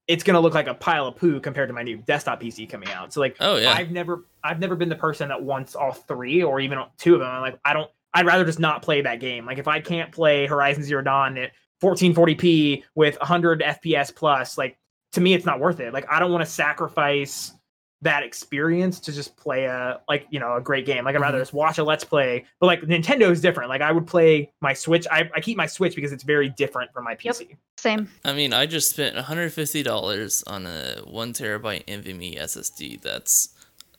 it's 0.08 0.24
gonna 0.24 0.39
look 0.39 0.53
like 0.53 0.68
a 0.68 0.74
pile 0.74 1.08
of 1.08 1.16
poo 1.16 1.39
compared 1.39 1.70
to 1.70 1.74
my 1.74 1.84
new 1.84 1.97
desktop 1.97 2.41
PC 2.41 2.70
coming 2.70 2.89
out. 2.89 3.14
So 3.14 3.20
like 3.20 3.36
Oh 3.39 3.58
yeah. 3.58 3.74
I've 3.74 3.91
never 3.91 4.26
I've 4.43 4.60
never 4.60 4.76
been 4.76 4.89
the 4.89 4.95
person 4.95 5.30
that 5.30 5.41
wants 5.41 5.76
all 5.76 5.91
three 5.91 6.43
or 6.43 6.60
even 6.60 6.80
two 6.97 7.16
of 7.16 7.22
them. 7.22 7.30
I'm 7.30 7.41
like 7.41 7.60
I 7.66 7.74
don't 7.74 7.89
I'd 8.14 8.26
rather 8.26 8.45
just 8.45 8.60
not 8.60 8.82
play 8.82 9.01
that 9.01 9.20
game. 9.20 9.45
Like 9.45 9.58
if 9.58 9.68
I 9.68 9.80
can't 9.82 10.12
play 10.12 10.45
Horizon 10.47 10.84
Zero 10.84 11.01
Dawn 11.01 11.38
at 11.38 11.51
1440p 11.82 12.84
with 12.95 13.18
100 13.20 13.62
FPS 13.62 14.16
plus, 14.16 14.58
like 14.58 14.78
to 15.14 15.22
me 15.22 15.34
it's 15.34 15.45
not 15.45 15.60
worth 15.60 15.80
it. 15.80 15.93
Like 15.93 16.06
I 16.10 16.20
don't 16.20 16.32
want 16.32 16.45
to 16.45 16.49
sacrifice 16.49 17.53
that 18.01 18.23
experience 18.23 18.99
to 18.99 19.11
just 19.11 19.35
play 19.37 19.65
a 19.65 19.99
like 20.07 20.27
you 20.29 20.39
know 20.39 20.55
a 20.55 20.61
great 20.61 20.85
game. 20.85 21.05
Like 21.05 21.15
I'd 21.15 21.21
rather 21.21 21.37
Mhm. 21.37 21.41
just 21.41 21.53
watch 21.53 21.77
a 21.77 21.83
let's 21.83 22.03
play. 22.03 22.45
But 22.59 22.67
like 22.67 22.81
Nintendo 22.81 23.31
is 23.31 23.41
different. 23.41 23.69
Like 23.69 23.81
I 23.81 23.91
would 23.91 24.05
play 24.05 24.51
my 24.61 24.73
Switch. 24.73 25.07
I, 25.09 25.29
I 25.33 25.39
keep 25.41 25.57
my 25.57 25.65
Switch 25.65 25.95
because 25.95 26.11
it's 26.11 26.23
very 26.23 26.49
different 26.49 26.91
from 26.93 27.03
my 27.05 27.17
Yep. 27.21 27.35
PC. 27.35 27.57
Same. 27.77 28.09
I 28.23 28.33
mean, 28.33 28.53
I 28.53 28.65
just 28.65 28.89
spent 28.91 29.15
$150 29.15 30.43
on 30.47 30.65
a 30.67 31.01
one 31.05 31.33
terabyte 31.33 31.85
NVMe 31.87 32.37
SSD. 32.37 33.01
That's 33.01 33.49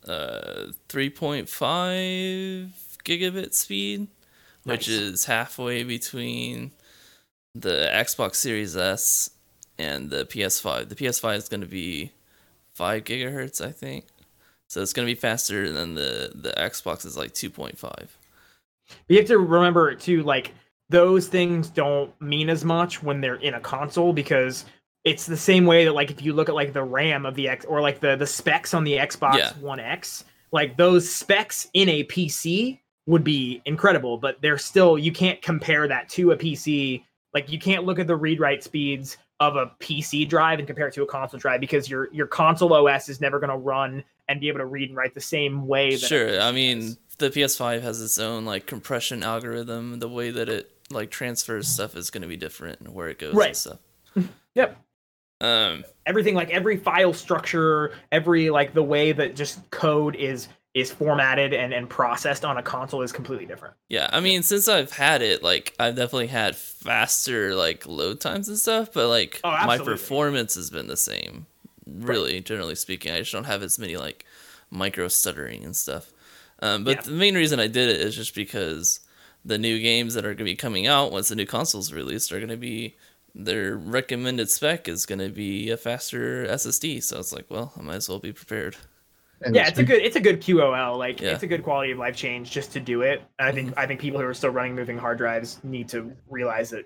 uh 0.07 0.71
3.5 0.89 2.69
gigabit 3.03 3.53
speed, 3.53 4.07
which 4.63 4.87
is 4.87 5.25
halfway 5.25 5.83
between 5.83 6.71
the 7.55 7.89
Xbox 7.93 8.35
Series 8.35 8.75
S 8.77 9.31
and 9.77 10.09
the 10.09 10.25
PS5. 10.25 10.89
The 10.89 10.95
PS5 10.95 11.35
is 11.37 11.49
going 11.49 11.61
to 11.61 11.67
be 11.67 12.11
five 12.77 13.03
gigahertz, 13.03 13.59
I 13.59 13.71
think. 13.71 14.05
So 14.67 14.81
it's 14.81 14.93
going 14.93 15.07
to 15.07 15.11
be 15.11 15.19
faster 15.19 15.71
than 15.71 15.95
the 15.95 16.31
the 16.35 16.51
Xbox 16.51 17.05
is 17.05 17.17
like 17.17 17.33
2.5. 17.33 17.79
But 17.81 18.07
you 19.07 19.17
have 19.17 19.27
to 19.27 19.39
remember 19.39 19.95
too, 19.95 20.23
like 20.23 20.53
those 20.89 21.27
things 21.27 21.69
don't 21.69 22.13
mean 22.21 22.49
as 22.49 22.63
much 22.63 23.01
when 23.01 23.19
they're 23.19 23.35
in 23.35 23.55
a 23.55 23.59
console 23.59 24.13
because 24.13 24.65
it's 25.03 25.25
the 25.25 25.37
same 25.37 25.65
way 25.65 25.85
that 25.85 25.93
like 25.93 26.11
if 26.11 26.21
you 26.21 26.33
look 26.33 26.49
at 26.49 26.55
like 26.55 26.73
the 26.73 26.83
RAM 26.83 27.25
of 27.25 27.35
the 27.35 27.49
X 27.49 27.65
or 27.65 27.81
like 27.81 27.99
the 27.99 28.15
the 28.15 28.27
specs 28.27 28.73
on 28.73 28.83
the 28.83 28.93
Xbox 28.93 29.37
Yeah. 29.37 29.53
One 29.59 29.79
X, 29.79 30.25
like 30.51 30.77
those 30.77 31.09
specs 31.11 31.67
in 31.73 31.89
a 31.89 32.03
PC 32.03 32.79
would 33.07 33.23
be 33.23 33.61
incredible, 33.65 34.17
but 34.17 34.41
they're 34.41 34.57
still 34.57 34.97
you 34.97 35.11
can't 35.11 35.41
compare 35.41 35.87
that 35.87 36.09
to 36.09 36.31
a 36.31 36.37
PC. 36.37 37.03
Like 37.33 37.51
you 37.51 37.59
can't 37.59 37.85
look 37.85 37.99
at 37.99 38.07
the 38.07 38.15
read 38.15 38.39
write 38.39 38.63
speeds 38.63 39.17
of 39.39 39.55
a 39.55 39.67
PC 39.79 40.27
drive 40.27 40.59
and 40.59 40.67
compare 40.67 40.87
it 40.87 40.93
to 40.95 41.03
a 41.03 41.05
console 41.05 41.39
drive 41.39 41.61
because 41.61 41.89
your 41.89 42.11
your 42.13 42.27
console 42.27 42.73
OS 42.73 43.07
is 43.09 43.21
never 43.21 43.39
going 43.39 43.49
to 43.51 43.57
run 43.57 44.03
and 44.27 44.39
be 44.41 44.47
able 44.47 44.59
to 44.59 44.65
read 44.65 44.89
and 44.89 44.97
write 44.97 45.13
the 45.13 45.21
same 45.21 45.67
way. 45.67 45.91
That 45.91 46.07
Sure. 46.07 46.41
I 46.41 46.51
mean, 46.51 46.97
the 47.19 47.29
PS5 47.29 47.81
has 47.81 48.01
its 48.01 48.17
own 48.19 48.45
like 48.45 48.65
compression 48.65 49.23
algorithm. 49.23 49.99
The 49.99 50.09
way 50.09 50.31
that 50.31 50.49
it 50.49 50.71
like 50.89 51.11
transfers 51.11 51.67
stuff 51.67 51.95
is 51.95 52.09
going 52.09 52.21
to 52.23 52.27
be 52.27 52.37
different 52.37 52.79
and 52.79 52.93
where 52.93 53.09
it 53.09 53.19
goes 53.19 53.33
Right. 53.33 53.47
and 53.49 53.57
stuff. 53.57 53.79
Yep. 54.55 54.77
Um. 55.39 55.85
everything 56.07 56.33
like 56.33 56.49
every 56.49 56.77
file 56.77 57.13
structure 57.13 57.91
every 58.11 58.49
like 58.49 58.73
the 58.73 58.81
way 58.81 59.11
that 59.11 59.35
just 59.35 59.69
code 59.69 60.15
is 60.15 60.47
is 60.73 60.91
formatted 60.91 61.53
and 61.53 61.73
and 61.73 61.89
processed 61.89 62.45
on 62.45 62.57
a 62.57 62.61
console 62.63 63.01
is 63.01 63.11
completely 63.11 63.45
different 63.45 63.73
Yeah. 63.89 64.09
I 64.11 64.19
mean, 64.19 64.43
since 64.43 64.67
I've 64.67 64.91
had 64.91 65.21
it, 65.21 65.41
like 65.41 65.73
I've 65.79 65.95
definitely 65.95 66.27
had 66.27 66.55
faster 66.55 67.55
like 67.55 67.87
load 67.87 68.19
times 68.21 68.47
and 68.47 68.57
stuff, 68.57 68.93
but 68.93 69.07
like 69.07 69.39
Oh, 69.43 69.51
my 69.65 69.77
performance 69.77 70.55
has 70.55 70.69
been 70.69 70.87
the 70.87 70.97
same. 70.97 71.45
Really, 71.85 72.41
generally 72.41 72.75
speaking, 72.75 73.11
I 73.13 73.19
just 73.19 73.31
don't 73.31 73.45
have 73.45 73.63
as 73.63 73.79
many 73.79 73.97
like 73.97 74.25
micro 74.69 75.07
stuttering 75.07 75.63
and 75.63 75.75
stuff. 75.75 76.11
Um, 76.61 76.83
but 76.83 76.95
Yeah. 76.97 77.01
the 77.01 77.11
main 77.11 77.35
reason 77.35 77.59
I 77.59 77.67
did 77.67 77.89
it 77.89 78.01
is 78.01 78.15
just 78.15 78.35
because 78.35 78.99
the 79.45 79.57
new 79.57 79.79
games 79.79 80.13
that 80.15 80.25
are 80.25 80.29
going 80.29 80.37
to 80.39 80.43
be 80.43 80.55
coming 80.55 80.85
out 80.87 81.11
once 81.11 81.29
the 81.29 81.35
new 81.35 81.45
console's 81.45 81.93
released 81.93 82.31
are 82.31 82.37
going 82.39 82.49
to 82.49 82.57
be 82.57 82.95
their 83.33 83.75
recommended 83.77 84.49
spec 84.49 84.87
is 84.87 85.05
going 85.05 85.19
to 85.19 85.29
be 85.29 85.69
a 85.69 85.77
faster 85.77 86.45
SSD. 86.47 87.01
So 87.03 87.19
it's 87.19 87.31
like, 87.31 87.45
well, 87.49 87.71
I 87.77 87.81
might 87.81 87.95
as 87.95 88.09
well 88.09 88.19
be 88.19 88.33
prepared. 88.33 88.75
And 89.41 89.55
yeah 89.55 89.67
it's 89.67 89.77
a 89.79 89.83
good 89.83 90.01
it's 90.01 90.15
a 90.15 90.19
good 90.19 90.41
qol 90.41 90.97
like 90.97 91.21
Yeah. 91.21 91.33
it's 91.33 91.43
a 91.43 91.47
good 91.47 91.63
quality 91.63 91.91
of 91.91 91.97
life 91.99 92.15
change 92.15 92.49
just 92.51 92.71
to 92.73 92.79
do 92.79 93.01
it 93.03 93.21
i 93.39 93.51
think 93.51 93.73
i 93.77 93.85
think 93.85 93.99
people 93.99 94.19
who 94.19 94.25
are 94.25 94.33
still 94.33 94.49
running 94.49 94.73
moving 94.75 94.97
hard 94.97 95.17
drives 95.19 95.59
need 95.63 95.89
to 95.89 96.11
realize 96.29 96.71
that 96.71 96.85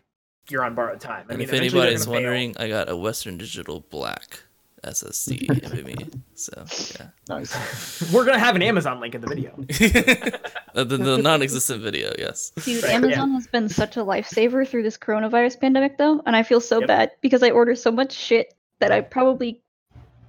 you're 0.50 0.66
on 0.66 0.76
borrowed 0.76 1.00
time 1.00 1.26
I 1.30 1.34
And 1.34 1.38
mean, 1.40 1.42
if 1.48 1.50
eventually 1.54 1.70
they're 1.70 1.82
anybody's 1.82 2.06
gonna 2.06 2.18
fail. 2.18 2.24
wondering, 2.26 2.56
I 2.60 2.68
got 2.68 2.90
a 2.90 2.96
Western 2.98 3.38
Digital 3.38 3.86
Black 3.90 4.42
SSD 4.84 5.46
NVMe. 5.48 6.20
So 6.34 6.66
yeah, 7.00 7.10
Nice. 7.30 8.12
We're 8.14 8.26
gonna 8.26 8.40
have 8.40 8.56
an 8.56 8.64
Amazon 8.64 9.00
link 9.00 9.14
in 9.14 9.22
the 9.22 9.28
video. 9.28 9.54
the, 9.68 10.40
the, 10.86 10.98
the 10.98 11.18
non-existent 11.20 11.84
video. 11.84 12.12
Yes. 12.18 12.52
Dude, 12.66 12.82
Right, 12.84 12.90
yeah. 12.90 12.96
Amazon 12.98 13.32
has 13.34 13.46
been 13.46 13.70
such 13.70 13.96
a 13.98 14.00
lifesaver 14.00 14.68
through 14.68 14.82
this 14.82 14.98
coronavirus 14.98 15.60
pandemic, 15.60 16.00
though, 16.00 16.24
and 16.26 16.36
I 16.36 16.42
feel 16.42 16.60
so 16.60 16.80
Yep. 16.80 16.88
bad 16.88 17.12
because 17.22 17.44
I 17.44 17.52
order 17.52 17.76
so 17.76 17.92
much 17.92 18.12
shit 18.12 18.56
that 18.80 18.92
I 18.92 19.02
probably 19.02 19.62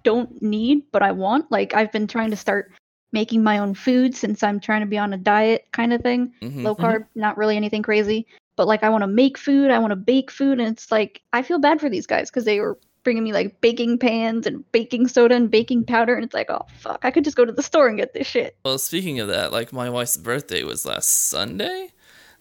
don't 0.02 0.42
need, 0.42 0.82
but 0.92 1.02
I 1.02 1.12
want. 1.12 1.50
Like, 1.50 1.74
I've 1.74 1.92
been 1.92 2.06
trying 2.06 2.30
to 2.30 2.36
start 2.36 2.72
making 3.12 3.42
my 3.42 3.58
own 3.58 3.74
food 3.74 4.14
since 4.14 4.42
I'm 4.42 4.58
trying 4.58 4.80
to 4.80 4.86
be 4.86 4.98
on 4.98 5.12
a 5.12 5.18
diet 5.18 5.66
kind 5.72 5.92
of 5.92 6.00
thing. 6.00 6.32
Mhm. 6.40 6.62
Low 6.62 6.74
carb, 6.74 7.04
not 7.14 7.36
really 7.36 7.56
anything 7.56 7.82
crazy, 7.82 8.26
but 8.56 8.66
like, 8.66 8.82
I 8.82 8.88
want 8.88 9.02
to 9.02 9.08
make 9.08 9.36
food, 9.36 9.70
I 9.70 9.78
want 9.78 9.90
to 9.90 9.96
bake 9.96 10.30
food, 10.30 10.58
and 10.58 10.68
it's 10.68 10.90
like, 10.90 11.20
I 11.32 11.42
feel 11.42 11.58
bad 11.58 11.80
for 11.80 11.90
these 11.90 12.06
guys 12.06 12.30
because 12.30 12.44
they 12.44 12.60
were 12.60 12.78
bringing 13.04 13.24
me 13.24 13.32
like 13.32 13.60
baking 13.60 13.98
pans 13.98 14.46
and 14.46 14.64
baking 14.72 15.08
soda 15.08 15.34
and 15.34 15.50
baking 15.50 15.84
powder, 15.84 16.14
and 16.14 16.24
it's 16.24 16.34
like, 16.34 16.50
oh, 16.50 16.64
fuck, 16.78 17.00
I 17.02 17.10
could 17.10 17.24
just 17.24 17.36
go 17.36 17.44
to 17.44 17.52
the 17.52 17.62
store 17.62 17.88
and 17.88 17.98
get 17.98 18.14
this 18.14 18.26
shit. 18.26 18.56
Well, 18.64 18.78
speaking 18.78 19.20
of 19.20 19.28
that, 19.28 19.52
like 19.52 19.72
my 19.72 19.90
wife's 19.90 20.16
birthday 20.16 20.62
was 20.64 20.86
last 20.86 21.28
Sunday, 21.28 21.90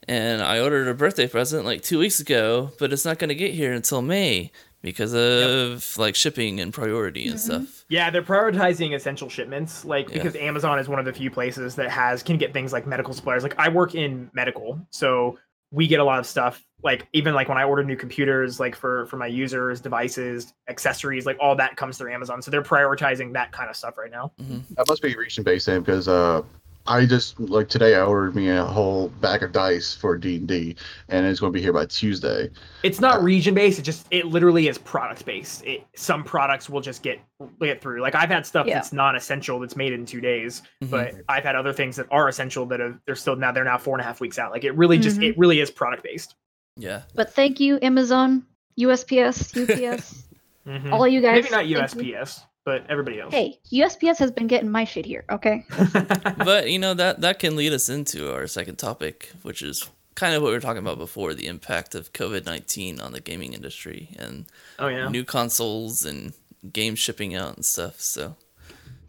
and 0.07 0.41
I 0.41 0.59
ordered 0.62 0.88
a 0.88 0.93
birthday 0.93 1.28
present 1.28 1.66
like 1.66 1.82
two 1.82 1.99
weeks 1.99 2.20
ago, 2.20 2.72
but 2.80 2.93
it's 2.93 3.05
not 3.05 3.20
going 3.20 3.30
to 3.30 3.36
get 3.36 3.53
here 3.53 3.74
until 3.74 4.01
May 4.01 4.51
because 4.82 5.13
of 5.13 5.97
like 5.97 6.15
shipping 6.15 6.59
and 6.59 6.73
priority 6.73 7.27
and 7.27 7.39
stuff. 7.39 7.86
Yeah, 7.89 8.09
they're 8.09 8.23
prioritizing 8.23 8.95
essential 8.95 9.29
shipments, 9.29 9.86
like 9.86 10.09
Yeah. 10.09 10.15
because 10.15 10.36
Amazon 10.36 10.79
is 10.79 10.88
one 10.88 10.99
of 10.99 11.05
the 11.05 11.13
few 11.13 11.29
places 11.29 11.75
that 11.75 11.89
has 11.89 12.23
can 12.23 12.38
get 12.38 12.53
things 12.53 12.73
like 12.73 12.88
medical 12.88 13.13
supplies. 13.13 13.43
Like 13.43 13.57
I 13.59 13.69
work 13.69 13.95
in 13.95 14.29
medical, 14.34 14.79
so 14.89 15.38
we 15.73 15.88
get 15.88 15.99
a 15.99 16.03
lot 16.03 16.19
of 16.19 16.25
stuff. 16.25 16.63
Like 16.84 17.07
even 17.13 17.34
like 17.34 17.47
when 17.47 17.57
I 17.57 17.63
order 17.63 17.84
new 17.84 17.95
computers, 17.95 18.59
like 18.59 18.75
for 18.75 19.05
for 19.05 19.17
my 19.17 19.27
users, 19.27 19.79
devices, 19.79 20.53
accessories, 20.67 21.25
like 21.25 21.38
all 21.39 21.55
that 21.55 21.75
comes 21.75 21.97
through 21.97 22.11
Amazon. 22.11 22.41
So 22.41 22.49
they're 22.51 22.63
prioritizing 22.63 23.34
that 23.34 23.51
kind 23.51 23.69
of 23.69 23.75
stuff 23.75 23.97
right 23.97 24.11
now. 24.11 24.32
Mm-hmm. 24.41 24.73
That 24.73 24.88
must 24.88 25.01
be 25.01 25.15
region 25.15 25.43
based 25.43 25.67
then, 25.67 25.82
because 25.82 26.07
uh, 26.07 26.41
I 26.88 27.05
just 27.05 27.39
like 27.39 27.69
today 27.69 27.95
I 27.95 28.01
ordered 28.01 28.36
me 28.36 28.49
a 28.49 28.65
whole 28.65 29.09
bag 29.21 29.43
of 29.43 29.51
dice 29.51 29.93
for 29.95 30.17
D 30.17 30.38
and 30.38 30.47
D, 30.47 30.75
and 31.09 31.25
it's 31.25 31.39
going 31.39 31.53
to 31.53 31.57
be 31.57 31.61
here 31.61 31.73
by 31.73 31.86
Tuesday. 31.86 32.49
It's 32.84 32.99
not 32.99 33.23
region 33.23 33.53
based. 33.53 33.77
It 33.79 33.84
just 33.84 34.07
it 34.11 34.25
literally 34.25 34.67
is 34.67 34.77
product 34.77 35.25
based. 35.25 35.63
It 35.65 35.86
some 35.95 36.23
products 36.23 36.69
will 36.69 36.82
just 36.82 37.03
get 37.03 37.19
get 37.61 37.82
through. 37.82 38.01
Like 38.01 38.15
I've 38.15 38.29
had 38.29 38.45
stuff 38.45 38.65
Yeah. 38.65 38.75
that's 38.75 38.91
non 38.93 39.15
essential 39.15 39.59
that's 39.59 39.75
made 39.75 39.93
in 39.93 40.05
two 40.05 40.21
days, 40.21 40.63
Mhm. 40.84 40.89
but 40.89 41.13
I've 41.29 41.43
had 41.43 41.55
other 41.55 41.71
things 41.73 41.95
that 41.97 42.07
are 42.11 42.27
essential 42.27 42.65
that 42.67 42.79
have 42.79 42.97
they're 43.05 43.15
still 43.15 43.36
now 43.36 43.51
they're 43.51 43.63
now 43.63 43.77
four 43.77 43.95
and 43.95 44.01
a 44.01 44.05
half 44.05 44.19
weeks 44.19 44.39
out. 44.39 44.51
Like 44.51 44.63
it 44.63 44.75
really 44.75 44.97
just 44.97 45.19
Mhm. 45.19 45.29
it 45.29 45.38
really 45.38 45.59
is 45.59 45.69
product 45.69 46.03
based. 46.03 46.36
yeah, 46.77 47.01
But 47.15 47.32
thank 47.34 47.59
you, 47.59 47.77
Amazon, 47.82 48.45
USPS, 48.79 49.53
UPS, 49.55 50.23
all 50.91 51.07
you 51.07 51.21
guys. 51.21 51.43
Maybe 51.43 51.49
not. 51.55 51.65
USPS, 51.65 52.43
but 52.64 52.86
everybody 52.89 53.20
else. 53.20 53.34
Hey, 53.34 53.59
USPS 53.72 54.18
has 54.18 54.32
been 54.32 54.47
getting 54.47 54.70
my 54.70 54.84
shit 54.84 55.05
here, 55.05 55.24
okay? 55.30 55.66
but 56.38 56.70
you 56.70 56.80
know 56.80 56.93
that 56.93 57.22
that 57.22 57.39
can 57.39 57.55
lead 57.55 57.74
us 57.74 57.89
into 57.89 58.34
our 58.34 58.47
second 58.47 58.78
topic, 58.78 59.32
which 59.41 59.62
is 59.62 59.89
kind 60.16 60.36
of 60.36 60.41
what 60.41 60.49
we 60.49 60.53
were 60.53 60.62
talking 60.62 60.82
about 60.82 60.97
before: 60.97 61.34
the 61.34 61.47
impact 61.47 61.95
of 61.95 62.14
COVID 62.14 62.45
nineteen 62.45 62.99
on 62.99 63.12
the 63.12 63.20
gaming 63.20 63.53
industry 63.53 64.16
and 64.18 64.45
oh 64.80 64.88
yeah. 64.88 65.09
new 65.09 65.24
consoles 65.24 66.05
and 66.05 66.34
game 66.72 66.95
shipping 66.95 67.36
out 67.36 67.55
and 67.55 67.66
stuff. 67.66 67.99
So 67.99 68.36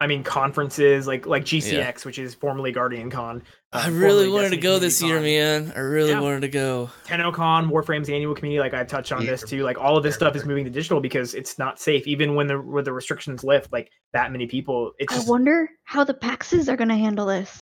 I 0.01 0.07
mean 0.07 0.25
conferences 0.25 1.07
like 1.07 1.27
like 1.27 1.45
GCX, 1.45 2.05
which 2.05 2.19
is 2.19 2.35
formerly 2.35 2.73
Guardian 2.73 3.11
Con. 3.11 3.43
Uh, 3.73 3.79
I 3.85 3.89
really 3.89 4.01
formerly 4.27 4.29
wanted 4.29 4.51
to 4.51 4.57
Destiny 4.57 4.63
go 4.63 4.79
this 4.79 5.03
year, 5.03 5.21
man. 5.21 5.73
I 5.75 5.81
really 5.81 6.11
Yeah. 6.11 6.21
wanted 6.21 6.41
to 6.43 6.49
go. 6.49 6.91
Con. 7.07 7.19
TennoCon, 7.21 7.69
Warframe's 7.71 8.09
annual 8.09 8.35
community, 8.35 8.61
like 8.61 8.75
I've 8.75 8.87
touched 8.87 9.13
on 9.13 9.23
Yeah. 9.25 9.31
this 9.31 9.43
too. 9.43 9.63
Like 9.63 9.79
all 9.79 9.97
of 9.97 10.03
this 10.03 10.15
stuff 10.15 10.37
is 10.37 10.45
moving 10.45 10.65
to 10.65 10.71
digital 10.71 11.01
because 11.01 11.35
it's 11.35 11.59
not 11.59 11.81
safe. 11.81 12.07
Even 12.07 12.35
when 12.35 12.47
the 12.47 12.61
when 12.61 12.85
the 12.85 12.93
restrictions 12.93 13.43
lift, 13.45 13.73
like 13.73 13.91
that 14.13 14.31
many 14.33 14.47
people, 14.47 14.93
it's 14.99 15.13
I 15.13 15.17
just, 15.17 15.29
wonder 15.29 15.69
how 15.85 16.05
the 16.05 16.15
Paxes 16.15 16.69
are 16.69 16.77
gonna 16.77 16.97
handle 16.99 17.27
this. 17.27 17.59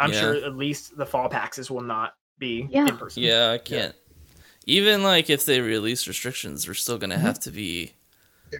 I'm 0.00 0.12
Yeah. 0.12 0.20
sure 0.20 0.34
at 0.36 0.56
least 0.56 0.96
the 0.96 1.06
fall 1.06 1.28
paxes 1.30 1.70
will 1.70 1.80
not 1.82 2.12
be 2.38 2.68
Yeah. 2.70 2.86
in 2.88 2.96
person. 2.98 3.22
Yeah, 3.22 3.50
I 3.52 3.58
can't. 3.58 3.94
Even 4.66 5.02
like 5.02 5.28
if 5.30 5.44
they 5.44 5.60
release 5.60 6.06
restrictions, 6.06 6.64
they're 6.66 6.74
still 6.74 6.96
Mm-hmm. 6.96 7.00
gonna 7.10 7.18
have 7.18 7.40
to 7.40 7.50
be. 7.50 7.92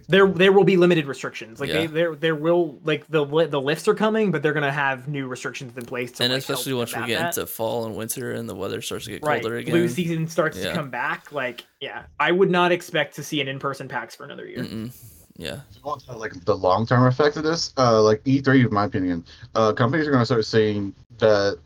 There 0.07 0.27
there 0.27 0.51
will 0.51 0.63
be 0.63 0.77
limited 0.77 1.05
restrictions. 1.05 1.59
Like 1.59 1.69
Yeah. 1.69 1.81
they 1.81 1.87
there 1.87 2.15
there 2.15 2.35
will 2.35 2.79
like 2.83 3.05
the 3.07 3.25
the 3.25 3.61
lifts 3.61 3.87
are 3.87 3.93
coming, 3.95 4.31
but 4.31 4.41
they're 4.41 4.53
gonna 4.53 4.71
have 4.71 5.07
new 5.07 5.27
restrictions 5.27 5.77
in 5.77 5.85
place. 5.85 6.11
To, 6.13 6.23
and 6.23 6.33
like, 6.33 6.39
especially 6.39 6.73
once 6.73 6.95
we 6.95 7.05
get 7.05 7.19
that. 7.19 7.37
into 7.37 7.45
fall 7.47 7.85
and 7.85 7.95
winter 7.95 8.31
and 8.31 8.49
the 8.49 8.55
weather 8.55 8.81
starts 8.81 9.05
to 9.05 9.11
get 9.11 9.23
right, 9.23 9.41
colder 9.41 9.57
again. 9.57 9.71
blue 9.71 9.87
season 9.87 10.27
starts 10.27 10.57
Yeah. 10.57 10.69
to 10.69 10.73
come 10.75 10.89
back. 10.89 11.31
Like 11.31 11.65
yeah, 11.81 12.03
I 12.19 12.31
would 12.31 12.49
not 12.49 12.71
expect 12.71 13.15
to 13.15 13.23
see 13.23 13.41
an 13.41 13.47
in 13.47 13.59
person 13.59 13.87
PAX 13.87 14.15
for 14.15 14.23
another 14.23 14.45
year. 14.47 14.59
Mm-mm. 14.59 14.91
Yeah. 15.35 15.61
If 15.69 15.77
you 15.77 15.81
want 15.83 16.01
to, 16.05 16.13
like 16.15 16.45
the 16.45 16.55
long 16.55 16.85
term 16.85 17.05
effect 17.07 17.37
of 17.37 17.43
this, 17.43 17.73
uh, 17.77 18.01
like 18.01 18.23
E3, 18.23 18.67
in 18.67 18.73
my 18.73 18.85
opinion, 18.85 19.25
uh, 19.55 19.73
companies 19.73 20.07
are 20.07 20.11
going 20.11 20.21
to 20.21 20.25
start 20.25 20.45
saying 20.45 20.93
that 21.17 21.57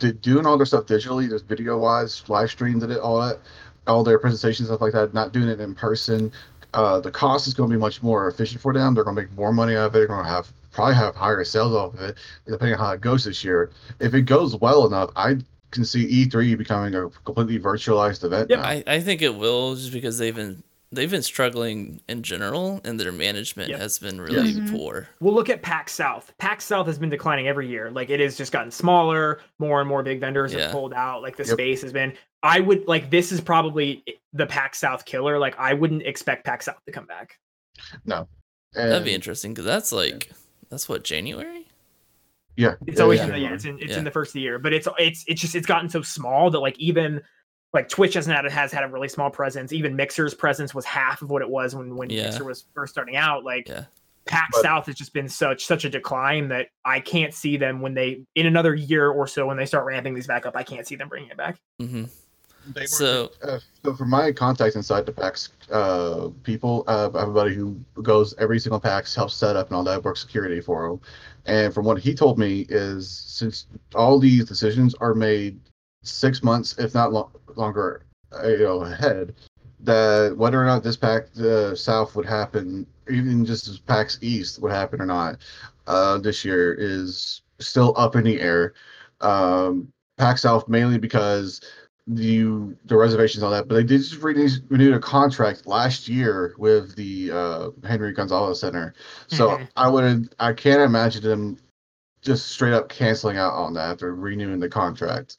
they're 0.00 0.12
doing 0.12 0.46
all 0.46 0.56
their 0.56 0.66
stuff 0.66 0.86
digitally, 0.86 1.28
just 1.28 1.46
video 1.46 1.78
wise, 1.78 2.24
live 2.28 2.50
streams, 2.50 2.82
and 2.82 2.90
it, 2.90 2.98
all 2.98 3.20
that, 3.20 3.38
all 3.86 4.02
their 4.02 4.18
presentations 4.18 4.68
stuff 4.68 4.80
like 4.80 4.92
that, 4.92 5.14
not 5.14 5.32
doing 5.32 5.48
it 5.48 5.60
in 5.60 5.74
person. 5.76 6.32
Uh, 6.74 7.00
the 7.00 7.10
cost 7.10 7.46
is 7.46 7.54
going 7.54 7.70
to 7.70 7.76
be 7.76 7.80
much 7.80 8.02
more 8.02 8.28
efficient 8.28 8.60
for 8.60 8.72
them. 8.74 8.94
They're 8.94 9.04
going 9.04 9.16
to 9.16 9.22
make 9.22 9.32
more 9.32 9.52
money 9.52 9.76
out 9.76 9.86
of 9.86 9.94
it. 9.94 9.98
They're 9.98 10.06
going 10.08 10.24
to 10.24 10.30
have 10.30 10.52
probably 10.72 10.94
have 10.96 11.14
higher 11.14 11.44
sales 11.44 11.72
off 11.72 11.94
of 11.94 12.00
it, 12.00 12.16
depending 12.46 12.74
on 12.74 12.84
how 12.84 12.92
it 12.92 13.00
goes 13.00 13.24
this 13.24 13.44
year. 13.44 13.70
If 14.00 14.12
it 14.12 14.22
goes 14.22 14.56
well 14.56 14.86
enough, 14.86 15.10
I 15.14 15.36
can 15.70 15.84
see 15.84 16.26
E3 16.26 16.58
becoming 16.58 16.94
a 16.94 17.08
completely 17.24 17.58
virtualized 17.58 18.24
event. 18.24 18.50
Yeah. 18.50 18.60
I, 18.60 18.82
I 18.86 19.00
think 19.00 19.22
it 19.22 19.36
will 19.36 19.76
just 19.76 19.92
because 19.92 20.18
they've 20.18 20.34
been 20.34 20.62
they've 20.94 21.10
been 21.10 21.22
struggling 21.22 22.00
in 22.08 22.22
general 22.22 22.80
and 22.84 22.98
their 22.98 23.12
management 23.12 23.70
Yep. 23.70 23.80
has 23.80 23.98
been 23.98 24.20
really 24.20 24.54
Mhm. 24.54 24.70
poor. 24.70 25.08
We'll 25.20 25.34
look 25.34 25.50
at 25.50 25.62
PAX 25.62 25.92
South. 25.92 26.32
PAX 26.38 26.64
South 26.64 26.86
has 26.86 26.98
been 26.98 27.10
declining 27.10 27.48
every 27.48 27.68
year. 27.68 27.90
Like 27.90 28.10
it 28.10 28.20
has 28.20 28.36
just 28.36 28.52
gotten 28.52 28.70
smaller. 28.70 29.40
More 29.58 29.80
and 29.80 29.88
more 29.88 30.02
big 30.02 30.20
vendors 30.20 30.52
Yeah. 30.54 30.62
have 30.64 30.72
pulled 30.72 30.94
out. 30.94 31.22
Like 31.22 31.36
the 31.36 31.44
Yep. 31.44 31.52
space 31.52 31.82
has 31.82 31.92
been. 31.92 32.14
I 32.42 32.60
would 32.60 32.86
like 32.86 33.10
this 33.10 33.32
is 33.32 33.40
probably 33.40 34.04
the 34.32 34.46
PAX 34.46 34.78
South 34.78 35.04
killer. 35.04 35.38
Like 35.38 35.58
I 35.58 35.74
wouldn't 35.74 36.02
expect 36.02 36.44
PAX 36.44 36.66
South 36.66 36.82
to 36.86 36.92
come 36.92 37.06
back. 37.06 37.38
no. 38.04 38.28
That'd 38.72 39.04
be 39.04 39.14
interesting 39.14 39.52
because 39.52 39.64
that's 39.66 39.92
like 39.92 40.30
that's 40.70 40.88
what 40.88 41.04
January. 41.04 41.66
Yeah, 42.56 42.74
It's 42.86 42.98
yeah, 42.98 43.02
always 43.02 43.18
yeah. 43.18 43.24
in 43.26 43.30
the 43.32 43.38
yeah, 43.38 43.52
it's 43.54 43.64
in 43.64 43.78
it's 43.80 43.92
Yeah. 43.92 43.98
in 43.98 44.04
the 44.04 44.10
first 44.10 44.30
of 44.30 44.34
the 44.34 44.40
year, 44.40 44.58
but 44.58 44.72
it's 44.72 44.86
it's 44.98 45.24
it's 45.26 45.40
just 45.40 45.54
it's 45.54 45.66
gotten 45.66 45.88
so 45.88 46.02
small 46.02 46.50
that 46.50 46.58
like 46.60 46.78
even 46.78 47.20
like 47.74 47.88
Twitch 47.88 48.14
hasn't 48.14 48.34
had 48.34 48.44
it 48.46 48.52
has 48.52 48.72
had 48.72 48.84
a 48.84 48.88
really 48.88 49.08
small 49.08 49.30
presence. 49.30 49.72
Even 49.72 49.94
Mixer's 49.96 50.32
presence 50.32 50.74
was 50.74 50.84
half 50.84 51.20
of 51.20 51.28
what 51.30 51.42
it 51.42 51.50
was 51.50 51.74
when 51.74 51.96
when 51.96 52.08
Yeah. 52.08 52.24
Mixer 52.24 52.44
was 52.44 52.64
first 52.72 52.92
starting 52.94 53.16
out. 53.16 53.44
Like 53.44 53.68
Yeah. 53.68 53.84
PAX 54.26 54.48
But- 54.52 54.62
South 54.62 54.86
has 54.86 54.94
just 54.94 55.12
been 55.12 55.28
such 55.28 55.66
such 55.66 55.84
a 55.84 55.90
decline 55.90 56.48
that 56.48 56.68
I 56.84 57.00
can't 57.00 57.34
see 57.34 57.58
them 57.58 57.82
when 57.82 57.92
they 57.92 58.22
in 58.36 58.46
another 58.46 58.74
year 58.74 59.10
or 59.10 59.26
so 59.26 59.46
when 59.46 59.58
they 59.58 59.66
start 59.66 59.84
ramping 59.84 60.14
these 60.14 60.26
back 60.26 60.46
up. 60.46 60.56
I 60.56 60.62
can't 60.62 60.86
see 60.86 60.96
them 60.96 61.08
bringing 61.08 61.28
it 61.30 61.36
back. 61.36 61.56
Mm-hmm. 61.82 62.04
So 62.86 63.30
uh, 63.42 63.58
so 63.84 63.94
for 63.94 64.06
my 64.06 64.32
contacts 64.32 64.74
inside 64.74 65.04
the 65.04 65.12
PAX 65.12 65.50
uh, 65.70 66.28
people, 66.44 66.84
uh, 66.86 67.10
everybody 67.14 67.54
who 67.54 67.78
goes 68.02 68.34
every 68.38 68.58
single 68.58 68.80
PAX 68.80 69.14
helps 69.14 69.34
set 69.34 69.56
up 69.56 69.66
and 69.66 69.76
all 69.76 69.84
that 69.84 70.02
work 70.02 70.16
security 70.16 70.62
for 70.62 70.88
them. 70.88 71.00
And 71.44 71.74
from 71.74 71.84
what 71.84 71.98
he 71.98 72.14
told 72.14 72.38
me 72.38 72.64
is 72.70 73.10
since 73.10 73.66
all 73.94 74.18
these 74.18 74.46
decisions 74.46 74.94
are 74.94 75.12
made 75.14 75.60
six 76.04 76.42
months, 76.42 76.78
if 76.78 76.94
not 76.94 77.12
lo- 77.12 77.30
longer, 77.56 78.02
uh, 78.32 78.46
you 78.46 78.58
know, 78.58 78.82
ahead, 78.82 79.34
that 79.80 80.34
whether 80.36 80.62
or 80.62 80.66
not 80.66 80.82
this 80.82 80.96
PAX 80.96 81.38
uh, 81.40 81.74
South 81.74 82.14
would 82.16 82.26
happen, 82.26 82.86
even 83.10 83.44
just 83.44 83.68
as 83.68 83.78
PAX 83.78 84.18
East 84.22 84.60
would 84.62 84.72
happen 84.72 85.00
or 85.00 85.06
not, 85.06 85.38
uh, 85.86 86.18
this 86.18 86.44
year 86.44 86.74
is 86.74 87.42
still 87.58 87.92
up 87.96 88.16
in 88.16 88.24
the 88.24 88.40
air. 88.40 88.74
Um, 89.20 89.92
PAX 90.16 90.42
South 90.42 90.68
mainly 90.68 90.98
because 90.98 91.60
the 92.06 92.74
the 92.84 92.96
reservations 92.96 93.42
on 93.42 93.50
that, 93.52 93.66
but 93.66 93.76
they 93.76 93.82
did 93.82 93.98
just 94.02 94.16
renew, 94.22 94.48
renew 94.68 94.94
a 94.94 94.98
contract 95.00 95.66
last 95.66 96.06
year 96.06 96.54
with 96.58 96.94
the 96.96 97.30
uh, 97.32 97.70
Henry 97.86 98.12
Gonzalez 98.12 98.60
Center. 98.60 98.92
So 99.28 99.50
Mhm. 99.50 99.68
I 99.76 99.88
would 99.88 100.34
I 100.38 100.52
can't 100.52 100.82
imagine 100.82 101.22
them 101.22 101.56
just 102.20 102.48
straight 102.48 102.72
up 102.74 102.88
canceling 102.88 103.36
out 103.38 103.52
on 103.54 103.74
that 103.74 103.90
after 103.92 104.14
renewing 104.14 104.60
the 104.60 104.68
contract. 104.68 105.36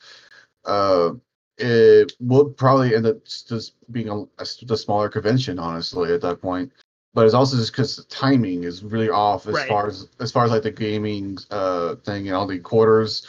Uh, 0.65 1.11
it 1.57 2.13
would 2.19 2.57
probably 2.57 2.95
end 2.95 3.05
up 3.05 3.23
just 3.25 3.73
being 3.91 4.09
a 4.09 4.25
the 4.65 4.77
smaller 4.77 5.09
convention, 5.09 5.57
honestly, 5.59 6.13
at 6.13 6.21
that 6.21 6.41
point. 6.41 6.71
But 7.13 7.25
it's 7.25 7.33
also 7.33 7.55
just 7.55 7.71
because 7.71 7.95
the 7.95 8.03
timing 8.03 8.65
is 8.65 8.83
really 8.83 9.09
off 9.09 9.47
as 9.47 9.55
Right. 9.55 9.69
far 9.69 9.87
as 9.87 10.09
as 10.19 10.31
far 10.33 10.43
as 10.43 10.51
like 10.51 10.63
the 10.63 10.71
gaming 10.71 11.37
uh 11.51 11.95
thing 12.03 12.27
and 12.27 12.35
all 12.35 12.45
the 12.45 12.59
quarters 12.59 13.25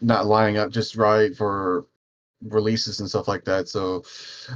not 0.00 0.24
lining 0.26 0.56
up 0.56 0.70
just 0.70 0.96
right 0.96 1.36
for 1.36 1.84
releases 2.48 3.00
and 3.00 3.08
stuff 3.08 3.28
like 3.28 3.44
that. 3.44 3.68
So, 3.68 4.02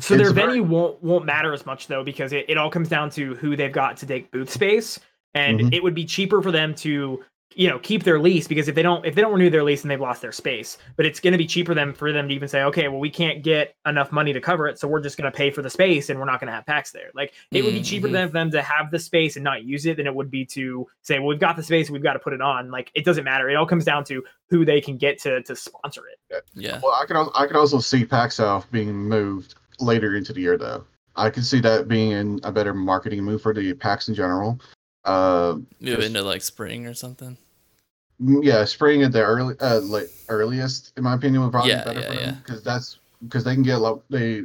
So 0.01 0.17
their 0.17 0.31
a 0.31 0.33
very- 0.33 0.61
venue 0.61 0.63
won't 0.63 1.03
won't 1.03 1.27
matter 1.27 1.53
as 1.53 1.67
much 1.67 1.89
though 1.89 2.05
because 2.05 2.33
it, 2.33 2.47
it 2.49 2.57
all 2.57 2.71
comes 2.71 2.89
down 2.89 3.11
to 3.11 3.35
who 3.35 3.55
they've 3.55 3.73
got 3.73 3.99
to 3.99 4.07
take 4.07 4.31
booth 4.31 4.51
space, 4.51 4.99
and 5.35 5.61
Mhm. 5.61 5.75
it 5.75 5.83
would 5.83 5.95
be 5.95 6.07
cheaper 6.07 6.41
for 6.41 6.51
them 6.53 6.75
to 6.77 7.23
you 7.55 7.69
know 7.69 7.79
keep 7.81 8.05
their 8.05 8.21
lease 8.21 8.47
because 8.47 8.69
if 8.69 8.75
they 8.77 8.83
don't 8.83 9.05
if 9.05 9.15
they 9.15 9.21
don't 9.23 9.33
renew 9.33 9.51
their 9.51 9.65
lease 9.65 9.83
and 9.83 9.91
they've 9.91 10.01
lost 10.01 10.23
their 10.23 10.31
space 10.31 10.79
but 10.97 11.05
it's 11.05 11.19
going 11.19 11.33
to 11.33 11.39
be 11.39 11.47
cheaper 11.47 11.75
them 11.75 11.93
for 11.93 12.13
them 12.13 12.29
to 12.29 12.35
even 12.35 12.47
say 12.49 12.63
okay 12.63 12.87
well 12.87 13.01
we 13.01 13.11
can't 13.11 13.43
get 13.43 13.75
enough 13.87 14.13
money 14.13 14.33
to 14.33 14.41
cover 14.41 14.69
it 14.69 14.79
so 14.79 14.87
we're 14.87 15.01
just 15.01 15.17
going 15.17 15.31
to 15.31 15.37
pay 15.37 15.51
for 15.51 15.61
the 15.61 15.69
space 15.71 16.11
and 16.11 16.19
we're 16.19 16.25
not 16.27 16.39
going 16.41 16.47
to 16.47 16.53
have 16.53 16.65
PAX 16.65 16.93
there 16.93 17.11
like 17.15 17.33
it 17.51 17.65
would 17.65 17.75
be 17.75 17.83
cheaper 17.83 18.07
Mhm. 18.09 18.13
than 18.13 18.29
for 18.29 18.33
them 18.35 18.51
to 18.53 18.63
have 18.63 18.91
the 18.93 18.99
space 19.01 19.35
and 19.37 19.43
not 19.43 19.65
use 19.65 19.85
it 19.87 19.97
than 19.97 20.07
it 20.07 20.15
would 20.15 20.31
be 20.31 20.45
to 20.47 20.87
say 21.03 21.19
well 21.19 21.27
we've 21.29 21.41
got 21.41 21.57
the 21.57 21.63
space 21.63 21.91
we've 21.91 22.03
got 22.03 22.13
to 22.13 22.21
put 22.21 22.33
it 22.33 22.41
on 22.41 22.71
like 22.71 22.91
it 22.95 23.05
doesn't 23.05 23.25
matter 23.25 23.51
it 23.51 23.57
all 23.57 23.67
comes 23.67 23.85
down 23.85 24.05
to 24.05 24.23
who 24.49 24.65
they 24.65 24.81
can 24.81 24.97
get 24.97 25.19
to 25.23 25.43
to 25.43 25.57
sponsor 25.57 26.03
it 26.31 26.45
Yeah. 26.55 26.79
Well, 26.83 26.93
I 27.01 27.05
can 27.07 27.17
also, 27.17 27.33
I 27.35 27.47
can 27.47 27.57
also 27.57 27.81
see 27.81 28.05
PAX 28.05 28.37
South 28.37 28.71
being 28.71 28.93
moved 28.95 29.57
later 29.81 30.15
into 30.15 30.33
the 30.33 30.41
year 30.41 30.57
though. 30.57 30.85
I 31.17 31.29
can 31.31 31.43
see 31.43 31.59
that 31.61 31.89
being 31.89 32.39
a 32.45 32.53
better 32.53 32.73
marketing 32.73 33.25
move 33.25 33.43
for 33.43 33.53
the 33.53 33.73
PAX 33.75 34.09
in 34.09 34.15
general. 34.15 34.61
Uh, 35.05 35.55
Move 35.81 35.97
Just- 35.97 36.07
into 36.09 36.23
like 36.23 36.43
spring 36.43 36.87
or 36.87 36.95
something. 36.95 37.37
Mm, 38.23 38.45
yeah, 38.45 38.65
spring 38.67 39.03
at 39.03 39.13
the 39.13 39.23
early, 39.23 39.55
uh, 39.61 39.81
like 39.81 40.11
earliest, 40.29 40.93
in 40.99 41.05
my 41.05 41.15
opinion, 41.15 41.43
would 41.43 41.53
probably 41.53 41.71
Yeah, 41.71 41.85
be 41.85 41.95
better 41.95 42.01
yeah, 42.01 42.09
for 42.13 42.21
them 42.21 42.39
because 42.45 42.63
that's 42.63 42.99
because 43.23 43.45
they 43.45 43.55
can 43.55 43.63
get 43.63 43.77
a 43.77 43.79
lot. 43.79 44.03
They 44.11 44.45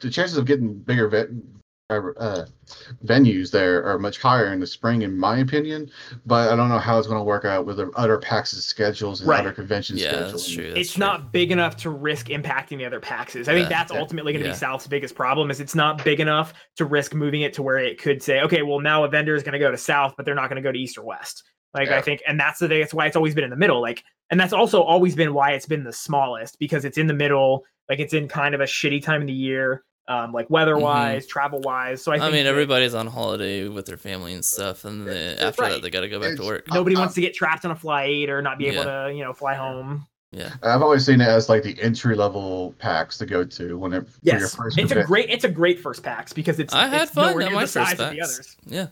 the 0.00 0.10
chances 0.10 0.36
of 0.36 0.46
getting 0.46 0.74
bigger 0.74 1.06
vet, 1.08 1.28
uh, 1.96 2.46
venues 3.04 3.50
there 3.50 3.84
are 3.84 3.98
much 3.98 4.18
higher 4.20 4.52
in 4.52 4.60
the 4.60 4.66
spring, 4.66 5.02
in 5.02 5.16
my 5.18 5.38
opinion. 5.38 5.90
But 6.26 6.52
I 6.52 6.56
don't 6.56 6.68
know 6.68 6.78
how 6.78 6.98
it's 6.98 7.06
going 7.06 7.18
to 7.20 7.24
work 7.24 7.44
out 7.44 7.66
with 7.66 7.76
the 7.78 7.90
other 7.96 8.18
PAX 8.18 8.50
schedules 8.52 9.20
and 9.20 9.28
Right. 9.28 9.40
other 9.40 9.52
convention 9.52 9.96
Yeah, 9.96 10.04
schedules. 10.08 10.32
that's 10.32 10.50
true. 10.50 10.68
That's 10.68 10.80
it's 10.80 10.92
true. 10.94 11.00
not 11.00 11.32
big 11.32 11.50
enough 11.50 11.76
to 11.78 11.90
risk 11.90 12.26
impacting 12.28 12.78
the 12.78 12.84
other 12.86 13.00
paxes. 13.00 13.48
I 13.48 13.54
think 13.54 13.68
that's 13.68 13.92
Yeah. 13.92 13.98
ultimately 14.00 14.32
going 14.32 14.42
to 14.42 14.48
Yeah. 14.48 14.54
be 14.54 14.58
South's 14.58 14.86
biggest 14.86 15.14
problem 15.14 15.50
is 15.50 15.60
it's 15.60 15.74
not 15.74 16.04
big 16.04 16.20
enough 16.20 16.52
to 16.76 16.84
risk 16.84 17.14
moving 17.14 17.42
it 17.42 17.52
to 17.54 17.62
where 17.62 17.78
it 17.78 18.00
could 18.00 18.22
say, 18.22 18.40
okay, 18.42 18.62
well 18.62 18.80
now 18.80 19.04
a 19.04 19.08
vendor 19.08 19.34
is 19.34 19.42
going 19.42 19.52
to 19.54 19.58
go 19.58 19.70
to 19.70 19.76
South, 19.78 20.14
but 20.16 20.24
they're 20.26 20.34
not 20.34 20.48
going 20.48 20.56
to 20.56 20.66
go 20.66 20.72
to 20.72 20.78
East 20.78 20.96
or 20.98 21.02
West. 21.04 21.42
Like 21.74 21.88
I 21.88 22.02
think, 22.02 22.20
and 22.28 22.38
that's 22.38 22.58
the 22.58 22.68
thing. 22.68 22.80
That's 22.80 22.92
why 22.92 23.06
it's 23.06 23.16
always 23.16 23.34
been 23.34 23.44
in 23.44 23.50
the 23.50 23.56
middle. 23.56 23.80
Like, 23.80 24.04
and 24.30 24.38
that's 24.38 24.52
also 24.52 24.82
always 24.82 25.14
been 25.16 25.32
why 25.32 25.52
it's 25.52 25.64
been 25.66 25.84
the 25.84 25.92
smallest 25.92 26.58
because 26.58 26.84
it's 26.84 26.98
in 26.98 27.06
the 27.06 27.14
middle. 27.14 27.64
Like 27.88 27.98
it's 27.98 28.12
in 28.12 28.28
kind 28.28 28.54
of 28.54 28.60
a 28.60 28.64
shitty 28.64 29.02
time 29.02 29.22
of 29.22 29.26
the 29.26 29.32
year, 29.32 29.82
um, 30.08 30.32
like 30.32 30.50
weather 30.50 30.76
wise, 30.78 31.26
travel 31.26 31.60
wise. 31.60 32.02
So 32.02 32.12
I, 32.12 32.16
Mm-hmm. 32.16 32.24
I, 32.24 32.30
mean, 32.30 32.46
everybody's 32.46 32.94
on 32.94 33.06
holiday 33.06 33.68
with 33.68 33.86
their 33.86 33.96
family 33.96 34.34
and 34.34 34.44
stuff, 34.44 34.84
and 34.84 35.06
then 35.06 35.38
after 35.38 35.62
Right. 35.62 35.72
that, 35.72 35.82
they 35.82 35.90
got 35.90 36.00
to 36.00 36.08
go 36.08 36.20
back 36.20 36.36
to 36.36 36.42
work. 36.44 36.66
nobody 36.72 36.96
uh, 36.96 37.00
wants 37.00 37.14
to 37.14 37.20
get 37.20 37.34
trapped 37.34 37.64
on 37.64 37.70
a 37.70 37.76
flight 37.76 38.28
or 38.28 38.42
not 38.42 38.58
be 38.58 38.66
able 38.66 38.84
Yeah. 38.84 39.06
to, 39.08 39.14
you 39.14 39.22
know, 39.22 39.32
fly 39.32 39.54
home. 39.54 40.06
Yeah. 40.34 40.50
I've 40.62 40.80
always 40.80 41.04
seen 41.04 41.20
it 41.20 41.28
as 41.28 41.48
like 41.50 41.62
the 41.62 41.78
entry 41.80 42.16
level 42.16 42.74
packs 42.78 43.18
to 43.18 43.26
go 43.26 43.44
to 43.44 43.76
when 43.78 43.92
it 43.92 44.08
for 44.08 44.18
your 44.22 44.38
Yes, 44.40 44.54
first 44.54 44.78
it's 44.78 44.90
a 44.92 45.04
great, 45.04 45.28
it's 45.28 45.44
a 45.44 45.48
great 45.50 45.78
first 45.78 46.02
PAX 46.02 46.32
because 46.32 46.58
it's 46.58 46.72
I 46.72 46.86
had 46.88 47.02
it's 47.02 47.10
fun 47.12 47.26
nowhere 47.32 47.42
at 47.42 47.48
near 47.48 47.54
my 47.54 47.62
the 47.64 47.68
size 47.68 47.88
first 47.90 48.00
of 48.00 48.10
the 48.10 48.16
PAX. 48.16 48.34
others. 48.34 48.56
Yeah. 48.66 48.86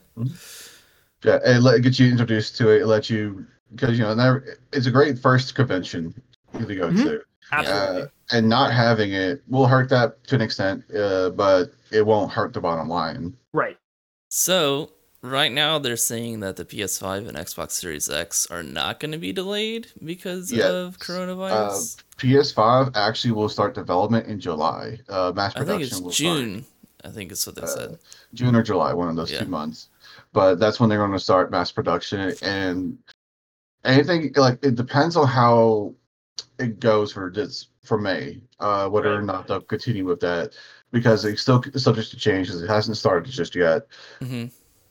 Yeah, 1.25 1.39
it 1.45 1.63
let 1.63 1.81
get 1.83 1.99
you 1.99 2.09
introduced 2.11 2.57
to 2.59 2.71
it. 2.71 2.83
It 2.83 2.87
let 2.87 3.11
you 3.11 3.47
because 3.75 3.99
you 3.99 4.05
know 4.05 4.41
it's 4.73 4.87
a 4.87 4.91
great 4.91 5.19
first 5.19 5.55
convention 5.55 6.15
to 6.59 6.75
go 6.75 6.89
Mhm. 6.91 7.05
to, 7.05 7.21
Absolutely. 7.53 8.03
uh, 8.03 8.07
and 8.33 8.49
not 8.49 8.73
having 8.73 9.13
it 9.13 9.43
will 9.49 9.67
hurt 9.67 9.89
that 9.91 10.23
to 10.25 10.35
an 10.37 10.41
extent, 10.41 10.85
uh, 10.97 11.31
but 11.31 11.73
it 11.91 12.05
won't 12.07 12.31
hurt 12.33 12.53
the 12.53 12.61
bottom 12.61 12.89
line. 12.89 13.37
right. 13.53 13.77
So 14.29 14.93
right 15.23 15.51
now 15.51 15.79
they're 15.81 15.97
saying 15.97 16.41
that 16.41 16.55
the 16.57 16.65
PS5 16.65 17.27
and 17.29 17.37
Xbox 17.37 17.73
Series 17.73 18.09
X 18.09 18.47
are 18.51 18.63
not 18.63 19.01
going 19.01 19.11
to 19.13 19.19
be 19.19 19.33
delayed 19.33 19.89
because 20.05 20.53
Yes. 20.53 20.71
of 20.71 20.99
coronavirus. 20.99 21.97
PS5 22.17 22.93
actually 22.97 23.33
will 23.33 23.49
start 23.49 23.75
development 23.75 24.27
in 24.29 24.39
July. 24.39 25.01
Uh, 25.09 25.33
mass 25.35 25.53
I 25.57 25.65
think 25.65 25.83
it's 25.83 26.01
will 26.01 26.11
June. 26.11 26.65
I 27.05 27.09
think 27.09 27.33
it's 27.33 27.45
what 27.47 27.57
they 27.57 27.63
Uh, 27.63 27.67
said. 27.67 27.99
June 28.35 28.55
or 28.55 28.63
July, 28.63 28.93
one 28.93 29.09
of 29.09 29.17
those 29.17 29.33
Yeah. 29.33 29.41
two 29.41 29.47
months. 29.47 29.89
But 30.33 30.61
that's 30.61 30.79
when 30.79 30.89
they're 30.89 30.99
going 30.99 31.11
to 31.13 31.19
start 31.19 31.51
mass 31.51 31.73
production, 31.73 32.33
and 32.43 32.99
anything 33.85 34.33
like 34.37 34.65
it 34.65 34.77
depends 34.77 35.17
on 35.17 35.27
how 35.27 35.95
it 36.59 36.79
goes 36.79 37.13
for 37.13 37.31
this 37.35 37.67
for 37.83 37.99
May, 37.99 38.41
uh, 38.59 38.89
whether 38.89 39.15
or 39.15 39.23
not 39.23 39.47
they'll 39.47 39.61
continue 39.61 40.05
with 40.05 40.21
that 40.21 40.53
because 40.93 41.25
it's 41.25 41.43
still 41.43 41.63
subject 41.77 42.11
to 42.11 42.17
change 42.17 42.49
because 42.49 42.63
it 42.63 42.69
hasn't 42.69 42.97
started 42.97 43.31
just 43.31 43.55
yet. 43.55 43.87
hmm 44.21 44.47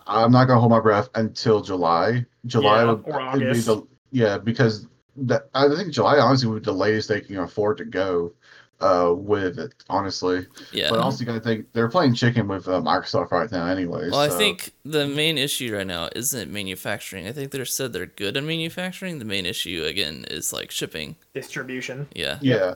I'm 0.07 0.31
not 0.31 0.45
gonna 0.45 0.59
hold 0.59 0.71
my 0.71 0.79
breath 0.79 1.09
until 1.15 1.61
July. 1.61 2.25
July 2.47 2.83
Yeah, 2.83 2.93
would 2.93 3.39
be 3.39 3.59
the 3.59 3.87
yeah 4.11 4.37
because 4.39 4.87
that 5.17 5.49
I 5.53 5.67
think 5.75 5.93
July 5.93 6.17
honestly 6.17 6.47
would 6.47 6.63
be 6.63 6.65
the 6.65 6.73
latest 6.73 7.09
they 7.09 7.21
can 7.21 7.37
afford 7.37 7.77
to 7.77 7.85
go 7.85 8.33
uh 8.82 9.13
with 9.15 9.59
it 9.59 9.73
honestly. 9.89 10.47
Yeah. 10.71 10.89
But 10.89 10.99
also 10.99 11.19
you 11.19 11.25
gotta 11.25 11.39
think 11.39 11.71
they're 11.73 11.89
playing 11.89 12.13
chicken 12.15 12.47
with 12.47 12.67
uh, 12.67 12.82
Microsoft 12.82 13.32
right 13.32 13.51
now 13.51 13.65
anyway. 13.65 14.09
Well, 14.09 14.19
I 14.19 14.30
think 14.30 14.73
the 14.86 15.07
main 15.07 15.38
issue 15.38 15.75
right 15.75 15.88
now 15.88 16.09
isn't 16.15 16.51
manufacturing. 16.51 17.27
I 17.27 17.32
think 17.32 17.51
they're 17.51 17.65
said 17.65 17.93
they're 17.93 18.05
good 18.05 18.38
at 18.38 18.43
manufacturing. 18.43 19.19
The 19.19 19.25
main 19.25 19.45
issue 19.45 19.84
again 19.86 20.25
is 20.30 20.53
like 20.53 20.71
shipping. 20.71 21.15
Distribution. 21.34 22.07
Yeah. 22.15 22.39
yeah. 22.41 22.75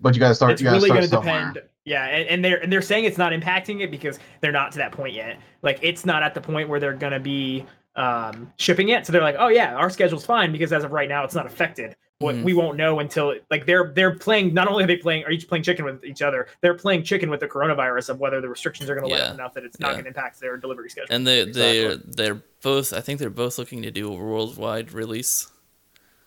But 0.00 0.14
you 0.14 0.20
gotta 0.20 0.34
start. 0.34 0.52
it's 0.52 0.62
you 0.62 0.66
gotta 0.66 0.76
really 0.76 0.88
start 0.88 0.98
going 0.98 1.10
to 1.10 1.16
somewhere. 1.16 1.52
depend. 1.54 1.66
Yeah, 1.84 2.04
and, 2.04 2.28
and 2.28 2.44
they're 2.44 2.62
and 2.62 2.72
they're 2.72 2.82
saying 2.82 3.04
it's 3.04 3.18
not 3.18 3.32
impacting 3.32 3.80
it 3.80 3.90
because 3.90 4.18
they're 4.40 4.52
not 4.52 4.72
to 4.72 4.78
that 4.78 4.92
point 4.92 5.14
yet. 5.14 5.38
Like 5.62 5.78
it's 5.82 6.04
not 6.04 6.22
at 6.22 6.34
the 6.34 6.40
point 6.40 6.68
where 6.68 6.78
they're 6.78 6.94
going 6.94 7.12
to 7.12 7.20
be 7.20 7.64
um, 7.96 8.52
shipping 8.56 8.90
it. 8.90 9.06
So 9.06 9.12
they're 9.12 9.22
like, 9.22 9.36
oh 9.38 9.48
yeah, 9.48 9.74
our 9.74 9.90
schedule's 9.90 10.24
fine 10.24 10.52
because 10.52 10.72
as 10.72 10.84
of 10.84 10.92
right 10.92 11.08
now, 11.08 11.24
it's 11.24 11.34
not 11.34 11.46
affected. 11.46 11.96
What 12.20 12.34
Mhm. 12.34 12.42
we 12.44 12.52
won't 12.52 12.76
know 12.76 13.00
until 13.00 13.34
like 13.50 13.64
they're 13.64 13.92
they're 13.94 14.14
playing. 14.14 14.52
Not 14.52 14.68
only 14.68 14.84
are 14.84 14.86
they 14.86 14.98
playing, 14.98 15.24
are 15.24 15.30
each 15.30 15.48
playing 15.48 15.64
chicken 15.64 15.86
with 15.86 16.04
each 16.04 16.20
other. 16.20 16.48
They're 16.60 16.74
playing 16.74 17.02
chicken 17.02 17.30
with 17.30 17.40
the 17.40 17.48
coronavirus 17.48 18.10
of 18.10 18.20
whether 18.20 18.42
the 18.42 18.48
restrictions 18.48 18.90
are 18.90 18.94
going 18.94 19.06
to 19.08 19.10
let 19.10 19.20
Yeah. 19.22 19.28
up 19.28 19.34
enough 19.34 19.54
that 19.54 19.64
it's 19.64 19.80
not 19.80 19.88
Yeah. 19.88 19.92
going 19.94 20.04
to 20.04 20.08
impact 20.08 20.38
their 20.38 20.58
delivery 20.58 20.90
schedule. 20.90 21.06
And 21.14 21.26
they 21.26 21.44
they 21.46 21.86
Exactly. 21.86 22.12
they're 22.16 22.42
both. 22.62 22.92
I 22.92 23.00
think 23.00 23.20
they're 23.20 23.30
both 23.30 23.56
looking 23.56 23.80
to 23.82 23.90
do 23.90 24.12
a 24.12 24.14
worldwide 24.14 24.92
release. 24.92 25.50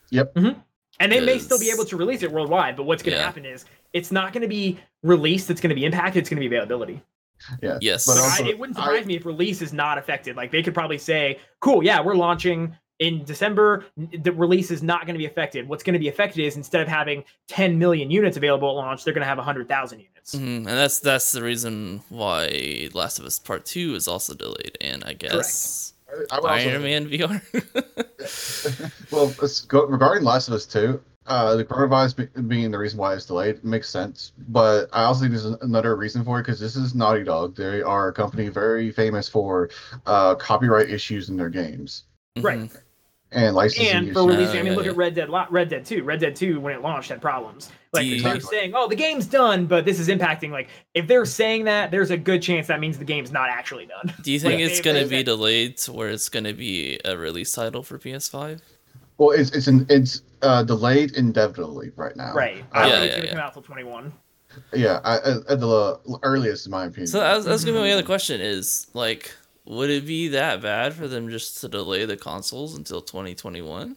Yep. 0.10 0.36
And 1.00 1.12
they 1.12 1.20
may 1.20 1.38
still 1.38 1.60
be 1.60 1.70
able 1.70 1.86
to 1.86 1.96
release 1.96 2.24
it 2.24 2.32
worldwide, 2.32 2.76
but 2.76 2.84
what's 2.84 3.04
going 3.04 3.14
to 3.14 3.20
Yeah. 3.20 3.26
happen 3.26 3.46
is 3.46 3.66
it's 3.94 4.12
not 4.12 4.34
going 4.34 4.42
to 4.42 4.48
be 4.48 4.80
release 5.04 5.46
that's 5.46 5.62
going 5.62 5.70
to 5.70 5.76
be 5.76 5.86
impacted. 5.86 6.22
It's 6.22 6.30
going 6.30 6.42
to 6.42 6.50
be 6.50 6.56
availability. 6.56 7.04
Yeah. 7.62 7.78
Yes. 7.82 8.08
But 8.08 8.18
also- 8.18 8.44
I, 8.46 8.48
it 8.48 8.58
wouldn't 8.58 8.80
I- 8.80 8.84
surprise 8.86 9.06
me 9.06 9.16
if 9.18 9.28
release 9.28 9.62
is 9.62 9.74
not 9.74 10.00
affected. 10.00 10.36
Like 10.36 10.50
they 10.50 10.64
could 10.64 10.74
probably 10.74 10.98
say, 10.98 11.40
"Cool, 11.60 11.84
yeah, 11.84 12.02
we're 12.02 12.16
launching 12.16 12.76
in 13.00 13.24
December. 13.26 13.86
The 13.98 14.32
release 14.32 14.72
is 14.72 14.82
not 14.84 15.06
going 15.06 15.16
to 15.16 15.20
be 15.20 15.26
affected. 15.26 15.68
What's 15.68 15.84
going 15.84 15.94
to 15.94 16.00
be 16.00 16.08
affected 16.10 16.44
is 16.46 16.56
instead 16.58 16.82
of 16.82 16.88
having 16.88 17.24
10 17.48 17.78
million 17.78 18.10
units 18.12 18.38
available 18.38 18.70
at 18.70 18.76
launch, 18.76 19.04
they're 19.04 19.14
going 19.14 19.22
to 19.24 19.28
have 19.28 19.38
100,000 19.38 20.00
units." 20.00 20.36
Mhm, 20.36 20.40
And 20.58 20.66
that's 20.68 21.00
that's 21.00 21.32
the 21.34 21.44
reason 21.44 22.02
why 22.10 22.90
Last 22.94 23.20
of 23.20 23.26
Us 23.26 23.40
Part 23.40 23.66
Two 23.66 23.96
is 23.96 24.08
also 24.08 24.34
delayed, 24.34 24.78
and 24.80 25.04
I 25.04 25.14
guess 25.14 25.94
I 26.32 26.40
would 26.40 26.50
also- 26.52 26.70
Iron 26.70 26.84
Man 26.84 27.10
VR. 27.10 27.42
well, 29.12 29.34
let's 29.42 29.62
go 29.62 29.86
regarding 29.86 30.24
Last 30.24 30.48
of 30.48 30.54
Us 30.54 30.66
Two. 30.66 31.02
Uh, 31.26 31.56
the 31.56 31.64
coronavirus 31.64 32.48
being 32.50 32.70
the 32.70 32.78
reason 32.78 33.00
why 33.00 33.14
it's 33.14 33.26
delayed 33.26 33.64
makes 33.64 33.90
sense, 33.90 34.34
but 34.50 34.90
I 34.92 35.04
also 35.04 35.22
think 35.22 35.32
there's 35.32 35.46
another 35.46 35.96
reason 35.96 36.22
for 36.26 36.40
it 36.40 36.44
because 36.44 36.60
this 36.60 36.76
is 36.76 36.96
Naughty 36.96 37.24
Dog. 37.24 37.56
They 37.56 37.82
are 37.82 38.10
a 38.10 38.14
company 38.14 38.50
very 38.50 38.92
famous 38.92 39.30
for 39.30 39.70
uh, 40.06 40.36
copyright 40.36 40.90
issues 40.90 41.30
in 41.30 41.38
their 41.38 41.48
games 41.50 42.04
Right. 42.42 42.60
Mhm. 42.60 42.78
And 43.34 43.56
licensing 43.56 43.88
And 43.96 44.14
for 44.14 44.20
issues. 44.30 44.38
releasing, 44.38 44.60
I 44.60 44.64
mean, 44.64 44.74
look 44.76 44.86
yeah. 44.86 44.92
at 44.92 44.98
Red 44.98 45.16
Dead, 45.16 45.30
Red 45.50 45.70
Dead 45.70 45.86
2. 45.86 46.04
Red 46.04 46.20
Dead 46.20 46.36
2, 46.36 46.60
when 46.60 46.76
it 46.76 46.82
launched, 46.82 47.10
had 47.10 47.22
problems. 47.22 47.72
Like 47.94 48.04
Do 48.08 48.20
they're 48.22 48.36
you- 48.36 48.42
saying, 48.42 48.74
"Oh, 48.76 48.88
the 48.88 48.96
game's 48.96 49.26
done," 49.28 49.66
but 49.68 49.86
this 49.86 50.00
is 50.00 50.08
impacting. 50.10 50.50
Like 50.52 50.70
if 50.96 51.06
they're 51.08 51.26
saying 51.26 51.66
that, 51.66 51.92
there's 51.92 52.10
a 52.12 52.18
good 52.18 52.42
chance 52.42 52.68
that 52.68 52.80
means 52.80 52.98
the 52.98 53.06
game's 53.06 53.32
not 53.32 53.50
actually 53.50 53.86
done. 53.86 54.14
Do 54.24 54.32
you 54.32 54.40
think 54.40 54.60
Yeah. 54.60 54.66
it's 54.68 54.82
gonna 54.82 55.06
they- 55.06 55.18
be 55.18 55.24
delayed 55.24 55.78
to 55.80 55.94
where 55.94 56.10
it's 56.10 56.28
gonna 56.30 56.54
be 56.54 57.00
a 57.06 57.16
release 57.18 57.52
title 57.52 57.84
for 57.84 58.00
PS5? 58.00 58.62
Well, 59.20 59.30
it's 59.32 59.52
it's 59.52 59.68
an, 59.68 59.86
it's 59.90 60.24
uh, 60.42 60.64
delayed 60.64 61.12
indefinitely 61.16 61.92
right 61.96 62.16
now. 62.16 62.34
Right. 62.34 62.64
I 62.72 62.82
don't 62.82 62.90
Yeah, 62.90 62.96
it's 62.98 63.06
yeah, 63.06 63.10
going 63.12 63.22
to 63.22 63.28
yeah. 63.28 63.34
come 63.34 63.40
out 63.42 63.54
till 63.54 63.62
21. 63.62 64.12
Yeah, 64.74 65.00
I, 65.04 65.16
at, 65.18 65.26
at 65.50 65.60
the 65.60 66.00
earliest, 66.24 66.66
in 66.66 66.72
my 66.72 66.86
opinion. 66.86 67.08
So 67.08 67.20
that's, 67.20 67.46
that's 67.46 67.64
gonna 67.64 67.78
be 67.78 67.82
my 67.82 67.88
Mm-hmm. 67.90 67.98
other 68.00 68.06
question: 68.06 68.42
is 68.42 68.88
like, 68.96 69.32
would 69.66 69.90
it 69.90 70.06
be 70.06 70.30
that 70.30 70.62
bad 70.62 70.94
for 70.94 71.08
them 71.08 71.30
just 71.30 71.62
to 71.62 71.68
delay 71.70 72.06
the 72.06 72.18
consoles 72.18 72.76
until 72.78 73.02
2021? 73.02 73.96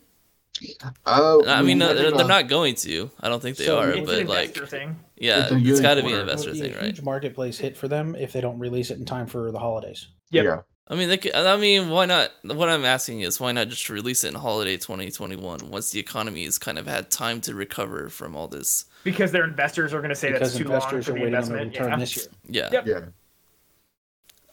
Uh, 1.04 1.42
I 1.46 1.60
mean, 1.62 1.78
no, 1.78 1.92
they're, 1.94 2.10
they're 2.10 2.24
uh, 2.24 2.26
not 2.26 2.48
going 2.48 2.74
to. 2.76 3.10
I 3.20 3.28
don't 3.28 3.42
think 3.42 3.58
they 3.58 3.66
So 3.66 3.78
are, 3.78 3.90
It's 3.90 4.06
but 4.06 4.18
an 4.20 4.26
like, 4.26 4.54
thing. 4.54 4.98
yeah, 5.16 5.48
It's 5.50 5.68
it's 5.68 5.80
got 5.80 5.94
to 5.94 6.02
be 6.02 6.12
an 6.12 6.20
investor 6.20 6.52
be 6.52 6.60
thing, 6.60 6.72
a 6.72 6.76
right? 6.76 6.84
huge 6.86 7.02
marketplace 7.02 7.58
hit 7.58 7.76
for 7.76 7.88
them 7.88 8.14
if 8.14 8.32
they 8.32 8.40
don't 8.40 8.58
release 8.58 8.90
it 8.90 8.98
in 8.98 9.04
time 9.04 9.26
for 9.26 9.52
the 9.52 9.58
holidays. 9.58 10.08
Yep. 10.30 10.44
Yeah. 10.44 10.60
I 10.88 10.94
mean, 10.94 11.08
they 11.08 11.18
could, 11.18 11.34
I 11.34 11.56
mean, 11.56 11.90
why 11.90 12.06
not? 12.06 12.30
What 12.44 12.68
I'm 12.68 12.84
asking 12.84 13.20
is, 13.20 13.40
why 13.40 13.50
not 13.52 13.68
just 13.68 13.90
release 13.90 14.22
it 14.24 14.28
in 14.28 14.34
holiday 14.34 14.76
2021 14.76 15.68
once 15.68 15.90
the 15.90 15.98
economy 15.98 16.44
has 16.44 16.58
kind 16.58 16.78
of 16.78 16.86
had 16.86 17.10
time 17.10 17.40
to 17.42 17.54
recover 17.54 18.08
from 18.08 18.36
all 18.36 18.46
this? 18.46 18.84
Because 19.02 19.32
their 19.32 19.44
investors 19.44 19.92
are 19.92 19.98
going 19.98 20.10
to 20.10 20.14
say 20.14 20.30
because 20.32 20.52
that's 20.52 20.58
too 20.58 20.64
long 20.64 20.76
investors 20.76 21.06
for 21.06 21.12
the 21.12 21.18
on 21.18 21.20
the 21.22 21.26
investment. 21.26 21.72
return 21.72 21.90
Yeah. 21.90 21.96
this 21.98 22.16
year. 22.16 22.26
Yeah, 22.48 22.68
Yep. 22.72 22.86
Yeah. 22.86 23.00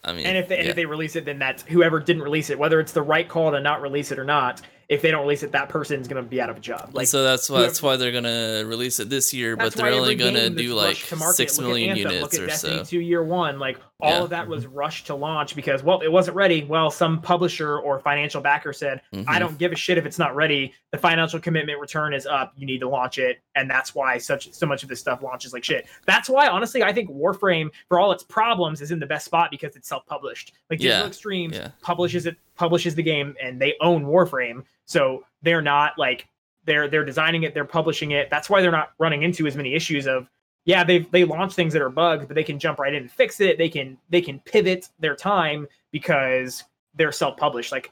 I 0.05 0.13
mean, 0.13 0.25
And 0.25 0.37
if 0.37 0.47
they, 0.49 0.57
and 0.57 0.65
yeah. 0.65 0.69
if 0.71 0.75
they 0.75 0.85
release 0.85 1.15
it, 1.15 1.25
then 1.25 1.39
that's 1.39 1.63
whoever 1.63 1.99
didn't 1.99 2.23
release 2.23 2.49
it, 2.49 2.59
whether 2.59 2.79
it's 2.79 2.91
the 2.91 3.01
right 3.01 3.27
call 3.27 3.51
to 3.51 3.59
not 3.59 3.81
release 3.81 4.11
it 4.11 4.19
or 4.19 4.25
not. 4.25 4.61
If 4.89 5.01
they 5.01 5.11
don't 5.11 5.21
release 5.21 5.43
it, 5.43 5.53
that 5.53 5.69
person's 5.69 6.09
going 6.09 6.21
to 6.21 6.29
be 6.29 6.41
out 6.41 6.49
of 6.49 6.57
a 6.57 6.59
job. 6.59 6.89
Like 6.93 7.07
so 7.07 7.23
that's 7.23 7.49
why 7.49 7.55
whoever- 7.57 7.67
that's 7.69 7.81
why 7.81 7.95
they're 7.95 8.11
gonna 8.11 8.63
release 8.65 8.99
it 8.99 9.09
this 9.09 9.33
year, 9.33 9.55
but 9.55 9.73
they're 9.73 9.87
only 9.87 10.15
gonna 10.15 10.49
do 10.49 10.73
like 10.73 10.97
to 10.97 11.15
market, 11.15 11.35
six 11.37 11.57
at 11.57 11.63
million 11.65 11.91
Anthem, 11.91 12.11
units 12.11 12.21
look 12.21 12.33
at 12.33 12.39
or 12.41 12.47
Destiny 12.47 12.77
so. 12.79 12.83
2 12.83 12.99
year 12.99 13.23
one, 13.23 13.59
like 13.59 13.79
all 14.03 14.09
Yeah. 14.11 14.23
of 14.23 14.29
that 14.31 14.47
was 14.47 14.67
rushed 14.67 15.07
to 15.07 15.15
launch 15.15 15.55
because 15.55 15.81
well 15.83 16.01
it 16.01 16.11
wasn't 16.11 16.35
ready. 16.35 16.63
Well 16.65 16.91
some 16.91 17.21
publisher 17.21 17.79
or 17.79 17.99
financial 17.99 18.41
backer 18.41 18.73
said 18.73 19.01
i 19.13 19.17
Mhm. 19.17 19.39
don't 19.39 19.57
give 19.57 19.71
a 19.71 19.75
shit 19.75 19.97
if 19.97 20.05
it's 20.05 20.19
not 20.19 20.35
ready. 20.35 20.73
The 20.91 20.97
financial 20.97 21.39
commitment 21.39 21.79
return 21.79 22.13
is 22.13 22.25
up. 22.25 22.53
You 22.55 22.65
need 22.65 22.79
to 22.79 22.89
launch 22.89 23.17
it. 23.17 23.41
And 23.55 23.69
that's 23.69 23.95
why 23.95 24.17
such 24.17 24.51
so 24.53 24.65
much 24.65 24.83
of 24.83 24.89
this 24.89 24.99
stuff 24.99 25.23
launches 25.23 25.53
like 25.53 25.63
shit. 25.63 25.87
That's 26.05 26.29
why 26.29 26.47
honestly 26.47 26.83
i 26.83 26.91
think 26.93 27.09
warframe 27.09 27.69
for 27.87 27.99
all 27.99 28.11
its 28.11 28.23
problems 28.23 28.81
is 28.81 28.91
in 28.91 28.99
the 28.99 29.05
best 29.07 29.25
spot 29.25 29.49
because 29.51 29.75
it's 29.75 29.87
self-published. 29.87 30.53
Like 30.69 30.79
digital 30.79 31.01
Yeah, 31.01 31.07
extremes 31.07 31.55
yeah. 31.57 31.69
publishes 31.81 32.25
it 32.25 32.35
publishes 32.55 32.93
the 32.95 33.03
game 33.03 33.35
and 33.41 33.59
they 33.61 33.73
own 33.81 34.05
warframe. 34.05 34.63
So 34.85 35.25
they're 35.41 35.61
not 35.61 35.97
like 35.97 36.27
they're 36.65 36.87
they're 36.87 37.03
designing 37.05 37.43
it. 37.43 37.53
They're 37.53 37.65
publishing 37.65 38.11
it. 38.11 38.29
That's 38.29 38.49
why 38.49 38.61
they're 38.61 38.71
not 38.71 38.91
running 38.99 39.23
into 39.23 39.47
as 39.47 39.55
many 39.55 39.73
issues 39.73 40.07
of 40.07 40.29
yeah 40.65 40.83
they 40.83 40.99
they 40.99 41.23
launch 41.23 41.53
things 41.53 41.73
that 41.73 41.81
are 41.81 41.89
bugged 41.89 42.27
but 42.27 42.35
they 42.35 42.43
can 42.43 42.57
jump 42.59 42.79
right 42.79 42.93
in 42.93 43.01
and 43.03 43.11
fix 43.11 43.39
it 43.41 43.57
they 43.57 43.69
can 43.69 43.97
they 44.09 44.21
can 44.21 44.39
pivot 44.39 44.89
their 44.99 45.15
time 45.15 45.67
because 45.91 46.63
they're 46.95 47.11
self-published 47.11 47.71
like 47.71 47.91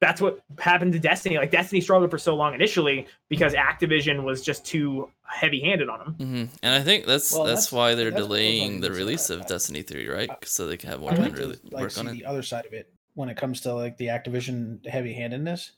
that's 0.00 0.20
what 0.20 0.40
happened 0.58 0.92
to 0.94 0.98
destiny 0.98 1.36
like 1.36 1.50
destiny 1.50 1.80
struggled 1.80 2.10
for 2.10 2.16
so 2.18 2.34
long 2.34 2.54
initially 2.54 3.06
because 3.28 3.52
activision 3.52 4.24
was 4.24 4.42
just 4.42 4.64
too 4.64 5.10
heavy-handed 5.24 5.88
on 5.88 5.98
them 5.98 6.14
hmm 6.14 6.44
And 6.62 6.74
I 6.74 6.80
think 6.80 7.04
that's 7.06 7.32
Well, 7.32 7.44
that's, 7.44 7.66
that's- 7.66 7.72
why 7.72 7.94
they're 7.94 8.10
that's 8.10 8.22
what 8.22 8.28
goes 8.28 8.36
on 8.38 8.42
delaying 8.42 8.80
the 8.80 8.90
release 8.90 9.28
of 9.30 9.46
Destiny 9.46 9.82
3, 9.82 10.08
right? 10.08 10.30
So 10.44 10.66
they 10.66 10.76
can 10.76 10.88
have 10.90 11.00
more 11.00 11.12
I 11.12 11.16
time 11.16 11.30
to 11.30 11.36
to 11.36 11.42
really 11.42 11.58
like 11.70 11.82
work 11.82 11.90
see 11.92 12.00
on 12.00 12.08
it. 12.08 12.12
the 12.12 12.24
other 12.24 12.42
side 12.42 12.66
of 12.66 12.72
it 12.72 12.92
when 13.14 13.28
it 13.28 13.36
comes 13.36 13.60
to 13.62 13.74
like 13.74 13.96
the 13.98 14.06
Activision 14.06 14.84
heavy-handedness. 14.86 15.72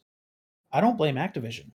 I 0.73 0.81
don't 0.81 0.97
blame 0.97 1.17
Activision. 1.17 1.73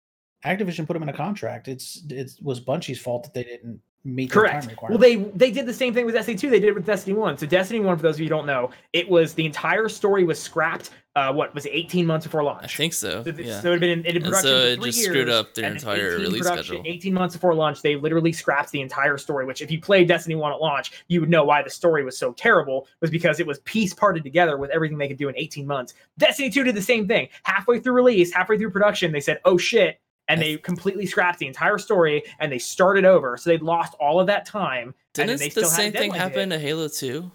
Activision 0.45 0.86
put 0.86 0.93
them 0.93 1.04
in 1.04 1.10
a 1.10 1.14
contract. 1.14 1.68
It's 1.68 2.04
it 2.10 2.34
was 2.41 2.60
Bungie's 2.60 2.99
fault 2.99 3.24
that 3.24 3.34
they 3.34 3.43
didn't 3.43 3.80
meet 4.06 4.32
their 4.32 4.41
Correct. 4.43 4.68
time 4.68 4.76
Well, 4.89 4.97
they 4.97 5.16
they 5.16 5.51
did 5.51 5.66
the 5.66 5.74
same 5.74 5.93
thing 5.93 6.06
with 6.06 6.16
Destiny 6.16 6.38
2. 6.38 6.49
They 6.49 6.60
did 6.60 6.70
it 6.70 6.76
with 6.76 6.86
Destiny 6.86 7.16
1. 7.16 7.38
So 7.38 7.45
Destiny 7.45 7.80
1, 7.80 7.95
for 7.97 8.04
those 8.04 8.16
of 8.16 8.20
you 8.20 8.26
who 8.26 8.30
don't 8.30 8.45
know, 8.45 8.70
it 8.91 9.08
was 9.10 9.34
the 9.34 9.45
entire 9.45 9.88
story 9.89 10.24
was 10.24 10.41
scrapped. 10.41 10.89
Uh, 11.16 11.32
what 11.32 11.54
was 11.54 11.68
it, 11.68 11.70
18 11.74 12.08
months 12.08 12.26
before 12.26 12.43
launch? 12.43 12.64
I 12.64 12.68
think 12.68 12.91
so. 12.91 13.24
So, 13.24 13.32
th- 13.32 13.47
Yeah. 13.47 13.62
so 13.62 13.68
it 13.68 13.72
had 13.74 13.80
been 13.82 13.99
in, 13.99 14.06
in 14.08 14.16
And 14.16 14.26
production 14.26 14.49
so 14.49 14.60
for 14.62 14.66
it 14.66 14.76
three 14.82 14.86
just 14.89 15.04
screwed 15.04 15.30
up 15.30 15.54
their 15.54 15.72
entire 15.72 16.18
release 16.18 16.41
production- 16.41 16.78
schedule. 16.78 16.84
18 16.91 17.14
months 17.14 17.36
before 17.36 17.54
launch, 17.54 17.84
they 17.84 17.95
literally 17.95 18.32
scrapped 18.32 18.72
the 18.72 18.82
entire 18.82 19.20
story. 19.20 19.45
Which, 19.45 19.62
if 19.62 19.70
you 19.70 19.80
played 19.80 20.08
Destiny 20.08 20.34
1 20.34 20.51
at 20.54 20.60
launch, 20.60 20.91
you 21.10 21.20
would 21.20 21.30
know 21.30 21.43
why 21.43 21.62
the 21.62 21.70
story 21.70 22.04
was 22.04 22.18
so 22.18 22.34
terrible. 22.34 22.88
Was 22.99 23.12
because 23.12 23.39
it 23.39 23.45
was 23.45 23.60
piece 23.60 23.93
parted 23.93 24.24
together 24.24 24.58
with 24.58 24.72
everything 24.72 24.97
they 24.97 25.08
could 25.08 25.18
do 25.18 25.30
in 25.30 25.38
18 25.38 25.68
months. 25.68 25.93
Destiny 26.18 26.49
2 26.49 26.64
did 26.64 26.74
the 26.74 26.82
same 26.82 27.08
thing. 27.08 27.30
Halfway 27.43 27.80
through 27.80 27.93
release, 27.93 28.34
halfway 28.34 28.58
through 28.58 28.72
production, 28.72 29.12
they 29.12 29.20
said, 29.22 29.39
"Oh 29.45 29.56
shit." 29.56 29.99
And 30.30 30.41
they 30.41 30.57
completely 30.57 31.05
scrapped 31.05 31.39
the 31.39 31.47
entire 31.47 31.78
story 31.78 32.24
and 32.39 32.51
they 32.51 32.57
started 32.59 33.03
over. 33.05 33.36
So 33.38 33.49
they'd 33.49 33.61
lost 33.61 33.93
all 33.99 34.19
of 34.19 34.28
that 34.28 34.45
time. 34.45 34.93
Didn't 35.13 35.38
they 35.39 35.45
the 35.45 35.51
still 35.51 35.63
had 35.69 35.69
same 35.76 35.91
thing 35.91 36.11
deadline 36.11 36.11
to 36.11 36.24
hit. 36.24 36.34
happen 36.34 36.49
to 36.51 36.59
Halo 36.59 36.88
2? 36.88 37.32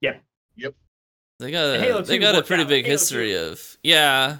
Yep. 0.00 0.22
Yep. 0.56 0.74
They 1.38 1.50
got 1.50 1.76
a, 1.76 1.80
Halo 1.80 2.02
they 2.02 2.18
got 2.18 2.34
a 2.34 2.42
pretty 2.42 2.62
out. 2.64 2.68
big 2.68 2.84
Halo 2.84 2.96
2 2.96 3.00
history 3.00 3.36
of 3.36 3.76
yeah. 3.82 4.38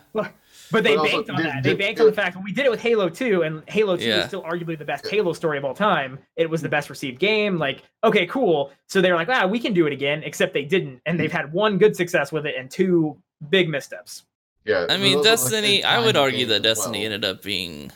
But 0.72 0.82
they 0.82 0.96
But 0.96 0.98
also, 0.98 1.10
banked 1.18 1.30
on 1.30 1.36
did- 1.36 1.46
that. 1.46 1.62
They 1.62 1.68
did- 1.70 1.78
banked 1.78 2.00
on 2.00 2.06
the 2.06 2.12
fact 2.12 2.34
when 2.34 2.44
we 2.44 2.52
did 2.52 2.66
it 2.66 2.70
with 2.70 2.80
Halo 2.80 3.08
2, 3.08 3.42
and 3.42 3.62
Halo 3.68 3.96
2 3.96 4.04
Yeah. 4.04 4.16
is 4.22 4.26
still 4.26 4.42
arguably 4.42 4.76
the 4.76 4.84
best 4.84 5.06
Halo 5.06 5.32
story 5.32 5.58
of 5.58 5.64
all 5.64 5.74
time. 5.74 6.18
It 6.34 6.50
was 6.50 6.60
the 6.60 6.68
best 6.68 6.90
received 6.90 7.20
game. 7.20 7.56
Like, 7.56 7.82
okay, 8.02 8.26
cool. 8.26 8.72
So 8.88 9.00
they're 9.00 9.14
like, 9.14 9.28
ah, 9.28 9.46
we 9.46 9.60
can 9.60 9.72
do 9.74 9.86
it 9.86 9.92
again, 9.92 10.22
except 10.24 10.54
they 10.54 10.64
didn't. 10.64 11.00
And 11.06 11.20
they've 11.20 11.30
had 11.30 11.52
one 11.52 11.78
good 11.78 11.94
success 11.94 12.32
with 12.32 12.46
it 12.46 12.56
and 12.58 12.68
two 12.68 13.16
big 13.48 13.68
missteps. 13.68 14.24
Yeah. 14.66 14.86
I 14.90 14.96
mean, 14.96 15.22
those 15.22 15.26
are, 15.26 15.30
like, 15.30 15.38
Destiny. 15.52 15.84
I 15.84 16.04
would 16.04 16.16
argue 16.16 16.46
that 16.46 16.62
Destiny 16.62 16.98
well. 17.00 17.04
ended 17.12 17.24
up 17.24 17.42
being 17.42 17.92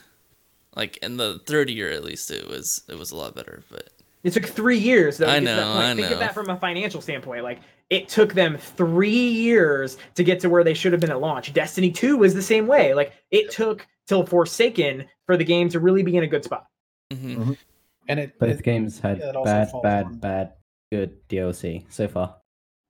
like 0.76 0.96
in 0.98 1.16
the 1.16 1.40
third 1.46 1.68
year 1.68 1.90
at 1.90 2.04
least. 2.04 2.30
It 2.30 2.48
was 2.48 2.82
it 2.88 2.96
was 2.98 3.10
a 3.10 3.16
lot 3.16 3.34
better, 3.34 3.62
but 3.70 3.88
It 4.22 4.32
took 4.32 4.46
three 4.46 4.78
years. 4.78 5.18
Though, 5.18 5.28
I 5.28 5.40
to 5.40 5.44
get 5.44 5.56
that 5.56 5.62
know, 5.62 5.72
point. 5.72 5.84
I 5.84 5.94
Think 5.96 6.06
know. 6.08 6.12
of 6.14 6.18
that 6.20 6.34
from 6.34 6.48
a 6.50 6.56
financial 6.56 7.00
standpoint. 7.00 7.42
Like, 7.42 7.60
it 7.90 8.08
took 8.08 8.34
them 8.34 8.56
three 8.56 9.10
years 9.10 9.96
to 10.14 10.22
get 10.22 10.38
to 10.40 10.48
where 10.48 10.62
they 10.62 10.74
should 10.74 10.92
have 10.92 11.00
been 11.00 11.10
at 11.10 11.20
launch. 11.20 11.52
Destiny 11.52 11.90
2 11.90 12.16
was 12.16 12.34
the 12.34 12.42
same 12.42 12.66
way. 12.68 12.94
Like, 12.94 13.12
it 13.32 13.50
took 13.50 13.84
till 14.06 14.24
Forsaken 14.24 15.06
for 15.26 15.36
the 15.36 15.44
game 15.44 15.68
to 15.70 15.80
really 15.80 16.02
be 16.04 16.16
in 16.16 16.22
a 16.22 16.26
good 16.28 16.44
spot. 16.44 16.66
mhm. 17.12 17.56
and 18.08 18.20
it, 18.20 18.38
Both 18.38 18.58
it- 18.60 18.62
games 18.62 19.00
had 19.00 19.18
yeah, 19.18 19.32
bad, 19.44 19.70
bad, 19.82 20.04
on- 20.06 20.18
bad, 20.18 20.52
good 20.92 21.16
DLC 21.28 21.84
so 21.88 22.06
far. 22.06 22.36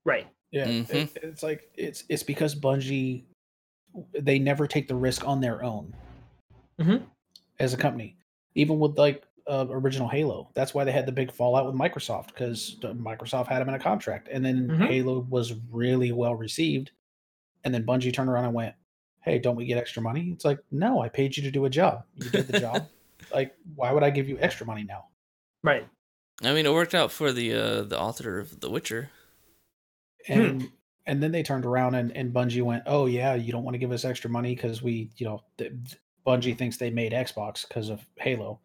Right. 0.04 0.26
yeah, 0.50 0.66
it- 0.68 0.88
Mhm. 0.88 1.16
it's 1.22 1.42
like 1.42 1.70
it's 1.76 2.04
it's 2.10 2.22
because 2.22 2.54
Bungie 2.54 3.24
they 4.18 4.38
never 4.38 4.66
take 4.66 4.88
the 4.88 4.94
risk 4.94 5.26
on 5.26 5.40
their 5.40 5.62
own 5.62 5.94
Mhm. 6.80 7.04
as 7.58 7.74
a 7.74 7.76
company. 7.76 8.16
Even 8.54 8.78
with 8.78 8.98
like 8.98 9.24
uh, 9.46 9.66
original 9.70 10.06
Halo, 10.08 10.48
that's 10.54 10.74
why 10.74 10.84
they 10.84 10.92
had 10.92 11.06
the 11.06 11.12
big 11.12 11.32
fallout 11.32 11.66
with 11.66 11.74
Microsoft 11.74 12.28
because 12.28 12.76
Microsoft 12.82 13.48
had 13.48 13.60
them 13.60 13.68
in 13.68 13.74
a 13.74 13.78
contract, 13.80 14.28
and 14.30 14.44
then 14.44 14.68
Mhm. 14.68 14.86
Halo 14.86 15.20
was 15.28 15.54
really 15.70 16.12
well 16.12 16.36
received, 16.36 16.92
and 17.64 17.74
then 17.74 17.84
Bungie 17.84 18.12
turned 18.12 18.28
around 18.30 18.44
and 18.44 18.54
went, 18.54 18.74
"Hey, 19.22 19.38
don't 19.40 19.56
we 19.56 19.64
get 19.66 19.76
extra 19.78 20.02
money?" 20.02 20.30
It's 20.30 20.44
like, 20.44 20.58
no, 20.70 21.00
I 21.00 21.08
paid 21.08 21.36
you 21.36 21.42
to 21.42 21.50
do 21.50 21.64
a 21.64 21.70
job. 21.70 22.04
You 22.16 22.30
did 22.30 22.46
the 22.46 22.60
job. 22.60 22.86
Like, 23.32 23.54
why 23.76 23.92
would 23.92 24.02
I 24.02 24.10
give 24.10 24.28
you 24.28 24.38
extra 24.40 24.66
money 24.66 24.82
now? 24.82 25.06
Right. 25.62 25.86
I 26.42 26.52
mean, 26.52 26.66
it 26.66 26.72
worked 26.72 26.94
out 26.96 27.12
for 27.12 27.30
the 27.32 27.52
uh 27.54 27.82
the 27.82 27.98
author 28.00 28.38
of 28.40 28.58
The 28.60 28.68
Witcher. 28.70 29.10
Hmm. 30.26 30.64
And 31.06 31.16
and 31.16 31.22
then 31.22 31.32
they 31.32 31.42
turned 31.42 31.64
around 31.66 31.94
and, 31.94 32.14
and 32.16 32.32
Bungie 32.32 32.62
went, 32.62 32.82
"Oh 32.86 33.06
yeah, 33.06 33.34
you 33.34 33.52
don't 33.52 33.64
want 33.64 33.74
to 33.74 33.78
give 33.78 33.92
us 33.92 34.04
extra 34.04 34.30
money 34.30 34.54
because 34.54 34.82
we, 34.82 35.10
you 35.16 35.26
know, 35.26 35.42
th- 35.58 35.72
Bungie 36.26 36.56
thinks 36.56 36.76
they 36.76 36.90
made 36.90 37.12
Xbox 37.12 37.66
because 37.66 37.88
of 37.88 38.00
Halo." 38.16 38.60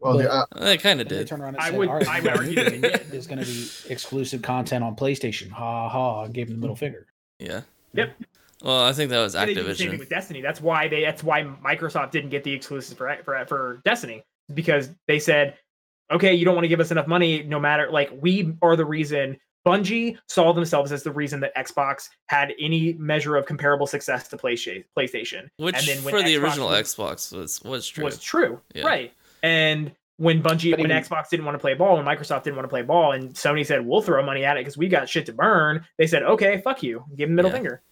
Well, 0.00 0.16
the, 0.16 0.46
but- 0.50 0.60
They 0.60 0.78
kind 0.78 1.00
of 1.00 1.06
And 1.06 1.10
they 1.14 1.18
did. 1.18 1.26
turned 1.28 1.42
around 1.42 1.54
and 1.56 1.62
I 1.62 1.70
said, 1.70 1.78
would- 1.78 1.88
"All 1.88 1.94
right, 1.96 2.08
I 2.08 2.20
would 2.20 2.30
argue 2.30 2.54
there's 2.80 3.26
going 3.26 3.38
to 3.38 3.44
be 3.46 3.68
exclusive 3.92 4.42
content 4.42 4.82
on 4.84 4.96
PlayStation." 4.96 5.50
Ha 5.50 5.88
ha! 5.88 6.24
And 6.24 6.34
gave 6.34 6.46
them 6.48 6.56
the 6.56 6.60
middle 6.60 6.76
finger. 6.84 7.06
Yeah. 7.38 7.62
Yep. 7.94 8.14
Well, 8.62 8.82
I 8.84 8.92
think 8.92 9.10
that 9.10 9.20
was 9.20 9.34
And 9.34 9.48
the 9.50 9.54
same 9.54 9.64
thing 9.74 9.88
Activision. 9.94 9.98
with 10.00 10.08
Destiny. 10.10 10.40
That's 10.42 10.60
why 10.60 10.88
they. 10.88 11.02
That's 11.02 11.22
why 11.24 11.42
Microsoft 11.44 12.10
didn't 12.10 12.30
get 12.30 12.44
the 12.44 12.52
exclusive 12.52 12.98
for 12.98 13.14
for, 13.24 13.44
for 13.46 13.80
Destiny 13.84 14.22
because 14.52 14.90
they 15.06 15.18
said, 15.18 15.56
"Okay, 16.10 16.34
you 16.34 16.44
don't 16.44 16.54
want 16.54 16.64
to 16.64 16.68
give 16.68 16.80
us 16.80 16.90
enough 16.90 17.06
money. 17.06 17.42
No 17.42 17.58
matter 17.60 17.88
like 17.90 18.10
we 18.20 18.54
are 18.62 18.76
the 18.76 18.84
reason." 18.84 19.38
Bungie 19.66 20.16
saw 20.28 20.52
themselves 20.52 20.90
as 20.92 21.02
the 21.02 21.12
reason 21.12 21.40
that 21.40 21.54
Xbox 21.54 22.08
had 22.28 22.54
any 22.58 22.94
measure 22.94 23.36
of 23.36 23.44
comparable 23.46 23.86
success 23.86 24.26
to 24.28 24.36
PlayStation. 24.36 24.84
PlayStation, 24.96 25.48
Which 25.58 25.76
and 25.76 25.86
then 25.86 26.02
when 26.04 26.14
for 26.14 26.22
the 26.22 26.34
Xbox 26.34 26.42
original 26.42 26.68
was- 26.68 26.94
Xbox 26.94 27.36
was 27.36 27.62
was 27.62 27.88
true. 27.88 28.04
was 28.04 28.18
true, 28.18 28.60
Yeah. 28.74 28.86
right? 28.86 29.12
And 29.42 29.92
when 30.16 30.42
Bungie, 30.42 30.76
when 30.78 30.90
Xbox 30.90 31.28
didn't 31.30 31.46
want 31.46 31.54
to 31.56 31.58
play 31.60 31.74
ball, 31.74 31.98
and 31.98 32.06
Microsoft 32.06 32.42
didn't 32.44 32.56
want 32.56 32.64
to 32.64 32.68
play 32.70 32.82
ball, 32.82 33.12
and 33.12 33.32
Sony 33.34 33.64
said, 33.66 33.84
"We'll 33.86 34.02
throw 34.02 34.22
money 34.24 34.44
at 34.44 34.56
it 34.56 34.60
because 34.60 34.76
we 34.78 34.88
got 34.88 35.08
shit 35.08 35.26
to 35.26 35.32
burn," 35.32 35.86
they 35.98 36.06
said, 36.06 36.22
"Okay, 36.22 36.60
fuck 36.62 36.82
you," 36.82 37.04
give 37.16 37.28
them 37.28 37.36
middle 37.36 37.50
Yeah. 37.50 37.56
finger, 37.56 37.82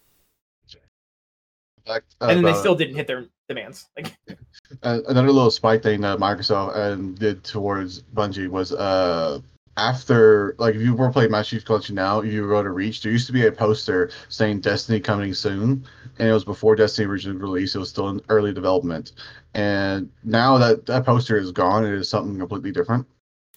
fact 1.85 2.15
and 2.21 2.29
then 2.37 2.43
they 2.43 2.53
still 2.53 2.75
didn't 2.75 2.95
hit 2.95 3.07
their 3.07 3.25
demands. 3.47 3.89
Like, 3.97 4.15
Uh, 4.83 4.99
another 5.07 5.31
little 5.31 5.49
spike 5.49 5.81
thing 5.81 6.01
that 6.01 6.19
Microsoft 6.19 6.75
um, 6.77 7.15
did 7.15 7.43
towards 7.43 8.03
Bungie 8.03 8.47
was 8.47 8.71
uh 8.71 9.39
after 9.79 10.55
like 10.59 10.75
if 10.75 10.81
you 10.81 10.93
were 10.93 11.11
playing 11.11 11.31
Master 11.31 11.55
Chief 11.55 11.65
Collection 11.65 11.95
now, 11.95 12.21
you 12.21 12.47
go 12.47 12.61
to 12.61 12.69
Reach. 12.69 13.01
There 13.01 13.11
used 13.11 13.27
to 13.27 13.33
be 13.33 13.45
a 13.47 13.51
poster 13.51 14.11
saying 14.27 14.59
Destiny 14.61 14.99
coming 14.99 15.33
soon, 15.33 15.85
and 16.19 16.27
it 16.27 16.33
was 16.33 16.43
before 16.43 16.75
Destiny 16.75 17.07
originally 17.07 17.37
released. 17.39 17.75
It 17.75 17.79
was 17.79 17.89
still 17.89 18.09
in 18.09 18.21
early 18.29 18.53
development, 18.53 19.13
and 19.53 20.09
now 20.23 20.57
that 20.57 20.85
that 20.87 21.05
poster 21.05 21.37
is 21.37 21.51
gone, 21.51 21.85
it 21.85 21.93
is 21.93 22.09
something 22.09 22.37
completely 22.37 22.71
different. 22.71 23.07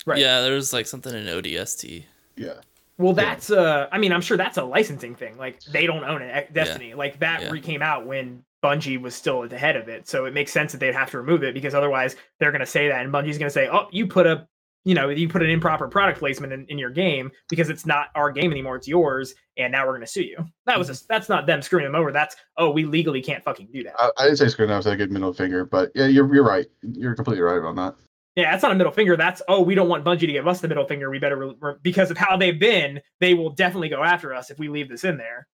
Right. 0.07 0.18
Yeah, 0.18 0.41
there 0.41 0.55
was 0.55 0.73
like 0.73 0.87
something 0.87 1.14
in 1.14 1.27
ODST. 1.27 2.05
Yeah, 2.37 2.55
well, 2.99 3.14
Yeah. 3.16 3.25
that's 3.25 3.51
uh, 3.51 3.89
I 3.93 3.99
mean, 3.99 4.12
I'm 4.12 4.23
sure 4.23 4.37
that's 4.37 4.59
a 4.59 4.64
licensing 4.64 5.14
thing. 5.14 5.37
Like, 5.37 5.61
they 5.65 5.86
don't 5.86 6.05
own 6.05 6.23
it. 6.23 6.53
Destiny, 6.53 6.94
like 6.94 7.19
that, 7.20 7.43
Yeah. 7.43 7.51
re 7.51 7.61
came 7.61 7.82
out 7.82 8.07
when 8.07 8.44
Bungie 8.65 9.01
was 9.01 9.15
still 9.15 9.43
at 9.44 9.51
the 9.51 9.59
head 9.59 9.77
of 9.77 9.89
it, 9.89 10.09
so 10.09 10.24
it 10.24 10.35
makes 10.35 10.53
sense 10.53 10.70
that 10.73 10.78
they'd 10.78 10.94
have 10.94 11.11
to 11.11 11.19
remove 11.19 11.43
it 11.43 11.53
because 11.53 11.74
otherwise 11.74 12.15
they're 12.39 12.53
going 12.53 12.61
to 12.61 12.66
say 12.66 12.89
that, 12.89 13.05
and 13.05 13.12
Bungie's 13.12 13.39
going 13.39 13.49
to 13.49 13.51
say, 13.51 13.69
"Oh, 13.70 13.89
you 13.90 14.07
put 14.07 14.27
a." 14.27 14.47
You 14.84 14.94
know, 14.94 15.09
you 15.10 15.28
put 15.28 15.42
an 15.42 15.50
improper 15.50 15.86
product 15.86 16.18
placement 16.18 16.52
in, 16.52 16.66
in 16.68 16.76
your 16.76 16.90
game 16.90 17.30
because 17.48 17.70
it's 17.70 17.86
not 17.86 18.09
our 18.16 18.32
game 18.32 18.50
anymore; 18.50 18.76
it's 18.76 18.88
yours, 18.88 19.34
and 19.56 19.70
now 19.70 19.86
we're 19.86 19.92
going 19.92 20.00
to 20.00 20.06
sue 20.06 20.24
you. 20.24 20.44
That 20.66 20.78
was 20.78 20.88
a, 20.88 20.92
mm-hmm. 20.92 21.06
that's 21.09 21.28
not 21.28 21.46
them 21.46 21.62
screwing 21.62 21.84
them 21.84 21.94
over. 21.94 22.10
That's 22.10 22.34
oh, 22.56 22.70
we 22.70 22.84
legally 22.84 23.22
can't 23.22 23.44
fucking 23.44 23.68
do 23.72 23.84
that. 23.84 23.94
I, 23.98 24.10
I 24.18 24.24
didn't 24.24 24.38
say 24.38 24.48
screw 24.48 24.64
enough, 24.64 24.80
I 24.80 24.84
said 24.84 24.92
a 24.94 24.96
good 24.96 25.12
middle 25.12 25.32
finger, 25.32 25.64
but 25.64 25.92
yeah, 25.94 26.06
you're 26.06 26.32
you're 26.34 26.44
right. 26.44 26.66
You're 26.82 27.14
completely 27.14 27.42
right 27.42 27.62
on 27.62 27.76
that. 27.76 27.94
Yeah, 28.34 28.50
that's 28.50 28.62
not 28.62 28.72
a 28.72 28.74
middle 28.74 28.92
finger. 28.92 29.16
That's 29.16 29.42
oh, 29.48 29.60
we 29.60 29.74
don't 29.74 29.88
want 29.88 30.04
Bungie 30.04 30.20
to 30.20 30.26
give 30.26 30.48
us 30.48 30.60
the 30.60 30.68
middle 30.68 30.86
finger. 30.86 31.10
We 31.10 31.18
better 31.18 31.36
re- 31.36 31.56
re- 31.60 31.74
because 31.82 32.10
of 32.10 32.16
how 32.16 32.36
they've 32.36 32.59
been. 32.59 33.00
They 33.20 33.34
will 33.34 33.50
definitely 33.50 33.90
go 33.90 34.02
after 34.02 34.34
us 34.34 34.50
if 34.50 34.59
we 34.59 34.68
leave 34.68 34.88
this 34.88 35.04
in 35.04 35.18
there. 35.18 35.46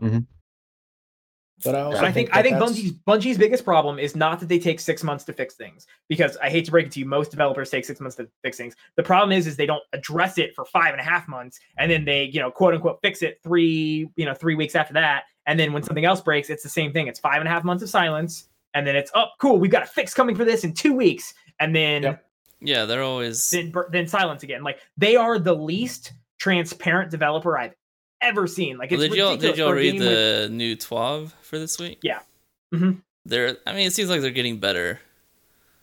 Mm-hmm. 0.00 0.18
But 1.64 1.74
I 1.74 1.80
also 1.80 1.98
But 1.98 2.08
I 2.08 2.12
think 2.12 2.30
I 2.36 2.42
think 2.42 2.56
Bungie's 2.56 2.92
Bungie's 2.92 3.38
biggest 3.38 3.64
problem 3.64 3.98
is 3.98 4.14
not 4.14 4.40
that 4.40 4.48
they 4.48 4.58
take 4.58 4.80
six 4.80 5.02
months 5.02 5.24
to 5.24 5.32
fix 5.32 5.54
things 5.54 5.86
because 6.08 6.36
I 6.42 6.50
hate 6.50 6.64
to 6.66 6.70
break 6.70 6.86
it 6.86 6.92
to 6.92 7.00
you, 7.00 7.06
most 7.06 7.30
developers 7.30 7.70
take 7.70 7.84
six 7.84 8.00
months 8.00 8.16
to 8.16 8.28
fix 8.42 8.56
things. 8.56 8.74
The 8.96 9.02
problem 9.02 9.32
is 9.32 9.46
is 9.46 9.56
they 9.56 9.66
don't 9.66 9.82
address 9.92 10.38
it 10.38 10.54
for 10.54 10.64
five 10.64 10.92
and 10.92 11.00
a 11.00 11.04
half 11.04 11.26
months 11.28 11.60
and 11.78 11.90
then 11.90 12.04
they 12.04 12.24
you 12.24 12.40
know 12.40 12.50
quote 12.50 12.74
unquote 12.74 12.98
fix 13.02 13.22
it 13.22 13.40
three 13.42 14.08
you 14.16 14.26
know 14.26 14.34
three 14.34 14.54
weeks 14.54 14.74
after 14.74 14.94
that 14.94 15.24
and 15.46 15.58
then 15.58 15.72
when 15.72 15.82
something 15.82 16.04
else 16.04 16.20
breaks 16.20 16.50
it's 16.50 16.62
the 16.62 16.68
same 16.68 16.92
thing. 16.92 17.06
It's 17.06 17.20
five 17.20 17.38
and 17.38 17.48
a 17.48 17.50
half 17.50 17.64
months 17.64 17.82
of 17.82 17.90
silence 17.90 18.48
and 18.74 18.86
then 18.86 18.96
it's 18.96 19.10
oh 19.14 19.26
cool 19.40 19.58
we've 19.58 19.70
got 19.70 19.82
a 19.82 19.86
fix 19.86 20.12
coming 20.14 20.34
for 20.36 20.44
this 20.44 20.64
in 20.64 20.74
two 20.74 20.92
weeks 20.94 21.34
and 21.60 21.74
then 21.74 22.02
Yep. 22.02 22.24
Yeah, 22.64 22.86
they're 22.86 23.02
always 23.02 23.50
then 23.50 23.72
then 23.90 24.08
silence 24.08 24.42
again. 24.42 24.62
Like 24.62 24.80
they 24.96 25.16
are 25.16 25.38
the 25.38 25.54
least 25.54 26.12
transparent 26.38 27.10
developer 27.10 27.58
I've 27.58 27.74
ever 28.24 28.46
seen. 28.46 28.76
Like 28.78 28.90
it's 28.92 28.98
Well, 29.00 29.08
did 29.08 29.16
y'all 29.16 29.36
did 29.36 29.56
y'all 29.58 29.72
read 29.72 29.92
game 29.92 30.00
with- 30.00 30.08
the 30.10 30.48
new 30.50 30.74
TWAB 30.76 31.32
for 31.42 31.58
this 31.58 31.78
week? 31.78 31.98
Yeah. 32.02 32.20
Mhm. 32.74 33.00
They're. 33.24 33.56
I 33.66 33.72
mean, 33.72 33.86
it 33.86 33.92
seems 33.92 34.10
like 34.10 34.20
they're 34.20 34.30
getting 34.30 34.58
better. 34.58 35.00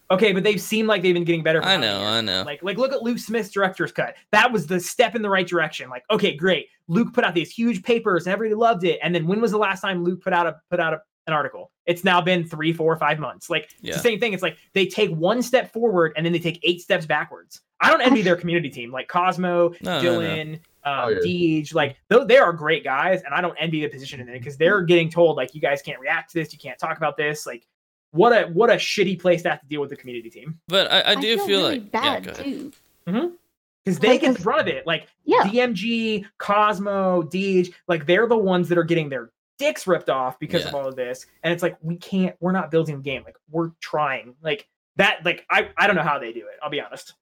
Okay, 0.10 0.34
but 0.34 0.44
they've 0.44 0.60
seemed 0.60 0.90
like 0.90 1.02
they've 1.02 1.14
been 1.14 1.24
getting 1.24 1.42
better. 1.42 1.64
I 1.64 1.78
know, 1.78 2.04
I 2.04 2.20
know. 2.20 2.44
Like, 2.46 2.62
like 2.64 2.78
look 2.78 2.92
at 2.92 3.02
Luke 3.02 3.18
Smith's 3.18 3.50
director's 3.50 3.94
cut. 3.94 4.16
That 4.34 4.52
was 4.52 4.68
the 4.68 4.78
step 4.80 5.16
in 5.16 5.22
the 5.22 5.30
right 5.30 5.48
direction. 5.48 5.90
Like, 5.90 6.04
okay, 6.12 6.36
great. 6.36 6.68
Luke 6.90 7.14
put 7.14 7.24
out 7.24 7.34
these 7.34 7.50
huge 7.50 7.82
papers, 7.82 8.26
and 8.28 8.34
everybody 8.34 8.54
loved 8.56 8.84
it. 8.84 9.00
And 9.02 9.16
then 9.16 9.26
when 9.26 9.40
was 9.40 9.52
the 9.52 9.58
last 9.58 9.80
time 9.80 10.04
Luke 10.04 10.22
put 10.22 10.34
out 10.34 10.48
a 10.48 10.58
put 10.70 10.82
out 10.82 10.94
a, 10.94 11.02
an 11.28 11.34
article? 11.34 11.72
It's 11.86 12.04
now 12.04 12.20
been 12.20 12.44
three, 12.44 12.74
four, 12.74 12.94
five 12.98 13.20
months. 13.20 13.50
Like 13.50 13.64
it's 13.72 13.74
Yeah. 13.82 13.94
the 13.94 14.00
same 14.00 14.20
thing. 14.20 14.34
It's 14.34 14.44
like 14.44 14.58
they 14.74 14.86
take 14.86 15.12
one 15.12 15.42
step 15.42 15.72
forward 15.72 16.12
and 16.18 16.26
then 16.26 16.34
they 16.34 16.40
take 16.40 16.60
eight 16.64 16.82
steps 16.82 17.06
backwards. 17.06 17.62
I 17.80 17.90
don't 17.90 18.02
envy 18.02 18.22
their 18.22 18.36
community 18.36 18.70
team, 18.70 18.92
like 18.92 19.08
Cosmo, 19.08 19.70
No, 19.82 20.02
no, 20.02 20.20
no. 20.20 20.56
Dylan, 20.86 20.98
um, 21.04 21.06
Oh, 21.06 21.10
yeah. 21.10 21.20
Deej. 21.62 21.74
Like, 21.74 21.98
though 22.10 22.24
they 22.26 22.38
are 22.38 22.52
great 22.54 22.84
guys, 22.84 23.22
and 23.24 23.34
I 23.34 23.42
don't 23.42 23.56
envy 23.60 23.82
the 23.82 23.88
position 23.90 24.20
in 24.20 24.30
it 24.30 24.34
because 24.34 24.58
they're 24.58 24.82
getting 24.82 25.10
told 25.10 25.38
like 25.38 25.54
you 25.56 25.62
guys 25.62 25.82
can't 25.82 26.00
react 26.00 26.32
to 26.32 26.40
this, 26.40 26.52
you 26.54 26.60
can't 26.60 26.78
talk 26.80 26.98
about 26.98 27.18
this. 27.18 27.46
Like, 27.46 27.68
what 28.12 28.34
a 28.34 28.48
what 28.48 28.70
a 28.70 28.74
shitty 28.76 29.20
place 29.22 29.42
to 29.44 29.50
have 29.52 29.62
to 29.62 29.68
deal 29.68 29.80
with 29.82 29.90
the 29.90 29.96
community 29.96 30.30
team. 30.30 30.60
But 30.68 30.92
I, 30.92 31.12
I 31.12 31.16
do 31.16 31.38
feel, 31.38 31.48
really 31.48 31.80
like 31.80 31.92
bad 31.92 32.26
yeah, 32.26 32.32
go 32.34 32.40
ahead. 32.42 32.44
too. 32.46 33.38
because 33.86 34.00
they 34.00 34.10
Like, 34.10 34.22
get 34.22 34.34
the 34.34 34.38
as- 34.40 34.44
brunt 34.44 34.62
of 34.62 34.68
it. 34.68 34.86
Like 34.86 35.08
Yeah. 35.24 35.44
DMG, 35.44 36.26
Cosmo, 36.38 37.24
Deej, 37.24 37.74
like 37.88 38.06
they're 38.06 38.28
the 38.28 38.38
ones 38.38 38.68
that 38.70 38.78
are 38.78 38.84
getting 38.84 39.08
their 39.10 39.32
dicks 39.60 39.88
ripped 39.88 40.10
off 40.10 40.40
because 40.40 40.66
of 40.66 40.76
all 40.76 40.88
of 40.88 40.96
this. 40.96 41.26
And 41.44 41.54
it's 41.54 41.64
like 41.64 41.78
we 41.82 41.96
can't. 41.96 42.36
We're 42.42 42.52
not 42.52 42.70
building 42.72 42.96
a 42.96 43.00
game. 43.00 43.24
Like 43.24 43.38
we're 43.50 43.70
trying. 43.80 44.36
Like 44.42 44.68
that. 44.98 45.24
Like 45.24 45.46
I. 45.50 45.70
I 45.78 45.88
don't 45.88 45.96
know 45.96 46.04
how 46.04 46.20
they 46.20 46.34
do 46.34 46.40
it. 46.40 46.60
I'll 46.62 46.70
be 46.70 46.82
honest. 46.82 47.14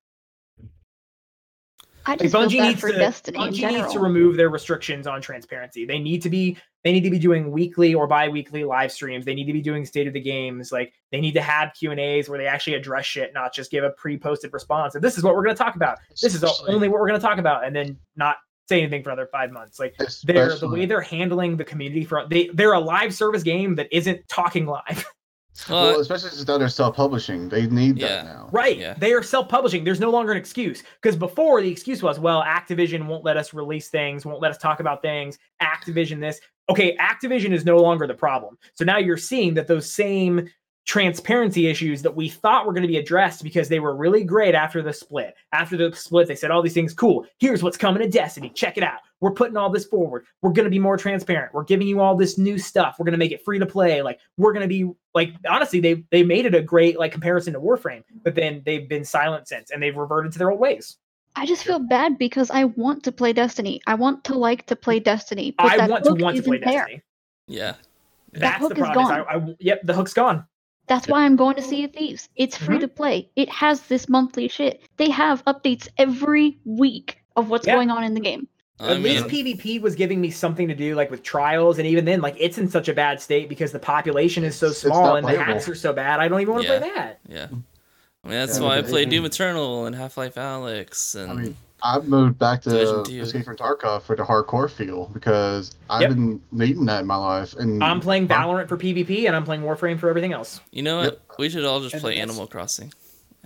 I 2.06 2.12
Like 2.12 2.20
just 2.22 2.34
feel 2.34 2.42
Bungie 2.42 2.58
bad 2.58 2.68
needs 2.70 2.82
for 2.82 2.92
to. 2.92 2.98
Destiny 2.98 3.38
Bungie 3.38 3.54
general. 3.54 3.82
needs 3.82 3.94
to 3.94 4.00
remove 4.00 4.36
their 4.38 4.50
restrictions 4.50 5.08
on 5.08 5.22
transparency. 5.22 5.86
They 5.86 6.00
need 6.00 6.22
to 6.24 6.30
be. 6.30 6.58
They 6.84 6.94
need 6.94 7.04
to 7.04 7.10
be 7.10 7.20
doing 7.20 7.52
weekly 7.52 7.94
or 7.94 8.08
bi-weekly 8.08 8.64
live 8.64 8.92
streams. 8.92 9.26
They 9.26 9.36
need 9.36 9.46
to 9.48 9.54
be 9.54 9.62
doing 9.62 9.86
state 9.86 10.08
of 10.08 10.14
the 10.14 10.22
games. 10.22 10.72
Like 10.72 10.94
they 11.12 11.20
need 11.20 11.34
to 11.34 11.42
have 11.42 11.74
Q 11.78 11.92
and 11.92 12.00
A's 12.00 12.30
where 12.30 12.40
they 12.40 12.48
actually 12.48 12.76
address 12.76 13.06
shit, 13.06 13.34
not 13.34 13.54
just 13.54 13.70
give 13.70 13.84
a 13.84 13.90
pre-posted 13.92 14.54
response. 14.54 14.96
And 14.96 15.04
this 15.04 15.18
is 15.18 15.24
what 15.24 15.36
we're 15.36 15.44
going 15.44 15.56
to 15.56 15.62
talk 15.62 15.76
about. 15.76 15.98
This 16.22 16.34
is 16.36 16.44
only 16.68 16.88
what 16.88 17.02
we're 17.02 17.08
going 17.10 17.20
to 17.20 17.26
talk 17.26 17.38
about, 17.38 17.66
and 17.66 17.76
then 17.76 17.98
not 18.16 18.38
say 18.70 18.80
anything 18.82 19.04
for 19.04 19.10
another 19.10 19.28
five 19.30 19.52
months. 19.52 19.78
Like 19.80 19.96
they're 20.24 20.56
the 20.56 20.70
way 20.70 20.86
they're 20.86 21.02
handling 21.02 21.58
the 21.58 21.66
community 21.66 22.06
for 22.06 22.26
they 22.30 22.50
they're 22.54 22.74
a 22.74 22.80
live 22.80 23.14
service 23.14 23.44
game 23.44 23.76
that 23.76 23.88
isn't 23.92 24.26
talking 24.30 24.66
live. 24.66 25.06
Well, 25.70 25.92
well, 25.92 26.00
especially 26.00 26.30
since 26.30 26.48
now 26.48 26.58
they're 26.58 26.70
self-publishing. 26.70 27.50
They 27.50 27.68
need 27.68 27.98
Yeah. 27.98 28.08
that 28.08 28.26
now. 28.26 28.50
right. 28.52 28.78
Yeah. 28.78 28.94
They 28.98 29.12
are 29.14 29.22
self-publishing. 29.22 29.84
There's 29.84 30.00
no 30.00 30.10
longer 30.10 30.32
an 30.32 30.38
excuse. 30.38 30.84
Because 31.02 31.16
before 31.18 31.62
the 31.62 31.70
excuse 31.70 32.02
was, 32.02 32.20
well, 32.20 32.42
Activision 32.44 33.06
won't 33.08 33.26
let 33.26 33.36
us 33.36 33.54
release 33.54 33.90
things, 33.90 34.26
won't 34.26 34.42
let 34.42 34.52
us 34.52 34.58
talk 34.58 34.80
about 34.80 35.02
things. 35.02 35.38
Activision 35.62 36.20
this. 36.22 36.40
Okay, 36.70 36.96
Activision 36.98 37.52
is 37.52 37.66
no 37.66 37.78
longer 37.78 38.08
the 38.08 38.14
problem. 38.14 38.58
So 38.76 38.86
now 38.86 38.98
you're 39.00 39.18
seeing 39.18 39.54
that 39.56 39.68
those 39.68 39.92
same 39.92 40.48
transparency 40.90 41.68
issues 41.68 42.02
that 42.02 42.16
we 42.16 42.28
thought 42.28 42.66
were 42.66 42.74
going 42.74 42.82
to 42.82 42.88
be 42.88 42.98
addressed 42.98 43.44
because 43.44 43.70
they 43.70 43.80
were 43.80 43.96
really 43.96 44.24
great 44.24 44.56
after 44.56 44.82
the 44.82 44.92
split. 44.92 45.36
After 45.54 45.78
the 45.78 45.96
split, 45.96 46.28
they 46.28 46.36
said 46.36 46.50
all 46.50 46.64
these 46.64 46.74
things, 46.74 46.96
cool. 46.96 47.28
Here's 47.38 47.62
what's 47.62 47.78
coming 47.78 48.02
to 48.02 48.10
Destiny. 48.10 48.50
Check 48.50 48.76
it 48.76 48.82
out. 48.82 49.02
We're 49.20 49.30
putting 49.30 49.56
all 49.56 49.70
this 49.70 49.86
forward. 49.86 50.26
We're 50.42 50.52
going 50.52 50.64
to 50.66 50.72
be 50.72 50.80
more 50.80 50.98
transparent. 50.98 51.54
We're 51.54 51.64
giving 51.64 51.86
you 51.86 52.00
all 52.00 52.18
this 52.18 52.40
new 52.40 52.58
stuff. 52.58 52.96
We're 52.98 53.04
going 53.04 53.12
to 53.12 53.20
make 53.20 53.32
it 53.32 53.46
free 53.46 53.60
to 53.60 53.68
play. 53.68 54.02
Like 54.02 54.20
we're 54.38 54.52
going 54.52 54.64
to 54.64 54.68
be 54.68 54.92
like 55.14 55.36
honestly, 55.48 55.80
they 55.80 56.04
they 56.10 56.24
made 56.24 56.48
it 56.48 56.56
a 56.56 56.62
great 56.64 56.98
like 56.98 57.12
comparison 57.12 57.54
to 57.54 57.60
Warframe, 57.60 58.04
but 58.24 58.34
then 58.34 58.64
they've 58.66 58.90
been 58.90 59.06
silent 59.06 59.48
since 59.48 59.70
and 59.70 59.84
they've 59.84 59.96
reverted 59.96 60.32
to 60.32 60.40
their 60.40 60.50
old 60.50 60.60
ways. 60.60 60.98
I 61.36 61.46
just 61.46 61.66
feel 61.66 61.78
bad 61.78 62.18
because 62.18 62.50
I 62.50 62.64
want 62.64 63.04
to 63.04 63.12
play 63.12 63.32
Destiny. 63.32 63.80
I 63.86 63.94
want 63.94 64.24
to 64.24 64.34
like 64.34 64.66
to 64.66 64.76
play 64.76 65.00
Destiny. 65.00 65.54
But 65.56 65.68
I 65.68 65.78
that 65.78 65.90
want 65.92 66.04
to 66.06 66.10
hook 66.10 66.22
want 66.22 66.38
to 66.38 66.42
play 66.42 66.58
isn't 66.58 66.68
there. 66.68 66.80
Destiny. 66.80 67.04
yeah. 67.46 67.76
That's 68.34 68.60
the 68.60 68.68
hook 68.70 68.78
is 68.78 68.84
problem. 68.86 69.06
gone. 69.06 69.26
I, 69.30 69.36
I, 69.36 69.56
yep, 69.60 69.82
the 69.84 69.94
hook's 69.94 70.14
gone. 70.14 70.46
That's 70.90 71.08
why 71.08 71.24
I'm 71.24 71.36
going 71.38 71.56
to 71.56 71.62
Sea 71.62 71.86
of 71.86 71.94
Thieves. 71.94 72.28
It's 72.36 72.58
free 72.58 72.78
Mhm. 72.78 72.82
to 72.82 72.88
play. 72.90 73.30
It 73.36 73.48
has 73.50 73.82
this 73.84 74.10
monthly 74.10 74.48
shit. 74.50 74.82
They 74.98 75.10
have 75.12 75.46
updates 75.46 75.88
every 75.98 76.58
week 76.66 77.20
of 77.38 77.50
what's 77.50 77.68
Yeah. 77.68 77.76
going 77.76 77.92
on 77.92 78.04
in 78.04 78.16
the 78.16 78.20
game. 78.20 78.48
I 78.82 78.92
At 78.94 79.02
mean, 79.02 79.04
least 79.04 79.28
PvP 79.28 79.80
was 79.82 79.94
giving 79.96 80.20
me 80.20 80.32
something 80.32 80.68
to 80.68 80.74
do, 80.74 80.96
like 80.96 81.12
with 81.12 81.22
trials, 81.22 81.78
and 81.80 81.88
even 81.88 82.06
then, 82.06 82.22
like 82.22 82.36
it's 82.40 82.58
in 82.58 82.70
such 82.70 82.88
a 82.90 82.94
bad 82.94 83.22
state 83.22 83.50
because 83.50 83.72
the 83.72 83.80
population 83.80 84.44
is 84.44 84.56
so 84.56 84.72
small 84.72 85.04
not 85.04 85.18
and 85.18 85.28
the 85.28 85.34
playable. 85.34 85.54
hacks 85.54 85.70
are 85.70 85.76
so 85.76 85.94
bad. 85.94 86.20
I 86.20 86.28
don't 86.28 86.42
even 86.42 86.54
want 86.56 86.66
to 86.66 86.74
Yeah. 86.74 86.80
play 86.80 86.90
that. 86.96 87.20
yeah. 87.30 87.48
I 88.24 88.28
mean, 88.28 88.38
that's 88.40 88.58
Yeah, 88.58 88.66
why 88.66 88.78
I 88.78 88.82
but- 88.82 88.90
played 88.90 89.10
Doom 89.10 89.26
Eternal 89.26 89.86
and 89.86 89.96
Half 89.96 90.18
Life 90.18 90.36
Alyx, 90.36 91.14
and 91.16 91.32
I 91.32 91.34
mean, 91.36 91.56
I've 91.84 92.08
moved 92.08 92.38
back 92.40 92.62
to 92.64 92.70
Division 92.70 93.04
two. 93.06 93.22
Escape 93.22 93.46
from 93.46 93.56
Tarkov 93.58 94.02
for 94.04 94.16
the 94.16 94.24
hardcore 94.24 94.70
feel 94.70 95.10
because 95.14 95.76
I've 95.90 96.02
Yep. 96.02 96.10
been 96.12 96.42
needing 96.52 96.86
that 96.86 97.02
in 97.02 97.08
my 97.08 97.16
life. 97.16 97.54
And 97.56 97.84
I'm 97.84 98.00
playing 98.00 98.28
Valorant 98.28 98.68
for 98.68 98.78
PvP, 98.78 99.28
and 99.28 99.36
I'm 99.36 99.44
playing 99.46 99.62
Warframe 99.62 100.00
for 100.00 100.10
everything 100.10 100.34
else. 100.34 100.60
you 100.72 100.82
know 100.84 100.98
what? 100.98 101.04
Yep. 101.06 101.22
We 101.40 101.50
should 101.50 101.66
all 101.66 101.80
just 101.82 101.94
And 101.94 102.02
play 102.02 102.18
Animal 102.18 102.48
Crossing. 102.48 102.94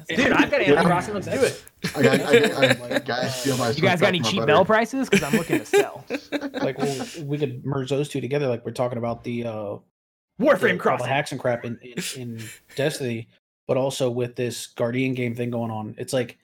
Dude, 0.09 0.19
I've 0.31 0.49
got 0.49 0.61
Animal 0.61 0.75
Yeah. 0.75 0.83
Crossing. 0.83 1.13
Let's 1.13 1.27
do 1.27 1.33
it. 1.33 1.63
I 1.95 2.01
got, 2.01 2.19
I, 2.21 2.25
I, 2.25 2.89
Like, 2.89 3.05
guys 3.05 3.39
steal 3.41 3.57
my 3.57 3.69
You 3.69 3.81
guys 3.81 3.99
got 4.01 4.07
any 4.07 4.21
cheap 4.21 4.45
bell 4.45 4.65
prices? 4.65 5.07
Because 5.09 5.23
I'm 5.31 5.37
looking 5.37 5.59
to 5.59 5.65
sell. 5.65 6.03
like 6.61 6.77
well, 6.79 7.05
we 7.23 7.37
could 7.37 7.63
merge 7.65 7.89
those 7.91 8.09
two 8.09 8.19
together. 8.19 8.47
Like 8.47 8.65
we're 8.65 8.71
talking 8.71 8.97
about 8.97 9.23
the 9.23 9.45
uh, 9.45 9.75
Warframe 10.41 10.59
the- 10.61 10.67
the 10.73 10.77
Crossing. 10.77 11.07
hacks 11.07 11.31
and 11.31 11.39
crap 11.39 11.63
in, 11.65 11.77
in, 11.83 12.03
in 12.19 12.43
Destiny, 12.75 13.27
but 13.67 13.77
also 13.77 14.09
with 14.09 14.35
this 14.35 14.65
Guardian 14.67 15.13
game 15.13 15.35
thing 15.35 15.51
going 15.51 15.69
on. 15.69 15.93
It's 15.99 16.11
like 16.13 16.39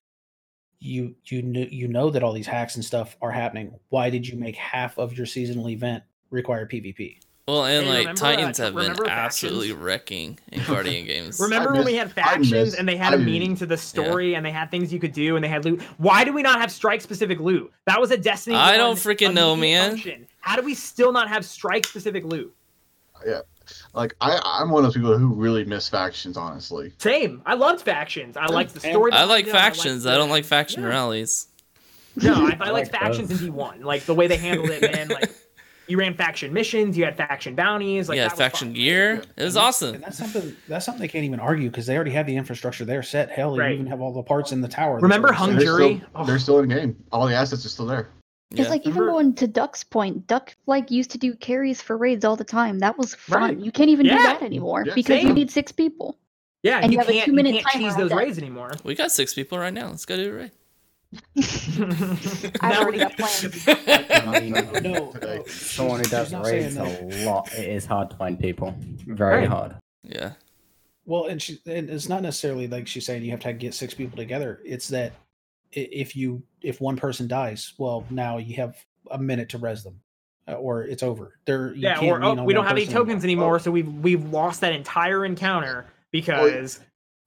you 0.80 1.16
you 1.26 1.42
kn- 1.42 1.70
you 1.72 1.88
know 1.88 2.10
that 2.10 2.24
all 2.24 2.34
these 2.34 2.48
hacks 2.48 2.76
and 2.76 2.86
stuff 2.86 3.18
are 3.22 3.32
happening. 3.32 3.74
Why 3.90 4.10
did 4.10 4.28
you 4.28 4.38
make 4.38 4.56
half 4.56 4.98
of 4.98 5.16
your 5.18 5.26
seasonal 5.26 5.70
event 5.70 6.04
require 6.30 6.66
PvP? 6.66 7.18
Well, 7.48 7.66
and 7.66 7.84
Hey, 7.86 7.90
like 7.90 7.98
remember, 8.00 8.12
uh, 8.12 8.14
Titans 8.36 8.58
have 8.60 8.76
been 8.76 8.86
Factions? 8.96 9.10
absolutely 9.10 9.72
wrecking 9.72 10.38
in 10.52 10.64
Guardian 10.66 11.06
games. 11.08 11.40
Remember 11.40 11.72
I 11.72 11.78
when 11.78 11.86
we 11.86 11.96
had 11.96 12.12
factions 12.12 12.52
miss- 12.52 12.76
and 12.76 12.88
they 12.88 12.96
had 12.96 13.14
a 13.14 13.18
I- 13.18 13.20
meaning 13.22 13.56
to 13.56 13.66
the 13.66 13.76
story 13.76 14.36
and 14.36 14.46
they 14.46 14.52
had 14.52 14.70
things 14.70 14.94
you 14.94 15.00
could 15.00 15.14
do 15.14 15.36
and 15.36 15.44
they 15.44 15.48
had 15.50 15.66
loot? 15.66 15.82
Why 15.98 16.24
do 16.24 16.32
we 16.32 16.44
not 16.44 16.62
have 16.62 16.72
strike 16.72 17.02
specific 17.02 17.40
loot? 17.40 17.72
That 17.88 18.00
was 18.00 18.12
a 18.12 18.18
Destiny. 18.18 18.56
I 18.56 18.78
don't 18.78 18.96
freaking 18.98 19.34
know, 19.34 19.56
man. 19.56 19.92
function. 19.92 20.28
How 20.42 20.56
do 20.58 20.62
we 20.62 20.76
still 20.76 21.12
not 21.12 21.28
have 21.28 21.44
strike 21.44 21.88
specific 21.88 22.24
loot? 22.24 22.54
Like 23.94 24.16
I, 24.22 24.40
I'm 24.44 24.70
one 24.70 24.84
of 24.86 24.88
those 24.88 24.96
people 25.02 25.18
who 25.18 25.34
really 25.34 25.64
miss 25.66 25.90
factions. 25.90 26.38
Honestly, 26.38 26.94
Same. 27.00 27.42
I 27.46 27.56
loved 27.56 27.82
factions. 27.82 28.38
I 28.38 28.46
liked 28.48 28.74
the 28.74 28.80
story. 28.80 29.12
I 29.12 29.24
like 29.24 29.48
factions. 29.48 30.06
I 30.06 30.12
liked 30.12 30.20
don't 30.22 30.30
like 30.30 30.46
faction 30.46 30.84
Yeah. 30.84 30.90
rallies. 30.90 31.48
No, 32.16 32.34
I, 32.34 32.58
I, 32.60 32.68
I 32.68 32.70
liked 32.72 32.92
like 32.92 33.02
factions 33.02 33.32
in 33.42 33.52
both. 33.52 33.76
D1. 33.76 33.84
Like 33.84 34.04
the 34.04 34.14
way 34.16 34.28
they 34.28 34.38
handled 34.38 34.70
it, 34.70 34.82
man. 34.92 35.08
Like 35.10 35.32
you 35.88 35.98
ran 35.98 36.14
faction 36.14 36.54
missions, 36.54 36.96
you 36.98 37.04
had 37.04 37.18
faction 37.18 37.56
bounties. 37.56 38.08
Like 38.10 38.18
yeah, 38.18 38.30
faction 38.30 38.70
fun. 38.70 38.74
gear. 38.76 39.24
It 39.36 39.44
was 39.44 39.56
And 39.56 39.66
awesome. 39.66 39.96
And 39.96 40.04
that's 40.04 40.18
something 40.20 40.56
that's 40.68 40.86
something 40.86 41.02
they 41.02 41.08
can't 41.08 41.26
even 41.26 41.40
argue 41.40 41.70
because 41.70 41.88
they 41.88 41.96
already 41.96 42.12
have 42.12 42.28
the 42.28 42.36
infrastructure 42.38 42.86
there 42.86 43.02
set. 43.02 43.32
Hell, 43.32 43.54
they 43.54 43.60
Right. 43.62 43.74
even 43.74 43.88
have 43.88 44.00
all 44.02 44.14
the 44.14 44.22
parts 44.22 44.52
in 44.52 44.62
the 44.62 44.68
tower. 44.68 45.00
Remember 45.00 45.30
already 45.30 45.38
Hung 45.40 45.50
set. 45.52 45.58
they're 45.60 45.66
Jury? 45.78 45.96
still, 45.98 46.10
Oh. 46.14 46.26
they're 46.26 46.40
still 46.40 46.60
in 46.60 46.70
the 46.70 46.76
game. 46.76 46.96
All 47.12 47.26
the 47.28 47.34
assets 47.36 47.66
are 47.66 47.70
still 47.70 47.88
there. 47.88 48.10
Yeah. 48.52 48.62
It's 48.62 48.70
like 48.72 48.82
even 48.82 48.94
Remember- 49.02 49.12
going 49.12 49.34
to 49.36 49.48
Duck's 49.48 49.84
point. 49.84 50.26
Duck 50.26 50.56
like 50.66 50.90
used 50.90 51.12
to 51.12 51.18
do 51.20 51.36
carries 51.36 51.82
for 51.82 51.96
raids 51.98 52.26
all 52.26 52.36
the 52.36 52.44
time. 52.44 52.80
That 52.80 52.98
was 52.98 53.14
fun. 53.16 53.42
Right. 53.42 53.60
You 53.60 53.72
can't 53.72 53.90
even 53.92 54.08
do 54.08 54.16
that 54.16 54.42
anymore 54.42 54.84
Yeah, 54.88 54.94
because 54.96 55.22
you 55.24 55.34
need 55.34 55.52
six 55.52 55.72
people. 55.72 56.18
Yeah, 56.64 56.80
And 56.80 56.92
you 56.92 56.98
you 56.98 57.00
have 57.00 57.08
a 57.10 57.14
can't, 57.14 57.28
you 57.28 57.32
two-minute 57.34 57.64
can't 57.64 57.84
cheese 57.84 57.96
those 57.96 58.12
raids 58.12 58.38
anymore. 58.38 58.72
we 58.84 58.96
got 58.96 59.12
six 59.12 59.34
people 59.34 59.58
right 59.60 59.74
now. 59.74 59.90
Let's 59.90 60.06
go 60.06 60.18
do 60.18 60.30
a 60.30 60.34
raid. 60.34 60.52
I've 62.62 62.78
already 62.80 62.98
got 63.00 63.18
plans. 63.18 63.66
I 63.68 64.40
mean, 64.40 64.52
No, 64.84 65.12
Today. 65.12 65.38
no, 65.38 65.44
someone 65.46 66.00
who 66.00 66.06
does 66.10 66.34
raids 66.34 66.76
saying 66.76 67.12
a 67.14 67.26
lot. 67.26 67.52
It 67.54 67.68
is 67.70 67.86
hard 67.86 68.10
to 68.12 68.16
find 68.18 68.40
people. 68.40 68.76
Very 69.06 69.40
Right. 69.42 69.48
hard. 69.50 69.76
yeah. 70.04 70.34
Well, 71.06 71.26
and 71.26 71.42
she 71.42 71.60
and 71.66 71.90
it's 71.90 72.08
not 72.10 72.22
necessarily 72.22 72.68
like 72.68 72.88
she's 72.88 73.06
saying 73.06 73.24
you 73.24 73.32
have 73.32 73.40
to 73.40 73.54
get 73.54 73.74
six 73.74 73.94
people 73.96 74.16
together. 74.18 74.60
It's 74.64 74.88
that 74.90 75.12
i- 75.12 75.16
if 75.72 76.16
you 76.16 76.42
if 76.62 76.82
one 76.82 76.98
person 76.98 77.28
dies, 77.28 77.74
well, 77.78 78.06
now 78.10 78.38
you 78.38 78.56
have 78.56 78.76
a 79.12 79.18
minute 79.18 79.50
to 79.50 79.58
res 79.58 79.84
them, 79.84 80.00
uh, 80.48 80.54
or 80.54 80.84
it's 80.84 81.04
over. 81.04 81.38
There, 81.46 81.74
yeah, 81.74 81.96
can't 82.00 82.24
or 82.24 82.24
oh, 82.24 82.44
we 82.44 82.54
don't 82.54 82.66
have 82.66 82.76
any 82.78 82.86
tokens 82.86 83.24
anymore. 83.24 83.46
anymore, 83.46 83.60
so 83.60 83.72
we've 83.72 83.92
we've 83.96 84.26
lost 84.30 84.62
that 84.62 84.74
entire 84.74 85.26
encounter 85.26 85.86
because 86.12 86.80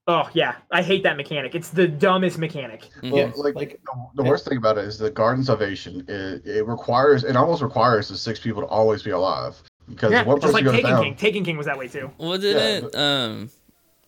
oh 0.08 0.28
yeah, 0.34 0.56
I 0.70 0.82
hate 0.82 1.02
that 1.04 1.16
mechanic. 1.16 1.54
It's 1.54 1.70
the 1.70 1.86
dumbest 1.88 2.38
mechanic. 2.38 2.88
Well, 3.02 3.16
Yeah, 3.16 3.32
like, 3.36 3.54
like- 3.54 3.80
the, 3.82 4.06
the 4.16 4.22
yeah. 4.24 4.28
worst 4.30 4.46
thing 4.46 4.58
about 4.58 4.76
it 4.78 4.84
is 4.84 4.98
the 4.98 5.10
Garden 5.10 5.44
Salvation. 5.44 6.04
It, 6.08 6.44
it 6.46 6.66
requires 6.66 7.24
it 7.24 7.36
almost 7.36 7.62
requires 7.62 8.08
the 8.08 8.16
six 8.16 8.40
people 8.40 8.62
to 8.62 8.68
always 8.68 9.02
be 9.02 9.10
alive 9.10 9.62
because 9.88 10.12
Yeah, 10.12 10.24
one 10.24 10.36
just 10.40 10.52
person 10.52 10.54
like 10.54 10.64
goes 10.64 10.74
Taken 10.74 10.90
down. 10.90 11.02
King. 11.04 11.16
Taken 11.16 11.44
King 11.44 11.56
was 11.56 11.66
that 11.66 11.78
way 11.78 11.88
too. 11.88 12.10
Well, 12.18 12.32
Yeah, 12.42 12.80
didn't 12.80 12.94
um, 12.96 13.50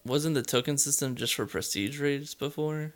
wasn't 0.05 0.35
the 0.35 0.43
token 0.43 0.77
system 0.77 1.15
just 1.15 1.35
for 1.35 1.47
prestige 1.47 2.01
raids 2.01 2.35
before? 2.35 2.93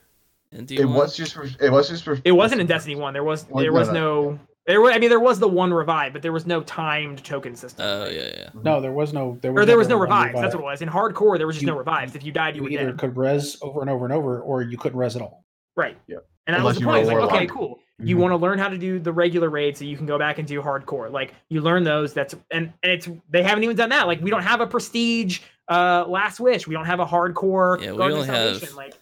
In 0.53 0.67
D1? 0.67 0.81
It 0.81 0.85
was 0.87 1.17
just 1.17 1.35
for, 1.35 1.47
it 1.61 1.71
was 1.71 1.89
just 1.89 2.05
for 2.05 2.19
It 2.25 2.33
wasn't 2.33 2.61
in 2.61 2.67
Destiny 2.67 2.97
One. 2.97 3.13
There 3.13 3.25
was 3.25 3.45
there 3.45 3.71
no, 3.71 3.73
was 3.73 3.89
no. 3.89 3.93
no 4.33 4.39
there 4.67 4.81
was 4.81 4.95
I 4.95 4.99
mean 4.99 5.09
there 5.11 5.21
was 5.21 5.39
the 5.39 5.49
one 5.49 5.73
revive, 5.73 6.13
but 6.13 6.23
there 6.23 6.33
was 6.33 6.47
no 6.47 6.63
timed 6.63 7.23
token 7.25 7.55
system. 7.55 7.85
Oh 7.87 8.07
yeah, 8.09 8.31
yeah. 8.37 8.51
No, 8.63 8.81
there 8.81 8.93
was 8.93 9.13
no 9.13 9.39
there 9.41 9.53
was 9.53 9.63
or 9.63 9.67
there 9.67 9.77
was 9.79 9.89
no 9.89 9.97
never 9.99 10.07
one 10.09 10.19
revives. 10.29 10.41
That's 10.41 10.55
what 10.55 10.61
it 10.63 10.65
was. 10.65 10.83
In 10.83 10.89
hardcore, 10.89 11.37
there 11.39 11.47
was 11.47 11.57
just 11.57 11.63
You- 11.63 11.69
no 11.73 11.77
revives. 11.77 12.15
If 12.15 12.23
you 12.25 12.33
died, 12.33 12.55
you 12.57 12.63
You 12.63 12.65
were 12.65 12.71
either 12.83 12.91
dead. 12.93 12.99
could 12.99 13.17
res 13.17 13.59
over 13.63 13.81
and 13.83 13.91
over 13.91 14.05
and 14.07 14.13
over, 14.15 14.41
or 14.41 14.63
you 14.63 14.77
couldn't 14.79 14.99
res 14.99 15.17
at 15.17 15.23
all. 15.23 15.45
Right. 15.77 15.97
Yeah. 16.07 16.19
And 16.47 16.55
that 16.55 16.61
Unless 16.61 16.77
was 16.77 16.79
the 16.81 16.85
point. 16.87 16.99
It's 17.01 17.09
like, 17.09 17.17
okay, 17.19 17.33
warlock. 17.47 17.49
cool. 17.51 17.79
You 18.01 18.17
Mhm. 18.17 18.21
want 18.21 18.33
to 18.33 18.37
learn 18.37 18.59
how 18.59 18.69
to 18.69 18.79
do 18.79 18.99
the 18.99 19.13
regular 19.13 19.51
raid 19.51 19.77
so 19.77 19.85
you 19.85 19.97
can 19.97 20.07
go 20.07 20.19
back 20.19 20.39
and 20.39 20.47
do 20.49 20.63
hardcore. 20.63 21.11
Like 21.11 21.35
you 21.51 21.61
learn 21.61 21.85
those. 21.85 22.15
That's 22.15 22.35
and 22.51 22.73
and 22.83 22.93
it's 22.93 23.09
they 23.31 23.43
haven't 23.43 23.65
even 23.65 23.77
done 23.77 23.91
that. 23.91 24.07
Like 24.07 24.21
we 24.23 24.31
don't 24.31 24.43
have 24.43 24.61
a 24.63 24.67
prestige 24.67 25.41
uh 25.69 26.05
last 26.09 26.41
wish. 26.41 26.67
We 26.67 26.75
don't 26.75 26.87
have 26.87 27.01
a 27.01 27.07
hardcore. 27.07 27.81
Yeah, 27.83 27.93
we 27.93 27.99
Guardian 27.99 28.21
only 28.21 28.33
have- 28.35 28.75
like 28.75 28.95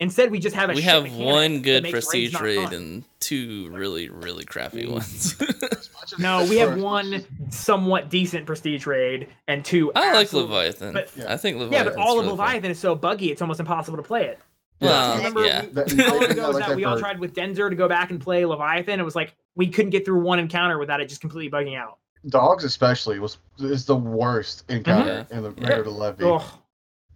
instead 0.00 0.30
we 0.30 0.38
just 0.38 0.54
have 0.56 0.70
a 0.70 0.74
we 0.74 0.82
shit 0.82 0.90
have 0.90 1.12
one 1.16 1.62
good 1.62 1.84
prestige 1.90 2.38
raid 2.40 2.72
and 2.72 3.04
two 3.20 3.68
really 3.72 4.08
really 4.08 4.44
crappy 4.44 4.86
ones. 4.86 5.34
As 5.40 5.90
much 5.94 6.12
as 6.12 6.18
No, 6.18 6.44
we 6.48 6.58
have 6.58 6.78
one 6.78 7.24
somewhat 7.50 8.10
decent 8.10 8.46
prestige 8.46 8.86
raid 8.86 9.28
and 9.48 9.64
two. 9.64 9.92
I 9.94 10.12
like 10.12 10.32
Leviathan. 10.32 10.92
but- 10.92 11.10
I 11.28 11.36
think 11.36 11.58
Leviathan. 11.58 11.72
Yeah, 11.72 11.78
Leviathan. 11.84 11.94
but 11.94 11.98
all 11.98 12.20
of 12.20 12.26
Leviathan 12.26 12.70
is 12.70 12.78
so 12.78 12.94
buggy; 12.94 13.30
it's 13.32 13.42
almost 13.42 13.60
impossible 13.60 13.96
to 13.96 14.02
play 14.02 14.26
it. 14.26 14.38
Well, 14.80 15.16
Remember, 15.16 15.44
yeah. 15.46 15.64
we- 15.64 16.02
how 16.02 16.14
long 16.14 16.24
ago 16.30 16.50
like 16.50 16.58
that 16.60 16.68
that 16.68 16.76
we 16.76 16.84
all 16.84 16.98
tried 16.98 17.18
with 17.18 17.34
Denzer 17.34 17.70
to 17.70 17.76
go 17.76 17.88
back 17.88 18.10
and 18.10 18.20
play 18.20 18.44
Leviathan? 18.44 19.00
It 19.00 19.04
was 19.04 19.16
like 19.16 19.34
we 19.54 19.68
couldn't 19.68 19.90
get 19.90 20.04
through 20.04 20.20
one 20.20 20.38
encounter 20.38 20.78
without 20.78 21.00
it 21.00 21.08
just 21.08 21.20
completely 21.22 21.50
bugging 21.50 21.78
out. 21.78 21.98
dogs 22.28 22.64
especially 22.64 23.18
was 23.18 23.38
is 23.58 23.84
the 23.86 23.96
worst 23.96 24.64
encounter 24.68 25.24
Mhm. 25.30 25.36
in 25.36 25.42
the 25.44 25.50
Yeah. 25.56 25.68
regular 25.68 25.84
to 25.84 25.90
levy. 25.90 26.24
Ugh. 26.24 26.42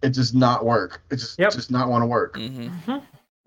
It 0.01 0.13
does 0.13 0.33
not 0.33 0.65
work. 0.65 1.03
It 1.11 1.17
just 1.17 1.37
Yep. 1.39 1.51
just 1.53 1.71
not 1.71 1.89
want 1.89 2.01
to 2.01 2.07
work. 2.07 2.35
hmm 2.37 2.69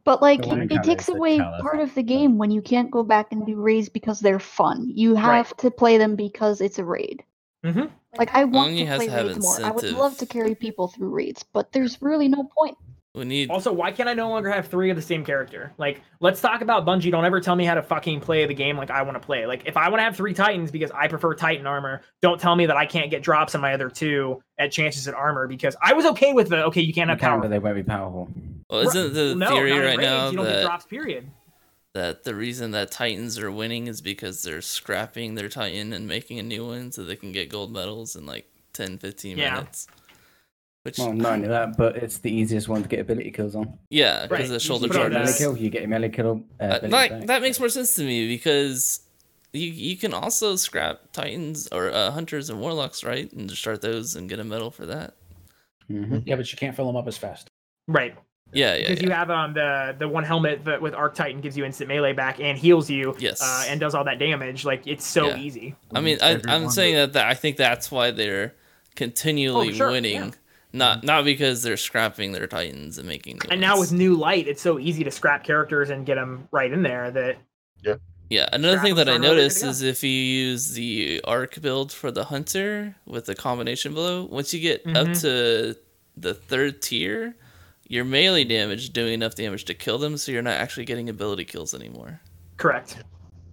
But 0.05 0.21
like 0.21 0.43
The 0.43 0.49
one 0.49 0.63
it 0.71 0.83
takes 0.85 1.09
away 1.09 1.39
part 1.39 1.81
of 1.81 1.95
the 1.95 2.01
episode. 2.01 2.07
game 2.07 2.39
when 2.39 2.51
you 2.51 2.61
can't 2.61 2.91
go 2.91 3.03
back 3.03 3.33
and 3.33 3.47
do 3.47 3.57
raids 3.57 3.89
because 3.89 4.21
they're 4.21 4.39
fun. 4.39 4.87
You 4.89 5.15
have 5.15 5.57
to 5.59 5.71
play 5.71 5.97
them 5.99 6.15
because 6.15 6.61
it's 6.61 6.79
a 6.79 6.85
raid. 6.85 7.25
Mhm. 7.65 7.91
Like 8.19 8.35
I 8.35 8.45
want 8.45 8.69
Only 8.69 8.85
to 8.85 8.97
play 8.97 9.09
to 9.09 9.15
raids 9.17 9.39
more. 9.41 9.65
I 9.65 9.71
would 9.71 9.91
love 9.91 10.17
to 10.19 10.27
carry 10.27 10.55
people 10.55 10.89
through 10.89 11.09
raids, 11.09 11.43
but 11.43 11.73
there's 11.73 12.01
really 12.03 12.29
no 12.29 12.45
point. 12.57 12.77
We 13.15 13.25
need. 13.25 13.49
Also, 13.49 13.73
why 13.73 13.93
can't 13.93 14.09
I 14.09 14.15
no 14.15 14.29
longer 14.29 14.51
have 14.51 14.67
three 14.67 14.91
of 14.91 14.97
the 14.97 15.03
same 15.03 15.25
character? 15.25 15.73
Like, 15.79 16.03
let's 16.19 16.41
talk 16.41 16.63
about 16.63 16.85
Bungie. 16.85 17.13
Don't 17.13 17.25
ever 17.25 17.41
tell 17.41 17.55
me 17.55 17.65
how 17.65 17.75
to 17.75 17.83
fucking 17.83 18.21
play 18.21 18.45
the 18.47 18.55
game 18.55 18.77
like 18.77 18.91
I 18.91 19.03
want 19.03 19.15
to 19.15 19.25
play. 19.25 19.47
Like, 19.47 19.63
if 19.67 19.77
I 19.77 19.89
want 19.89 20.01
to 20.01 20.05
have 20.05 20.17
three 20.17 20.35
Titans 20.35 20.73
because 20.73 20.91
I 20.91 21.07
prefer 21.07 21.33
Titan 21.35 21.65
armor, 21.65 22.01
don't 22.23 22.41
tell 22.41 22.57
me 22.57 22.67
that 22.67 22.77
I 22.77 22.87
can't 22.87 23.11
get 23.13 23.23
drops 23.23 23.55
on 23.55 23.61
my 23.61 23.73
other 23.73 23.89
two 23.89 24.43
at 24.59 24.73
chances 24.73 25.07
at 25.07 25.15
armor 25.15 25.47
because 25.47 25.77
I 25.81 25.93
was 25.93 26.07
okay 26.07 26.33
with 26.33 26.49
the 26.49 26.65
okay, 26.65 26.81
you 26.81 26.93
can't 26.93 27.07
You 27.07 27.13
have 27.13 27.21
can, 27.21 27.41
power. 27.41 27.49
they 27.49 27.61
won't 27.61 27.77
be 27.77 27.85
powerful. 27.85 28.29
Well, 28.69 28.81
isn't 28.89 29.15
the 29.15 29.37
no, 29.37 29.49
theory 29.51 29.71
right 29.71 29.97
raids, 29.97 30.01
now 30.03 30.31
you 30.31 30.37
don't 30.37 30.47
get 30.47 30.53
that 30.55 30.63
drops. 30.65 30.85
Period. 30.87 31.31
that 31.93 32.25
the 32.25 32.35
reason 32.35 32.73
that 32.73 32.91
Titans 32.91 33.39
are 33.39 33.53
winning 33.53 33.87
is 33.87 34.01
because 34.01 34.43
they're 34.43 34.61
scrapping 34.61 35.37
their 35.37 35.49
Titan 35.49 35.93
and 35.93 36.09
making 36.09 36.41
a 36.41 36.43
new 36.43 36.67
one 36.67 36.91
so 36.91 37.05
they 37.05 37.15
can 37.15 37.31
get 37.31 37.49
gold 37.49 37.73
medals 37.73 38.17
in 38.17 38.27
like 38.27 38.51
10, 38.73 38.99
15 38.99 39.39
Yeah. 39.39 39.55
minutes. 39.55 39.87
Which, 40.85 40.99
Well, 40.99 41.15
not 41.15 41.33
only 41.33 41.49
that, 41.49 41.79
but 41.79 41.97
it's 41.97 42.19
the 42.19 42.31
easiest 42.31 42.69
one 42.69 42.83
to 42.83 42.89
get 42.89 43.01
ability 43.01 43.31
kills 43.31 43.57
on. 43.57 43.79
yeah, 43.89 44.27
because 44.27 44.31
Right, 44.39 44.47
the 44.49 44.53
you 44.55 44.61
shoulder 44.61 44.89
put 44.89 44.97
on 44.99 45.03
Melee 45.05 45.15
that- 45.15 45.19
charges. 45.25 45.39
kill, 45.39 45.57
you 45.57 45.71
get 45.71 45.81
your 45.81 45.89
melee 45.89 46.11
kill. 46.11 46.45
Uh, 46.61 46.63
Uh, 46.63 46.67
ability 46.67 46.89
like 46.93 47.11
back. 47.11 47.27
that 47.29 47.41
makes 47.43 47.59
more 47.59 47.71
sense 47.71 47.95
to 47.95 48.05
me 48.05 48.29
because 48.29 49.01
you 49.55 49.71
you 49.71 49.97
can 49.97 50.13
also 50.13 50.57
scrap 50.57 51.01
Titans 51.13 51.69
or 51.73 51.91
uh, 51.91 52.11
hunters 52.11 52.51
and 52.51 52.61
warlocks, 52.61 53.03
right? 53.03 53.33
And 53.33 53.49
just 53.49 53.63
start 53.63 53.81
those 53.81 54.15
and 54.15 54.29
get 54.29 54.39
a 54.41 54.45
medal 54.45 54.71
for 54.71 54.85
that. 54.85 55.15
Mhm. 55.91 56.23
Yeah, 56.27 56.37
but 56.37 56.53
you 56.53 56.59
can't 56.59 56.77
fill 56.77 56.87
them 56.87 56.97
up 56.97 57.09
as 57.09 57.17
fast. 57.17 57.49
Right. 57.89 58.15
Yeah, 58.53 58.75
yeah, 58.77 58.89
because 58.89 59.01
yeah. 59.03 59.09
you 59.09 59.15
have 59.15 59.31
um 59.31 59.55
the 59.55 59.97
the 59.99 60.07
one 60.07 60.23
helmet 60.25 60.67
that 60.67 60.83
with 60.83 60.93
Arc 60.93 61.15
Titan 61.15 61.41
gives 61.41 61.57
you 61.57 61.65
instant 61.65 61.89
melee 61.89 62.13
back 62.13 62.41
and 62.41 62.59
heals 62.59 62.91
you. 62.91 63.17
Yes. 63.19 63.41
Uh, 63.43 63.65
and 63.71 63.81
does 63.81 63.95
all 63.95 64.05
that 64.05 64.19
damage. 64.19 64.67
Like 64.67 64.87
it's 64.87 65.07
so 65.07 65.29
Yeah. 65.29 65.39
easy. 65.39 65.77
I 65.95 66.03
mean, 66.03 66.19
I, 66.21 66.41
I'm 66.47 66.69
saying 66.69 66.95
that- 66.97 67.15
that, 67.15 67.21
that 67.21 67.27
I 67.29 67.33
think 67.35 67.57
that's 67.57 67.91
why 67.91 68.11
they're 68.11 68.55
continually 68.97 69.69
Oh, 69.71 69.73
sure, 69.73 69.91
winning, 69.91 70.15
yeah. 70.27 70.31
Not 70.75 71.05
not 71.05 71.25
because 71.25 71.63
they're 71.63 71.77
scrapping 71.79 72.33
their 72.33 72.47
Titans 72.47 72.99
and 72.99 73.09
making. 73.09 73.37
New 73.37 73.49
And 73.51 73.61
now 73.61 73.79
with 73.79 73.93
new 73.93 74.15
light, 74.15 74.47
it's 74.49 74.61
so 74.61 74.79
easy 74.79 75.05
to 75.05 75.11
scrap 75.11 75.45
characters 75.45 75.89
and 75.91 76.05
get 76.05 76.17
them 76.17 76.49
right 76.51 76.71
in 76.71 76.83
there 76.83 77.11
that 77.13 77.37
Yeah, 77.83 77.95
yeah. 78.29 78.49
another 78.53 78.79
thing 78.81 78.95
that 78.97 79.09
I 79.09 79.13
start 79.15 79.21
over, 79.21 79.23
good 79.23 79.29
to 79.29 79.37
noticed 79.37 79.63
is 79.65 79.83
if 79.83 80.03
you 80.03 80.11
use 80.11 80.73
the 80.73 81.21
arc 81.25 81.61
build 81.63 81.93
for 81.93 82.11
the 82.11 82.25
hunter 82.25 82.97
with 83.07 83.25
the 83.27 83.35
combination 83.35 83.95
blow, 83.95 84.25
once 84.25 84.53
you 84.53 84.61
get 84.61 84.83
up 84.97 85.07
Mhm. 85.09 85.21
to 85.23 85.77
the 86.17 86.35
third 86.35 86.83
tier, 86.83 87.35
your 87.89 88.05
melee 88.05 88.45
damage 88.45 88.93
doing 88.93 89.15
enough 89.15 89.35
damage 89.35 89.65
to 89.67 89.75
kill 89.75 89.99
them, 89.99 90.17
so 90.17 90.33
you're 90.33 90.43
not 90.43 90.55
actually 90.55 90.85
getting 90.87 91.09
ability 91.09 91.45
kills 91.45 91.75
anymore, 91.75 92.21
correct. 92.57 92.97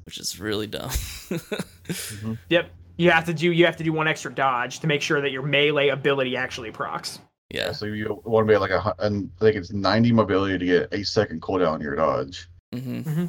which 0.05 0.17
is 0.17 0.39
really 0.39 0.67
dumb. 0.67 0.89
Yep. 2.49 2.69
You 3.01 3.09
have 3.09 3.25
to 3.25 3.33
do 3.33 3.51
you 3.51 3.65
have 3.65 3.77
to 3.77 3.83
do 3.83 3.91
one 3.91 4.07
extra 4.07 4.31
dodge 4.31 4.79
to 4.81 4.87
make 4.87 5.01
sure 5.01 5.21
that 5.21 5.31
your 5.31 5.41
melee 5.41 5.89
ability 5.89 6.37
actually 6.37 6.69
procs. 6.69 7.17
yeah. 7.49 7.71
So 7.71 7.85
you 7.87 8.21
want 8.25 8.47
to 8.47 8.53
be 8.53 8.57
like 8.57 8.69
a, 8.69 8.79
hu- 8.79 8.93
and 8.99 9.31
I 9.37 9.45
think 9.45 9.55
it's 9.57 9.71
90 9.73 10.11
mobility 10.11 10.57
to 10.59 10.65
get 10.65 10.93
a 10.93 11.03
second 11.03 11.41
cooldown 11.41 11.71
on 11.73 11.81
your 11.81 11.95
dodge. 11.95 12.47
Mm-hmm. 12.75 13.25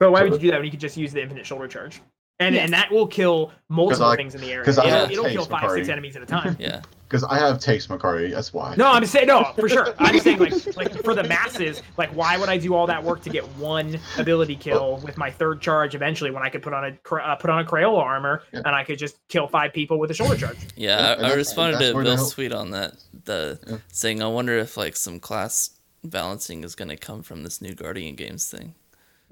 But 0.00 0.10
why 0.10 0.18
So 0.20 0.24
would 0.24 0.32
you 0.32 0.38
do 0.40 0.50
that 0.50 0.56
when 0.56 0.64
you 0.64 0.72
could 0.72 0.80
just 0.80 0.96
use 0.96 1.12
the 1.12 1.22
infinite 1.22 1.46
shoulder 1.46 1.68
charge? 1.68 2.00
And 2.46 2.54
Yes. 2.54 2.64
and 2.64 2.72
that 2.74 2.90
will 2.90 3.06
kill 3.06 3.52
multiple 3.68 4.06
I- 4.06 4.16
things 4.16 4.34
in 4.34 4.40
the 4.40 4.50
area. 4.52 4.64
'cause 4.64 4.78
I 4.78 4.86
It'll, 4.86 5.10
it'll 5.10 5.24
kill 5.26 5.46
taste, 5.46 5.50
five, 5.50 5.70
six 5.72 5.88
enemies 5.88 6.16
at 6.16 6.22
a 6.22 6.26
time. 6.26 6.56
Yeah. 6.60 6.80
Because 7.08 7.24
I 7.24 7.38
have 7.38 7.58
taste 7.60 7.90
McCarty, 7.90 8.32
that's 8.32 8.54
why. 8.54 8.74
No, 8.76 8.90
I'm 8.90 9.04
saying 9.04 9.26
no 9.26 9.44
for 9.54 9.68
sure. 9.68 9.94
I'm 9.98 10.18
saying 10.18 10.38
like 10.38 10.76
like 10.76 11.04
for 11.04 11.14
the 11.14 11.22
masses, 11.24 11.82
like 11.98 12.08
why 12.16 12.38
would 12.38 12.48
I 12.48 12.56
do 12.56 12.74
all 12.74 12.86
that 12.86 13.04
work 13.04 13.20
to 13.24 13.28
get 13.30 13.44
one 13.58 13.98
ability 14.16 14.56
kill 14.56 14.96
with 15.04 15.18
my 15.18 15.30
third 15.30 15.60
charge 15.60 15.94
eventually 15.94 16.30
when 16.30 16.42
I 16.42 16.48
could 16.48 16.62
put 16.62 16.72
on 16.72 16.84
a 16.86 17.14
uh, 17.16 17.36
put 17.36 17.50
on 17.50 17.58
a 17.60 17.68
Crayola 17.68 17.98
armor 17.98 18.44
Yeah. 18.52 18.60
and 18.64 18.68
I 18.74 18.82
could 18.84 18.98
just 18.98 19.16
kill 19.28 19.46
five 19.46 19.74
people 19.74 19.98
with 19.98 20.10
a 20.10 20.14
shoulder 20.14 20.36
charge. 20.36 20.56
Yeah, 20.74 21.16
Yeah, 21.18 21.26
I, 21.28 21.30
I 21.32 21.34
responded 21.34 21.80
to 21.80 21.92
where 21.92 22.02
the 22.02 22.14
Bill's 22.16 22.32
tweet 22.32 22.52
on 22.54 22.70
that, 22.70 22.94
the 23.24 23.58
Yeah. 23.68 23.76
saying, 23.92 24.22
"I 24.22 24.28
wonder 24.28 24.56
if 24.56 24.78
like 24.78 24.96
some 24.96 25.20
class 25.20 25.68
balancing 26.02 26.64
is 26.64 26.74
going 26.74 26.88
to 26.88 26.96
come 26.96 27.22
from 27.22 27.42
this 27.42 27.60
new 27.60 27.74
Guardian 27.74 28.14
Games 28.14 28.48
thing." 28.50 28.74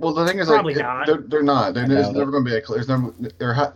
Well, 0.01 0.15
the 0.15 0.27
thing 0.27 0.39
is, 0.39 0.49
Probably 0.49 0.75
like, 0.75 0.83
not. 0.83 1.07
They're, 1.07 1.19
they're 1.27 1.43
not. 1.43 1.75
They're, 1.75 1.87
there's 1.87 2.11
never 2.11 2.31
going 2.31 2.45
to 2.45 2.51
be 2.51 2.57
a. 2.57 2.61
cl- 2.65 2.75
There's 2.77 2.89
never. 2.89 3.15
There 3.39 3.53
ha- 3.55 3.75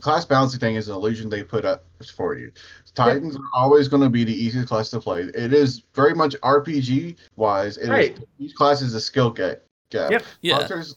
class 0.00 0.24
balancing 0.24 0.60
thing 0.60 0.74
is 0.74 0.88
an 0.88 0.94
illusion 0.94 1.30
they 1.30 1.42
put 1.44 1.64
up 1.64 1.84
for 2.14 2.36
you. 2.36 2.50
Titans 2.94 3.36
are 3.36 3.42
always 3.54 3.88
going 3.88 4.02
to 4.02 4.08
be 4.10 4.24
the 4.24 4.34
easiest 4.34 4.68
class 4.68 4.90
to 4.90 5.00
play. 5.00 5.22
It 5.22 5.52
is 5.52 5.82
very 5.94 6.14
much 6.14 6.34
RPG 6.42 7.16
wise. 7.36 7.76
It 7.78 7.84
is 7.84 7.88
Right. 7.88 8.18
each 8.38 8.54
class 8.54 8.82
is 8.82 8.94
a 8.94 9.00
skill 9.00 9.30
gap. 9.30 9.60
gap. 9.90 10.10
Yep. 10.10 10.24
Yeah, 10.42 10.56
Hunters, 10.58 10.96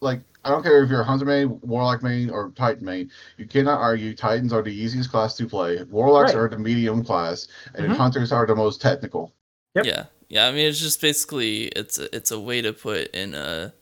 like 0.00 0.20
I 0.44 0.50
don't 0.50 0.62
care 0.64 0.82
if 0.82 0.90
you're 0.90 1.00
a 1.00 1.04
hunter 1.04 1.24
main, 1.24 1.60
warlock 1.62 2.02
main, 2.02 2.28
or 2.30 2.50
titan 2.56 2.84
main. 2.84 3.10
You 3.38 3.46
cannot 3.46 3.80
argue. 3.80 4.14
Titans 4.14 4.52
are 4.52 4.62
the 4.62 4.74
easiest 4.74 5.10
class 5.10 5.36
to 5.36 5.46
play. 5.46 5.82
Warlocks 5.84 6.34
Right. 6.34 6.40
are 6.42 6.48
the 6.48 6.58
medium 6.58 7.04
class, 7.04 7.46
and 7.76 7.86
Mhm. 7.86 7.96
hunters 7.96 8.32
are 8.32 8.44
the 8.46 8.56
most 8.56 8.80
technical. 8.80 9.32
Yep. 9.76 9.86
yeah, 9.86 10.04
yeah. 10.28 10.48
I 10.48 10.52
mean, 10.52 10.66
it's 10.66 10.80
just 10.80 11.00
basically 11.00 11.66
it's 11.68 11.98
a, 11.98 12.14
it's 12.14 12.30
a 12.32 12.38
way 12.40 12.60
to 12.60 12.72
put 12.72 13.08
in 13.14 13.34
a 13.34 13.72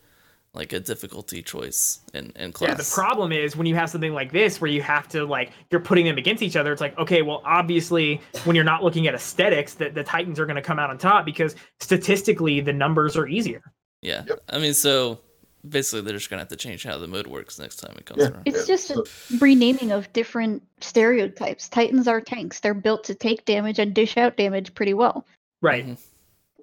like 0.53 0.73
a 0.73 0.81
difficulty 0.81 1.43
choice 1.43 2.01
in 2.13 2.33
in 2.37 2.53
class. 2.53 2.71
Yeah, 2.71 2.75
the 2.75 2.91
problem 2.93 3.31
is 3.33 3.57
when 3.57 3.67
you 3.67 3.75
have 3.77 3.89
something 3.91 4.13
like 4.13 4.33
this 4.33 4.61
where 4.61 4.71
you 4.71 4.83
have 4.83 5.09
to 5.11 5.25
like 5.25 5.53
you're 5.71 5.81
putting 5.81 6.05
them 6.05 6.19
against 6.19 6.43
each 6.43 6.57
other. 6.57 6.73
It's 6.73 6.81
like 6.81 6.99
okay, 6.99 7.23
well, 7.23 7.41
obviously 7.45 8.21
when 8.45 8.57
you're 8.57 8.65
not 8.65 8.83
looking 8.83 9.07
at 9.07 9.15
aesthetics, 9.15 9.75
that 9.75 9.95
the 9.95 10.03
Titans 10.03 10.41
are 10.41 10.47
going 10.47 10.57
to 10.57 10.63
come 10.63 10.79
out 10.79 10.91
on 10.91 10.99
top 10.99 11.25
because 11.25 11.55
statistically 11.81 12.61
the 12.61 12.73
numbers 12.73 13.17
are 13.17 13.27
easier. 13.29 13.63
Yeah, 14.03 14.25
Yep. 14.27 14.41
I 14.49 14.59
mean, 14.59 14.75
so 14.75 15.21
basically 15.69 16.01
they're 16.01 16.17
just 16.17 16.31
gonna 16.31 16.41
have 16.41 16.49
to 16.49 16.57
change 16.57 16.85
how 16.85 16.97
the 16.99 17.07
mode 17.07 17.27
works 17.27 17.59
next 17.59 17.77
time 17.77 17.95
it 17.99 18.07
comes 18.07 18.23
Yeah. 18.23 18.31
around. 18.31 18.43
It's 18.47 18.67
just 18.67 18.91
a 18.91 19.05
renaming 19.39 19.93
of 19.93 20.11
different 20.15 20.63
stereotypes. 20.81 21.69
Titans 21.69 22.09
are 22.09 22.21
tanks. 22.21 22.61
They're 22.61 22.73
built 22.75 23.05
to 23.05 23.15
take 23.15 23.45
damage 23.45 23.79
and 23.79 23.93
dish 23.95 24.17
out 24.17 24.37
damage 24.39 24.75
pretty 24.75 24.95
well. 24.95 25.27
Right. 25.61 25.87
Mhm. 25.87 25.99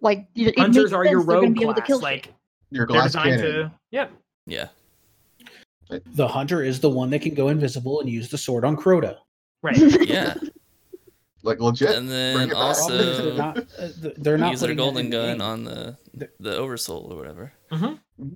Like 0.02 0.28
y- 0.36 0.46
it 0.48 0.58
Hunters 0.60 0.94
are 0.94 1.06
your 1.06 1.20
sense 1.22 1.28
they're 1.28 1.36
rogue 1.42 1.54
be 1.54 1.60
to 1.60 1.74
class. 1.74 1.88
kill 1.88 1.98
shit. 2.00 2.04
Like 2.04 2.34
Your 2.72 2.86
they're 2.86 2.96
glass 2.96 3.06
designed 3.08 3.42
cannon. 3.42 3.52
to. 3.54 3.72
Yep. 3.92 4.12
Yeah, 4.50 4.68
The 6.16 6.28
hunter 6.28 6.64
is 6.64 6.80
the 6.80 6.90
one 6.90 7.10
that 7.12 7.22
can 7.22 7.34
go 7.34 7.48
invisible 7.50 8.00
and 8.02 8.10
use 8.10 8.30
the 8.30 8.38
sword 8.38 8.64
on 8.66 8.76
Crota. 8.78 9.18
Right. 9.62 9.78
yeah, 10.08 10.36
Like 11.44 11.60
legit. 11.60 11.96
and 11.96 12.10
then 12.10 12.54
also 12.54 12.98
they're 12.98 13.34
not. 13.38 13.58
Uh, 13.58 13.88
th- 14.02 14.16
they're 14.18 14.38
not 14.38 14.52
use 14.52 14.62
their 14.62 14.76
golden 14.76 15.06
in 15.08 15.12
gun 15.12 15.38
game. 15.38 15.42
on 15.42 15.64
the 15.66 15.98
The- 16.14 16.30
the 16.40 16.56
oversoul 16.58 17.12
or 17.12 17.18
whatever. 17.18 17.52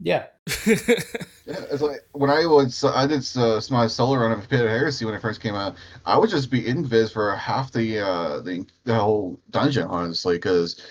Yeah, 0.03 0.25
Yeah, 0.67 1.65
it's 1.71 1.81
like 1.81 2.01
when 2.11 2.29
I 2.29 2.45
was 2.45 2.83
I 2.83 3.07
did 3.07 3.25
uh, 3.35 3.59
my 3.71 3.87
solar 3.87 4.19
run 4.19 4.31
of 4.31 4.47
Pit 4.49 4.61
of 4.61 4.67
Heresy 4.69 5.05
when 5.05 5.13
it 5.15 5.21
first 5.21 5.41
came 5.41 5.55
out. 5.55 5.75
I 6.05 6.17
would 6.17 6.29
just 6.29 6.51
be 6.51 6.61
invis 6.63 7.11
for 7.13 7.33
half 7.35 7.71
the 7.71 7.99
uh 7.99 8.41
the 8.41 8.65
the 8.83 8.95
whole 8.95 9.39
dungeon, 9.49 9.87
honestly, 9.87 10.35
because 10.35 10.81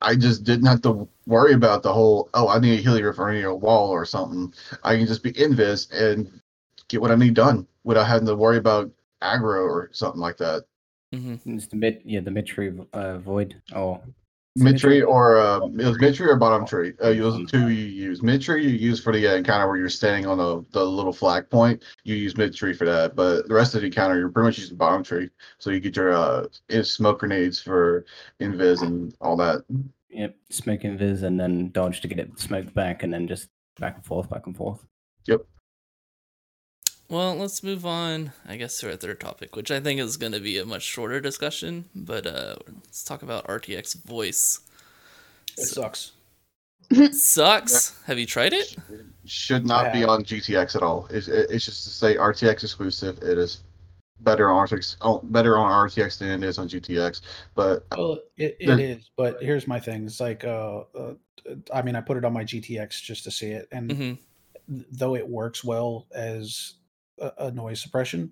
I 0.00 0.14
just 0.14 0.44
didn't 0.44 0.66
have 0.66 0.82
to 0.82 1.08
worry 1.26 1.54
about 1.54 1.82
the 1.82 1.92
whole. 1.92 2.30
Oh, 2.34 2.48
I 2.48 2.58
need 2.58 2.78
a 2.78 2.82
healer 2.82 3.12
for 3.12 3.28
any 3.28 3.46
wall 3.46 3.90
or 3.90 4.04
something. 4.04 4.54
I 4.84 4.96
can 4.96 5.06
just 5.06 5.22
be 5.22 5.32
invis 5.32 5.90
and 5.92 6.40
get 6.88 7.00
what 7.00 7.10
I 7.10 7.16
need 7.16 7.34
done 7.34 7.66
without 7.84 8.06
having 8.06 8.26
to 8.26 8.36
worry 8.36 8.58
about 8.58 8.90
aggro 9.22 9.68
or 9.68 9.90
something 9.92 10.20
like 10.20 10.36
that. 10.38 10.64
Mm-hmm. 11.14 11.56
It's 11.56 11.66
the 11.66 11.76
mid, 11.76 12.02
yeah, 12.04 12.20
the 12.20 12.30
mid 12.30 12.46
tree 12.46 12.72
uh, 12.92 13.18
void 13.18 13.60
or 13.74 14.00
Mid 14.58 14.78
tree 14.78 15.02
or 15.02 15.38
uh, 15.38 15.58
it 15.58 15.84
was 15.84 15.98
mid 16.00 16.14
tree 16.14 16.28
or 16.28 16.36
bottom 16.36 16.66
tree. 16.66 16.92
Uh, 17.00 17.12
those 17.12 17.36
are 17.36 17.44
the 17.44 17.46
two 17.46 17.68
you 17.68 17.86
use. 17.86 18.22
Mid 18.22 18.42
tree 18.42 18.64
you 18.64 18.70
use 18.70 19.02
for 19.02 19.12
the 19.12 19.26
uh, 19.26 19.36
encounter 19.36 19.66
where 19.68 19.76
you're 19.76 19.88
standing 19.88 20.26
on 20.26 20.38
the, 20.38 20.64
the 20.72 20.84
little 20.84 21.12
flag 21.12 21.48
point. 21.48 21.82
You 22.04 22.16
use 22.16 22.36
mid 22.36 22.54
tree 22.54 22.72
for 22.72 22.84
that, 22.84 23.14
but 23.14 23.48
the 23.48 23.54
rest 23.54 23.74
of 23.74 23.80
the 23.80 23.86
encounter 23.86 24.18
you're 24.18 24.28
pretty 24.28 24.48
much 24.48 24.58
using 24.58 24.76
bottom 24.76 25.02
tree. 25.02 25.30
So 25.58 25.70
you 25.70 25.80
get 25.80 25.96
your 25.96 26.12
uh 26.12 26.46
smoke 26.82 27.20
grenades 27.20 27.60
for 27.60 28.04
invis 28.40 28.82
and 28.82 29.14
all 29.20 29.36
that. 29.36 29.64
Yep, 30.10 30.36
smoke 30.50 30.80
invis 30.80 31.22
and 31.22 31.38
then 31.38 31.70
dodge 31.70 32.00
to 32.00 32.08
get 32.08 32.18
it 32.18 32.38
smoked 32.38 32.74
back, 32.74 33.02
and 33.02 33.12
then 33.12 33.28
just 33.28 33.48
back 33.78 33.96
and 33.96 34.04
forth, 34.04 34.28
back 34.28 34.46
and 34.46 34.56
forth. 34.56 34.84
Yep. 35.26 35.42
Well, 37.10 37.36
let's 37.36 37.62
move 37.62 37.86
on, 37.86 38.32
I 38.46 38.56
guess, 38.56 38.78
to 38.80 38.90
our 38.90 38.96
third 38.96 39.20
topic, 39.20 39.56
which 39.56 39.70
I 39.70 39.80
think 39.80 39.98
is 39.98 40.18
going 40.18 40.32
to 40.32 40.40
be 40.40 40.58
a 40.58 40.66
much 40.66 40.82
shorter 40.82 41.20
discussion. 41.20 41.86
But 41.94 42.26
uh, 42.26 42.56
let's 42.98 43.04
talk 43.04 43.22
about 43.22 43.46
RTX 43.46 44.02
voice. 44.04 44.58
It 45.56 45.66
sucks. 45.66 46.12
Sucks. 47.12 48.02
Have 48.06 48.18
you 48.18 48.26
tried 48.26 48.52
it? 48.54 48.74
Should 49.24 49.66
not 49.66 49.92
be 49.92 50.02
on 50.04 50.24
GTX 50.24 50.74
at 50.74 50.82
all. 50.82 51.06
It's, 51.10 51.28
it's 51.28 51.64
just 51.66 51.84
to 51.84 51.90
say 51.90 52.16
RTX 52.16 52.64
exclusive. 52.64 53.18
It 53.18 53.36
is 53.38 53.58
better 54.20 54.50
on 54.50 54.66
RTX, 54.66 54.96
oh, 55.02 55.20
better 55.22 55.58
on 55.58 55.70
RTX 55.70 56.18
than 56.18 56.42
it 56.42 56.46
is 56.46 56.58
on 56.58 56.66
GTX. 56.68 57.20
But 57.54 57.86
Well, 57.96 58.18
it, 58.36 58.56
it 58.58 58.66
There- 58.66 58.80
is, 58.80 59.10
but 59.16 59.40
here's 59.42 59.68
my 59.68 59.78
thing. 59.78 60.04
It's 60.06 60.18
like, 60.18 60.44
uh, 60.44 60.84
uh, 60.98 61.14
I 61.72 61.82
mean, 61.82 61.94
I 61.94 62.00
put 62.00 62.16
it 62.16 62.24
on 62.24 62.32
my 62.32 62.42
GTX 62.42 63.00
just 63.02 63.22
to 63.24 63.30
see 63.30 63.50
it, 63.50 63.68
and 63.70 63.92
hmm 63.92 64.12
though 64.90 65.14
it 65.14 65.26
works 65.26 65.64
well 65.64 66.06
as 66.14 66.74
a, 67.18 67.32
a 67.38 67.50
noise 67.50 67.80
suppression, 67.80 68.30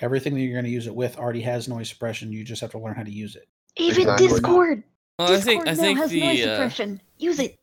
everything 0.00 0.32
that 0.34 0.40
you're 0.40 0.54
going 0.54 0.64
to 0.64 0.70
use 0.70 0.86
it 0.86 0.94
with 0.94 1.18
already 1.18 1.42
has 1.42 1.68
noise 1.68 1.90
suppression. 1.90 2.32
You 2.32 2.42
just 2.42 2.62
have 2.62 2.70
to 2.70 2.78
learn 2.78 2.94
how 2.94 3.02
to 3.02 3.10
use 3.10 3.36
it. 3.36 3.48
Even 3.76 4.02
Exactly. 4.02 4.28
Discord. 4.28 4.82
Well, 5.18 5.28
I 5.32 5.36
Discord 5.36 5.44
think 5.44 5.68
I 5.68 5.70
now 5.72 5.76
think 5.82 5.98
has 5.98 6.12
noise 6.12 6.20
the 6.20 6.42
uh, 6.44 6.54
suppression. 6.56 7.00
Use 7.18 7.38
it. 7.38 7.58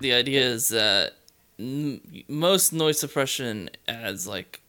the 0.00 0.12
idea 0.12 0.40
is 0.40 0.68
that 0.68 1.12
n- 1.58 2.24
most 2.28 2.72
noise 2.72 2.98
suppression 2.98 3.70
adds 3.88 4.26
like 4.26 4.60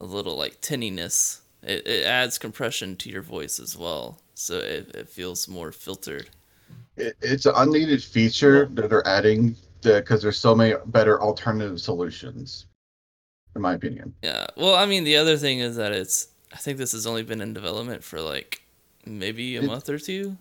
a 0.00 0.04
little 0.04 0.36
like 0.36 0.60
tinniness. 0.60 1.40
It, 1.62 1.86
it 1.86 2.04
adds 2.04 2.38
compression 2.38 2.96
to 2.96 3.10
your 3.10 3.22
voice 3.22 3.58
as 3.58 3.76
well, 3.76 4.20
so 4.34 4.58
it, 4.58 4.94
it 4.94 5.08
feels 5.08 5.48
more 5.48 5.72
filtered. 5.72 6.28
it, 6.96 7.16
it's 7.20 7.46
an 7.46 7.54
unneeded 7.56 8.02
feature 8.02 8.66
that 8.74 8.90
they're 8.90 9.06
adding 9.06 9.56
because 9.82 10.22
there's 10.22 10.38
so 10.38 10.54
many 10.54 10.74
better 10.86 11.20
alternative 11.22 11.80
solutions, 11.80 12.66
in 13.54 13.62
my 13.62 13.74
opinion. 13.74 14.12
Yeah. 14.22 14.46
Well, 14.56 14.74
I 14.74 14.86
mean, 14.86 15.04
the 15.04 15.16
other 15.16 15.36
thing 15.36 15.60
is 15.60 15.76
that 15.76 15.92
it's. 15.92 16.28
I 16.52 16.56
think 16.56 16.78
this 16.78 16.92
has 16.92 17.06
only 17.06 17.22
been 17.22 17.40
in 17.40 17.52
development 17.52 18.02
for 18.04 18.20
like 18.20 18.62
maybe 19.06 19.56
a 19.56 19.62
It- 19.62 19.66
month 19.66 19.88
or 19.88 19.98
two. 19.98 20.36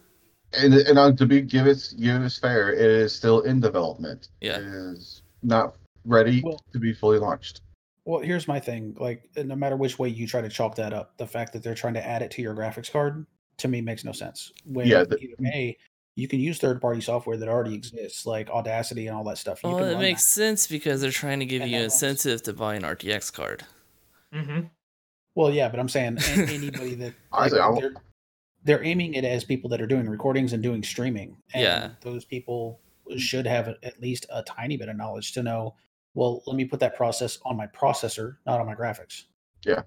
And 0.54 0.74
and 0.74 0.98
uh, 0.98 1.12
to 1.14 1.26
be 1.26 1.42
give 1.42 1.68
it 1.68 1.94
give 2.00 2.22
it 2.22 2.32
fair, 2.34 2.72
it 2.72 2.80
is 2.80 3.14
still 3.14 3.42
in 3.42 3.60
development. 3.60 4.30
Yeah. 4.42 4.58
It 4.58 4.64
is 4.64 5.22
not 5.44 5.76
ready 6.06 6.42
Well- 6.44 6.62
to 6.72 6.80
be 6.80 6.94
fully 6.94 7.20
launched. 7.20 7.62
Well, 8.06 8.20
here's 8.22 8.48
my 8.48 8.60
thing. 8.60 8.96
Like, 9.00 9.28
no 9.36 9.56
matter 9.56 9.76
which 9.76 9.98
way 9.98 10.10
you 10.10 10.28
try 10.28 10.40
to 10.42 10.48
chalk 10.50 10.76
that 10.76 10.94
up, 10.94 11.18
the 11.18 11.26
fact 11.26 11.52
that 11.54 11.64
they're 11.64 11.74
trying 11.74 11.96
to 11.96 12.06
add 12.06 12.22
it 12.22 12.30
to 12.32 12.42
your 12.44 12.54
graphics 12.54 12.92
card 12.92 13.26
to 13.58 13.68
me 13.68 13.82
makes 13.82 14.06
no 14.06 14.12
sense. 14.12 14.52
When 14.64 14.86
Yeah, 14.88 15.04
the- 15.06 15.18
either 15.20 15.34
A, 15.48 15.76
you 16.16 16.28
can 16.28 16.40
use 16.40 16.60
third-party 16.60 17.02
software 17.02 17.36
that 17.36 17.50
already 17.50 17.74
exists, 17.74 18.28
like 18.28 18.48
Audacity 18.52 19.08
and 19.08 19.18
all 19.18 19.24
that 19.24 19.40
stuff. 19.40 19.60
You 19.64 19.72
Well, 19.72 19.80
can 19.80 19.88
it 19.90 19.98
makes 19.98 20.22
that. 20.24 20.30
sense 20.42 20.68
because 20.68 21.02
they're 21.02 21.10
trying 21.10 21.40
to 21.40 21.46
give 21.48 21.64
And 21.64 21.72
you 21.72 21.80
that 21.80 21.84
incentive 21.86 22.44
to 22.44 22.54
buy 22.54 22.76
an 22.76 22.84
RTX 22.84 23.34
card. 23.34 23.64
Mm-hmm. 24.34 24.68
Well, 25.34 25.52
yeah, 25.52 25.68
but 25.70 25.80
I'm 25.80 25.90
saying 25.90 26.20
anybody 26.38 26.94
that 26.96 27.14
I 27.34 27.48
like, 27.48 27.54
I 27.60 27.70
won't- 27.70 27.98
they're, 28.66 28.78
they're 28.78 28.86
aiming 28.86 29.14
it 29.14 29.24
as 29.24 29.44
people 29.44 29.70
that 29.70 29.82
are 29.82 29.88
doing 29.88 30.10
recordings 30.10 30.54
and 30.54 30.62
doing 30.62 30.84
streaming. 30.84 31.38
And 31.54 31.64
Yeah. 31.64 31.90
those 32.02 32.26
people 32.26 32.80
should 33.18 33.46
have 33.48 33.68
at 33.84 34.02
least 34.02 34.26
a 34.32 34.44
tiny 34.44 34.78
bit 34.78 34.90
of 34.90 34.98
knowledge 34.98 35.32
to 35.34 35.44
know. 35.44 35.76
Well, 36.16 36.42
let 36.48 36.56
me 36.56 36.66
put 36.66 36.80
that 36.80 36.96
process 36.96 37.40
on 37.46 37.56
my 37.58 37.68
processor, 37.68 38.38
not 38.46 38.60
on 38.60 38.66
my 38.66 38.76
graphics. 38.76 39.24
Yeah. 39.66 39.84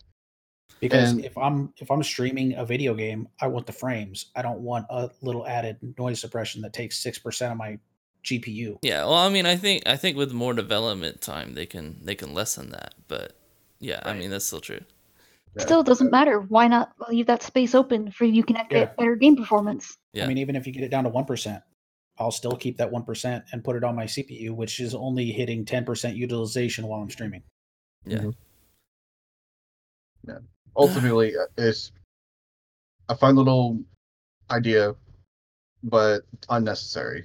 Because 0.80 1.10
And- 1.12 1.24
if 1.24 1.36
I'm 1.36 1.72
if 1.78 1.90
I'm 1.90 2.02
streaming 2.02 2.54
a 2.54 2.64
video 2.64 2.94
game, 2.94 3.28
I 3.40 3.48
want 3.48 3.66
the 3.66 3.72
frames. 3.72 4.26
I 4.36 4.42
don't 4.42 4.60
want 4.60 4.86
a 4.90 5.10
little 5.22 5.46
added 5.46 5.76
noise 5.98 6.20
suppression 6.20 6.62
that 6.62 6.72
takes 6.72 6.98
six 6.98 7.18
percent 7.18 7.52
of 7.52 7.58
my 7.58 7.78
GPU. 8.22 8.78
Yeah. 8.82 9.04
Well, 9.04 9.14
I 9.14 9.28
mean, 9.30 9.46
I 9.46 9.56
think 9.56 9.84
I 9.86 9.96
think 9.96 10.16
with 10.16 10.32
more 10.32 10.52
development 10.54 11.20
time, 11.20 11.54
they 11.54 11.66
can 11.66 11.98
they 12.04 12.14
can 12.14 12.34
lessen 12.34 12.70
that. 12.70 12.94
But 13.08 13.32
yeah, 13.80 14.00
I 14.04 14.12
mean 14.12 14.30
that's 14.30 14.44
still 14.44 14.60
true. 14.60 14.80
Yeah. 15.56 15.62
Still 15.64 15.82
doesn't 15.82 16.10
matter. 16.10 16.40
Why 16.40 16.68
not 16.68 16.92
leave 17.08 17.26
that 17.26 17.42
space 17.42 17.74
open 17.74 18.10
for 18.10 18.24
you 18.24 18.42
can 18.44 18.56
get 18.56 18.66
Yeah. 18.70 18.84
better 18.96 19.16
game 19.16 19.36
performance? 19.36 19.96
Yeah. 20.12 20.24
I 20.24 20.28
mean, 20.28 20.38
even 20.38 20.56
if 20.56 20.66
you 20.66 20.72
get 20.72 20.84
it 20.84 20.90
down 20.90 21.04
to 21.04 21.10
one 21.10 21.24
percent, 21.24 21.62
I'll 22.18 22.30
still 22.30 22.56
keep 22.56 22.76
that 22.78 22.90
one 22.90 23.04
percent 23.04 23.44
and 23.52 23.62
put 23.64 23.76
it 23.76 23.84
on 23.84 23.94
my 23.96 24.04
CPU, 24.04 24.50
which 24.54 24.80
is 24.80 24.94
only 24.94 25.30
hitting 25.32 25.64
ten 25.64 25.84
percent 25.84 26.16
utilization 26.16 26.86
while 26.86 27.00
I'm 27.00 27.10
streaming. 27.10 27.42
Yeah. 28.04 28.18
Mhm. 28.18 28.34
Ultimately, 30.76 31.36
uh, 31.36 31.46
it's 31.56 31.90
a 33.08 33.16
fun 33.16 33.34
little 33.36 33.82
idea, 34.50 34.94
but 35.82 36.22
unnecessary. 36.48 37.24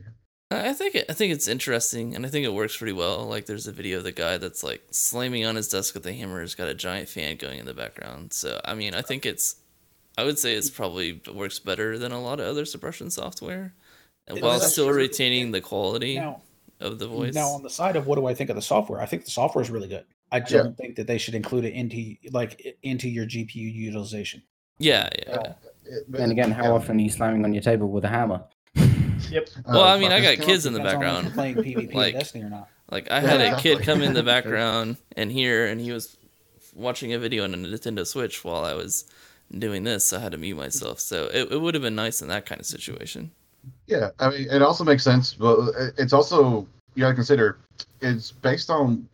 I 0.54 0.70
I 0.70 0.74
think 0.74 0.96
it, 0.96 1.06
I 1.10 1.14
think 1.14 1.34
it's 1.34 1.48
interesting, 1.48 2.16
and 2.16 2.26
I 2.26 2.30
think 2.30 2.46
it 2.46 2.54
works 2.54 2.78
pretty 2.78 2.94
well. 2.94 3.26
Like, 3.28 3.46
there's 3.46 3.68
a 3.68 3.72
video 3.72 3.98
of 4.00 4.04
the 4.04 4.12
guy 4.12 4.38
that's 4.38 4.64
like 4.64 4.84
slamming 4.92 5.46
on 5.46 5.56
his 5.56 5.68
desk 5.70 5.94
with 5.94 6.06
a 6.06 6.14
hammer. 6.14 6.42
He's 6.42 6.56
got 6.56 6.68
a 6.68 6.74
giant 6.74 7.10
fan 7.10 7.38
going 7.38 7.60
in 7.60 7.66
the 7.66 7.74
background. 7.74 8.34
So, 8.34 8.60
I 8.66 8.74
mean, 8.76 8.94
I 8.94 9.02
think 9.02 9.26
it's, 9.26 9.56
I 10.18 10.24
would 10.24 10.38
say 10.40 10.54
it's 10.54 10.70
probably 10.70 11.22
works 11.34 11.60
better 11.60 11.98
than 11.98 12.12
a 12.12 12.22
lot 12.22 12.40
of 12.40 12.48
other 12.48 12.66
suppression 12.66 13.10
software, 13.10 13.74
and 14.28 14.38
It 14.38 14.44
while 14.44 14.60
does. 14.60 14.72
still 14.72 14.90
retaining 14.90 15.52
the 15.52 15.62
quality 15.62 16.16
Now, 16.16 16.42
of 16.80 17.00
the 17.00 17.08
voice. 17.08 17.34
now 17.34 17.50
on 17.50 17.64
the 17.64 17.70
side 17.70 17.96
of 17.96 18.08
what 18.08 18.16
do 18.16 18.26
I 18.26 18.34
think 18.34 18.50
of 18.50 18.56
the 18.56 18.62
software? 18.62 19.02
I 19.02 19.06
think 19.06 19.26
the 19.26 19.32
software 19.32 19.62
is 19.64 19.70
really 19.70 19.88
good. 19.88 20.06
I 20.32 20.40
just 20.40 20.52
Yeah. 20.52 20.64
don't 20.64 20.78
think 20.78 20.96
that 20.96 21.06
they 21.08 21.18
should 21.20 21.36
include 21.36 21.66
it 21.66 21.74
into 21.74 22.16
like 22.32 22.76
into 22.84 23.08
your 23.10 23.26
GPU 23.26 23.72
utilization. 23.72 24.42
yeah, 24.80 25.08
yeah. 25.28 25.32
Uh, 25.36 25.54
it- 25.86 26.06
Then 26.12 26.32
again, 26.32 26.50
how 26.52 26.74
often 26.76 26.98
are 26.98 27.02
you 27.02 27.10
slamming 27.10 27.44
on 27.46 27.54
your 27.54 27.62
table 27.62 27.88
with 27.90 28.04
a 28.06 28.08
hammer? 28.10 28.44
Yep. 29.32 29.50
Well, 29.68 29.82
Uh, 29.84 29.96
I 29.96 30.00
mean, 30.00 30.12
I 30.12 30.22
got 30.22 30.46
kids 30.46 30.66
in 30.66 30.74
the 30.74 30.80
Depends 30.80 30.96
on 30.96 31.04
if 31.04 31.34
you're 31.34 31.34
background. 31.34 31.34
playing 31.34 31.56
PvP 31.88 31.94
Like- 31.94 32.14
Destiny 32.14 32.44
or 32.46 32.50
not. 32.50 32.70
Like 32.92 33.10
I 33.10 33.22
had 33.22 33.42
a 33.42 33.60
kid 33.60 33.82
come 33.82 34.02
in 34.02 34.14
the 34.14 34.24
background 34.34 34.98
and 35.16 35.32
here, 35.32 35.66
and 35.66 35.82
he 35.82 35.92
was 35.92 36.16
watching 36.76 37.14
a 37.14 37.20
video 37.20 37.44
on 37.44 37.54
a 37.54 37.58
Nintendo 37.58 38.06
Switch 38.06 38.44
while 38.44 38.64
I 38.66 38.74
was 38.74 39.06
doing 39.58 39.84
this. 39.84 40.06
So 40.10 40.18
I 40.18 40.20
had 40.20 40.32
to 40.34 40.38
mute 40.38 40.58
myself. 40.58 41.00
So 41.00 41.26
it, 41.34 41.52
it 41.52 41.62
would 41.62 41.74
have 41.74 41.82
been 41.84 41.96
nice 41.96 42.22
in 42.22 42.28
that 42.28 42.46
kind 42.46 42.60
of 42.62 42.68
situation. 42.68 43.32
Yeah, 43.88 44.10
I 44.20 44.30
mean, 44.30 44.48
it 44.52 44.62
also 44.62 44.84
makes 44.84 45.04
sense, 45.04 45.34
but 45.34 45.58
it's 45.98 46.14
also 46.14 46.68
you 46.96 47.02
got 47.02 47.10
to 47.10 47.16
consider 47.16 47.58
it's 48.02 48.32
based 48.32 48.70
on 48.70 49.08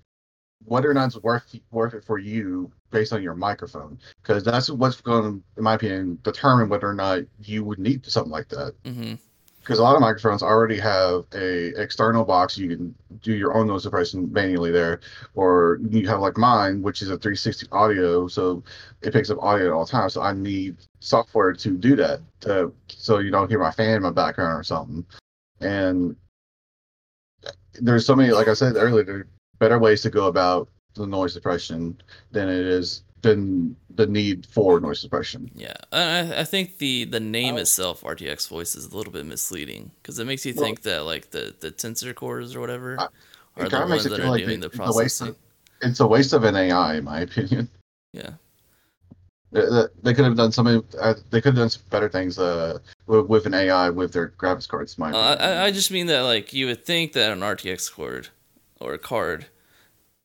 whether 0.65 0.89
or 0.89 0.93
not 0.93 1.05
it's 1.05 1.17
worth 1.23 1.55
worth 1.71 1.93
it 1.93 2.03
for 2.03 2.17
you 2.17 2.69
based 2.91 3.13
on 3.13 3.21
your 3.23 3.35
microphone, 3.35 3.97
because 4.23 4.43
that's 4.43 4.69
what's 4.69 4.99
going, 4.99 5.23
to, 5.23 5.43
in 5.57 5.63
my 5.63 5.75
opinion, 5.75 6.17
determine 6.23 6.67
whether 6.67 6.89
or 6.89 6.95
not 6.95 7.19
you 7.43 7.63
would 7.63 7.77
need 7.79 8.03
something 8.05 8.31
like 8.31 8.49
that. 8.49 8.73
hmm 8.83 9.13
Because 9.69 9.77
a 9.77 9.83
lot 9.83 9.93
of 9.93 10.01
microphones 10.01 10.41
already 10.41 10.79
have 10.79 11.25
a 11.35 11.79
external 11.79 12.25
box 12.25 12.57
you 12.57 12.75
can 12.75 12.95
do 13.21 13.35
your 13.35 13.55
own 13.55 13.67
noise 13.67 13.83
suppression 13.83 14.27
manually 14.33 14.71
there, 14.71 14.99
or 15.35 15.79
you 15.91 16.07
have 16.07 16.21
like 16.21 16.37
mine, 16.37 16.81
which 16.81 17.03
is 17.03 17.09
a 17.09 17.19
360 17.19 17.67
audio, 17.71 18.27
so 18.27 18.63
it 19.03 19.13
picks 19.13 19.29
up 19.29 19.37
audio 19.43 19.67
at 19.67 19.71
all 19.71 19.85
times. 19.85 20.13
So 20.13 20.23
I 20.23 20.33
need 20.33 20.77
software 21.01 21.53
to 21.53 21.77
do 21.77 21.95
that, 21.97 22.21
to 22.39 22.73
so 22.87 23.19
you 23.19 23.29
don't 23.29 23.47
hear 23.47 23.59
my 23.59 23.69
fan 23.69 23.97
in 23.97 24.01
my 24.01 24.09
background 24.09 24.59
or 24.59 24.63
something. 24.63 25.05
And 25.61 26.15
there's 27.73 28.07
so 28.07 28.15
many, 28.15 28.31
like 28.31 28.47
I 28.47 28.55
said 28.55 28.75
earlier, 28.75 29.27
better 29.59 29.77
ways 29.77 30.01
to 30.01 30.09
go 30.09 30.25
about 30.25 30.67
the 30.95 31.05
noise 31.05 31.33
suppression 31.33 32.01
than 32.31 32.49
it 32.49 32.65
is 32.65 33.03
than 33.21 33.75
the 33.95 34.07
need 34.07 34.45
for 34.45 34.79
noise 34.79 34.99
suppression. 35.01 35.51
Yeah, 35.55 35.73
I, 35.91 36.39
I 36.41 36.43
think 36.43 36.77
the 36.77 37.05
the 37.05 37.19
name 37.19 37.57
itself, 37.57 38.01
RTX 38.01 38.47
voice, 38.47 38.75
is 38.75 38.85
a 38.85 38.95
little 38.95 39.11
bit 39.13 39.25
misleading 39.25 39.91
because 40.01 40.19
it 40.19 40.25
makes 40.25 40.45
you 40.45 40.53
Well- 40.55 40.65
think 40.65 40.81
that 40.83 41.05
like 41.05 41.31
the 41.31 41.53
the 41.59 41.71
tensor 41.71 42.13
cores 42.15 42.55
or 42.55 42.59
whatever 42.59 42.97
I- 42.99 43.07
are 43.57 43.69
the 43.69 43.79
ones 43.85 44.03
that 44.05 44.19
are 44.19 44.29
like 44.29 44.45
doing 44.45 44.59
the 44.61 44.67
it- 44.67 44.73
it's 44.73 44.75
a 44.75 44.77
processing. 44.77 45.27
of, 45.29 45.35
it's 45.81 45.99
a 45.99 46.07
waste 46.07 46.33
of 46.33 46.43
an 46.43 46.55
AI, 46.55 46.95
in 46.95 47.03
my 47.03 47.21
opinion. 47.21 47.69
Yeah. 48.13 48.31
They, 49.51 49.61
they- 49.61 49.85
they 50.03 50.13
could 50.13 50.25
have 50.25 50.35
done 50.37 50.51
something. 50.51 50.83
Uh, 50.99 51.13
they 51.29 51.41
could 51.41 51.49
have 51.53 51.57
done 51.63 51.69
some 51.69 51.83
better 51.89 52.09
things 52.09 52.39
uh, 52.39 52.79
with, 53.07 53.27
with 53.27 53.45
an 53.45 53.53
AI 53.53 53.89
with 53.89 54.13
their 54.13 54.29
graphics 54.29 54.67
cards. 54.67 54.95
in 54.97 55.01
My 55.01 55.11
Uh. 55.11 55.35
I, 55.39 55.65
I 55.65 55.71
just 55.71 55.91
mean 55.91 56.07
that 56.07 56.21
like 56.21 56.53
you 56.53 56.65
would 56.67 56.85
think 56.85 57.13
that 57.13 57.31
an 57.31 57.39
RTX 57.41 57.91
cord 57.91 58.29
or 58.79 58.93
a 58.93 58.97
card, 58.97 59.47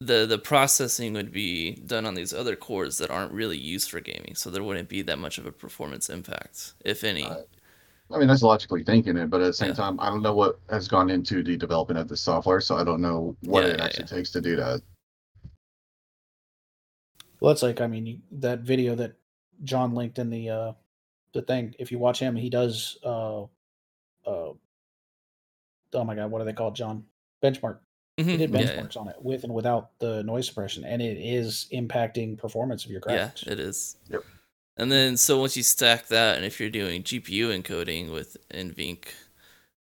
the 0.05 0.27
the 0.27 0.39
processing 0.39 1.13
would 1.15 1.33
be 1.33 1.73
done 1.77 2.07
on 2.07 2.15
these 2.15 2.33
other 2.35 2.57
cores 2.57 2.99
that 2.99 3.11
aren't 3.11 3.33
really 3.33 3.59
used 3.59 3.91
for 3.91 4.01
gaming, 4.01 4.35
so 4.35 4.51
there 4.51 4.63
wouldn't 4.65 4.89
be 4.89 5.03
that 5.03 5.19
much 5.19 5.39
of 5.39 5.47
a 5.47 5.53
performance 5.53 6.11
impact, 6.11 6.75
if 6.85 7.05
any. 7.05 7.25
Right. 7.31 7.47
I 8.13 8.19
mean, 8.19 8.29
that's 8.29 8.43
logically 8.43 8.85
thinking 8.85 9.17
it, 9.17 9.31
but 9.31 9.41
at 9.43 9.47
the 9.47 9.53
same 9.55 9.73
Yeah. 9.73 9.75
time, 9.75 9.99
I 10.01 10.11
don't 10.11 10.23
know 10.23 10.35
what 10.35 10.61
has 10.71 10.89
gone 10.89 11.11
into 11.11 11.43
the 11.43 11.57
development 11.57 11.99
of 12.01 12.09
the 12.09 12.17
software, 12.17 12.61
so 12.61 12.77
I 12.77 12.85
don't 12.85 13.03
know 13.03 13.37
what 13.43 13.65
Yeah, 13.65 13.67
it 13.67 13.81
yeah, 13.81 13.81
actually 13.81 14.07
takes 14.07 14.31
to 14.33 14.41
do 14.41 14.57
that. 14.57 14.83
Well, 17.41 17.53
it's 17.53 17.63
like 17.63 17.81
I 17.81 17.87
mean 17.87 18.23
that 18.33 18.61
video 18.61 18.95
that 18.97 19.17
John 19.63 19.95
linked 19.95 20.19
in 20.19 20.31
the 20.31 20.51
uh 20.51 20.73
the 21.33 21.43
thing. 21.43 21.75
If 21.79 21.93
you 21.93 21.99
watch 21.99 22.19
him, 22.21 22.37
he 22.37 22.51
does 22.51 22.99
uh 23.05 23.45
uh 24.27 24.53
oh 25.95 26.05
my 26.05 26.15
god, 26.15 26.31
what 26.31 26.41
are 26.43 26.45
they 26.45 26.53
called, 26.53 26.77
John? 26.77 27.05
Benchmark. 27.43 27.79
He 28.17 28.23
Mhm, 28.23 28.39
did 28.39 28.51
yeah, 28.51 28.77
benchmarks 28.77 28.97
on 28.97 29.09
it 29.09 29.17
with 29.21 29.43
and 29.43 29.53
without 29.53 29.99
the 29.99 30.23
noise 30.23 30.47
suppression, 30.47 30.85
and 30.85 31.03
it 31.03 31.17
is 31.19 31.67
impacting 31.73 32.39
performance 32.39 32.85
of 32.85 32.93
your 32.93 33.01
yeah, 33.09 33.31
graphics. 33.31 33.47
yeah, 33.47 33.53
it 33.53 33.61
is. 33.61 33.97
Yep. 34.09 34.25
And 34.77 34.93
then 34.93 35.17
so 35.17 35.39
once 35.41 35.57
you 35.57 35.63
stack 35.65 36.07
that, 36.09 36.37
and 36.37 36.45
if 36.45 36.61
you're 36.61 36.71
doing 36.71 37.03
GPU 37.03 37.49
encoding 37.51 38.13
with 38.13 38.37
NVENC, 38.53 39.07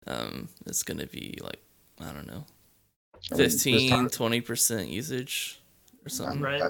um, 0.06 0.50
it's 0.68 0.84
gonna 0.84 1.08
be 1.08 1.40
like 1.42 1.60
I 2.00 2.12
don't 2.14 2.28
know, 2.28 2.46
I 3.32 3.36
15, 3.36 4.10
20% 4.10 4.90
usage 4.90 5.60
or 6.06 6.10
something. 6.10 6.40
Right. 6.40 6.62
I, 6.62 6.70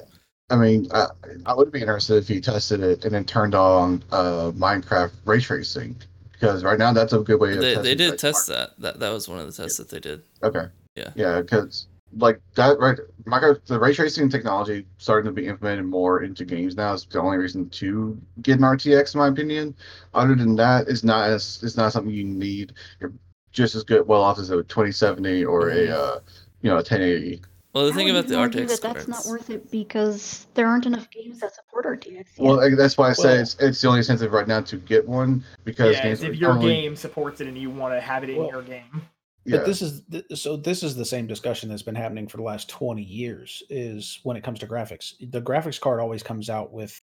I 0.51 0.55
mean, 0.55 0.87
I, 0.91 1.07
I 1.45 1.53
would 1.53 1.71
be 1.71 1.81
interested 1.81 2.15
if 2.15 2.29
you 2.29 2.41
tested 2.41 2.81
it 2.81 3.05
and 3.05 3.13
then 3.13 3.25
turned 3.25 3.53
on 3.53 4.03
uh, 4.11 4.51
Minecraft 4.55 5.11
ray 5.25 5.39
tracing 5.39 5.95
because 6.31 6.63
right 6.63 6.79
now 6.79 6.91
that's 6.93 7.13
a 7.13 7.19
good 7.19 7.39
way 7.39 7.53
of 7.53 7.59
They, 7.59 7.73
testing. 7.75 7.83
they 7.83 7.95
did 7.95 8.09
like, 8.11 8.19
test 8.19 8.47
that. 8.47 8.79
That 8.79 8.99
that 9.01 9.09
was 9.11 9.27
one 9.27 9.39
of 9.39 9.45
the 9.45 9.51
tests 9.61 9.77
that 9.77 9.89
they 9.89 9.99
did. 9.99 10.23
Okay. 10.41 10.65
Yeah. 10.99 11.09
Yeah, 11.15 11.41
because 11.41 11.87
like 12.17 12.41
that, 12.55 12.79
right? 12.79 12.97
Micro, 13.25 13.55
the 13.67 13.79
ray 13.79 13.93
tracing 13.93 14.29
technology 14.29 14.85
starting 14.97 15.27
to 15.29 15.31
be 15.31 15.47
implemented 15.47 15.85
more 15.85 16.23
into 16.23 16.43
games 16.43 16.75
now 16.75 16.93
is 16.93 17.05
the 17.05 17.19
only 17.21 17.37
reason 17.37 17.69
to 17.69 18.19
get 18.41 18.57
an 18.57 18.63
RTX, 18.65 19.13
in 19.13 19.19
my 19.19 19.27
opinion. 19.27 19.75
Other 20.13 20.33
than 20.35 20.55
that, 20.55 20.87
it's 20.87 21.03
not 21.03 21.29
as 21.29 21.59
it's 21.63 21.77
not 21.77 21.93
something 21.93 22.11
you 22.13 22.23
need. 22.23 22.73
You're 22.99 23.13
just 23.51 23.75
as 23.75 23.83
good 23.83 24.07
well 24.07 24.21
off 24.23 24.39
as 24.39 24.49
a 24.49 24.63
2070 24.63 25.45
or 25.45 25.65
Mhm. 25.65 25.89
a 25.89 25.97
uh, 25.99 26.19
you 26.61 26.69
know 26.69 26.77
a 26.77 26.83
1080. 26.83 27.41
Well, 27.73 27.85
the 27.85 27.91
I 27.91 27.95
thing 27.95 28.09
about 28.09 28.27
the 28.27 28.33
RTX 28.33 28.67
that 28.67 28.81
that's 28.81 29.07
not 29.07 29.25
worth 29.27 29.51
it 29.51 29.69
because 29.69 30.47
there 30.55 30.65
aren't 30.65 30.87
enough 30.87 31.07
games 31.11 31.39
that 31.41 31.53
support 31.53 31.85
RTX. 31.85 32.11
Yet. 32.15 32.27
Well, 32.39 32.75
that's 32.75 32.97
why 32.97 33.09
I 33.09 33.13
say 33.13 33.33
Well- 33.33 33.41
it's 33.41 33.55
it's 33.59 33.81
the 33.81 33.87
only 33.87 33.99
incentive 33.99 34.33
right 34.33 34.47
now 34.47 34.61
to 34.61 34.77
get 34.77 35.07
one 35.07 35.43
because 35.65 35.95
Yeah, 35.95 36.03
games 36.03 36.23
if 36.23 36.35
your 36.37 36.53
only- 36.53 36.65
game 36.73 36.95
supports 36.95 37.39
it 37.41 37.47
and 37.47 37.55
you 37.55 37.69
want 37.69 37.93
to 37.93 38.01
have 38.01 38.23
it 38.23 38.31
in 38.31 38.37
Well, 38.37 38.49
your 38.49 38.63
game. 38.63 39.03
Yeah. 39.45 39.57
But 39.57 39.65
this 39.65 39.81
is 39.81 40.01
th- 40.11 40.25
so. 40.35 40.57
This 40.57 40.83
is 40.83 40.95
the 40.95 41.05
same 41.05 41.27
discussion 41.27 41.69
that's 41.69 41.81
been 41.81 41.95
happening 41.95 42.27
for 42.27 42.37
the 42.37 42.43
last 42.43 42.69
twenty 42.69 43.03
years. 43.03 43.63
Is 43.69 44.19
when 44.23 44.37
it 44.37 44.43
comes 44.43 44.59
to 44.59 44.67
graphics, 44.67 45.13
the 45.31 45.41
graphics 45.41 45.79
card 45.79 45.99
always 45.99 46.23
comes 46.23 46.49
out 46.49 46.71
with 46.71 46.99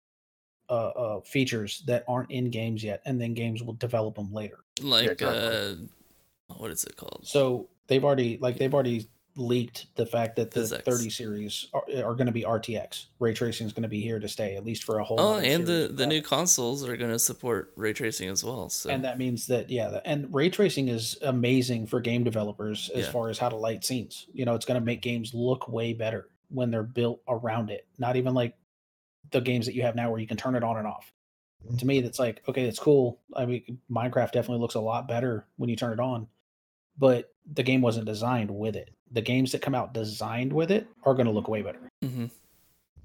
uh, 0.70 0.90
uh, 0.90 1.22
features 1.22 1.84
that 1.88 2.04
aren't 2.08 2.32
in 2.32 2.50
games 2.50 2.84
yet, 2.84 3.02
and 3.06 3.20
then 3.20 3.34
games 3.34 3.62
will 3.64 3.74
develop 3.74 4.16
them 4.16 4.34
later. 4.34 4.60
like 4.82 5.22
uh, 5.22 5.76
what 6.48 6.72
is 6.72 6.84
it 6.84 6.96
called? 6.96 7.22
So 7.24 7.70
they've 7.88 8.04
already 8.04 8.38
like 8.42 8.58
they've 8.58 8.74
already 8.74 9.10
leaked 9.36 9.88
the 9.96 10.06
fact 10.06 10.36
that 10.36 10.52
the 10.52 10.62
PhysX. 10.62 10.86
30 10.86 11.10
series 11.10 11.68
are, 11.74 11.84
are 12.04 12.14
going 12.14 12.28
to 12.28 12.32
be 12.32 12.44
RTX. 12.44 13.06
Ray 13.20 13.34
tracing 13.34 13.66
is 13.66 13.74
going 13.74 13.84
to 13.84 13.90
be 13.90 14.02
here 14.02 14.20
to 14.20 14.28
stay 14.28 14.56
at 14.56 14.64
least 14.64 14.84
for 14.84 15.00
a 15.00 15.04
whole. 15.04 15.20
Oh, 15.20 15.38
and 15.38 15.66
the 15.66 15.90
the 15.92 16.06
new 16.06 16.22
consoles 16.22 16.88
are 16.88 16.96
going 16.98 17.12
to 17.12 17.20
support 17.20 17.74
ray 17.76 17.94
tracing 17.94 18.30
as 18.30 18.44
well. 18.44 18.70
So 18.70 18.90
and 18.90 19.04
that 19.04 19.18
means 19.18 19.48
that 19.48 19.70
yeah 19.70 20.00
and 20.06 20.34
ray 20.34 20.50
tracing 20.50 20.88
is 20.88 21.18
amazing 21.22 21.88
for 21.88 22.00
game 22.00 22.24
developers 22.24 22.90
as 22.94 23.06
Yeah. 23.06 23.12
far 23.12 23.30
as 23.30 23.38
how 23.38 23.50
to 23.50 23.56
light 23.56 23.84
scenes 23.84 24.28
you 24.34 24.46
know 24.46 24.56
it's 24.56 24.66
going 24.66 24.80
to 24.80 24.86
make 24.86 25.02
games 25.02 25.34
look 25.34 25.68
way 25.68 25.94
better 25.94 26.30
when 26.50 26.72
they're 26.72 26.84
built 26.84 27.22
around 27.28 27.70
it 27.70 27.88
not 27.98 28.16
even 28.16 28.34
like 28.34 28.56
the 29.32 29.42
games 29.42 29.66
that 29.66 29.74
you 29.74 29.82
have 29.82 29.96
now 29.96 30.10
where 30.10 30.20
you 30.20 30.28
can 30.28 30.38
turn 30.38 30.56
it 30.56 30.64
on 30.64 30.78
and 30.78 30.88
off 30.88 31.12
mm-hmm. 31.66 31.78
to 31.78 31.86
me 31.86 32.02
that's 32.02 32.20
like 32.20 32.42
okay 32.48 32.66
it's 32.66 32.80
cool 32.80 33.20
i 33.36 33.46
mean 33.46 33.80
minecraft 33.90 34.32
definitely 34.32 34.60
looks 34.60 34.76
a 34.76 34.80
lot 34.80 35.08
better 35.08 35.46
when 35.58 35.70
you 35.70 35.76
turn 35.76 35.94
it 35.94 36.00
on 36.00 36.28
but 36.98 37.33
the 37.52 37.64
game 37.64 37.82
wasn't 37.82 38.06
designed 38.06 38.50
with 38.50 38.76
it 38.76 38.90
the 39.12 39.22
games 39.22 39.52
that 39.52 39.62
come 39.62 39.76
out 39.76 39.94
designed 39.94 40.52
with 40.52 40.72
it 40.72 40.88
are 41.04 41.14
going 41.14 41.26
to 41.26 41.32
look 41.32 41.48
way 41.48 41.62
better 41.62 41.80
Mm-hmm. 42.04 42.26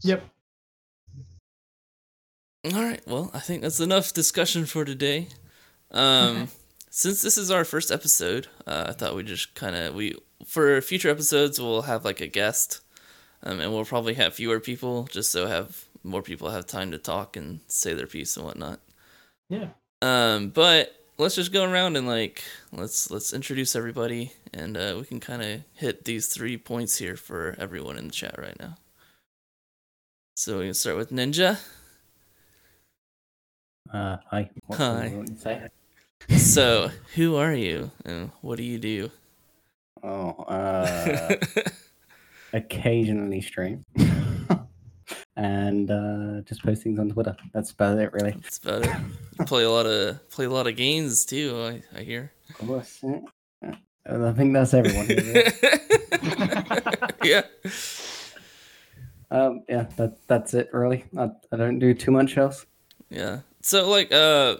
Yep. 0.02 0.24
All 2.74 2.82
right. 2.82 3.00
Well, 3.06 3.30
I 3.32 3.38
think 3.40 3.62
that's 3.62 3.80
enough 3.80 4.12
discussion 4.12 4.66
for 4.66 4.84
today. 4.84 5.28
Um, 5.90 6.36
Okay. 6.36 6.46
since 6.90 7.22
this 7.22 7.38
is 7.38 7.50
our 7.50 7.64
first 7.64 7.90
episode, 7.90 8.48
uh, 8.66 8.86
I 8.88 8.92
thought 8.92 9.14
we 9.14 9.22
just 9.22 9.54
kind 9.54 9.74
of 9.76 9.94
we 9.94 10.16
for 10.46 10.80
future 10.80 11.08
episodes 11.10 11.60
we'll 11.60 11.82
have 11.82 12.04
like 12.04 12.20
a 12.20 12.26
guest, 12.26 12.80
um, 13.42 13.60
and 13.60 13.72
we'll 13.72 13.84
probably 13.84 14.14
have 14.14 14.34
fewer 14.34 14.60
people 14.60 15.04
just 15.04 15.30
so 15.30 15.46
have 15.46 15.84
more 16.02 16.22
people 16.22 16.50
have 16.50 16.66
time 16.66 16.90
to 16.90 16.98
talk 16.98 17.36
and 17.36 17.60
say 17.68 17.94
their 17.94 18.06
piece 18.06 18.36
and 18.36 18.44
whatnot. 18.46 18.80
Yeah. 19.48 19.68
Um, 20.02 20.50
but 20.50 20.94
let's 21.18 21.34
just 21.34 21.52
go 21.52 21.64
around 21.64 21.96
and 21.96 22.06
like 22.06 22.42
let's 22.72 23.10
let's 23.10 23.32
introduce 23.32 23.74
everybody, 23.76 24.32
and 24.52 24.76
uh, 24.76 24.94
we 24.98 25.04
can 25.04 25.20
kind 25.20 25.42
of 25.42 25.62
hit 25.74 26.04
these 26.04 26.28
three 26.28 26.56
points 26.56 26.98
here 26.98 27.16
for 27.16 27.54
everyone 27.58 27.98
in 27.98 28.06
the 28.06 28.12
chat 28.12 28.36
right 28.38 28.58
now. 28.58 28.76
So 30.36 30.60
we 30.60 30.66
can 30.66 30.74
start 30.74 30.96
with 30.96 31.10
Ninja. 31.10 31.58
Uh, 33.92 34.18
hi. 34.30 34.50
What 34.66 34.78
Hi. 34.78 35.04
do 35.04 35.10
you 35.10 35.16
want 35.16 35.28
to 35.28 35.34
say? 35.36 35.68
So, 36.36 36.90
who 37.14 37.36
are 37.36 37.54
you 37.54 37.90
and 38.04 38.30
what 38.42 38.56
do 38.56 38.62
you 38.62 38.78
do? 38.78 39.10
Oh, 40.02 40.30
uh, 40.44 41.36
occasionally 42.52 43.40
stream. 43.40 43.84
And 45.36 45.90
uh, 45.90 46.40
just 46.42 46.62
post 46.62 46.82
things 46.82 46.98
on 46.98 47.10
Twitter. 47.10 47.36
That's 47.52 47.70
about 47.70 47.98
it, 47.98 48.12
really. 48.12 48.32
That's 48.32 48.58
about 48.58 48.86
it. 48.86 49.46
Play 49.46 49.64
a 49.64 49.70
lot 49.70 49.86
of 49.86 50.28
play 50.30 50.46
a 50.46 50.50
lot 50.50 50.66
of 50.66 50.76
games 50.76 51.24
too. 51.24 51.56
I, 51.94 51.98
I 51.98 52.02
hear. 52.02 52.32
Of 52.50 52.66
course. 52.66 53.02
yeah. 53.02 53.74
I 54.10 54.32
think 54.32 54.54
that's 54.54 54.72
everyone. 54.72 55.06
here, 55.06 55.52
yeah. 57.24 57.42
um, 59.30 59.64
yeah, 59.68 59.86
that 59.96 60.16
that's 60.26 60.54
it, 60.54 60.70
really. 60.72 61.04
I, 61.16 61.30
I 61.52 61.56
don't 61.56 61.78
do 61.78 61.92
too 61.92 62.10
much 62.10 62.38
else. 62.38 62.64
Yeah. 63.10 63.40
So 63.62 63.88
like 63.88 64.12
uh 64.12 64.56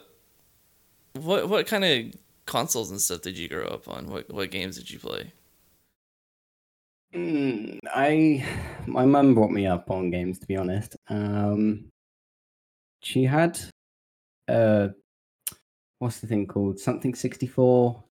what 1.15 1.49
what 1.49 1.67
kind 1.67 1.85
of 1.85 2.15
consoles 2.47 2.91
and 2.91 3.01
stuff 3.01 3.23
did 3.23 3.39
you 3.39 3.49
grow 3.49 3.67
up 3.67 3.89
on? 3.89 4.09
What 4.11 4.33
what 4.33 4.51
games 4.51 4.77
did 4.77 4.91
you 4.91 4.99
play? 4.99 5.33
Mm, 7.15 7.79
I 7.95 8.45
my 8.87 9.07
mum 9.07 9.35
brought 9.35 9.51
me 9.51 9.67
up 9.67 9.91
on 9.91 10.11
games 10.11 10.39
to 10.41 10.47
be 10.47 10.57
honest. 10.57 10.97
Um 11.09 11.91
she 13.01 13.25
had 13.25 13.59
uh 14.49 14.89
what's 15.99 16.21
the 16.21 16.27
thing 16.27 16.47
called? 16.47 16.79
Something 16.79 17.15
64. 17.15 18.05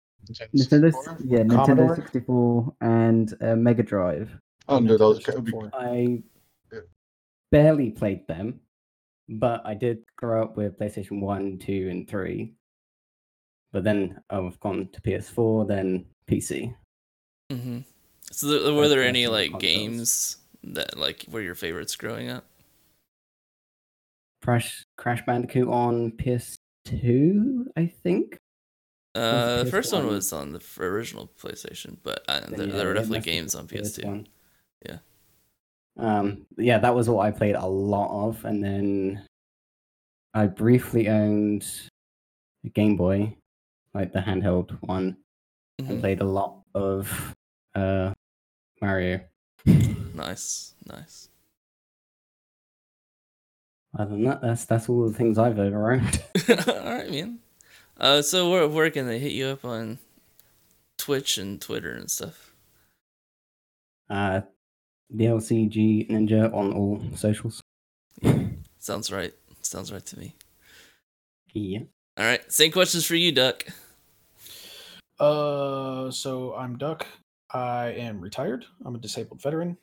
Nintendo 0.53 0.91
yeah, 1.25 1.39
Nintendo 1.43 1.95
64 1.95 2.75
and 2.81 3.33
uh, 3.41 3.55
Mega 3.55 3.83
Drive. 3.83 4.35
Oh 4.67 4.79
no, 4.79 4.97
those 4.97 5.23
be 5.23 5.53
I 5.73 6.23
Yeah. 6.73 6.79
barely 7.51 7.91
played 7.91 8.27
them, 8.27 8.59
but 9.29 9.61
I 9.65 9.73
did 9.73 10.03
grow 10.17 10.43
up 10.43 10.57
with 10.57 10.77
PlayStation 10.77 11.21
1, 11.21 11.59
2 11.59 11.87
and 11.89 12.09
3. 12.09 12.53
But 13.71 13.83
then 13.85 14.21
I've 14.29 14.59
gone 14.59 14.89
to 14.91 15.01
PS4, 15.01 15.67
then 15.67 16.05
PC. 16.27 16.75
Mhm. 17.51 17.85
So 18.31 18.47
th- 18.49 18.73
were 18.75 18.87
there 18.89 19.03
any 19.03 19.27
like 19.27 19.51
consoles. 19.51 19.61
games 19.61 20.37
that 20.63 20.97
like 20.97 21.25
were 21.29 21.41
your 21.41 21.55
favorites 21.55 21.95
growing 21.95 22.29
up? 22.29 22.45
Crash 24.43 24.85
Crash 24.97 25.25
Bandicoot 25.25 25.67
on 25.67 26.11
PS2, 26.11 27.65
I 27.75 27.85
think. 27.87 28.37
Uh, 29.15 29.63
the 29.63 29.71
first 29.71 29.91
one 29.91 30.05
was 30.05 30.31
on 30.31 30.51
the 30.53 30.61
original 30.79 31.31
PlayStation, 31.41 31.97
but 32.03 32.23
uh, 32.27 32.41
Then, 32.41 32.51
there, 32.51 32.67
yeah, 32.67 32.75
there 32.75 32.87
were 32.87 32.93
definitely 32.93 33.21
games 33.21 33.55
on 33.55 33.67
PS2. 33.67 34.03
PS1. 34.03 34.25
Yeah. 34.85 34.97
Um, 35.97 36.45
yeah, 36.57 36.77
that 36.77 36.93
was 36.93 37.09
what 37.09 37.25
I 37.25 37.31
played 37.31 37.55
a 37.55 37.65
lot 37.65 38.27
of, 38.27 38.45
and 38.45 38.63
then 38.63 39.25
I 40.35 40.45
briefly 40.45 41.09
owned 41.09 41.65
a 42.63 42.69
Game 42.69 42.95
Boy, 42.95 43.35
like 43.95 44.13
the 44.13 44.19
handheld 44.19 44.77
one, 44.81 45.17
and 45.79 45.87
Mhm. 45.89 45.99
played 46.01 46.21
a 46.21 46.25
lot 46.25 46.61
of 46.75 47.35
uh, 47.77 48.13
Mario. 48.81 49.21
Nice, 49.65 50.73
nice. 50.85 51.29
Other 53.97 54.11
than 54.11 54.23
that, 54.23 54.41
that's 54.41 54.65
that's 54.65 54.89
all 54.89 55.07
the 55.07 55.13
things 55.13 55.37
I've 55.37 55.59
ever 55.59 55.93
owned. 55.93 56.23
All 56.67 56.83
right, 56.83 57.09
man. 57.09 57.39
Uh, 57.99 58.21
so 58.21 58.49
where 58.49 58.67
where 58.67 58.89
can 58.91 59.07
they 59.07 59.19
hit 59.19 59.31
you 59.31 59.47
up 59.47 59.65
on 59.65 59.97
Twitch 60.97 61.37
and 61.37 61.59
Twitter 61.59 61.91
and 61.91 62.09
stuff? 62.09 62.53
Uh, 64.09 64.41
DLCG 65.15 66.09
Ninja 66.09 66.53
on 66.53 66.73
all 66.73 67.01
socials. 67.15 67.61
Sounds 68.79 69.11
right. 69.11 69.33
Sounds 69.61 69.91
right 69.91 70.05
to 70.05 70.19
me. 70.19 70.35
Yeah. 71.53 71.79
All 72.17 72.25
right, 72.25 72.51
same 72.51 72.71
questions 72.71 73.05
for 73.05 73.15
you, 73.15 73.31
Duck. 73.31 73.65
Uh, 75.19 76.11
so 76.11 76.55
I'm 76.55 76.77
Duck. 76.77 77.05
I 77.51 77.87
am 77.89 78.19
retired. 78.21 78.65
I'm 78.85 78.95
a 78.95 78.99
disabled 78.99 79.41
veteran. 79.41 79.77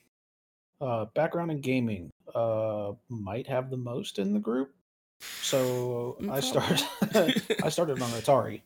Uh, 0.80 1.06
background 1.14 1.50
in 1.50 1.60
gaming. 1.60 2.10
Uh, 2.34 2.92
might 3.08 3.46
have 3.46 3.70
the 3.70 3.76
most 3.76 4.18
in 4.18 4.32
the 4.32 4.40
group. 4.40 4.74
So 5.20 6.18
I 6.30 6.40
started. 6.40 6.82
I 7.64 7.68
started 7.68 8.00
on 8.02 8.10
Atari. 8.10 8.62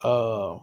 Uh, 0.00 0.58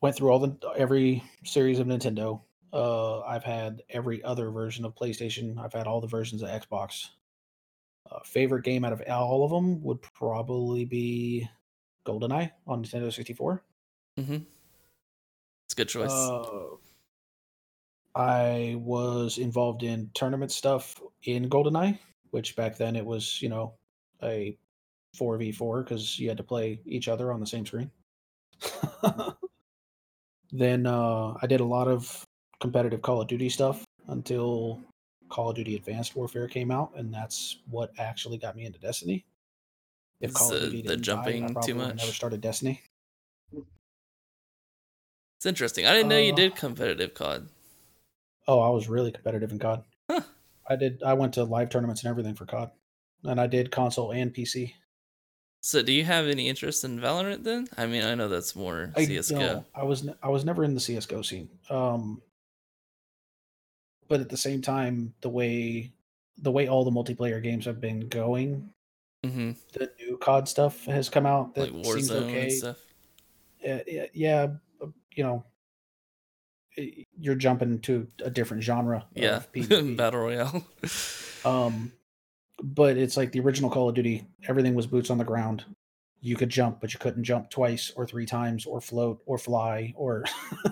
went 0.00 0.16
through 0.16 0.30
all 0.30 0.38
the 0.38 0.56
every 0.76 1.22
series 1.44 1.78
of 1.78 1.86
Nintendo. 1.86 2.40
Uh, 2.72 3.20
I've 3.20 3.44
had 3.44 3.82
every 3.90 4.22
other 4.22 4.50
version 4.50 4.84
of 4.84 4.94
PlayStation. 4.94 5.58
I've 5.58 5.72
had 5.72 5.86
all 5.86 6.00
the 6.00 6.06
versions 6.06 6.42
of 6.42 6.48
Xbox. 6.48 7.08
Uh, 8.10 8.20
favorite 8.24 8.64
game 8.64 8.84
out 8.84 8.92
of 8.92 9.02
all 9.08 9.44
of 9.44 9.50
them 9.50 9.82
would 9.82 10.00
probably 10.02 10.84
be 10.84 11.48
GoldenEye 12.06 12.50
on 12.66 12.84
Nintendo 12.84 13.12
64. 13.12 13.62
Mm-hmm. 14.18 14.38
It's 15.70 15.74
a 15.74 15.76
good 15.76 15.88
choice. 15.88 16.10
Uh, 16.10 16.64
I 18.16 18.74
was 18.80 19.38
involved 19.38 19.84
in 19.84 20.10
tournament 20.14 20.50
stuff 20.50 21.00
in 21.22 21.48
GoldenEye, 21.48 21.96
which 22.32 22.56
back 22.56 22.76
then 22.76 22.96
it 22.96 23.06
was, 23.06 23.40
you 23.40 23.48
know, 23.48 23.74
a 24.20 24.58
4v4 25.16 25.84
because 25.84 26.18
you 26.18 26.26
had 26.26 26.38
to 26.38 26.42
play 26.42 26.80
each 26.86 27.06
other 27.06 27.32
on 27.32 27.38
the 27.38 27.46
same 27.46 27.64
screen. 27.64 27.88
then 30.50 30.88
uh, 30.88 31.34
I 31.40 31.46
did 31.46 31.60
a 31.60 31.64
lot 31.64 31.86
of 31.86 32.24
competitive 32.58 33.00
Call 33.00 33.20
of 33.20 33.28
Duty 33.28 33.48
stuff 33.48 33.84
until 34.08 34.80
Call 35.28 35.50
of 35.50 35.54
Duty 35.54 35.76
Advanced 35.76 36.16
Warfare 36.16 36.48
came 36.48 36.72
out, 36.72 36.90
and 36.96 37.14
that's 37.14 37.58
what 37.70 37.92
actually 37.96 38.38
got 38.38 38.56
me 38.56 38.64
into 38.64 38.80
Destiny. 38.80 39.24
If 40.20 40.34
Call 40.34 40.52
of 40.52 40.62
the- 40.62 40.66
Duty 40.70 40.82
the 40.82 40.96
die, 40.96 41.00
jumping 41.02 41.56
I 41.56 41.60
too 41.60 41.76
much? 41.76 41.94
never 41.94 42.10
started 42.10 42.40
Destiny. 42.40 42.82
It's 45.40 45.46
interesting. 45.46 45.86
I 45.86 45.94
didn't 45.94 46.10
know 46.10 46.18
you 46.18 46.34
Uh, 46.34 46.36
did 46.36 46.54
competitive 46.54 47.14
COD. 47.14 47.48
Oh, 48.46 48.60
I 48.60 48.68
was 48.68 48.90
really 48.90 49.10
competitive 49.10 49.50
in 49.50 49.58
COD. 49.58 49.82
Huh. 50.10 50.20
I 50.68 50.76
did. 50.76 51.02
I 51.02 51.14
went 51.14 51.32
to 51.32 51.44
live 51.44 51.70
tournaments 51.70 52.02
and 52.02 52.10
everything 52.10 52.34
for 52.34 52.44
COD, 52.44 52.70
and 53.24 53.40
I 53.40 53.46
did 53.46 53.70
console 53.70 54.12
and 54.12 54.34
PC. 54.34 54.74
So, 55.62 55.80
do 55.80 55.92
you 55.94 56.04
have 56.04 56.26
any 56.26 56.46
interest 56.46 56.84
in 56.84 57.00
Valorant 57.00 57.42
then? 57.44 57.68
I 57.78 57.86
mean, 57.86 58.02
I 58.04 58.14
know 58.14 58.28
that's 58.28 58.54
more 58.54 58.92
I 58.94 59.06
CS:GO. 59.06 59.38
don't. 59.38 59.66
I 59.74 59.82
was 59.84 60.06
I 60.22 60.28
was 60.28 60.44
never 60.44 60.62
in 60.62 60.74
the 60.74 60.80
CS:GO 60.80 61.22
scene. 61.22 61.48
Um, 61.70 62.20
but 64.08 64.20
at 64.20 64.28
the 64.28 64.36
same 64.36 64.60
time, 64.60 65.14
the 65.22 65.30
way 65.30 65.90
the 66.36 66.50
way 66.52 66.68
all 66.68 66.84
the 66.84 66.90
multiplayer 66.90 67.42
games 67.42 67.64
have 67.64 67.80
been 67.80 68.08
going, 68.10 68.74
hmm 69.24 69.52
the 69.72 69.90
new 70.00 70.18
COD 70.18 70.46
stuff 70.48 70.84
has 70.84 71.08
come 71.08 71.24
out 71.24 71.54
that 71.54 71.72
Like 71.74 71.84
seems 71.86 72.10
okay. 72.10 72.42
and 72.42 72.52
stuff. 72.52 72.78
Yeah, 73.62 73.82
yeah, 74.12 74.48
you 75.14 75.22
know, 75.24 75.44
you're 77.18 77.34
jumping 77.34 77.80
to 77.80 78.06
a 78.24 78.30
different 78.30 78.62
genre. 78.62 79.06
Yeah, 79.14 79.38
of 79.38 79.52
PvP. 79.52 79.96
battle 79.96 80.20
royale. 80.20 80.64
Um, 81.42 81.92
but 82.62 82.98
it's 82.98 83.16
like 83.16 83.32
the 83.32 83.40
original 83.40 83.70
Call 83.70 83.88
of 83.88 83.94
Duty. 83.94 84.26
Everything 84.46 84.74
was 84.74 84.86
boots 84.86 85.08
on 85.08 85.16
the 85.16 85.24
ground. 85.24 85.64
You 86.20 86.36
could 86.36 86.50
jump, 86.50 86.82
but 86.82 86.92
you 86.92 86.98
couldn't 86.98 87.24
jump 87.24 87.48
twice 87.48 87.90
or 87.96 88.06
three 88.06 88.26
times, 88.26 88.66
or 88.66 88.82
float, 88.82 89.22
or 89.24 89.38
fly, 89.38 89.94
or. 89.96 90.24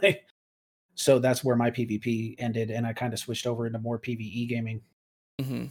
so 0.95 1.19
that's 1.21 1.43
where 1.43 1.57
my 1.57 1.71
PvP 1.71 2.35
ended, 2.39 2.71
and 2.71 2.87
I 2.87 2.93
kind 2.93 3.15
of 3.15 3.19
switched 3.19 3.47
over 3.47 3.67
into 3.67 3.79
more 3.79 3.99
PVE 3.99 4.47
gaming. 4.47 4.83
hmm 5.41 5.65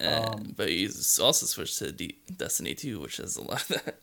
Um, 0.00 0.52
but 0.56 0.70
you 0.70 0.88
also 1.20 1.46
switched 1.46 1.78
to 1.78 1.90
D- 1.90 2.18
Destiny 2.36 2.76
2, 2.76 3.00
which 3.00 3.16
has 3.16 3.36
a 3.36 3.42
lot 3.42 3.62
of 3.62 3.68
that. 3.84 3.98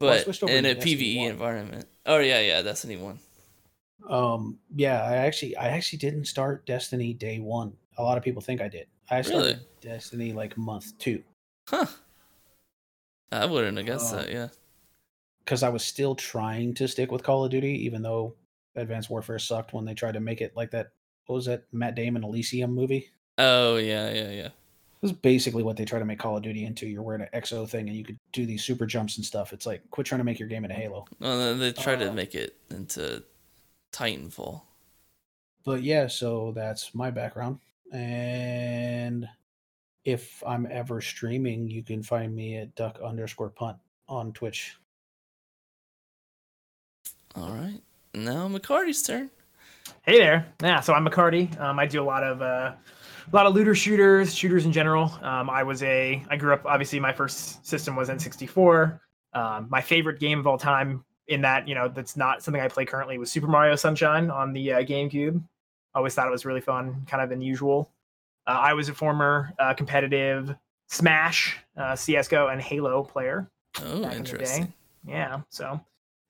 Well, 0.00 0.10
I 0.10 0.16
But 0.16 0.24
switched 0.24 0.42
over 0.42 0.52
in 0.52 0.64
a 0.64 0.74
Destiny 0.74 0.96
PVE 0.96 1.18
1. 1.22 1.30
environment. 1.30 1.86
Oh 2.06 2.18
yeah, 2.18 2.40
yeah, 2.40 2.62
Destiny 2.62 2.96
1. 2.96 3.18
Um, 4.08 4.58
yeah, 4.74 5.02
I 5.02 5.16
actually, 5.16 5.56
I 5.56 5.68
actually 5.68 5.98
didn't 5.98 6.26
start 6.26 6.66
Destiny 6.66 7.14
day 7.14 7.38
one. 7.38 7.72
A 7.96 8.02
lot 8.02 8.18
of 8.18 8.24
people 8.24 8.42
think 8.42 8.60
I 8.60 8.68
did. 8.68 8.86
I 9.10 9.22
started 9.22 9.44
Really? 9.46 9.58
Destiny 9.80 10.32
like 10.32 10.56
month 10.58 10.96
two 10.98 11.22
Huh. 11.68 11.86
I 13.32 13.46
wouldn't 13.46 13.76
have 13.78 13.86
guessed 13.86 14.12
Uh, 14.12 14.18
that, 14.18 14.30
yeah. 14.32 14.48
because 15.44 15.62
I 15.62 15.68
was 15.70 15.84
still 15.84 16.14
trying 16.14 16.74
to 16.74 16.86
stick 16.88 17.10
with 17.10 17.22
Call 17.22 17.44
of 17.44 17.50
Duty, 17.50 17.84
even 17.84 18.02
though 18.02 18.34
Advanced 18.76 19.10
Warfare 19.10 19.38
sucked 19.38 19.72
when 19.72 19.84
they 19.84 19.94
tried 19.94 20.12
to 20.14 20.20
make 20.20 20.40
it 20.40 20.54
like 20.56 20.70
that. 20.72 20.90
What 21.26 21.36
was 21.36 21.46
that 21.46 21.64
Matt 21.72 21.94
Damon 21.94 22.24
Elysium 22.24 22.74
movie? 22.74 23.10
Oh 23.38 23.76
yeah, 23.76 24.10
yeah, 24.12 24.30
yeah. 24.30 24.48
This 25.04 25.10
is 25.12 25.18
basically 25.18 25.62
what 25.62 25.76
they 25.76 25.84
try 25.84 25.98
to 25.98 26.04
make 26.06 26.18
Call 26.18 26.38
of 26.38 26.42
Duty 26.42 26.64
into. 26.64 26.86
You're 26.86 27.02
wearing 27.02 27.20
an 27.20 27.28
exo 27.38 27.68
thing 27.68 27.88
and 27.88 27.94
you 27.94 28.02
could 28.02 28.18
do 28.32 28.46
these 28.46 28.64
super 28.64 28.86
jumps 28.86 29.18
and 29.18 29.26
stuff. 29.26 29.52
It's 29.52 29.66
like 29.66 29.82
quit 29.90 30.06
trying 30.06 30.20
to 30.20 30.24
make 30.24 30.38
your 30.38 30.48
game 30.48 30.64
into 30.64 30.74
Halo. 30.74 31.04
Well, 31.20 31.36
then 31.36 31.58
they 31.58 31.72
tried 31.72 31.96
to 31.98 32.08
Uh, 32.08 32.14
make 32.14 32.34
it 32.34 32.56
into 32.70 33.22
Titanfall. 33.92 34.62
But 35.62 35.82
yeah, 35.82 36.06
so 36.06 36.52
that's 36.52 36.94
my 36.94 37.10
background. 37.10 37.58
And 37.92 39.28
if 40.06 40.42
I'm 40.46 40.66
ever 40.70 41.02
streaming, 41.02 41.68
you 41.68 41.82
can 41.82 42.02
find 42.02 42.34
me 42.34 42.56
at 42.56 42.74
duck 42.74 42.98
underscore 43.04 43.50
punt 43.50 43.76
on 44.08 44.32
Twitch. 44.32 44.74
All 47.34 47.52
right. 47.52 47.82
Now 48.14 48.48
McCarty's 48.48 49.02
turn. 49.02 49.28
Hey 50.00 50.16
there. 50.18 50.46
Yeah, 50.62 50.80
so 50.80 50.94
I'm 50.94 51.06
McCarty. 51.06 51.60
Um, 51.60 51.78
I 51.78 51.84
do 51.84 52.02
a 52.02 52.06
lot 52.06 52.24
of 52.24 52.40
uh, 52.40 52.72
a 53.32 53.36
lot 53.36 53.46
of 53.46 53.54
looter 53.54 53.74
shooters, 53.74 54.34
shooters 54.34 54.64
in 54.66 54.72
general. 54.72 55.12
Um, 55.22 55.48
I 55.50 55.62
was 55.62 55.82
a 55.82 56.24
I 56.30 56.36
grew 56.36 56.52
up 56.52 56.64
obviously 56.66 57.00
my 57.00 57.12
first 57.12 57.64
system 57.66 57.96
was 57.96 58.08
N64. 58.08 58.98
Um, 59.32 59.66
my 59.70 59.80
favorite 59.80 60.20
game 60.20 60.38
of 60.38 60.46
all 60.46 60.58
time 60.58 61.04
in 61.28 61.40
that 61.40 61.66
you 61.66 61.74
know 61.74 61.88
that's 61.88 62.16
not 62.16 62.42
something 62.42 62.60
I 62.62 62.68
play 62.68 62.84
currently 62.84 63.18
was 63.18 63.30
Super 63.32 63.46
Mario 63.46 63.76
Sunshine 63.76 64.30
on 64.30 64.52
the 64.52 64.72
uh, 64.74 64.78
GameCube. 64.82 65.42
Always 65.94 66.14
thought 66.14 66.26
it 66.26 66.30
was 66.30 66.44
really 66.44 66.60
fun, 66.60 67.04
kind 67.08 67.22
of 67.22 67.30
unusual. 67.30 67.90
Uh, 68.46 68.50
I 68.50 68.72
was 68.74 68.88
a 68.88 68.94
former 68.94 69.52
uh, 69.58 69.74
competitive 69.74 70.54
Smash, 70.88 71.56
uh, 71.78 71.96
CS:GO, 71.96 72.48
and 72.48 72.60
Halo 72.60 73.02
player. 73.04 73.48
Oh, 73.82 74.02
Back 74.02 74.12
in 74.12 74.18
interesting. 74.18 74.72
Yeah, 75.06 75.40
so 75.50 75.72
used 75.72 75.80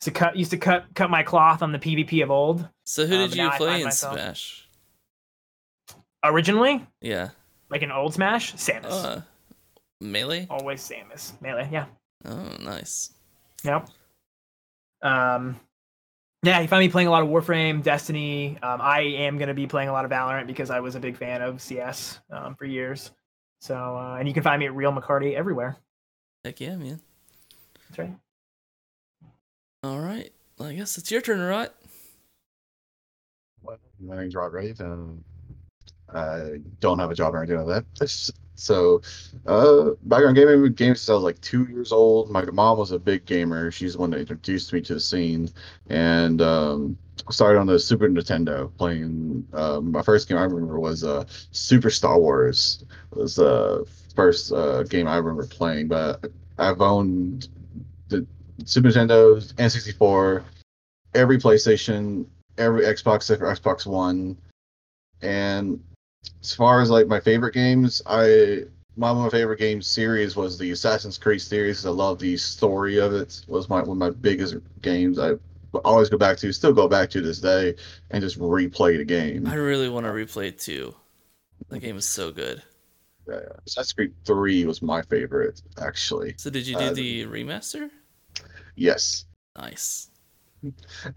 to 0.02 0.10
cut 0.12 0.36
used 0.36 0.50
to 0.52 0.56
cut 0.58 0.84
cut 0.94 1.10
my 1.10 1.22
cloth 1.22 1.62
on 1.62 1.72
the 1.72 1.78
PvP 1.78 2.22
of 2.22 2.30
old. 2.30 2.68
So 2.84 3.06
who 3.06 3.14
Uh, 3.16 3.18
did 3.26 3.30
but 3.30 3.36
you 3.38 3.50
play 3.56 3.78
in 3.78 3.84
myself- 3.84 4.14
Smash? 4.14 4.63
Originally, 6.24 6.86
Yeah. 7.00 7.30
like 7.70 7.82
an 7.82 7.92
old 7.92 8.14
Smash, 8.14 8.54
Samus. 8.54 8.90
Uh, 8.90 9.20
melee. 10.00 10.46
Always 10.50 10.80
Samus. 10.88 11.40
Melee, 11.42 11.68
yeah. 11.70 11.86
Oh, 12.24 12.56
nice. 12.62 13.12
Yep. 13.62 13.88
Um, 15.02 15.60
yeah, 16.42 16.60
you 16.60 16.68
find 16.68 16.80
me 16.80 16.88
playing 16.88 17.08
a 17.08 17.10
lot 17.10 17.22
of 17.22 17.28
Warframe, 17.28 17.82
Destiny. 17.82 18.58
Um, 18.62 18.80
I 18.80 19.00
am 19.00 19.36
going 19.38 19.48
to 19.48 19.54
be 19.54 19.66
playing 19.66 19.88
a 19.88 19.92
lot 19.92 20.04
of 20.04 20.10
Valorant 20.10 20.46
because 20.46 20.70
I 20.70 20.80
was 20.80 20.94
a 20.94 21.00
big 21.00 21.16
fan 21.16 21.42
of 21.42 21.60
CS 21.60 22.20
um, 22.30 22.54
for 22.54 22.64
years. 22.64 23.10
So, 23.60 23.74
uh, 23.76 24.16
and 24.18 24.26
you 24.28 24.34
can 24.34 24.42
find 24.42 24.60
me 24.60 24.66
at 24.66 24.74
Real 24.74 24.92
McCarty 24.92 25.34
everywhere. 25.34 25.76
Heck 26.44 26.60
yeah, 26.60 26.76
man. 26.76 27.00
That's 27.88 27.98
right. 27.98 28.14
All 29.82 30.00
right. 30.00 30.30
Well, 30.58 30.68
I 30.68 30.74
guess 30.74 30.96
it's 30.98 31.10
your 31.10 31.20
turn, 31.20 31.40
right? 31.40 31.70
Well, 33.62 33.78
my 34.00 34.16
name's 34.16 34.34
Rot 34.34 34.52
Rave, 34.52 34.80
and 34.80 35.22
I 36.12 36.60
don't 36.80 36.98
have 36.98 37.10
a 37.10 37.14
job 37.14 37.34
or 37.34 37.38
anything 37.42 37.64
like 37.64 37.84
that. 37.98 38.32
So, 38.56 39.02
uh, 39.46 39.90
background 40.04 40.36
gaming 40.36 40.72
games 40.74 41.00
since 41.00 41.08
I 41.08 41.14
was 41.14 41.24
like 41.24 41.40
two 41.40 41.64
years 41.64 41.90
old. 41.90 42.30
My 42.30 42.44
mom 42.44 42.78
was 42.78 42.92
a 42.92 42.98
big 42.98 43.26
gamer. 43.26 43.70
She's 43.70 43.94
the 43.94 43.98
one 43.98 44.10
that 44.10 44.20
introduced 44.20 44.72
me 44.72 44.80
to 44.82 44.94
the 44.94 45.00
scene, 45.00 45.50
and 45.88 46.40
um, 46.40 46.96
started 47.30 47.58
on 47.58 47.66
the 47.66 47.78
Super 47.78 48.08
Nintendo 48.08 48.70
playing. 48.76 49.46
Uh, 49.52 49.80
my 49.80 50.02
first 50.02 50.28
game 50.28 50.38
I 50.38 50.44
remember 50.44 50.78
was 50.78 51.02
uh, 51.02 51.24
Super 51.50 51.90
Star 51.90 52.18
Wars. 52.18 52.84
It 53.12 53.18
was 53.18 53.36
the 53.36 53.86
first 54.14 54.52
uh, 54.52 54.84
game 54.84 55.08
I 55.08 55.16
remember 55.16 55.46
playing, 55.46 55.88
but 55.88 56.24
I've 56.58 56.80
owned 56.80 57.48
the 58.08 58.26
Super 58.64 58.88
Nintendo, 58.88 59.42
N64, 59.54 60.44
every 61.14 61.38
PlayStation, 61.38 62.26
every 62.56 62.82
Xbox 62.82 63.36
Xbox 63.36 63.84
One. 63.84 64.36
And 65.22 65.82
as 66.42 66.54
far 66.54 66.80
as 66.80 66.90
like 66.90 67.06
my 67.06 67.20
favorite 67.20 67.54
games, 67.54 68.02
I 68.06 68.64
my 68.96 69.10
one 69.10 69.26
of 69.26 69.32
my 69.32 69.38
favorite 69.38 69.58
game 69.58 69.82
series 69.82 70.36
was 70.36 70.56
the 70.58 70.70
Assassin's 70.70 71.18
Creed 71.18 71.42
series. 71.42 71.84
I 71.84 71.90
love 71.90 72.18
the 72.18 72.36
story 72.36 72.98
of 72.98 73.12
it. 73.12 73.44
Was 73.48 73.68
my 73.68 73.80
one 73.80 73.90
of 73.90 73.96
my 73.96 74.10
biggest 74.10 74.56
games. 74.82 75.18
I 75.18 75.32
always 75.84 76.08
go 76.08 76.16
back 76.16 76.36
to, 76.38 76.52
still 76.52 76.72
go 76.72 76.86
back 76.86 77.10
to 77.10 77.20
this 77.20 77.40
day, 77.40 77.74
and 78.10 78.22
just 78.22 78.38
replay 78.38 78.96
the 78.96 79.04
game. 79.04 79.46
I 79.46 79.54
really 79.54 79.88
want 79.88 80.06
to 80.06 80.12
replay 80.12 80.48
it 80.48 80.58
too. 80.60 80.94
The 81.68 81.80
game 81.80 81.96
is 81.96 82.06
so 82.06 82.30
good. 82.30 82.62
Yeah, 83.26 83.40
Assassin's 83.66 83.92
Creed 83.94 84.14
Three 84.24 84.64
was 84.66 84.82
my 84.82 85.02
favorite, 85.02 85.60
actually. 85.80 86.34
So 86.36 86.50
did 86.50 86.66
you 86.66 86.76
do 86.76 86.84
Uh, 86.84 86.92
the 86.92 87.24
remaster? 87.24 87.90
Yes. 88.76 89.24
Nice. 89.56 90.10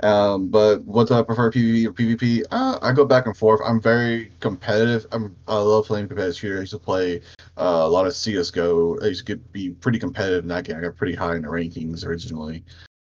Um, 0.03 0.49
but 0.49 0.83
what 0.83 1.07
do 1.07 1.13
I 1.13 1.23
prefer, 1.23 1.51
PvE 1.51 1.87
or 1.87 1.93
PvP? 1.93 2.43
Uh, 2.51 2.79
I 2.81 2.91
go 2.91 3.05
back 3.05 3.25
and 3.25 3.35
forth. 3.35 3.61
I'm 3.63 3.81
very 3.81 4.31
competitive. 4.39 5.05
I'm, 5.11 5.35
I 5.47 5.57
love 5.57 5.85
playing 5.85 6.07
competitive 6.07 6.37
shooter. 6.37 6.57
I 6.57 6.61
used 6.61 6.73
to 6.73 6.79
play 6.79 7.21
uh, 7.57 7.83
a 7.85 7.89
lot 7.89 8.07
of 8.07 8.15
CS:GO. 8.15 8.99
I 9.01 9.07
used 9.07 9.25
to 9.25 9.35
get, 9.35 9.51
be 9.51 9.71
pretty 9.71 9.99
competitive 9.99 10.43
in 10.43 10.49
that 10.49 10.65
game. 10.65 10.77
I 10.77 10.81
got 10.81 10.95
pretty 10.95 11.15
high 11.15 11.35
in 11.35 11.43
the 11.43 11.47
rankings 11.47 12.05
originally. 12.05 12.63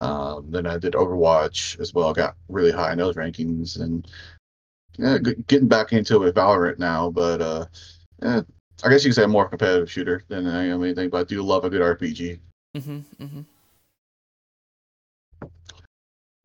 Um, 0.01 0.51
then 0.51 0.66
I 0.66 0.78
did 0.78 0.94
Overwatch 0.94 1.81
as 1.81 1.94
well. 1.94 2.12
Got 2.12 2.36
really 2.48 2.73
high 2.73 2.93
in 2.93 2.98
those 2.98 3.16
rankings, 3.16 3.81
and 3.81 4.06
yeah, 4.98 5.19
getting 5.19 5.69
back 5.69 5.93
into 5.93 6.16
it 6.16 6.19
with 6.19 6.35
Valorant 6.35 6.78
now. 6.78 7.11
But 7.11 7.40
uh, 7.40 7.66
yeah, 8.23 8.43
I 8.85 8.90
guess 8.90 9.05
you 9.05 9.11
could 9.11 9.16
say 9.16 9.23
I'm 9.23 9.31
more 9.31 9.48
competitive 9.48 9.90
shooter 9.90 10.24
than 10.28 10.47
I 10.47 10.66
am 10.66 10.82
anything. 10.85 11.11
But 11.11 11.19
I 11.19 11.24
do 11.24 11.43
love 11.43 11.65
a 11.65 11.70
good 11.70 11.81
RPG. 11.81 12.39
Mm-hmm. 12.77 13.24
Mm-hmm. 13.24 13.40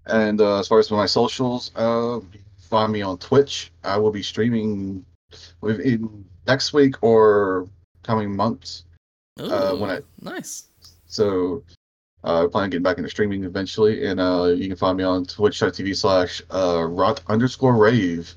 And 0.10 0.42
uh, 0.42 0.60
as 0.60 0.68
far 0.68 0.80
as 0.80 0.90
my 0.92 1.06
socials, 1.06 1.72
uh, 1.76 2.20
find 2.58 2.92
me 2.92 3.02
on 3.02 3.18
Twitch. 3.18 3.72
I 3.84 3.98
will 3.98 4.12
be 4.12 4.24
streaming 4.24 5.06
within 5.62 6.26
next 6.48 6.74
week 6.74 6.96
or 7.02 7.68
coming 8.04 8.36
months. 8.36 8.86
Uh, 9.40 9.76
when 9.76 9.90
Oh, 9.90 9.94
I- 9.94 10.02
nice. 10.22 10.66
So 11.06 11.64
uh, 12.24 12.44
I 12.46 12.48
plan 12.48 12.66
on 12.66 12.70
getting 12.70 12.84
back 12.84 12.98
into 12.98 13.10
streaming 13.10 13.44
eventually. 13.44 14.06
And 14.06 14.20
uh, 14.20 14.46
you 14.56 14.68
can 14.68 14.76
find 14.78 14.98
me 14.98 15.04
on 15.04 15.26
twitch.tv 15.26 15.96
slash 15.96 16.42
uh, 16.52 16.84
rot 16.90 17.22
underscore 17.28 17.76
rave. 17.76 18.34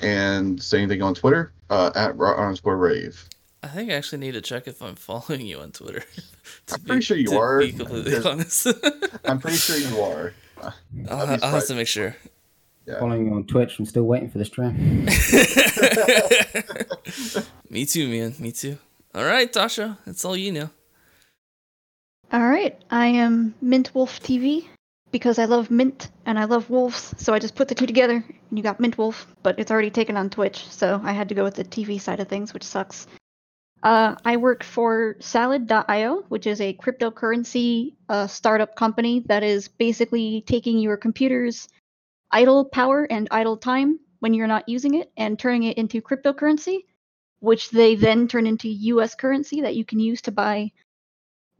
And 0.00 0.62
same 0.62 0.88
thing 0.88 1.02
on 1.02 1.14
Twitter 1.14 1.52
uh, 1.70 1.90
at 1.94 2.16
rot 2.16 2.38
underscore 2.38 2.76
rave. 2.76 3.28
I 3.62 3.68
think 3.68 3.90
I 3.90 3.94
actually 3.94 4.18
need 4.18 4.32
to 4.32 4.40
check 4.40 4.68
if 4.68 4.80
I'm 4.82 4.94
following 5.08 5.46
you 5.46 5.58
on 5.60 5.72
Twitter. 5.72 6.04
I'm 6.72 6.80
pretty 6.80 7.02
sure 7.02 7.16
you 7.16 7.38
are, 7.38 7.58
Be 7.60 7.72
completely 7.72 8.16
honest. 8.24 8.66
I'm 9.24 9.38
pretty 9.40 9.56
sure 9.56 9.76
you 9.76 10.00
are. 10.00 10.32
I'll, 11.10 11.44
I'll 11.44 11.50
have 11.50 11.66
to 11.66 11.74
make 11.74 11.88
sure. 11.88 12.16
Yeah. 12.86 13.00
Following 13.00 13.26
you 13.26 13.34
on 13.34 13.44
Twitch. 13.44 13.78
I'm 13.78 13.86
still 13.86 14.04
waiting 14.04 14.30
for 14.30 14.38
this 14.38 14.48
stream. 14.48 15.06
Me 17.70 17.84
too, 17.84 18.08
man. 18.08 18.34
Me 18.38 18.52
too. 18.52 18.78
All 19.14 19.24
right, 19.24 19.52
Tasha, 19.52 19.98
that's 20.04 20.24
all 20.24 20.36
you 20.36 20.52
know. 20.52 20.70
All 22.32 22.46
right, 22.46 22.76
I 22.90 23.06
am 23.06 23.54
Mint 23.62 23.94
Wolf 23.94 24.20
TV 24.20 24.66
because 25.10 25.38
I 25.38 25.46
love 25.46 25.70
mint 25.70 26.10
and 26.26 26.38
I 26.38 26.44
love 26.44 26.68
wolves, 26.68 27.14
so 27.16 27.32
I 27.32 27.38
just 27.38 27.54
put 27.54 27.68
the 27.68 27.74
two 27.74 27.86
together 27.86 28.22
and 28.50 28.58
you 28.58 28.62
got 28.62 28.80
Mint 28.80 28.98
Wolf, 28.98 29.26
but 29.42 29.58
it's 29.58 29.70
already 29.70 29.90
taken 29.90 30.16
on 30.16 30.28
Twitch, 30.28 30.66
so 30.68 31.00
I 31.02 31.12
had 31.12 31.28
to 31.30 31.34
go 31.34 31.44
with 31.44 31.54
the 31.54 31.64
TV 31.64 32.00
side 32.00 32.20
of 32.20 32.28
things, 32.28 32.52
which 32.52 32.64
sucks. 32.64 33.06
Uh, 33.86 34.16
I 34.24 34.36
work 34.36 34.64
for 34.64 35.14
Salad.io, 35.20 36.24
which 36.28 36.48
is 36.48 36.60
a 36.60 36.74
cryptocurrency 36.74 37.94
uh, 38.08 38.26
startup 38.26 38.74
company 38.74 39.22
that 39.26 39.44
is 39.44 39.68
basically 39.68 40.42
taking 40.44 40.80
your 40.80 40.96
computer's 40.96 41.68
idle 42.32 42.64
power 42.64 43.06
and 43.08 43.28
idle 43.30 43.56
time 43.56 44.00
when 44.18 44.34
you're 44.34 44.48
not 44.48 44.68
using 44.68 44.94
it 44.94 45.12
and 45.16 45.38
turning 45.38 45.62
it 45.62 45.78
into 45.78 46.02
cryptocurrency, 46.02 46.80
which 47.38 47.70
they 47.70 47.94
then 47.94 48.26
turn 48.26 48.48
into 48.48 48.66
US 48.68 49.14
currency 49.14 49.60
that 49.60 49.76
you 49.76 49.84
can 49.84 50.00
use 50.00 50.20
to 50.22 50.32
buy 50.32 50.72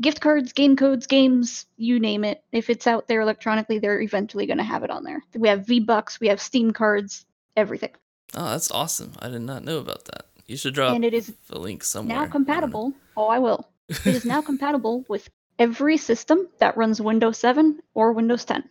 gift 0.02 0.20
cards, 0.20 0.52
game 0.52 0.74
codes, 0.74 1.06
games, 1.06 1.66
you 1.76 2.00
name 2.00 2.24
it. 2.24 2.42
If 2.50 2.70
it's 2.70 2.88
out 2.88 3.06
there 3.06 3.20
electronically, 3.20 3.78
they're 3.78 4.00
eventually 4.00 4.46
going 4.46 4.58
to 4.58 4.64
have 4.64 4.82
it 4.82 4.90
on 4.90 5.04
there. 5.04 5.22
We 5.36 5.46
have 5.46 5.68
V 5.68 5.78
Bucks, 5.78 6.18
we 6.18 6.26
have 6.26 6.40
Steam 6.40 6.72
cards, 6.72 7.24
everything. 7.56 7.92
Oh, 8.34 8.50
that's 8.50 8.72
awesome. 8.72 9.12
I 9.20 9.28
did 9.28 9.42
not 9.42 9.62
know 9.62 9.78
about 9.78 10.06
that. 10.06 10.25
You 10.46 10.56
should 10.56 10.74
drop 10.74 10.94
and 10.94 11.04
it 11.04 11.12
is 11.14 11.32
a 11.50 11.58
link 11.58 11.82
somewhere. 11.84 12.16
Now 12.18 12.26
compatible. 12.26 12.92
Oh, 13.16 13.26
I 13.28 13.38
will. 13.38 13.68
It 13.88 14.06
is 14.06 14.24
now 14.24 14.40
compatible 14.50 15.04
with 15.08 15.28
every 15.58 15.96
system 15.96 16.48
that 16.58 16.76
runs 16.76 17.00
Windows 17.00 17.38
7 17.38 17.80
or 17.94 18.12
Windows 18.12 18.44
10. 18.44 18.64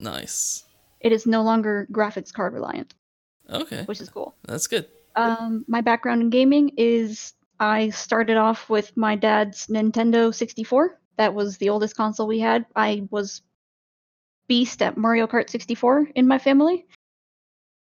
nice. 0.00 0.64
It 1.00 1.12
is 1.12 1.26
no 1.26 1.42
longer 1.42 1.86
graphics 1.92 2.32
card 2.32 2.54
reliant, 2.54 2.94
Okay, 3.50 3.82
which 3.84 4.00
is 4.00 4.08
cool. 4.08 4.34
that's 4.46 4.66
good. 4.66 4.86
Um, 5.16 5.64
my 5.68 5.82
background 5.82 6.22
in 6.22 6.30
gaming 6.30 6.70
is 6.78 7.34
I 7.60 7.90
started 7.90 8.38
off 8.38 8.70
with 8.70 8.96
my 8.96 9.14
dad's 9.14 9.66
Nintendo 9.66 10.34
64. 10.34 10.98
That 11.18 11.34
was 11.34 11.58
the 11.58 11.68
oldest 11.68 11.94
console 11.94 12.26
we 12.26 12.40
had. 12.40 12.64
I 12.74 13.06
was 13.10 13.42
beast 14.48 14.80
at 14.80 14.96
Mario 14.96 15.26
Kart 15.26 15.50
64 15.50 16.08
in 16.14 16.26
my 16.26 16.38
family. 16.38 16.86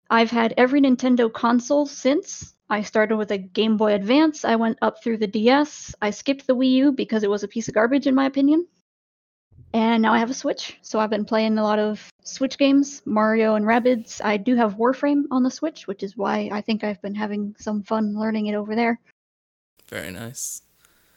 I've 0.09 0.31
had 0.31 0.55
every 0.57 0.81
Nintendo 0.81 1.31
console 1.31 1.85
since. 1.85 2.55
I 2.71 2.83
started 2.83 3.17
with 3.17 3.31
a 3.31 3.37
Game 3.37 3.75
Boy 3.75 3.93
Advance. 3.93 4.45
I 4.45 4.55
went 4.55 4.77
up 4.81 5.03
through 5.03 5.17
the 5.17 5.27
DS. 5.27 5.93
I 6.01 6.11
skipped 6.11 6.47
the 6.47 6.55
Wii 6.55 6.71
U 6.71 6.91
because 6.93 7.21
it 7.21 7.29
was 7.29 7.43
a 7.43 7.47
piece 7.49 7.67
of 7.67 7.73
garbage, 7.73 8.07
in 8.07 8.15
my 8.15 8.25
opinion. 8.25 8.65
And 9.73 10.01
now 10.01 10.13
I 10.13 10.19
have 10.19 10.29
a 10.29 10.33
Switch. 10.33 10.77
So 10.81 10.97
I've 10.97 11.09
been 11.09 11.25
playing 11.25 11.57
a 11.57 11.63
lot 11.63 11.79
of 11.79 12.09
Switch 12.23 12.57
games, 12.57 13.01
Mario 13.03 13.55
and 13.55 13.65
Rabbids. 13.65 14.21
I 14.23 14.37
do 14.37 14.55
have 14.55 14.77
Warframe 14.77 15.23
on 15.31 15.43
the 15.43 15.51
Switch, 15.51 15.85
which 15.85 16.01
is 16.01 16.15
why 16.15 16.49
I 16.49 16.61
think 16.61 16.85
I've 16.85 17.01
been 17.01 17.13
having 17.13 17.55
some 17.59 17.83
fun 17.83 18.17
learning 18.17 18.45
it 18.45 18.55
over 18.55 18.73
there. 18.73 19.01
Very 19.89 20.11
nice. 20.11 20.61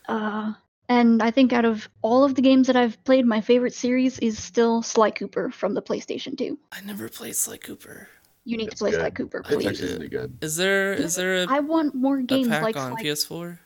Uh, 0.08 0.54
and 0.88 1.22
I 1.22 1.30
think 1.30 1.52
out 1.52 1.64
of 1.64 1.88
all 2.02 2.24
of 2.24 2.34
the 2.34 2.42
games 2.42 2.66
that 2.66 2.76
I've 2.76 3.02
played, 3.04 3.26
my 3.26 3.40
favorite 3.40 3.74
series 3.74 4.18
is 4.18 4.42
still 4.42 4.82
Sly 4.82 5.12
Cooper 5.12 5.50
from 5.50 5.74
the 5.74 5.82
PlayStation 5.82 6.36
2. 6.36 6.58
I 6.72 6.80
never 6.80 7.08
played 7.08 7.36
Sly 7.36 7.58
Cooper. 7.58 8.08
You 8.44 8.56
need 8.58 8.66
That's 8.66 8.78
to 8.80 8.84
play 8.84 8.90
good. 8.90 9.00
Sly 9.00 9.10
Cooper, 9.10 9.38
I 9.38 9.40
It's 9.40 9.48
think 9.48 9.60
please. 9.62 9.68
actually 9.68 9.92
really 9.92 10.08
good. 10.08 10.38
Is 10.42 10.56
there 10.56 10.92
is 10.92 11.16
there 11.16 11.44
a, 11.44 11.46
I 11.48 11.60
want 11.60 11.94
more 11.94 12.18
a 12.18 12.22
games 12.22 12.48
pack 12.48 12.62
like 12.62 12.76
on 12.76 12.92
Sly 12.92 13.02
PS4? 13.02 13.58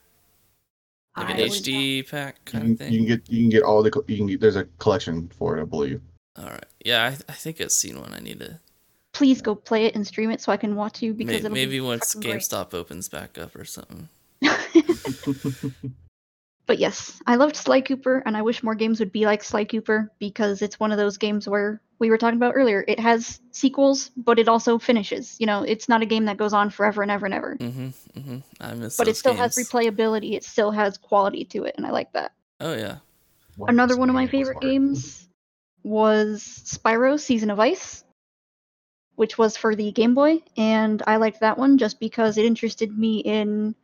Like 1.16 1.30
an 1.30 1.36
I 1.36 1.40
would 1.42 1.50
HD 1.50 2.09
pack 2.09 2.36
You 2.46 2.52
kind 2.52 2.62
can, 2.64 2.72
of 2.72 2.78
thing. 2.78 2.92
you 2.92 2.98
can 3.00 3.06
get 3.09 3.28
you 3.30 3.42
can 3.42 3.50
get 3.50 3.62
all 3.64 3.82
the 3.82 4.05
you 4.06 4.16
can 4.16 4.26
get, 4.28 4.40
there's 4.40 4.56
a 4.56 4.64
collection 4.78 5.28
for 5.36 5.59
it, 5.59 5.62
I 5.62 5.64
believe. 5.64 6.00
All 6.36 6.44
right. 6.46 6.66
Yeah, 6.84 7.05
I, 7.06 7.32
I 7.32 7.34
think 7.34 7.60
I've 7.60 7.72
seen 7.72 7.98
one. 8.00 8.14
I 8.14 8.20
need 8.20 8.38
to 8.38 8.60
Please 9.14 9.42
go 9.42 9.56
play 9.56 9.86
it 9.86 9.96
and 9.96 10.06
stream 10.06 10.30
it 10.30 10.40
so 10.40 10.52
I 10.52 10.56
can 10.56 10.76
watch 10.76 11.02
you 11.02 11.12
because 11.12 11.32
may, 11.32 11.38
it'll 11.38 11.50
maybe 11.50 11.72
be 11.72 11.80
once 11.80 12.14
fucking 12.14 12.30
great. 12.30 12.40
GameStop 12.42 12.72
opens 12.72 13.09
back 13.09 13.36
up 13.36 13.56
or 13.56 13.64
something. 13.64 14.09
but 16.68 16.78
yes, 16.78 17.20
I 17.26 17.36
loved 17.36 17.56
Sly 17.56 17.80
Cooper, 17.80 18.22
and 18.26 18.36
I 18.36 18.42
wish 18.42 18.62
more 18.62 18.74
games 18.74 19.00
would 19.00 19.10
be 19.10 19.24
like 19.24 19.42
Sly 19.42 19.64
Cooper 19.64 20.12
because 20.18 20.60
it's 20.60 20.78
one 20.78 20.92
of 20.92 20.98
those 20.98 21.16
games 21.16 21.48
where 21.48 21.80
we 21.98 22.10
were 22.10 22.18
talking 22.18 22.36
about 22.36 22.52
earlier. 22.54 22.84
It 22.86 23.00
has 23.00 23.40
sequels, 23.52 24.10
but 24.18 24.38
it 24.38 24.48
also 24.48 24.78
finishes. 24.78 25.34
You 25.40 25.46
know, 25.46 25.62
it's 25.62 25.88
not 25.88 26.02
a 26.02 26.06
game 26.06 26.26
that 26.26 26.36
goes 26.36 26.52
on 26.52 26.68
forever 26.68 27.00
and 27.00 27.10
ever 27.10 27.24
and 27.24 27.34
ever. 27.34 27.56
Mm-hmm, 27.58 27.86
mm-hmm. 28.18 28.38
I 28.60 28.74
miss. 28.74 28.98
But 28.98 29.08
it 29.08 29.12
those 29.12 29.18
still 29.18 29.34
has 29.34 29.56
replayability. 29.56 30.34
It 30.34 30.44
still 30.44 30.70
has 30.70 30.98
quality 30.98 31.46
to 31.46 31.64
it, 31.64 31.74
and 31.78 31.86
I 31.86 31.90
like 31.90 32.12
that. 32.12 32.32
Oh 32.60 32.74
yeah. 32.74 32.98
Another 33.66 33.96
one 33.96 34.10
of 34.10 34.14
my 34.14 34.26
This 34.26 34.32
game 34.32 34.40
was 34.40 34.48
favorite 34.48 34.60
games 34.60 35.28
was 35.84 36.42
Spyro 36.66 37.18
Season 37.18 37.50
of 37.50 37.58
Ice, 37.58 38.04
which 39.14 39.38
was 39.38 39.56
for 39.56 39.74
the 39.74 39.90
Game 39.92 40.14
Boy, 40.14 40.42
and 40.58 41.02
I 41.06 41.16
liked 41.16 41.40
that 41.40 41.56
one 41.56 41.78
just 41.78 41.98
because 41.98 42.36
it 42.36 42.44
interested 42.44 42.96
me 42.96 43.20
in 43.20 43.74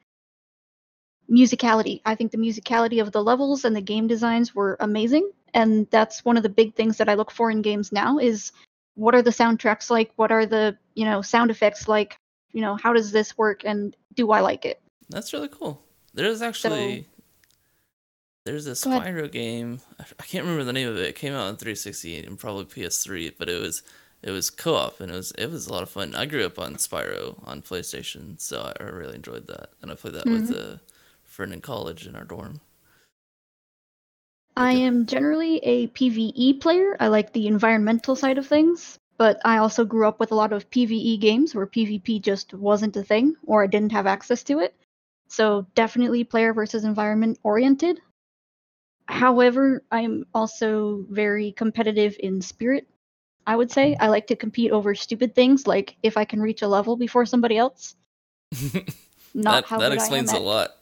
musicality. 1.30 2.00
I 2.04 2.14
think 2.14 2.32
the 2.32 2.38
musicality 2.38 3.00
of 3.00 3.12
the 3.12 3.22
levels 3.22 3.64
and 3.64 3.74
the 3.74 3.80
game 3.80 4.06
designs 4.06 4.54
were 4.54 4.76
amazing, 4.80 5.30
and 5.52 5.88
that's 5.90 6.24
one 6.24 6.36
of 6.36 6.42
the 6.42 6.48
big 6.48 6.74
things 6.74 6.98
that 6.98 7.08
I 7.08 7.14
look 7.14 7.30
for 7.30 7.50
in 7.50 7.62
games 7.62 7.92
now 7.92 8.18
is 8.18 8.52
what 8.94 9.14
are 9.14 9.22
the 9.22 9.30
soundtracks 9.30 9.90
like? 9.90 10.12
What 10.16 10.30
are 10.30 10.46
the, 10.46 10.76
you 10.94 11.04
know, 11.04 11.22
sound 11.22 11.50
effects 11.50 11.88
like? 11.88 12.16
You 12.52 12.60
know, 12.60 12.76
how 12.76 12.92
does 12.92 13.10
this 13.10 13.36
work 13.36 13.62
and 13.64 13.96
do 14.14 14.30
I 14.30 14.40
like 14.40 14.64
it? 14.64 14.80
That's 15.08 15.32
really 15.32 15.48
cool. 15.48 15.82
There's 16.14 16.40
actually 16.42 17.06
there's 18.44 18.66
a 18.66 18.72
Spyro 18.72 19.30
game. 19.30 19.80
I 19.98 20.22
can't 20.24 20.44
remember 20.44 20.64
the 20.64 20.72
name 20.72 20.88
of 20.88 20.96
it. 20.96 21.08
It 21.08 21.16
came 21.16 21.32
out 21.32 21.46
on 21.46 21.56
360 21.56 22.24
and 22.24 22.38
probably 22.38 22.66
PS3, 22.66 23.34
but 23.38 23.48
it 23.48 23.60
was 23.60 23.82
it 24.22 24.30
was 24.30 24.50
co-op 24.50 25.00
and 25.00 25.10
it 25.10 25.14
was 25.14 25.32
it 25.32 25.50
was 25.50 25.66
a 25.66 25.72
lot 25.72 25.82
of 25.82 25.90
fun. 25.90 26.14
I 26.14 26.26
grew 26.26 26.44
up 26.44 26.58
on 26.58 26.76
Spyro 26.76 27.42
on 27.46 27.62
PlayStation, 27.62 28.40
so 28.40 28.72
I 28.78 28.82
really 28.84 29.16
enjoyed 29.16 29.46
that. 29.48 29.70
And 29.82 29.90
I 29.90 29.94
played 29.94 30.14
that 30.14 30.30
with 30.30 30.50
Mm-hmm. 30.50 30.54
a 30.54 30.80
friend 31.34 31.52
in 31.52 31.60
college 31.60 32.06
in 32.06 32.14
our 32.14 32.24
dorm. 32.24 32.60
I 34.56 34.72
am 34.72 35.04
generally 35.06 35.56
a 35.64 35.88
PvE 35.88 36.60
player. 36.60 36.96
I 37.00 37.08
like 37.08 37.32
the 37.32 37.48
environmental 37.48 38.14
side 38.14 38.38
of 38.38 38.46
things, 38.46 39.00
but 39.18 39.40
I 39.44 39.58
also 39.58 39.84
grew 39.84 40.06
up 40.06 40.20
with 40.20 40.30
a 40.30 40.36
lot 40.36 40.52
of 40.52 40.70
PvE 40.70 41.20
games 41.20 41.52
where 41.52 41.66
PvP 41.66 42.22
just 42.22 42.54
wasn't 42.54 42.96
a 42.96 43.02
thing 43.02 43.34
or 43.46 43.64
I 43.64 43.66
didn't 43.66 43.90
have 43.90 44.06
access 44.06 44.44
to 44.44 44.60
it. 44.60 44.76
So 45.26 45.66
definitely 45.74 46.22
player 46.22 46.54
versus 46.54 46.84
environment 46.84 47.40
oriented. 47.42 48.00
However, 49.06 49.82
I'm 49.90 50.26
also 50.34 51.04
very 51.10 51.50
competitive 51.50 52.14
in 52.20 52.40
spirit. 52.42 52.86
I 53.44 53.56
would 53.56 53.72
say 53.72 53.96
I 53.98 54.06
like 54.06 54.28
to 54.28 54.36
compete 54.36 54.70
over 54.70 54.94
stupid 54.94 55.34
things 55.34 55.66
like 55.66 55.96
if 56.04 56.16
I 56.16 56.24
can 56.24 56.40
reach 56.40 56.62
a 56.62 56.68
level 56.68 56.96
before 56.96 57.26
somebody 57.26 57.58
else. 57.58 57.96
Not 59.34 59.64
that 59.64 59.68
how 59.68 59.78
that 59.78 59.92
explains 59.92 60.32
a 60.32 60.38
lot. 60.38 60.76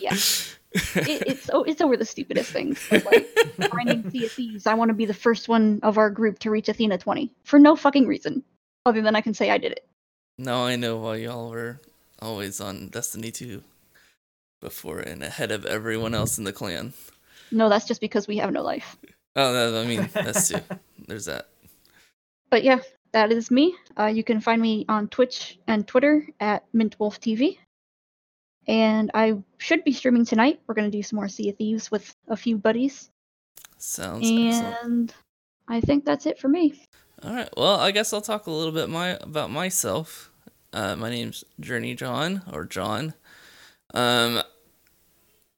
Yeah. 0.00 0.14
it, 0.74 1.22
it's 1.26 1.50
oh, 1.52 1.62
it's 1.64 1.80
over 1.82 1.96
the 1.96 2.04
stupidest 2.04 2.50
things. 2.50 2.84
but, 2.90 3.04
Like 3.04 3.86
of 3.86 4.12
Thieves, 4.32 4.66
I 4.66 4.74
want 4.74 4.88
to 4.88 4.94
be 4.94 5.04
the 5.04 5.14
first 5.14 5.48
one 5.48 5.80
of 5.82 5.98
our 5.98 6.08
group 6.08 6.38
to 6.40 6.50
reach 6.50 6.68
Athena 6.68 6.98
20 6.98 7.30
for 7.44 7.58
no 7.58 7.76
fucking 7.76 8.06
reason, 8.06 8.42
other 8.86 9.02
than 9.02 9.14
I 9.14 9.20
can 9.20 9.34
say 9.34 9.50
I 9.50 9.58
did 9.58 9.72
it. 9.72 9.86
now 10.38 10.64
I 10.64 10.76
know 10.76 10.96
why 10.96 11.16
y'all 11.16 11.50
were 11.50 11.80
always 12.20 12.60
on 12.60 12.88
Destiny 12.88 13.30
2 13.30 13.62
before 14.60 15.00
and 15.00 15.22
ahead 15.22 15.50
of 15.50 15.66
everyone 15.66 16.14
else 16.14 16.38
in 16.38 16.44
the 16.44 16.52
clan. 16.52 16.94
No, 17.50 17.68
that's 17.68 17.84
just 17.84 18.00
because 18.00 18.26
we 18.26 18.38
have 18.38 18.52
no 18.52 18.62
life. 18.62 18.96
Oh, 19.36 19.52
that, 19.52 19.78
I 19.78 19.86
mean, 19.86 20.08
that's 20.12 20.48
too. 20.48 20.60
There's 21.06 21.26
that. 21.26 21.48
But 22.48 22.64
yeah, 22.64 22.80
that 23.12 23.32
is 23.32 23.50
me. 23.50 23.74
Uh, 23.98 24.06
you 24.06 24.24
can 24.24 24.40
find 24.40 24.62
me 24.62 24.86
on 24.88 25.08
Twitch 25.08 25.58
and 25.66 25.86
Twitter 25.86 26.26
at 26.40 26.64
MintWolfTV. 26.72 27.58
And 28.68 29.10
I 29.14 29.34
should 29.58 29.82
be 29.84 29.92
streaming 29.92 30.24
tonight. 30.24 30.60
We're 30.66 30.74
gonna 30.74 30.90
do 30.90 31.02
some 31.02 31.16
more 31.16 31.28
Sea 31.28 31.50
of 31.50 31.56
Thieves 31.56 31.90
with 31.90 32.14
a 32.28 32.36
few 32.36 32.56
buddies, 32.56 33.10
Sounds 33.78 34.24
excellent. 34.30 34.76
and 34.84 35.14
I 35.68 35.80
think 35.80 36.04
that's 36.04 36.26
it 36.26 36.38
for 36.38 36.48
me. 36.48 36.80
All 37.24 37.34
right. 37.34 37.48
Well, 37.56 37.78
I 37.80 37.90
guess 37.90 38.12
I'll 38.12 38.20
talk 38.20 38.46
a 38.46 38.50
little 38.50 38.72
bit 38.72 38.88
my 38.88 39.10
about 39.20 39.50
myself. 39.50 40.30
Uh, 40.72 40.96
my 40.96 41.10
name's 41.10 41.44
Journey 41.60 41.94
John 41.94 42.42
or 42.52 42.64
John. 42.64 43.14
Um, 43.94 44.42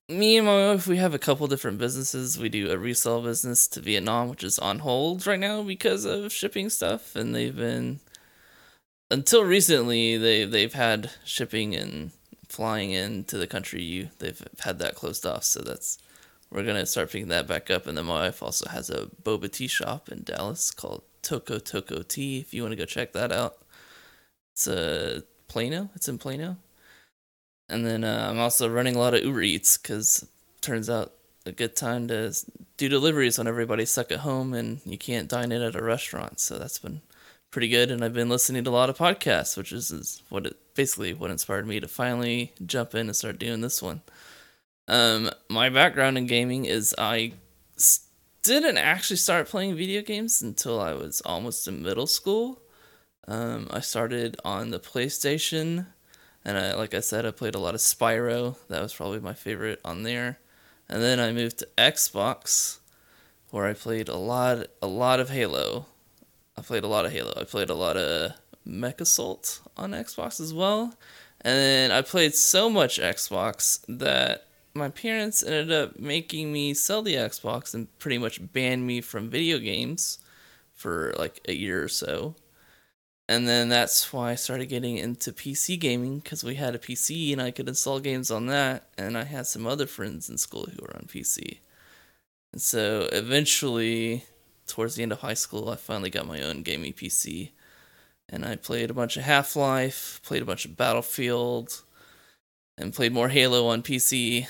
me 0.09 0.37
and 0.37 0.47
my 0.47 0.73
wife, 0.73 0.87
we 0.87 0.97
have 0.99 1.15
a 1.15 1.19
couple 1.19 1.47
different 1.47 1.79
businesses. 1.79 2.39
We 2.39 2.49
do 2.49 2.71
a 2.71 2.77
resale 2.79 3.23
business 3.23 3.67
to 3.69 3.81
Vietnam, 3.81 4.29
which 4.29 4.45
is 4.45 4.59
on 4.59 4.81
hold 4.81 5.27
right 5.27 5.39
now 5.41 5.63
because 5.63 6.05
of 6.05 6.33
shipping 6.33 6.69
stuff, 6.69 7.17
and 7.17 7.35
they've 7.35 7.57
been 7.57 8.01
until 9.11 9.45
recently 9.45 10.17
they 10.17 10.45
they've 10.45 10.75
had 10.75 11.11
shipping 11.25 11.75
and 11.75 12.11
flying 12.55 12.93
into 12.93 13.37
the 13.37 13.47
country. 13.47 13.83
You 13.83 14.11
they've 14.19 14.43
had 14.61 14.79
that 14.79 14.95
closed 14.95 15.27
off, 15.27 15.45
so 15.45 15.61
that's 15.61 15.99
we're 16.51 16.63
gonna 16.63 16.87
start 16.87 17.11
picking 17.11 17.29
that 17.29 17.49
back 17.49 17.71
up. 17.71 17.87
And 17.87 17.99
then 17.99 18.07
my 18.07 18.27
wife 18.27 18.43
also 18.43 18.69
has 18.69 18.91
a 18.91 19.07
boba 19.23 19.51
tea 19.51 19.67
shop 19.67 20.09
in 20.09 20.23
Dallas 20.23 20.71
called 20.71 21.03
Toko 21.23 21.59
Toko 21.59 22.03
Tea. 22.03 22.39
If 22.41 22.55
you 22.55 22.63
want 22.63 22.73
to 22.73 22.77
go 22.77 22.85
check 22.85 23.13
that 23.13 23.33
out, 23.33 23.57
it's 24.53 24.69
uh, 24.69 25.23
Plano. 25.49 25.91
It's 25.95 26.09
in 26.09 26.19
Plano. 26.19 26.59
And 27.69 27.85
then 27.85 28.05
uh, 28.05 28.29
I'm 28.31 28.39
also 28.39 28.69
running 28.69 28.95
a 28.95 28.99
lot 28.99 29.15
of 29.15 29.25
Uber 29.25 29.43
Eats 29.43 29.77
because 29.77 30.27
turns 30.61 30.89
out 30.89 31.13
a 31.47 31.53
good 31.53 31.75
time 31.75 32.09
to 32.09 32.33
do 32.77 32.89
deliveries 32.89 33.39
when 33.39 33.47
everybody's 33.47 33.91
stuck 33.91 34.13
at 34.13 34.21
home 34.21 34.55
and 34.55 34.81
you 34.85 34.97
can't 34.97 35.29
dine 35.29 35.51
in 35.51 35.63
at 35.63 35.75
a 35.75 35.83
restaurant. 35.83 36.41
So 36.41 36.59
that's 36.59 36.79
been 36.79 37.01
pretty 37.55 37.69
good, 37.69 37.93
and 37.93 38.05
I've 38.05 38.13
been 38.13 38.29
listening 38.29 38.65
to 38.65 38.71
a 38.71 38.73
lot 38.73 38.91
of 38.91 38.99
podcasts, 38.99 39.57
which 39.57 39.71
is, 39.71 39.93
is 39.93 40.21
what 40.29 40.45
it 40.45 40.57
basically 40.75 41.15
what 41.15 41.31
inspired 41.31 41.69
me 41.69 41.79
to 41.79 41.87
finally 41.87 42.53
jump 42.67 42.97
in 42.97 43.07
and 43.07 43.15
start 43.15 43.39
doing 43.39 43.61
this 43.61 43.81
one. 43.81 44.03
Um, 44.89 45.31
my 45.49 45.69
background 45.69 46.19
in 46.19 46.27
gaming 46.27 46.65
is 46.65 46.97
I 46.99 47.35
didn't 48.43 48.77
actually 48.77 49.19
start 49.19 49.47
playing 49.47 49.77
video 49.77 50.03
games 50.03 50.43
until 50.43 50.81
I 50.81 50.95
was 50.95 51.21
almost 51.21 51.69
in 51.69 51.81
middle 51.81 52.09
school. 52.09 52.61
Um, 53.29 53.69
I 53.71 53.79
started 53.79 54.37
on 54.45 54.71
the 54.71 54.81
PlayStation, 54.81 55.87
and 56.45 56.59
I, 56.59 56.75
like 56.75 56.93
I 56.93 57.01
said, 57.01 57.25
I 57.25 57.31
played 57.31 57.55
a 57.55 57.61
lot 57.61 57.77
of 57.77 57.81
Spyro. 57.81 58.57
That 58.69 58.83
was 58.83 58.93
probably 58.93 59.21
my 59.21 59.33
favorite 59.33 59.81
on 59.85 60.03
there. 60.03 60.41
And 60.89 61.01
then 61.01 61.21
I 61.21 61.31
moved 61.31 61.61
to 61.61 61.69
Xbox, 61.79 62.81
where 63.51 63.65
I 63.65 63.75
played 63.75 64.09
a 64.09 64.17
lot, 64.17 64.67
a 64.83 64.89
lot 64.89 65.21
of 65.21 65.31
Halo. 65.31 65.87
I 66.57 66.63
played 66.63 66.85
a 66.85 66.89
lot 66.89 67.07
of 67.07 67.13
Halo. 67.13 67.33
I 67.37 67.45
played 67.45 67.71
a 67.71 67.75
lot 67.75 67.97
of 67.97 68.33
MechAssault 68.67 69.61
on 69.77 69.93
Xbox 69.93 70.41
as 70.41 70.55
well. 70.55 70.95
And 71.41 71.57
then 71.59 71.91
I 71.91 72.03
played 72.03 72.35
so 72.35 72.71
much 72.71 72.99
Xbox 72.99 73.85
that 73.89 74.47
my 74.75 74.89
parents 74.89 75.43
ended 75.43 75.73
up 75.73 75.99
making 75.99 76.53
me 76.53 76.75
sell 76.75 77.03
the 77.03 77.15
Xbox 77.15 77.75
and 77.75 77.97
pretty 77.99 78.19
much 78.19 78.53
banned 78.53 78.87
me 78.87 79.01
from 79.01 79.31
video 79.31 79.59
games 79.59 80.19
for 80.73 81.15
like 81.19 81.41
a 81.47 81.55
year 81.55 81.83
or 81.83 81.89
so. 81.89 82.35
And 83.29 83.49
then 83.49 83.69
that's 83.69 84.13
why 84.13 84.33
I 84.33 84.35
started 84.35 84.67
getting 84.67 84.99
into 84.99 85.33
PC 85.33 85.79
gaming 85.79 86.19
because 86.19 86.45
we 86.45 86.57
had 86.57 86.75
a 86.75 86.79
PC 86.79 87.33
and 87.33 87.41
I 87.41 87.51
could 87.51 87.69
install 87.69 88.01
games 88.01 88.31
on 88.31 88.47
that. 88.47 88.89
And 88.99 89.17
I 89.17 89.25
had 89.25 89.47
some 89.47 89.67
other 89.67 89.87
friends 89.87 90.29
in 90.29 90.39
school 90.39 90.67
who 90.67 90.83
were 90.83 90.95
on 90.95 91.07
PC. 91.07 91.59
And 92.53 92.61
so 92.61 93.09
eventually, 93.13 94.25
towards 94.67 94.95
the 94.95 95.03
end 95.03 95.13
of 95.13 95.21
high 95.21 95.35
school, 95.35 95.69
I 95.69 95.77
finally 95.77 96.11
got 96.11 96.27
my 96.27 96.43
own 96.43 96.63
gaming 96.63 96.93
PC. 96.93 97.51
And 98.29 98.45
I 98.45 98.57
played 98.57 98.91
a 98.91 98.95
bunch 98.95 99.17
of 99.17 99.25
Half 99.25 99.55
Life, 99.55 100.21
played 100.25 100.43
a 100.43 100.47
bunch 100.47 100.65
of 100.65 100.77
Battlefield, 100.77 101.83
and 102.79 102.95
played 102.95 103.13
more 103.13 103.29
Halo 103.29 103.67
on 103.67 103.83
PC. 103.83 104.47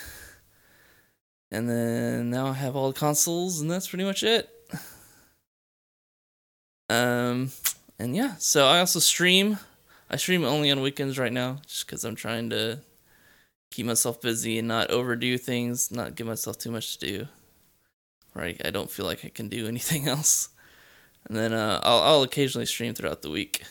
And 1.51 1.69
then 1.69 2.31
now 2.31 2.49
I 2.49 2.53
have 2.55 2.77
all 2.77 2.93
the 2.93 2.99
consoles, 2.99 3.61
and 3.61 3.71
that's 3.71 3.89
pretty 3.89 4.05
much 4.05 4.23
it. 4.23 4.49
Um, 6.91 7.51
and 7.99 8.15
yeah, 8.15 8.35
so 8.39 8.67
I 8.67 8.81
also 8.81 8.99
stream. 8.99 9.59
I 10.11 10.17
stream 10.17 10.45
only 10.45 10.71
on 10.71 10.83
weekends 10.83 11.19
right 11.19 11.33
now, 11.33 11.59
just 11.67 11.87
because 11.87 12.05
I'm 12.05 12.15
trying 12.15 12.51
to 12.51 12.81
keep 13.71 13.87
myself 13.87 14.21
busy 14.21 14.59
and 14.59 14.69
not 14.69 14.91
overdo 14.91 15.39
things, 15.39 15.91
not 15.91 16.15
give 16.15 16.27
myself 16.27 16.59
too 16.59 16.71
much 16.71 16.99
to 16.99 17.07
do. 17.07 17.29
Right, 18.35 18.61
I 18.65 18.71
don't 18.71 18.91
feel 18.91 19.07
like 19.07 19.25
I 19.25 19.29
can 19.29 19.49
do 19.49 19.67
anything 19.69 20.09
else. 20.09 20.49
And 21.27 21.37
then 21.37 21.53
uh, 21.53 21.81
I'll 21.83 22.01
I'll 22.01 22.23
occasionally 22.23 22.67
stream 22.67 22.95
throughout 22.95 23.23
the 23.23 23.31
week. 23.31 23.63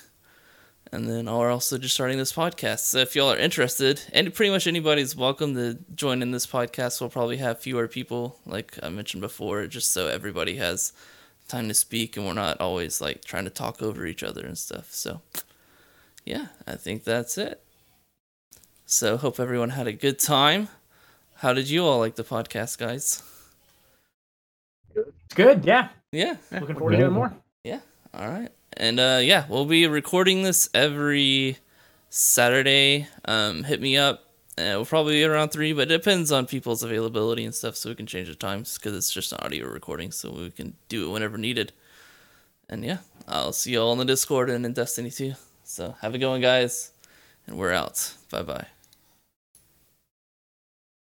And 0.91 1.10
then 1.10 1.27
I'll 1.27 1.41
also 1.41 1.80
just 1.80 1.95
starting 1.95 2.19
this 2.19 2.34
podcast. 2.34 2.81
So 2.81 2.99
if 2.99 3.15
y'all 3.15 3.31
are 3.31 3.38
interested, 3.38 4.02
and 4.14 4.31
pretty 4.31 4.52
much 4.52 4.68
anybody's 4.68 5.15
welcome 5.15 5.56
to 5.56 5.80
join 5.95 6.22
in 6.22 6.30
this 6.30 6.45
podcast. 6.45 7.02
We'll 7.02 7.10
probably 7.10 7.38
have 7.38 7.60
fewer 7.60 7.88
people, 7.88 8.40
like 8.45 8.77
I 8.84 8.90
mentioned 8.90 9.22
before, 9.22 9.65
just 9.65 9.91
so 9.91 10.07
everybody 10.07 10.57
has 10.57 10.94
time 11.48 11.68
to 11.68 11.73
speak 11.73 12.15
and 12.15 12.26
we're 12.26 12.34
not 12.34 12.61
always 12.61 13.02
like 13.02 13.26
trying 13.26 13.45
to 13.45 13.49
talk 13.49 13.81
over 13.81 14.06
each 14.06 14.23
other 14.23 14.45
and 14.45 14.57
stuff. 14.57 14.94
So 14.94 15.22
yeah, 16.26 16.48
I 16.68 16.76
think 16.76 17.03
that's 17.03 17.38
it. 17.38 17.64
So 18.85 19.18
hope 19.18 19.40
everyone 19.40 19.72
had 19.72 19.88
a 19.88 19.94
good 19.94 20.19
time. 20.19 20.69
How 21.38 21.53
did 21.53 21.69
you 21.69 21.85
all 21.85 21.99
like 21.99 22.15
the 22.15 22.23
podcast, 22.23 22.77
guys? 22.77 23.23
It's 24.95 25.34
good. 25.36 25.65
Yeah. 25.65 25.90
Yeah. 26.11 26.36
Looking 26.52 26.76
forward 26.76 26.91
to 26.91 26.98
doing 26.98 27.14
more. 27.14 27.34
Yeah. 27.64 27.80
All 28.14 28.28
right. 28.28 28.49
And 28.78 28.99
uh 28.99 29.20
yeah, 29.22 29.45
we'll 29.49 29.65
be 29.65 29.88
recording 29.88 30.44
this 30.44 30.70
every 30.74 31.57
Saturday. 32.10 33.07
Um 33.26 33.64
hit 33.64 33.82
me 33.82 33.98
up. 33.98 34.26
Uh, 34.56 34.78
we'll 34.78 34.86
probably 34.86 35.14
be 35.14 35.24
around 35.24 35.49
3, 35.49 35.74
but 35.74 35.90
it 35.91 35.98
depends 35.98 36.32
on 36.32 36.45
people's 36.45 36.84
availability 36.84 37.44
and 37.44 37.56
stuff 37.56 37.76
so 37.76 37.90
we 37.90 37.95
can 37.95 38.06
change 38.06 38.28
the 38.28 38.36
times 38.36 38.78
cuz 38.78 38.94
it's 38.94 39.11
just 39.11 39.32
an 39.32 39.40
audio 39.41 39.68
recording 39.68 40.11
so 40.11 40.32
we 40.32 40.52
can 40.52 40.76
do 40.90 41.10
it 41.10 41.11
whenever 41.11 41.40
needed. 41.40 41.74
And 42.70 42.86
yeah, 42.86 42.99
I'll 43.28 43.52
see 43.53 43.72
you 43.72 43.82
all 43.82 43.94
in 43.94 43.98
the 43.98 44.06
Discord 44.06 44.52
and 44.52 44.64
in 44.65 44.74
Destiny 44.74 45.10
2. 45.10 45.34
So 45.64 45.95
have 46.02 46.14
a 46.14 46.20
good 46.20 46.30
one 46.30 46.41
guys 46.41 46.91
and 47.48 47.57
we're 47.57 47.72
out. 47.74 48.14
Bye-bye. 48.30 48.68